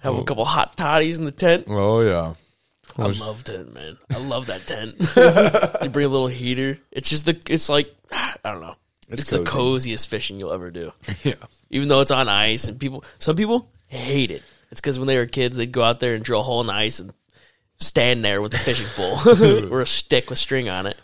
Have 0.00 0.14
a 0.14 0.24
couple 0.24 0.44
hot 0.44 0.76
toddies 0.76 1.18
in 1.18 1.24
the 1.24 1.32
tent. 1.32 1.66
Oh 1.68 2.00
yeah. 2.02 2.34
I 2.98 3.06
love 3.08 3.42
tent, 3.44 3.74
man. 3.74 3.98
I 4.14 4.18
love 4.18 4.46
that 4.46 4.66
tent. 4.66 4.94
you 5.82 5.88
bring 5.90 6.06
a 6.06 6.08
little 6.08 6.28
heater. 6.28 6.78
It's 6.92 7.10
just 7.10 7.26
the. 7.26 7.36
It's 7.48 7.68
like 7.68 7.94
I 8.12 8.36
don't 8.44 8.60
know. 8.60 8.76
It's, 9.08 9.22
It's 9.22 9.30
the 9.30 9.44
coziest 9.44 10.08
fishing 10.08 10.38
you'll 10.40 10.52
ever 10.52 10.70
do. 10.70 10.92
Yeah. 11.22 11.34
Even 11.70 11.88
though 11.88 12.00
it's 12.00 12.10
on 12.10 12.28
ice, 12.28 12.68
and 12.68 12.78
people, 12.78 13.04
some 13.18 13.36
people 13.36 13.68
hate 13.86 14.30
it. 14.30 14.42
It's 14.70 14.80
because 14.80 14.98
when 14.98 15.06
they 15.06 15.16
were 15.16 15.26
kids, 15.26 15.56
they'd 15.56 15.70
go 15.70 15.82
out 15.82 16.00
there 16.00 16.14
and 16.14 16.24
drill 16.24 16.40
a 16.40 16.42
hole 16.42 16.60
in 16.60 16.66
the 16.68 16.72
ice 16.72 16.98
and 16.98 17.12
stand 17.78 18.24
there 18.24 18.40
with 18.40 18.54
a 18.54 18.58
fishing 18.58 18.86
pole 18.94 19.18
or 19.72 19.82
a 19.82 19.86
stick 19.86 20.30
with 20.30 20.38
string 20.38 20.68
on 20.68 20.86
it. 20.86 20.96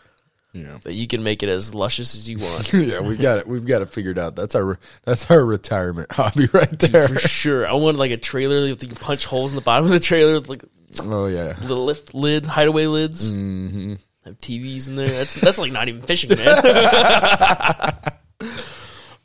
Yeah. 0.52 0.78
But 0.82 0.94
you 0.94 1.06
can 1.06 1.22
make 1.22 1.42
it 1.42 1.48
as 1.48 1.74
luscious 1.74 2.14
as 2.14 2.28
you 2.28 2.38
want. 2.38 2.72
yeah, 2.74 3.00
we 3.00 3.16
got 3.16 3.38
it. 3.38 3.46
We've 3.46 3.64
got 3.64 3.80
it 3.80 3.88
figured 3.88 4.18
out. 4.18 4.36
That's 4.36 4.54
our 4.54 4.78
that's 5.02 5.30
our 5.30 5.44
retirement 5.44 6.12
hobby 6.12 6.46
right 6.52 6.78
there. 6.78 7.08
For 7.08 7.18
sure. 7.18 7.66
I 7.66 7.72
want 7.72 7.96
like 7.96 8.10
a 8.10 8.18
trailer 8.18 8.60
with 8.60 8.82
you 8.82 8.88
can 8.88 8.96
punch 8.96 9.24
holes 9.24 9.52
in 9.52 9.56
the 9.56 9.62
bottom 9.62 9.84
of 9.86 9.90
the 9.90 10.00
trailer 10.00 10.34
with 10.34 10.48
like 10.48 10.62
Oh 11.00 11.26
yeah. 11.26 11.56
little 11.62 11.86
lift 11.86 12.14
lid, 12.14 12.44
hideaway 12.44 12.86
lids. 12.86 13.32
Mm-hmm. 13.32 13.94
Have 14.26 14.38
TVs 14.38 14.88
in 14.88 14.96
there. 14.96 15.08
That's 15.08 15.40
that's 15.40 15.58
like 15.58 15.72
not 15.72 15.88
even 15.88 16.02
fishing, 16.02 16.30
man. 16.36 16.58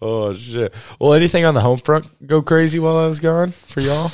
Oh 0.01 0.33
shit. 0.35 0.73
Well, 0.99 1.13
anything 1.13 1.43
on 1.45 1.55
the 1.55 1.61
home 1.61 1.79
front 1.79 2.05
go 2.25 2.41
crazy 2.41 2.79
while 2.79 2.97
I 2.97 3.07
was 3.07 3.19
gone 3.19 3.51
for 3.67 3.81
y'all? 3.81 4.09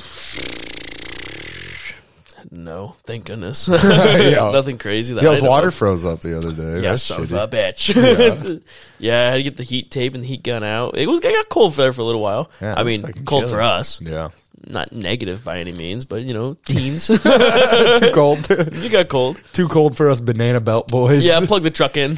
No, 2.64 2.95
thank 3.06 3.26
goodness. 3.26 3.68
Yeah. 3.84 4.52
Nothing 4.52 4.77
crazy. 4.77 5.14
That 5.14 5.23
I 5.26 5.40
know 5.40 5.49
water 5.49 5.72
froze 5.72 6.06
up 6.06 6.22
the 6.22 6.38
other 6.38 6.52
day. 6.52 6.81
Yeah, 6.81 6.95
son 6.95 7.23
of 7.23 7.31
a 7.34 7.48
bitch. 7.48 8.61
Yeah. 8.99 9.27
I 9.27 9.31
had 9.31 9.38
to 9.38 9.44
get 9.44 9.57
the 9.57 9.64
heat 9.64 9.91
tape 9.91 10.14
and 10.14 10.23
the 10.23 10.27
heat 10.27 10.44
gun 10.44 10.64
out. 10.64 10.98
It 10.98 11.07
was 11.07 11.19
it 11.19 11.23
got 11.23 11.49
cold 11.49 11.73
there 11.73 11.91
for 11.91 12.02
a 12.02 12.06
little 12.06 12.22
while. 12.22 12.49
Yeah, 12.61 12.76
I 12.77 12.84
mean, 12.84 13.03
cold 13.26 13.49
for 13.49 13.61
us. 13.61 14.02
Yeah. 14.02 14.30
Not 14.65 14.94
negative 14.94 15.44
by 15.44 15.60
any 15.60 15.73
means, 15.73 16.06
but 16.06 16.22
you 16.23 16.34
know, 16.34 16.53
teens. 16.53 17.07
Too 17.07 18.11
cold. 18.14 18.48
you 18.49 18.90
got 18.90 19.10
cold. 19.10 19.41
Too 19.52 19.68
cold 19.68 19.98
for 19.98 20.10
us 20.10 20.22
banana 20.22 20.61
belt 20.61 20.88
boys. 20.88 21.26
Yeah, 21.26 21.41
plug 21.45 21.64
the 21.64 21.72
truck 21.72 21.98
in. 21.98 22.15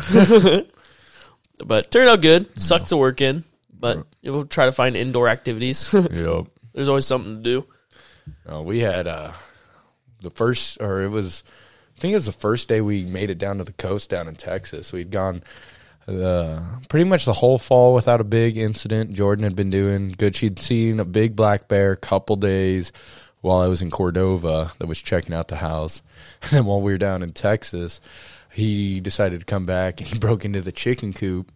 but 1.66 1.90
turned 1.90 2.10
out 2.10 2.22
good. 2.22 2.62
Sucked 2.62 2.90
to 2.90 2.98
work 2.98 3.20
in, 3.22 3.44
but 3.74 4.06
we'll 4.24 4.46
try 4.46 4.66
to 4.66 4.72
find 4.72 4.96
indoor 4.96 5.28
activities. 5.28 5.92
Yep. 5.92 6.46
There's 6.74 6.90
always 6.90 7.08
something 7.08 7.38
to 7.38 7.42
do. 7.42 7.68
Uh, 8.52 8.62
we 8.62 8.80
had 8.80 9.08
uh, 9.08 9.32
the 10.26 10.32
first, 10.32 10.82
or 10.82 11.02
it 11.02 11.10
was, 11.10 11.44
I 11.96 12.00
think 12.02 12.12
it 12.12 12.18
was 12.18 12.26
the 12.26 12.34
first 12.34 12.68
day 12.68 12.82
we 12.82 13.06
made 13.06 13.30
it 13.30 13.38
down 13.38 13.60
to 13.60 13.64
the 13.64 13.74
coast 13.74 14.10
down 14.10 14.28
in 14.28 14.36
Texas. 14.36 14.92
We'd 14.92 15.12
gone 15.12 15.44
uh, 16.08 16.62
pretty 16.90 17.06
much 17.06 17.26
the 17.26 17.34
whole 17.34 17.58
fall 17.58 17.94
without 17.94 18.22
a 18.22 18.26
big 18.26 18.58
incident. 18.58 19.14
Jordan 19.14 19.44
had 19.44 19.56
been 19.56 19.70
doing 19.70 20.10
good. 20.10 20.36
She'd 20.36 20.60
seen 20.60 21.00
a 21.00 21.06
big 21.06 21.36
black 21.36 21.68
bear 21.68 21.94
a 21.94 21.98
couple 21.98 22.36
days 22.36 22.92
while 23.42 23.60
I 23.60 23.68
was 23.68 23.82
in 23.82 23.92
Cordova 23.92 24.72
that 24.80 24.88
was 24.88 25.02
checking 25.02 25.36
out 25.36 25.48
the 25.48 25.58
house. 25.58 26.02
And 26.42 26.52
then 26.52 26.66
while 26.66 26.82
we 26.82 26.92
were 26.92 27.00
down 27.00 27.24
in 27.24 27.32
Texas, 27.32 28.00
he 28.54 29.00
decided 29.00 29.40
to 29.40 29.46
come 29.46 29.66
back 29.66 30.00
and 30.00 30.08
he 30.08 30.20
broke 30.20 30.46
into 30.46 30.62
the 30.62 30.72
chicken 30.72 31.12
coop 31.12 31.52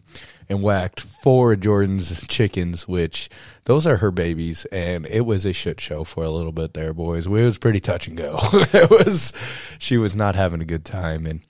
and 0.48 0.62
whacked 0.62 1.00
four 1.00 1.52
of 1.52 1.60
Jordan's 1.60 2.26
chickens, 2.26 2.88
which 2.88 3.30
those 3.70 3.86
are 3.86 3.98
her 3.98 4.10
babies, 4.10 4.64
and 4.72 5.06
it 5.06 5.20
was 5.20 5.46
a 5.46 5.52
shit 5.52 5.80
show 5.80 6.02
for 6.02 6.24
a 6.24 6.28
little 6.28 6.50
bit 6.50 6.74
there, 6.74 6.92
boys. 6.92 7.26
It 7.26 7.30
was 7.30 7.56
pretty 7.56 7.78
touch 7.78 8.08
and 8.08 8.16
go. 8.16 8.36
it 8.52 8.90
was 8.90 9.32
she 9.78 9.96
was 9.96 10.16
not 10.16 10.34
having 10.34 10.60
a 10.60 10.64
good 10.64 10.84
time, 10.84 11.24
and 11.24 11.40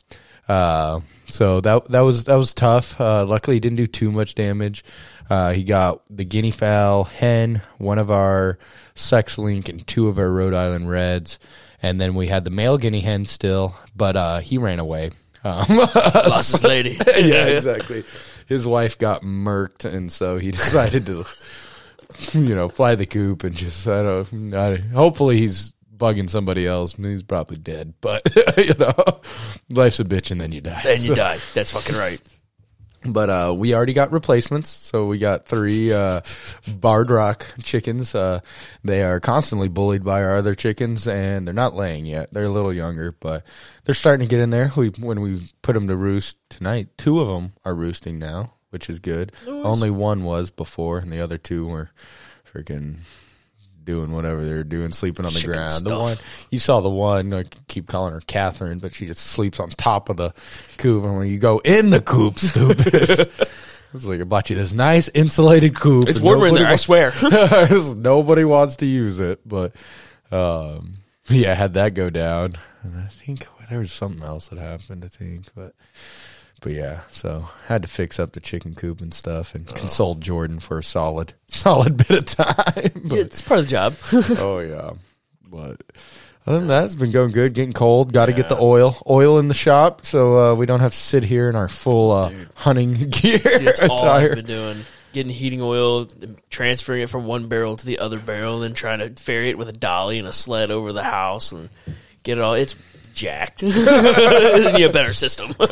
uh, 0.46 1.00
so 1.24 1.62
that 1.62 1.88
that 1.88 2.00
was 2.00 2.24
that 2.24 2.34
was 2.34 2.52
tough. 2.52 3.00
Uh, 3.00 3.24
luckily, 3.24 3.56
he 3.56 3.60
didn't 3.60 3.78
do 3.78 3.86
too 3.86 4.12
much 4.12 4.34
damage. 4.34 4.84
Uh, 5.30 5.54
he 5.54 5.64
got 5.64 6.02
the 6.10 6.26
guinea 6.26 6.50
fowl, 6.50 7.04
hen, 7.04 7.62
one 7.78 7.98
of 7.98 8.10
our 8.10 8.58
sex 8.94 9.38
link, 9.38 9.70
and 9.70 9.86
two 9.86 10.06
of 10.06 10.18
our 10.18 10.30
Rhode 10.30 10.52
Island 10.52 10.90
reds, 10.90 11.38
and 11.82 11.98
then 11.98 12.14
we 12.14 12.26
had 12.26 12.44
the 12.44 12.50
male 12.50 12.76
guinea 12.76 13.00
hen 13.00 13.24
still, 13.24 13.76
but 13.96 14.14
uh, 14.14 14.40
he 14.40 14.58
ran 14.58 14.78
away. 14.78 15.10
Um, 15.42 15.64
Lost 15.70 16.52
his 16.52 16.64
lady. 16.64 16.98
yeah, 17.16 17.46
exactly. 17.46 18.04
His 18.46 18.66
wife 18.66 18.98
got 18.98 19.22
murked, 19.22 19.86
and 19.86 20.12
so 20.12 20.36
he 20.36 20.50
decided 20.50 21.06
to, 21.06 21.24
you 22.32 22.54
know, 22.54 22.68
fly 22.68 22.94
the 22.94 23.06
coop 23.06 23.44
and 23.44 23.54
just 23.54 23.86
I 23.86 24.02
don't. 24.02 24.54
I, 24.54 24.76
hopefully, 24.76 25.38
he's 25.38 25.72
bugging 25.96 26.30
somebody 26.30 26.66
else. 26.66 26.94
He's 26.94 27.22
probably 27.22 27.58
dead, 27.58 27.94
but 28.00 28.22
you 28.58 28.74
know, 28.78 28.94
life's 29.68 30.00
a 30.00 30.04
bitch, 30.04 30.30
and 30.30 30.40
then 30.40 30.52
you 30.52 30.60
die. 30.60 30.80
Then 30.82 31.00
you 31.00 31.08
So- 31.08 31.14
die. 31.14 31.38
That's 31.54 31.70
fucking 31.72 31.96
right. 31.96 32.20
but 33.10 33.30
uh, 33.30 33.54
we 33.56 33.74
already 33.74 33.94
got 33.94 34.12
replacements. 34.12 34.68
So 34.68 35.06
we 35.06 35.16
got 35.18 35.46
three 35.46 35.90
uh, 35.92 36.20
Barred 36.76 37.10
Rock 37.10 37.46
chickens. 37.62 38.14
Uh, 38.14 38.40
they 38.84 39.02
are 39.02 39.20
constantly 39.20 39.68
bullied 39.68 40.04
by 40.04 40.22
our 40.22 40.36
other 40.36 40.54
chickens, 40.54 41.08
and 41.08 41.46
they're 41.46 41.54
not 41.54 41.74
laying 41.74 42.04
yet. 42.06 42.32
They're 42.32 42.44
a 42.44 42.48
little 42.50 42.72
younger, 42.74 43.12
but 43.18 43.42
they're 43.84 43.94
starting 43.94 44.26
to 44.26 44.30
get 44.30 44.40
in 44.42 44.50
there. 44.50 44.70
We 44.76 44.88
when 44.98 45.20
we 45.22 45.50
put 45.62 45.72
them 45.74 45.86
to 45.88 45.96
roost 45.96 46.36
tonight, 46.50 46.88
two 46.98 47.20
of 47.20 47.28
them 47.28 47.52
are 47.64 47.74
roosting 47.74 48.18
now, 48.18 48.52
which 48.70 48.88
is 48.88 48.98
good. 48.98 49.32
Only 49.46 49.90
one 49.90 50.24
was 50.24 50.50
before, 50.50 50.98
and 50.98 51.12
the 51.12 51.20
other 51.20 51.38
two 51.38 51.66
were 51.66 51.90
freaking 52.52 52.98
doing 53.84 54.12
whatever 54.12 54.44
they're 54.44 54.64
doing, 54.64 54.92
sleeping 54.92 55.24
on 55.24 55.32
the 55.32 55.38
Chicken 55.40 55.54
ground. 55.54 55.70
The 55.70 55.78
stuff. 55.78 56.00
one 56.00 56.16
you 56.50 56.58
saw 56.58 56.80
the 56.80 56.90
one. 56.90 57.32
I 57.32 57.44
keep 57.68 57.86
calling 57.86 58.12
her 58.12 58.20
Catherine, 58.20 58.78
but 58.78 58.94
she 58.94 59.06
just 59.06 59.20
sleeps 59.20 59.58
on 59.60 59.70
top 59.70 60.08
of 60.08 60.16
the 60.16 60.32
coop. 60.78 61.04
And 61.04 61.16
when 61.16 61.28
you 61.28 61.38
go 61.38 61.58
in 61.58 61.90
the 61.90 62.00
coop, 62.00 62.38
stupid. 62.38 63.30
It's 63.92 64.04
like 64.04 64.20
I 64.20 64.22
bought 64.22 64.50
you 64.50 64.54
this 64.54 64.72
nice 64.72 65.08
insulated 65.08 65.74
coop. 65.74 66.08
It's 66.08 66.20
warmer 66.20 66.46
in 66.46 66.54
there, 66.54 66.64
I 66.64 66.76
swear. 66.76 67.12
nobody 67.96 68.44
wants 68.44 68.76
to 68.76 68.86
use 68.86 69.18
it, 69.18 69.40
but 69.44 69.74
um, 70.30 70.92
yeah, 71.28 71.50
I 71.50 71.54
had 71.54 71.74
that 71.74 71.94
go 71.94 72.08
down, 72.08 72.56
and 72.84 72.96
I 72.96 73.08
think 73.08 73.48
there 73.68 73.80
was 73.80 73.90
something 73.90 74.22
else 74.22 74.46
that 74.46 74.60
happened. 74.60 75.04
I 75.04 75.08
think, 75.08 75.46
but 75.56 75.74
but 76.60 76.72
yeah, 76.72 77.00
so 77.08 77.48
had 77.66 77.82
to 77.82 77.88
fix 77.88 78.20
up 78.20 78.32
the 78.32 78.40
chicken 78.40 78.74
coop 78.74 79.00
and 79.00 79.12
stuff, 79.12 79.54
and 79.54 79.66
consult 79.74 80.20
Jordan 80.20 80.60
for 80.60 80.78
a 80.78 80.82
solid 80.82 81.32
solid 81.48 81.96
bit 81.96 82.10
of 82.10 82.24
time. 82.26 82.90
But, 83.04 83.18
it's 83.18 83.40
part 83.40 83.60
of 83.60 83.66
the 83.66 83.70
job. 83.70 83.96
oh 84.40 84.58
yeah, 84.60 84.92
but. 85.48 85.82
Other 86.46 86.60
than 86.60 86.68
that, 86.68 86.84
it's 86.84 86.94
been 86.94 87.12
going 87.12 87.32
good. 87.32 87.52
Getting 87.52 87.74
cold. 87.74 88.14
Got 88.14 88.26
to 88.26 88.32
get 88.32 88.48
the 88.48 88.58
oil, 88.58 88.96
oil 89.08 89.38
in 89.38 89.48
the 89.48 89.54
shop, 89.54 90.06
so 90.06 90.38
uh, 90.38 90.54
we 90.54 90.64
don't 90.64 90.80
have 90.80 90.92
to 90.92 90.98
sit 90.98 91.22
here 91.22 91.50
in 91.50 91.54
our 91.54 91.68
full 91.68 92.12
uh, 92.12 92.32
hunting 92.54 92.94
gear 92.94 93.38
That's 93.38 93.80
all 93.80 94.06
I've 94.06 94.34
been 94.34 94.46
doing. 94.46 94.78
Getting 95.12 95.32
heating 95.32 95.60
oil, 95.60 96.08
transferring 96.48 97.02
it 97.02 97.10
from 97.10 97.26
one 97.26 97.48
barrel 97.48 97.76
to 97.76 97.84
the 97.84 97.98
other 97.98 98.18
barrel, 98.18 98.54
and 98.54 98.62
then 98.62 98.74
trying 98.74 99.00
to 99.00 99.10
ferry 99.22 99.50
it 99.50 99.58
with 99.58 99.68
a 99.68 99.72
dolly 99.72 100.18
and 100.18 100.26
a 100.26 100.32
sled 100.32 100.70
over 100.70 100.94
the 100.94 101.04
house 101.04 101.52
and 101.52 101.68
get 102.22 102.38
it 102.38 102.40
all. 102.40 102.54
It's 102.54 102.74
jacked. 103.14 103.62
you 103.62 103.68
need 104.72 104.84
a 104.84 104.90
better 104.92 105.12
system. 105.12 105.54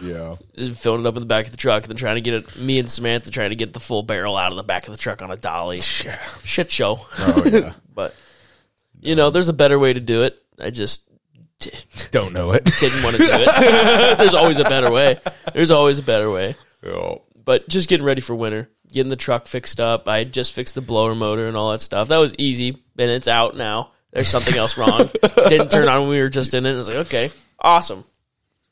Yeah, 0.00 0.36
Just 0.54 0.80
filling 0.80 1.00
it 1.00 1.06
up 1.08 1.16
in 1.16 1.20
the 1.20 1.26
back 1.26 1.46
of 1.46 1.50
the 1.50 1.56
truck, 1.56 1.82
and 1.82 1.90
then 1.90 1.96
trying 1.96 2.14
to 2.14 2.20
get 2.20 2.34
it. 2.34 2.56
Me 2.60 2.78
and 2.78 2.88
Samantha 2.88 3.30
trying 3.30 3.50
to 3.50 3.56
get 3.56 3.72
the 3.72 3.80
full 3.80 4.04
barrel 4.04 4.36
out 4.36 4.52
of 4.52 4.56
the 4.56 4.62
back 4.62 4.86
of 4.86 4.92
the 4.94 4.98
truck 4.98 5.22
on 5.22 5.32
a 5.32 5.36
dolly. 5.36 5.80
Shit 5.80 6.70
show. 6.70 7.00
oh 7.18 7.42
yeah. 7.52 7.72
But 7.94 8.14
you 9.00 9.16
know, 9.16 9.30
there's 9.30 9.48
a 9.48 9.52
better 9.52 9.76
way 9.78 9.92
to 9.92 9.98
do 10.00 10.22
it. 10.22 10.38
I 10.58 10.70
just 10.70 11.02
d- 11.58 11.72
don't 12.12 12.32
know 12.32 12.52
it. 12.52 12.64
didn't 12.64 13.02
want 13.02 13.16
to 13.16 13.22
do 13.22 13.28
it. 13.32 14.18
there's 14.18 14.34
always 14.34 14.58
a 14.60 14.64
better 14.64 14.90
way. 14.92 15.18
There's 15.52 15.72
always 15.72 15.98
a 15.98 16.02
better 16.04 16.30
way. 16.30 16.54
Oh, 16.84 17.22
But 17.44 17.68
just 17.68 17.88
getting 17.88 18.06
ready 18.06 18.20
for 18.20 18.36
winter, 18.36 18.70
getting 18.92 19.10
the 19.10 19.16
truck 19.16 19.48
fixed 19.48 19.80
up. 19.80 20.06
I 20.06 20.22
just 20.22 20.52
fixed 20.52 20.76
the 20.76 20.80
blower 20.80 21.16
motor 21.16 21.48
and 21.48 21.56
all 21.56 21.72
that 21.72 21.80
stuff. 21.80 22.06
That 22.08 22.18
was 22.18 22.36
easy, 22.38 22.68
and 22.70 23.10
it's 23.10 23.28
out 23.28 23.56
now. 23.56 23.90
There's 24.12 24.28
something 24.28 24.56
else 24.56 24.76
wrong. 24.78 25.10
Didn't 25.48 25.70
turn 25.70 25.88
on 25.88 26.00
when 26.02 26.10
we 26.10 26.20
were 26.20 26.28
just 26.30 26.54
in 26.54 26.64
it. 26.66 26.76
It's 26.76 26.88
like, 26.88 26.96
okay, 27.06 27.30
awesome. 27.60 28.04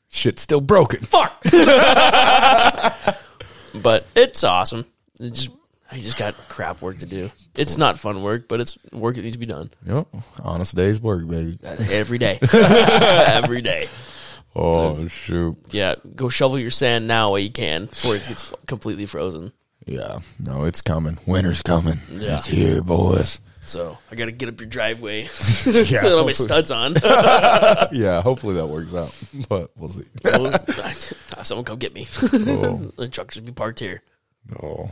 shit's 0.09 0.41
still 0.41 0.61
broken. 0.61 1.01
Fuck. 1.01 1.41
but 3.75 4.05
it's 4.15 4.43
awesome. 4.43 4.85
It 5.19 5.33
just 5.33 5.49
I 5.91 5.99
just 5.99 6.17
got 6.17 6.35
crap 6.49 6.81
work 6.81 6.97
to 6.99 7.05
do. 7.05 7.29
It's 7.55 7.77
not 7.77 7.97
fun 7.97 8.21
work, 8.23 8.47
but 8.47 8.59
it's 8.59 8.77
work 8.91 9.15
that 9.15 9.21
needs 9.21 9.35
to 9.35 9.39
be 9.39 9.45
done 9.45 9.69
Yep, 9.85 10.07
honest 10.43 10.75
day's 10.75 10.99
work, 11.01 11.27
baby. 11.27 11.57
every 11.63 12.17
day. 12.17 12.39
every 12.53 13.61
day. 13.61 13.89
Oh 14.55 15.07
shoot. 15.07 15.55
Yeah, 15.71 15.95
go 16.15 16.29
shovel 16.29 16.57
your 16.59 16.71
sand 16.71 17.07
now 17.07 17.29
while 17.31 17.39
you 17.39 17.51
can 17.51 17.85
before 17.85 18.15
it 18.15 18.27
gets 18.27 18.51
completely 18.65 19.05
frozen. 19.05 19.53
Yeah, 19.85 20.19
no, 20.39 20.65
it's 20.65 20.81
coming. 20.81 21.17
Winter's 21.25 21.61
coming. 21.61 21.99
Yeah. 22.11 22.37
It's 22.37 22.47
here, 22.47 22.81
boys. 22.81 23.39
So 23.67 23.97
I 24.11 24.15
got 24.15 24.25
to 24.25 24.31
get 24.31 24.49
up 24.49 24.59
your 24.59 24.69
driveway. 24.69 25.27
Yeah, 25.65 26.01
Put 26.01 26.13
all 26.13 26.25
my 26.25 26.31
studs 26.31 26.71
on. 26.71 26.95
yeah, 27.91 28.21
hopefully 28.21 28.55
that 28.55 28.67
works 28.67 28.93
out, 28.93 29.17
but 29.49 29.71
we'll 29.75 29.89
see. 29.89 30.05
Someone 31.43 31.65
come 31.65 31.77
get 31.77 31.93
me. 31.93 32.07
Oh. 32.23 32.91
the 32.97 33.09
truck 33.09 33.31
should 33.31 33.45
be 33.45 33.51
parked 33.51 33.79
here. 33.79 34.01
Oh. 34.61 34.91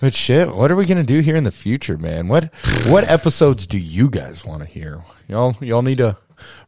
But 0.00 0.14
shit, 0.14 0.54
what 0.54 0.70
are 0.72 0.76
we 0.76 0.86
gonna 0.86 1.02
do 1.02 1.20
here 1.20 1.36
in 1.36 1.44
the 1.44 1.52
future, 1.52 1.98
man? 1.98 2.28
What 2.28 2.54
what 2.86 3.04
episodes 3.08 3.66
do 3.66 3.78
you 3.78 4.08
guys 4.08 4.44
want 4.44 4.62
to 4.62 4.68
hear? 4.68 5.04
Y'all 5.28 5.54
y'all 5.60 5.82
need 5.82 5.98
to 5.98 6.16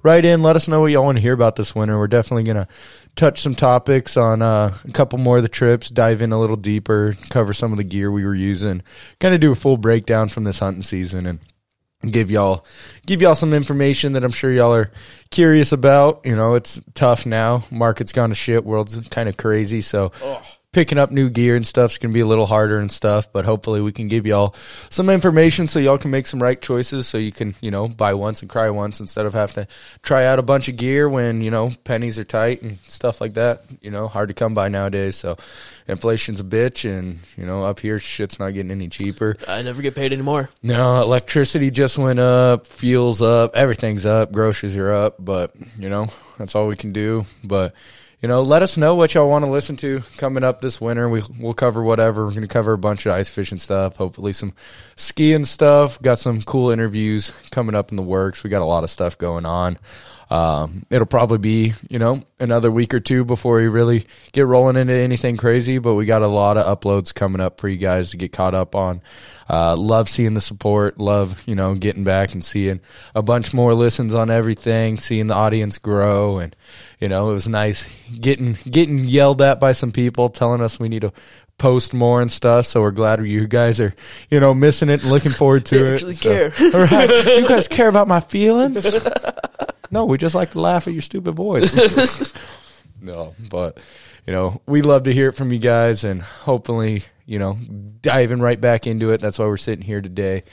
write 0.02 0.24
in, 0.24 0.42
let 0.42 0.56
us 0.56 0.68
know 0.68 0.82
what 0.82 0.92
y'all 0.92 1.04
want 1.04 1.16
to 1.16 1.22
hear 1.22 1.32
about 1.32 1.56
this 1.56 1.74
winter. 1.74 1.98
We're 1.98 2.08
definitely 2.08 2.44
gonna 2.44 2.68
touch 3.14 3.40
some 3.40 3.54
topics 3.54 4.16
on 4.16 4.42
uh, 4.42 4.74
a 4.86 4.92
couple 4.92 5.18
more 5.18 5.36
of 5.36 5.42
the 5.42 5.48
trips, 5.48 5.90
dive 5.90 6.22
in 6.22 6.32
a 6.32 6.40
little 6.40 6.56
deeper, 6.56 7.14
cover 7.30 7.52
some 7.52 7.72
of 7.72 7.78
the 7.78 7.84
gear 7.84 8.10
we 8.10 8.24
were 8.24 8.34
using, 8.34 8.82
kind 9.20 9.34
of 9.34 9.40
do 9.40 9.52
a 9.52 9.56
full 9.56 9.76
breakdown 9.76 10.28
from 10.28 10.44
this 10.44 10.58
hunting 10.58 10.82
season 10.82 11.26
and 11.26 11.40
give 12.10 12.30
y'all 12.30 12.64
give 13.06 13.22
y'all 13.22 13.34
some 13.34 13.54
information 13.54 14.14
that 14.14 14.24
I'm 14.24 14.32
sure 14.32 14.52
y'all 14.52 14.74
are 14.74 14.90
curious 15.30 15.72
about. 15.72 16.22
You 16.24 16.36
know, 16.36 16.54
it's 16.54 16.80
tough 16.94 17.26
now. 17.26 17.64
Market's 17.70 18.12
gone 18.12 18.30
to 18.30 18.34
shit. 18.34 18.64
World's 18.64 18.98
kind 19.08 19.28
of 19.28 19.36
crazy. 19.36 19.80
So 19.80 20.12
picking 20.72 20.96
up 20.96 21.10
new 21.10 21.28
gear 21.28 21.54
and 21.54 21.66
stuff's 21.66 21.98
gonna 21.98 22.14
be 22.14 22.20
a 22.20 22.26
little 22.26 22.46
harder 22.46 22.78
and 22.78 22.90
stuff. 22.90 23.30
But 23.30 23.44
hopefully 23.44 23.80
we 23.80 23.92
can 23.92 24.08
give 24.08 24.26
y'all 24.26 24.54
some 24.88 25.10
information 25.10 25.68
so 25.68 25.78
y'all 25.78 25.98
can 25.98 26.10
make 26.10 26.26
some 26.26 26.42
right 26.42 26.60
choices. 26.60 27.06
So 27.06 27.18
you 27.18 27.30
can 27.30 27.54
you 27.60 27.70
know 27.70 27.88
buy 27.88 28.14
once 28.14 28.40
and 28.40 28.50
cry 28.50 28.70
once 28.70 28.98
instead 28.98 29.26
of 29.26 29.34
having 29.34 29.64
to 29.64 29.68
try 30.02 30.24
out 30.24 30.38
a 30.38 30.42
bunch 30.42 30.68
of 30.68 30.76
gear 30.76 31.08
when 31.08 31.42
you 31.42 31.50
know 31.50 31.72
pennies 31.84 32.18
are 32.18 32.24
tight 32.24 32.62
and 32.62 32.78
stuff 32.88 33.20
like 33.20 33.34
that. 33.34 33.62
You 33.80 33.90
know, 33.90 34.08
hard 34.08 34.28
to 34.28 34.34
come 34.34 34.54
by 34.54 34.68
nowadays. 34.68 35.16
So 35.16 35.36
inflation's 35.88 36.40
a 36.40 36.44
bitch, 36.44 36.88
and 36.88 37.18
you 37.36 37.46
know 37.46 37.64
up 37.64 37.80
here 37.80 37.98
shit's 37.98 38.38
not 38.38 38.54
getting 38.54 38.70
any 38.70 38.88
cheaper. 38.88 39.36
I 39.46 39.62
never 39.62 39.82
get 39.82 39.94
paid 39.94 40.12
anymore. 40.12 40.48
No, 40.62 41.02
electricity 41.02 41.70
just 41.70 41.98
went 41.98 42.18
up, 42.18 42.66
fuel's 42.66 43.20
up, 43.20 43.54
everything's 43.54 44.06
up, 44.06 44.32
groceries 44.32 44.76
are 44.76 44.92
up, 44.92 45.16
but 45.18 45.54
you 45.78 45.90
know, 45.90 46.08
that's 46.38 46.54
all 46.54 46.66
we 46.66 46.76
can 46.76 46.92
do. 46.92 47.26
But 47.44 47.74
you 48.22 48.28
know, 48.28 48.40
let 48.40 48.62
us 48.62 48.76
know 48.76 48.94
what 48.94 49.14
y'all 49.14 49.28
want 49.28 49.44
to 49.44 49.50
listen 49.50 49.74
to 49.78 50.02
coming 50.16 50.44
up 50.44 50.60
this 50.60 50.80
winter. 50.80 51.08
We 51.08 51.22
we'll 51.40 51.54
cover 51.54 51.82
whatever. 51.82 52.24
We're 52.24 52.30
going 52.30 52.42
to 52.42 52.48
cover 52.48 52.72
a 52.72 52.78
bunch 52.78 53.04
of 53.04 53.12
ice 53.12 53.28
fishing 53.28 53.58
stuff, 53.58 53.96
hopefully 53.96 54.32
some 54.32 54.52
skiing 54.94 55.44
stuff. 55.44 56.00
Got 56.00 56.20
some 56.20 56.40
cool 56.40 56.70
interviews 56.70 57.32
coming 57.50 57.74
up 57.74 57.90
in 57.90 57.96
the 57.96 58.02
works. 58.02 58.44
We 58.44 58.50
got 58.50 58.62
a 58.62 58.66
lot 58.66 58.84
of 58.84 58.90
stuff 58.90 59.18
going 59.18 59.44
on. 59.44 59.76
Um, 60.32 60.86
it'll 60.88 61.06
probably 61.06 61.36
be, 61.36 61.74
you 61.90 61.98
know, 61.98 62.22
another 62.40 62.70
week 62.70 62.94
or 62.94 63.00
two 63.00 63.22
before 63.22 63.56
we 63.56 63.68
really 63.68 64.06
get 64.32 64.46
rolling 64.46 64.76
into 64.76 64.94
anything 64.94 65.36
crazy, 65.36 65.76
but 65.76 65.94
we 65.94 66.06
got 66.06 66.22
a 66.22 66.26
lot 66.26 66.56
of 66.56 66.80
uploads 66.80 67.12
coming 67.12 67.42
up 67.42 67.60
for 67.60 67.68
you 67.68 67.76
guys 67.76 68.12
to 68.12 68.16
get 68.16 68.32
caught 68.32 68.54
up 68.54 68.74
on. 68.74 69.02
Uh, 69.50 69.76
love 69.76 70.08
seeing 70.08 70.32
the 70.32 70.40
support. 70.40 70.98
Love, 70.98 71.42
you 71.44 71.54
know, 71.54 71.74
getting 71.74 72.02
back 72.02 72.32
and 72.32 72.42
seeing 72.42 72.80
a 73.14 73.22
bunch 73.22 73.52
more 73.52 73.74
listens 73.74 74.14
on 74.14 74.30
everything, 74.30 74.96
seeing 74.96 75.26
the 75.26 75.34
audience 75.34 75.76
grow. 75.76 76.38
And, 76.38 76.56
you 76.98 77.10
know, 77.10 77.28
it 77.28 77.34
was 77.34 77.46
nice 77.46 77.86
getting, 78.18 78.54
getting 78.70 79.00
yelled 79.04 79.42
at 79.42 79.60
by 79.60 79.72
some 79.72 79.92
people 79.92 80.30
telling 80.30 80.62
us 80.62 80.80
we 80.80 80.88
need 80.88 81.02
to 81.02 81.12
post 81.58 81.92
more 81.92 82.22
and 82.22 82.32
stuff. 82.32 82.64
So 82.64 82.80
we're 82.80 82.90
glad 82.92 83.22
you 83.26 83.46
guys 83.46 83.82
are, 83.82 83.94
you 84.30 84.40
know, 84.40 84.54
missing 84.54 84.88
it 84.88 85.02
and 85.02 85.10
looking 85.12 85.32
forward 85.32 85.66
to 85.66 85.90
it. 85.90 85.94
actually 85.96 86.14
So- 86.14 86.30
care. 86.50 86.70
right. 86.72 87.26
You 87.38 87.46
guys 87.46 87.68
care 87.68 87.88
about 87.88 88.08
my 88.08 88.20
feelings? 88.20 88.96
No, 89.92 90.06
we 90.06 90.16
just 90.16 90.34
like 90.34 90.52
to 90.52 90.60
laugh 90.60 90.88
at 90.88 90.94
your 90.94 91.02
stupid 91.02 91.32
voice. 91.32 92.34
no, 93.00 93.34
but 93.50 93.78
you 94.26 94.32
know, 94.32 94.62
we 94.66 94.80
love 94.80 95.04
to 95.04 95.12
hear 95.12 95.28
it 95.28 95.34
from 95.34 95.52
you 95.52 95.58
guys 95.58 96.02
and 96.02 96.22
hopefully, 96.22 97.04
you 97.26 97.38
know, 97.38 97.58
diving 98.00 98.40
right 98.40 98.60
back 98.60 98.86
into 98.86 99.10
it. 99.10 99.20
That's 99.20 99.38
why 99.38 99.44
we're 99.44 99.58
sitting 99.58 99.84
here 99.84 100.00
today. 100.00 100.44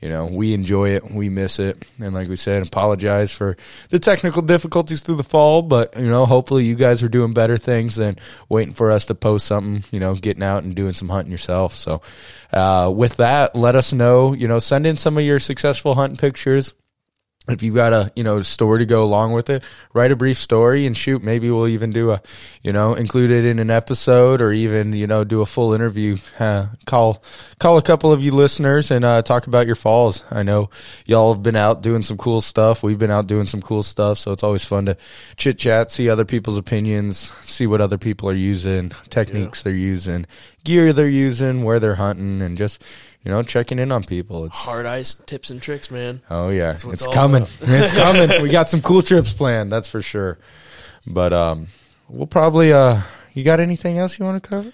You 0.00 0.10
know, 0.10 0.26
we 0.26 0.52
enjoy 0.52 0.90
it, 0.90 1.10
we 1.10 1.30
miss 1.30 1.58
it, 1.58 1.82
and 1.98 2.14
like 2.14 2.28
we 2.28 2.36
said, 2.36 2.66
apologize 2.66 3.32
for 3.32 3.56
the 3.88 3.98
technical 3.98 4.42
difficulties 4.42 5.00
through 5.00 5.14
the 5.14 5.24
fall. 5.24 5.62
But 5.62 5.96
you 5.96 6.08
know, 6.08 6.26
hopefully, 6.26 6.64
you 6.64 6.74
guys 6.74 7.02
are 7.02 7.08
doing 7.08 7.32
better 7.32 7.56
things 7.56 7.96
than 7.96 8.18
waiting 8.50 8.74
for 8.74 8.90
us 8.90 9.06
to 9.06 9.14
post 9.14 9.46
something. 9.46 9.82
You 9.92 10.00
know, 10.00 10.14
getting 10.14 10.42
out 10.42 10.62
and 10.62 10.74
doing 10.74 10.92
some 10.92 11.08
hunting 11.08 11.32
yourself. 11.32 11.72
So, 11.74 12.02
uh, 12.52 12.92
with 12.94 13.16
that, 13.16 13.56
let 13.56 13.76
us 13.76 13.94
know. 13.94 14.34
You 14.34 14.46
know, 14.46 14.58
send 14.58 14.86
in 14.86 14.98
some 14.98 15.16
of 15.16 15.24
your 15.24 15.40
successful 15.40 15.94
hunting 15.94 16.18
pictures 16.18 16.74
if 17.48 17.62
you've 17.62 17.74
got 17.74 17.92
a 17.92 18.10
you 18.16 18.24
know 18.24 18.40
story 18.40 18.78
to 18.78 18.86
go 18.86 19.04
along 19.04 19.32
with 19.32 19.50
it 19.50 19.62
write 19.92 20.10
a 20.10 20.16
brief 20.16 20.38
story 20.38 20.86
and 20.86 20.96
shoot 20.96 21.22
maybe 21.22 21.50
we'll 21.50 21.68
even 21.68 21.92
do 21.92 22.10
a 22.10 22.22
you 22.62 22.72
know 22.72 22.94
include 22.94 23.30
it 23.30 23.44
in 23.44 23.58
an 23.58 23.70
episode 23.70 24.40
or 24.40 24.50
even 24.50 24.94
you 24.94 25.06
know 25.06 25.24
do 25.24 25.42
a 25.42 25.46
full 25.46 25.74
interview 25.74 26.16
uh, 26.38 26.66
call 26.86 27.22
call 27.58 27.76
a 27.76 27.82
couple 27.82 28.12
of 28.12 28.22
you 28.22 28.32
listeners 28.32 28.90
and 28.90 29.04
uh, 29.04 29.22
talk 29.22 29.46
about 29.46 29.66
your 29.66 29.76
falls. 29.76 30.24
I 30.30 30.42
know 30.42 30.70
y'all 31.04 31.34
have 31.34 31.42
been 31.42 31.56
out 31.56 31.82
doing 31.82 32.02
some 32.02 32.16
cool 32.16 32.40
stuff. 32.40 32.82
We've 32.82 32.98
been 32.98 33.10
out 33.10 33.26
doing 33.26 33.46
some 33.46 33.60
cool 33.60 33.82
stuff 33.82 34.18
so 34.18 34.32
it's 34.32 34.42
always 34.42 34.64
fun 34.64 34.86
to 34.86 34.96
chit 35.36 35.58
chat 35.58 35.90
see 35.90 36.08
other 36.08 36.24
people's 36.24 36.56
opinions 36.56 37.32
see 37.42 37.66
what 37.66 37.80
other 37.80 37.98
people 37.98 38.28
are 38.28 38.34
using 38.34 38.90
techniques 39.10 39.62
they're 39.62 39.72
using 39.72 40.26
gear 40.64 40.92
they're 40.92 41.08
using 41.08 41.62
where 41.62 41.78
they're 41.78 41.96
hunting 41.96 42.40
and 42.40 42.56
just 42.56 42.82
you 43.24 43.30
know 43.30 43.42
checking 43.42 43.78
in 43.78 43.90
on 43.90 44.04
people 44.04 44.44
it's 44.44 44.58
Hard 44.58 44.86
ice 44.86 45.14
tips 45.14 45.50
and 45.50 45.60
tricks, 45.60 45.90
man. 45.90 46.20
Oh 46.30 46.50
yeah, 46.50 46.72
it's 46.72 46.84
it's 46.84 47.06
all 47.06 47.12
coming. 47.12 47.46
it's 47.60 47.92
coming. 47.96 48.42
We 48.42 48.50
got 48.50 48.68
some 48.68 48.82
cool 48.82 49.02
trips 49.02 49.32
planned, 49.32 49.72
that's 49.72 49.88
for 49.88 50.02
sure. 50.02 50.38
But 51.06 51.32
um, 51.32 51.68
we'll 52.08 52.26
probably 52.26 52.72
uh, 52.72 53.00
you 53.32 53.44
got 53.44 53.60
anything 53.60 53.98
else 53.98 54.18
you 54.18 54.24
want 54.24 54.42
to 54.42 54.48
cover? 54.48 54.72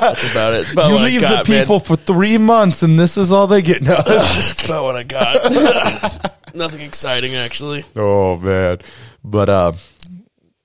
That's 0.00 0.30
about 0.30 0.52
it. 0.52 0.56
That's 0.62 0.72
about 0.72 0.90
You 0.90 0.98
leave 0.98 1.20
got, 1.22 1.46
the 1.46 1.52
people 1.52 1.80
for 1.80 1.96
three 1.96 2.38
months, 2.38 2.82
and 2.82 2.98
this 2.98 3.16
is 3.16 3.32
all 3.32 3.46
they 3.46 3.62
get. 3.62 3.82
No. 3.82 3.96
That's 4.06 4.64
about 4.64 4.84
what 4.84 4.96
I 4.96 5.02
got. 5.02 6.54
Nothing 6.54 6.82
exciting, 6.82 7.34
actually. 7.34 7.84
Oh 7.96 8.36
man. 8.36 8.78
But 9.24 9.48
uh 9.48 9.72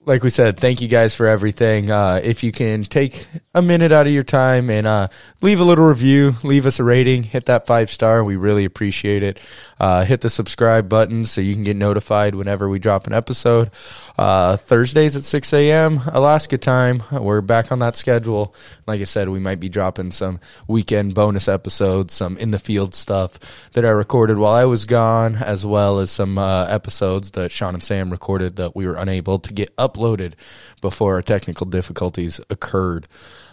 like 0.05 0.23
we 0.23 0.29
said, 0.29 0.59
thank 0.59 0.81
you 0.81 0.87
guys 0.87 1.15
for 1.15 1.27
everything. 1.27 1.91
Uh 1.91 2.19
if 2.23 2.43
you 2.43 2.51
can 2.51 2.83
take 2.83 3.27
a 3.53 3.61
minute 3.61 3.91
out 3.91 4.07
of 4.07 4.13
your 4.13 4.23
time 4.23 4.69
and 4.69 4.87
uh, 4.87 5.07
leave 5.41 5.59
a 5.59 5.63
little 5.63 5.85
review, 5.85 6.35
leave 6.43 6.65
us 6.65 6.79
a 6.79 6.83
rating, 6.83 7.23
hit 7.23 7.45
that 7.45 7.67
five 7.67 7.89
star. 7.89 8.23
We 8.23 8.35
really 8.35 8.65
appreciate 8.65 9.23
it. 9.23 9.39
Uh, 9.81 10.05
hit 10.05 10.21
the 10.21 10.29
subscribe 10.29 10.87
button 10.87 11.25
so 11.25 11.41
you 11.41 11.55
can 11.55 11.63
get 11.63 11.75
notified 11.75 12.35
whenever 12.35 12.69
we 12.69 12.77
drop 12.77 13.07
an 13.07 13.13
episode. 13.13 13.71
Uh, 14.15 14.55
Thursdays 14.55 15.15
at 15.15 15.23
6 15.23 15.53
a.m. 15.53 16.01
Alaska 16.13 16.59
time. 16.59 17.01
We're 17.11 17.41
back 17.41 17.71
on 17.71 17.79
that 17.79 17.95
schedule. 17.95 18.53
Like 18.85 19.01
I 19.01 19.05
said, 19.05 19.29
we 19.29 19.39
might 19.39 19.59
be 19.59 19.69
dropping 19.69 20.11
some 20.11 20.39
weekend 20.67 21.15
bonus 21.15 21.47
episodes, 21.47 22.13
some 22.13 22.37
in 22.37 22.51
the 22.51 22.59
field 22.59 22.93
stuff 22.93 23.39
that 23.73 23.83
I 23.83 23.89
recorded 23.89 24.37
while 24.37 24.53
I 24.53 24.65
was 24.65 24.85
gone, 24.85 25.37
as 25.37 25.65
well 25.65 25.97
as 25.97 26.11
some 26.11 26.37
uh, 26.37 26.65
episodes 26.65 27.31
that 27.31 27.51
Sean 27.51 27.73
and 27.73 27.81
Sam 27.81 28.11
recorded 28.11 28.57
that 28.57 28.75
we 28.75 28.85
were 28.85 28.97
unable 28.97 29.39
to 29.39 29.51
get 29.51 29.75
uploaded 29.77 30.33
before 30.79 31.15
our 31.15 31.23
technical 31.23 31.65
difficulties 31.65 32.39
occurred. 32.51 33.07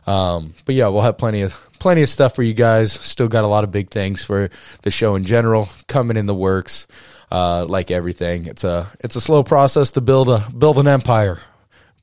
Um, 0.06 0.54
but 0.64 0.74
yeah, 0.74 0.88
we'll 0.88 1.02
have 1.02 1.18
plenty 1.18 1.42
of 1.42 1.54
plenty 1.78 2.02
of 2.02 2.08
stuff 2.08 2.34
for 2.34 2.42
you 2.42 2.54
guys. 2.54 2.92
Still 2.92 3.28
got 3.28 3.44
a 3.44 3.48
lot 3.48 3.64
of 3.64 3.70
big 3.70 3.90
things 3.90 4.24
for 4.24 4.50
the 4.82 4.90
show 4.90 5.14
in 5.14 5.24
general 5.24 5.68
coming 5.86 6.16
in 6.16 6.26
the 6.26 6.34
works. 6.34 6.86
Uh, 7.30 7.66
like 7.66 7.90
everything, 7.90 8.46
it's 8.46 8.64
a 8.64 8.90
it's 9.00 9.14
a 9.16 9.20
slow 9.20 9.42
process 9.42 9.92
to 9.92 10.00
build 10.00 10.28
a 10.30 10.48
build 10.56 10.78
an 10.78 10.88
empire, 10.88 11.40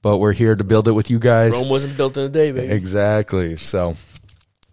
but 0.04 0.20
we're 0.20 0.34
here 0.34 0.56
to 0.56 0.64
build 0.64 0.88
it 0.88 0.92
with 0.92 1.10
you 1.10 1.18
guys. 1.18 1.54
Rome 1.54 1.70
wasn't 1.70 1.98
built 1.98 2.16
in 2.18 2.24
a 2.26 2.30
day, 2.30 2.52
baby. 2.52 2.72
Exactly. 2.72 3.56
So, 3.56 3.98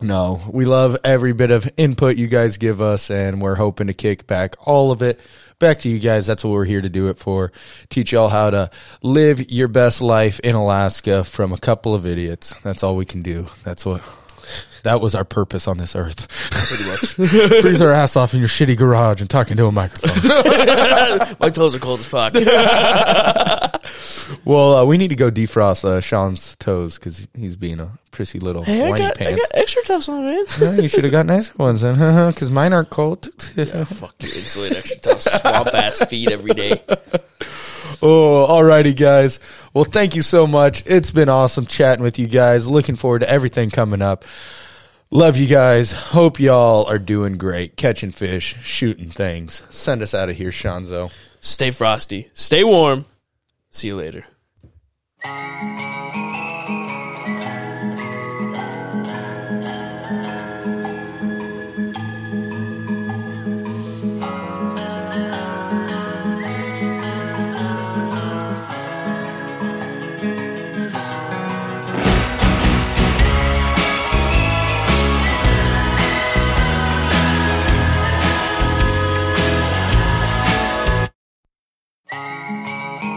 no, 0.02 0.42
we 0.50 0.66
love 0.66 0.98
every 1.04 1.32
bit 1.32 1.50
of 1.50 1.66
input 1.78 2.16
you 2.16 2.26
guys 2.26 2.58
give 2.58 2.82
us, 2.82 3.10
and 3.10 3.40
we're 3.40 3.54
hoping 3.54 3.86
to 3.86 3.94
kick 3.94 4.26
back 4.26 4.56
all 4.66 4.90
of 4.90 5.00
it 5.00 5.20
back 5.62 5.78
to 5.78 5.88
you 5.88 5.98
guys. 5.98 6.26
That's 6.26 6.44
what 6.44 6.50
we're 6.50 6.64
here 6.66 6.82
to 6.82 6.90
do 6.90 7.08
it 7.08 7.18
for. 7.18 7.52
Teach 7.88 8.12
y'all 8.12 8.28
how 8.28 8.50
to 8.50 8.70
live 9.00 9.50
your 9.50 9.68
best 9.68 10.02
life 10.02 10.40
in 10.40 10.56
Alaska 10.56 11.22
from 11.24 11.52
a 11.52 11.58
couple 11.58 11.94
of 11.94 12.04
idiots. 12.04 12.52
That's 12.62 12.82
all 12.82 12.96
we 12.96 13.06
can 13.06 13.22
do. 13.22 13.46
That's 13.62 13.86
what. 13.86 14.02
That 14.82 15.00
was 15.00 15.14
our 15.14 15.24
purpose 15.24 15.68
on 15.68 15.78
this 15.78 15.94
earth. 15.94 16.26
Pretty 16.50 16.90
much. 16.90 17.14
Freeze 17.62 17.80
our 17.80 17.92
ass 17.92 18.16
off 18.16 18.34
in 18.34 18.40
your 18.40 18.48
shitty 18.48 18.76
garage 18.76 19.20
and 19.20 19.30
talking 19.30 19.52
into 19.52 19.66
a 19.66 19.72
microphone. 19.72 21.36
My 21.40 21.48
toes 21.48 21.76
are 21.76 21.78
cold 21.78 22.00
as 22.00 22.06
fuck. 22.06 22.34
well, 24.44 24.76
uh, 24.78 24.84
we 24.84 24.98
need 24.98 25.08
to 25.08 25.14
go 25.16 25.30
defrost 25.30 25.84
uh, 25.84 26.00
Sean's 26.00 26.56
toes 26.56 26.98
because 26.98 27.28
he's 27.34 27.54
being 27.54 27.78
a 27.78 27.92
prissy 28.10 28.40
little 28.40 28.64
Hey, 28.64 28.84
I 28.84 28.88
whiny 28.90 29.04
got, 29.04 29.20
I 29.20 29.24
pants. 29.24 29.48
got 29.52 29.66
XtraTufs 29.66 30.08
on, 30.08 30.24
man. 30.24 30.44
Yeah, 30.60 30.82
you 30.82 30.88
should 30.88 31.04
have 31.04 31.12
got 31.12 31.26
nicer 31.26 31.52
ones 31.56 31.82
then, 31.82 31.94
because 32.32 32.50
mine 32.50 32.72
aren't 32.72 32.90
cold. 32.90 33.26
Fuck 33.42 34.14
you, 34.20 34.28
insulate 34.28 34.72
extra 34.72 35.00
tufts. 35.00 35.40
Swamp 35.40 35.72
ass 35.74 36.04
feed 36.06 36.32
every 36.32 36.54
day. 36.54 36.82
Oh, 38.04 38.46
alrighty, 38.50 38.96
guys. 38.96 39.38
Well, 39.74 39.84
thank 39.84 40.16
you 40.16 40.22
so 40.22 40.48
much. 40.48 40.82
It's 40.86 41.12
been 41.12 41.28
awesome 41.28 41.66
chatting 41.66 42.02
with 42.02 42.18
you 42.18 42.26
guys. 42.26 42.66
Looking 42.66 42.96
forward 42.96 43.20
to 43.20 43.30
everything 43.30 43.70
coming 43.70 44.02
up. 44.02 44.24
Love 45.14 45.36
you 45.36 45.46
guys. 45.46 45.92
Hope 45.92 46.40
y'all 46.40 46.88
are 46.88 46.98
doing 46.98 47.36
great, 47.36 47.76
catching 47.76 48.12
fish, 48.12 48.56
shooting 48.62 49.10
things. 49.10 49.62
Send 49.68 50.00
us 50.00 50.14
out 50.14 50.30
of 50.30 50.38
here, 50.38 50.48
Shanzo. 50.48 51.12
Stay 51.38 51.70
frosty. 51.70 52.30
Stay 52.32 52.64
warm. 52.64 53.04
See 53.68 53.88
you 53.88 53.96
later. 53.96 54.24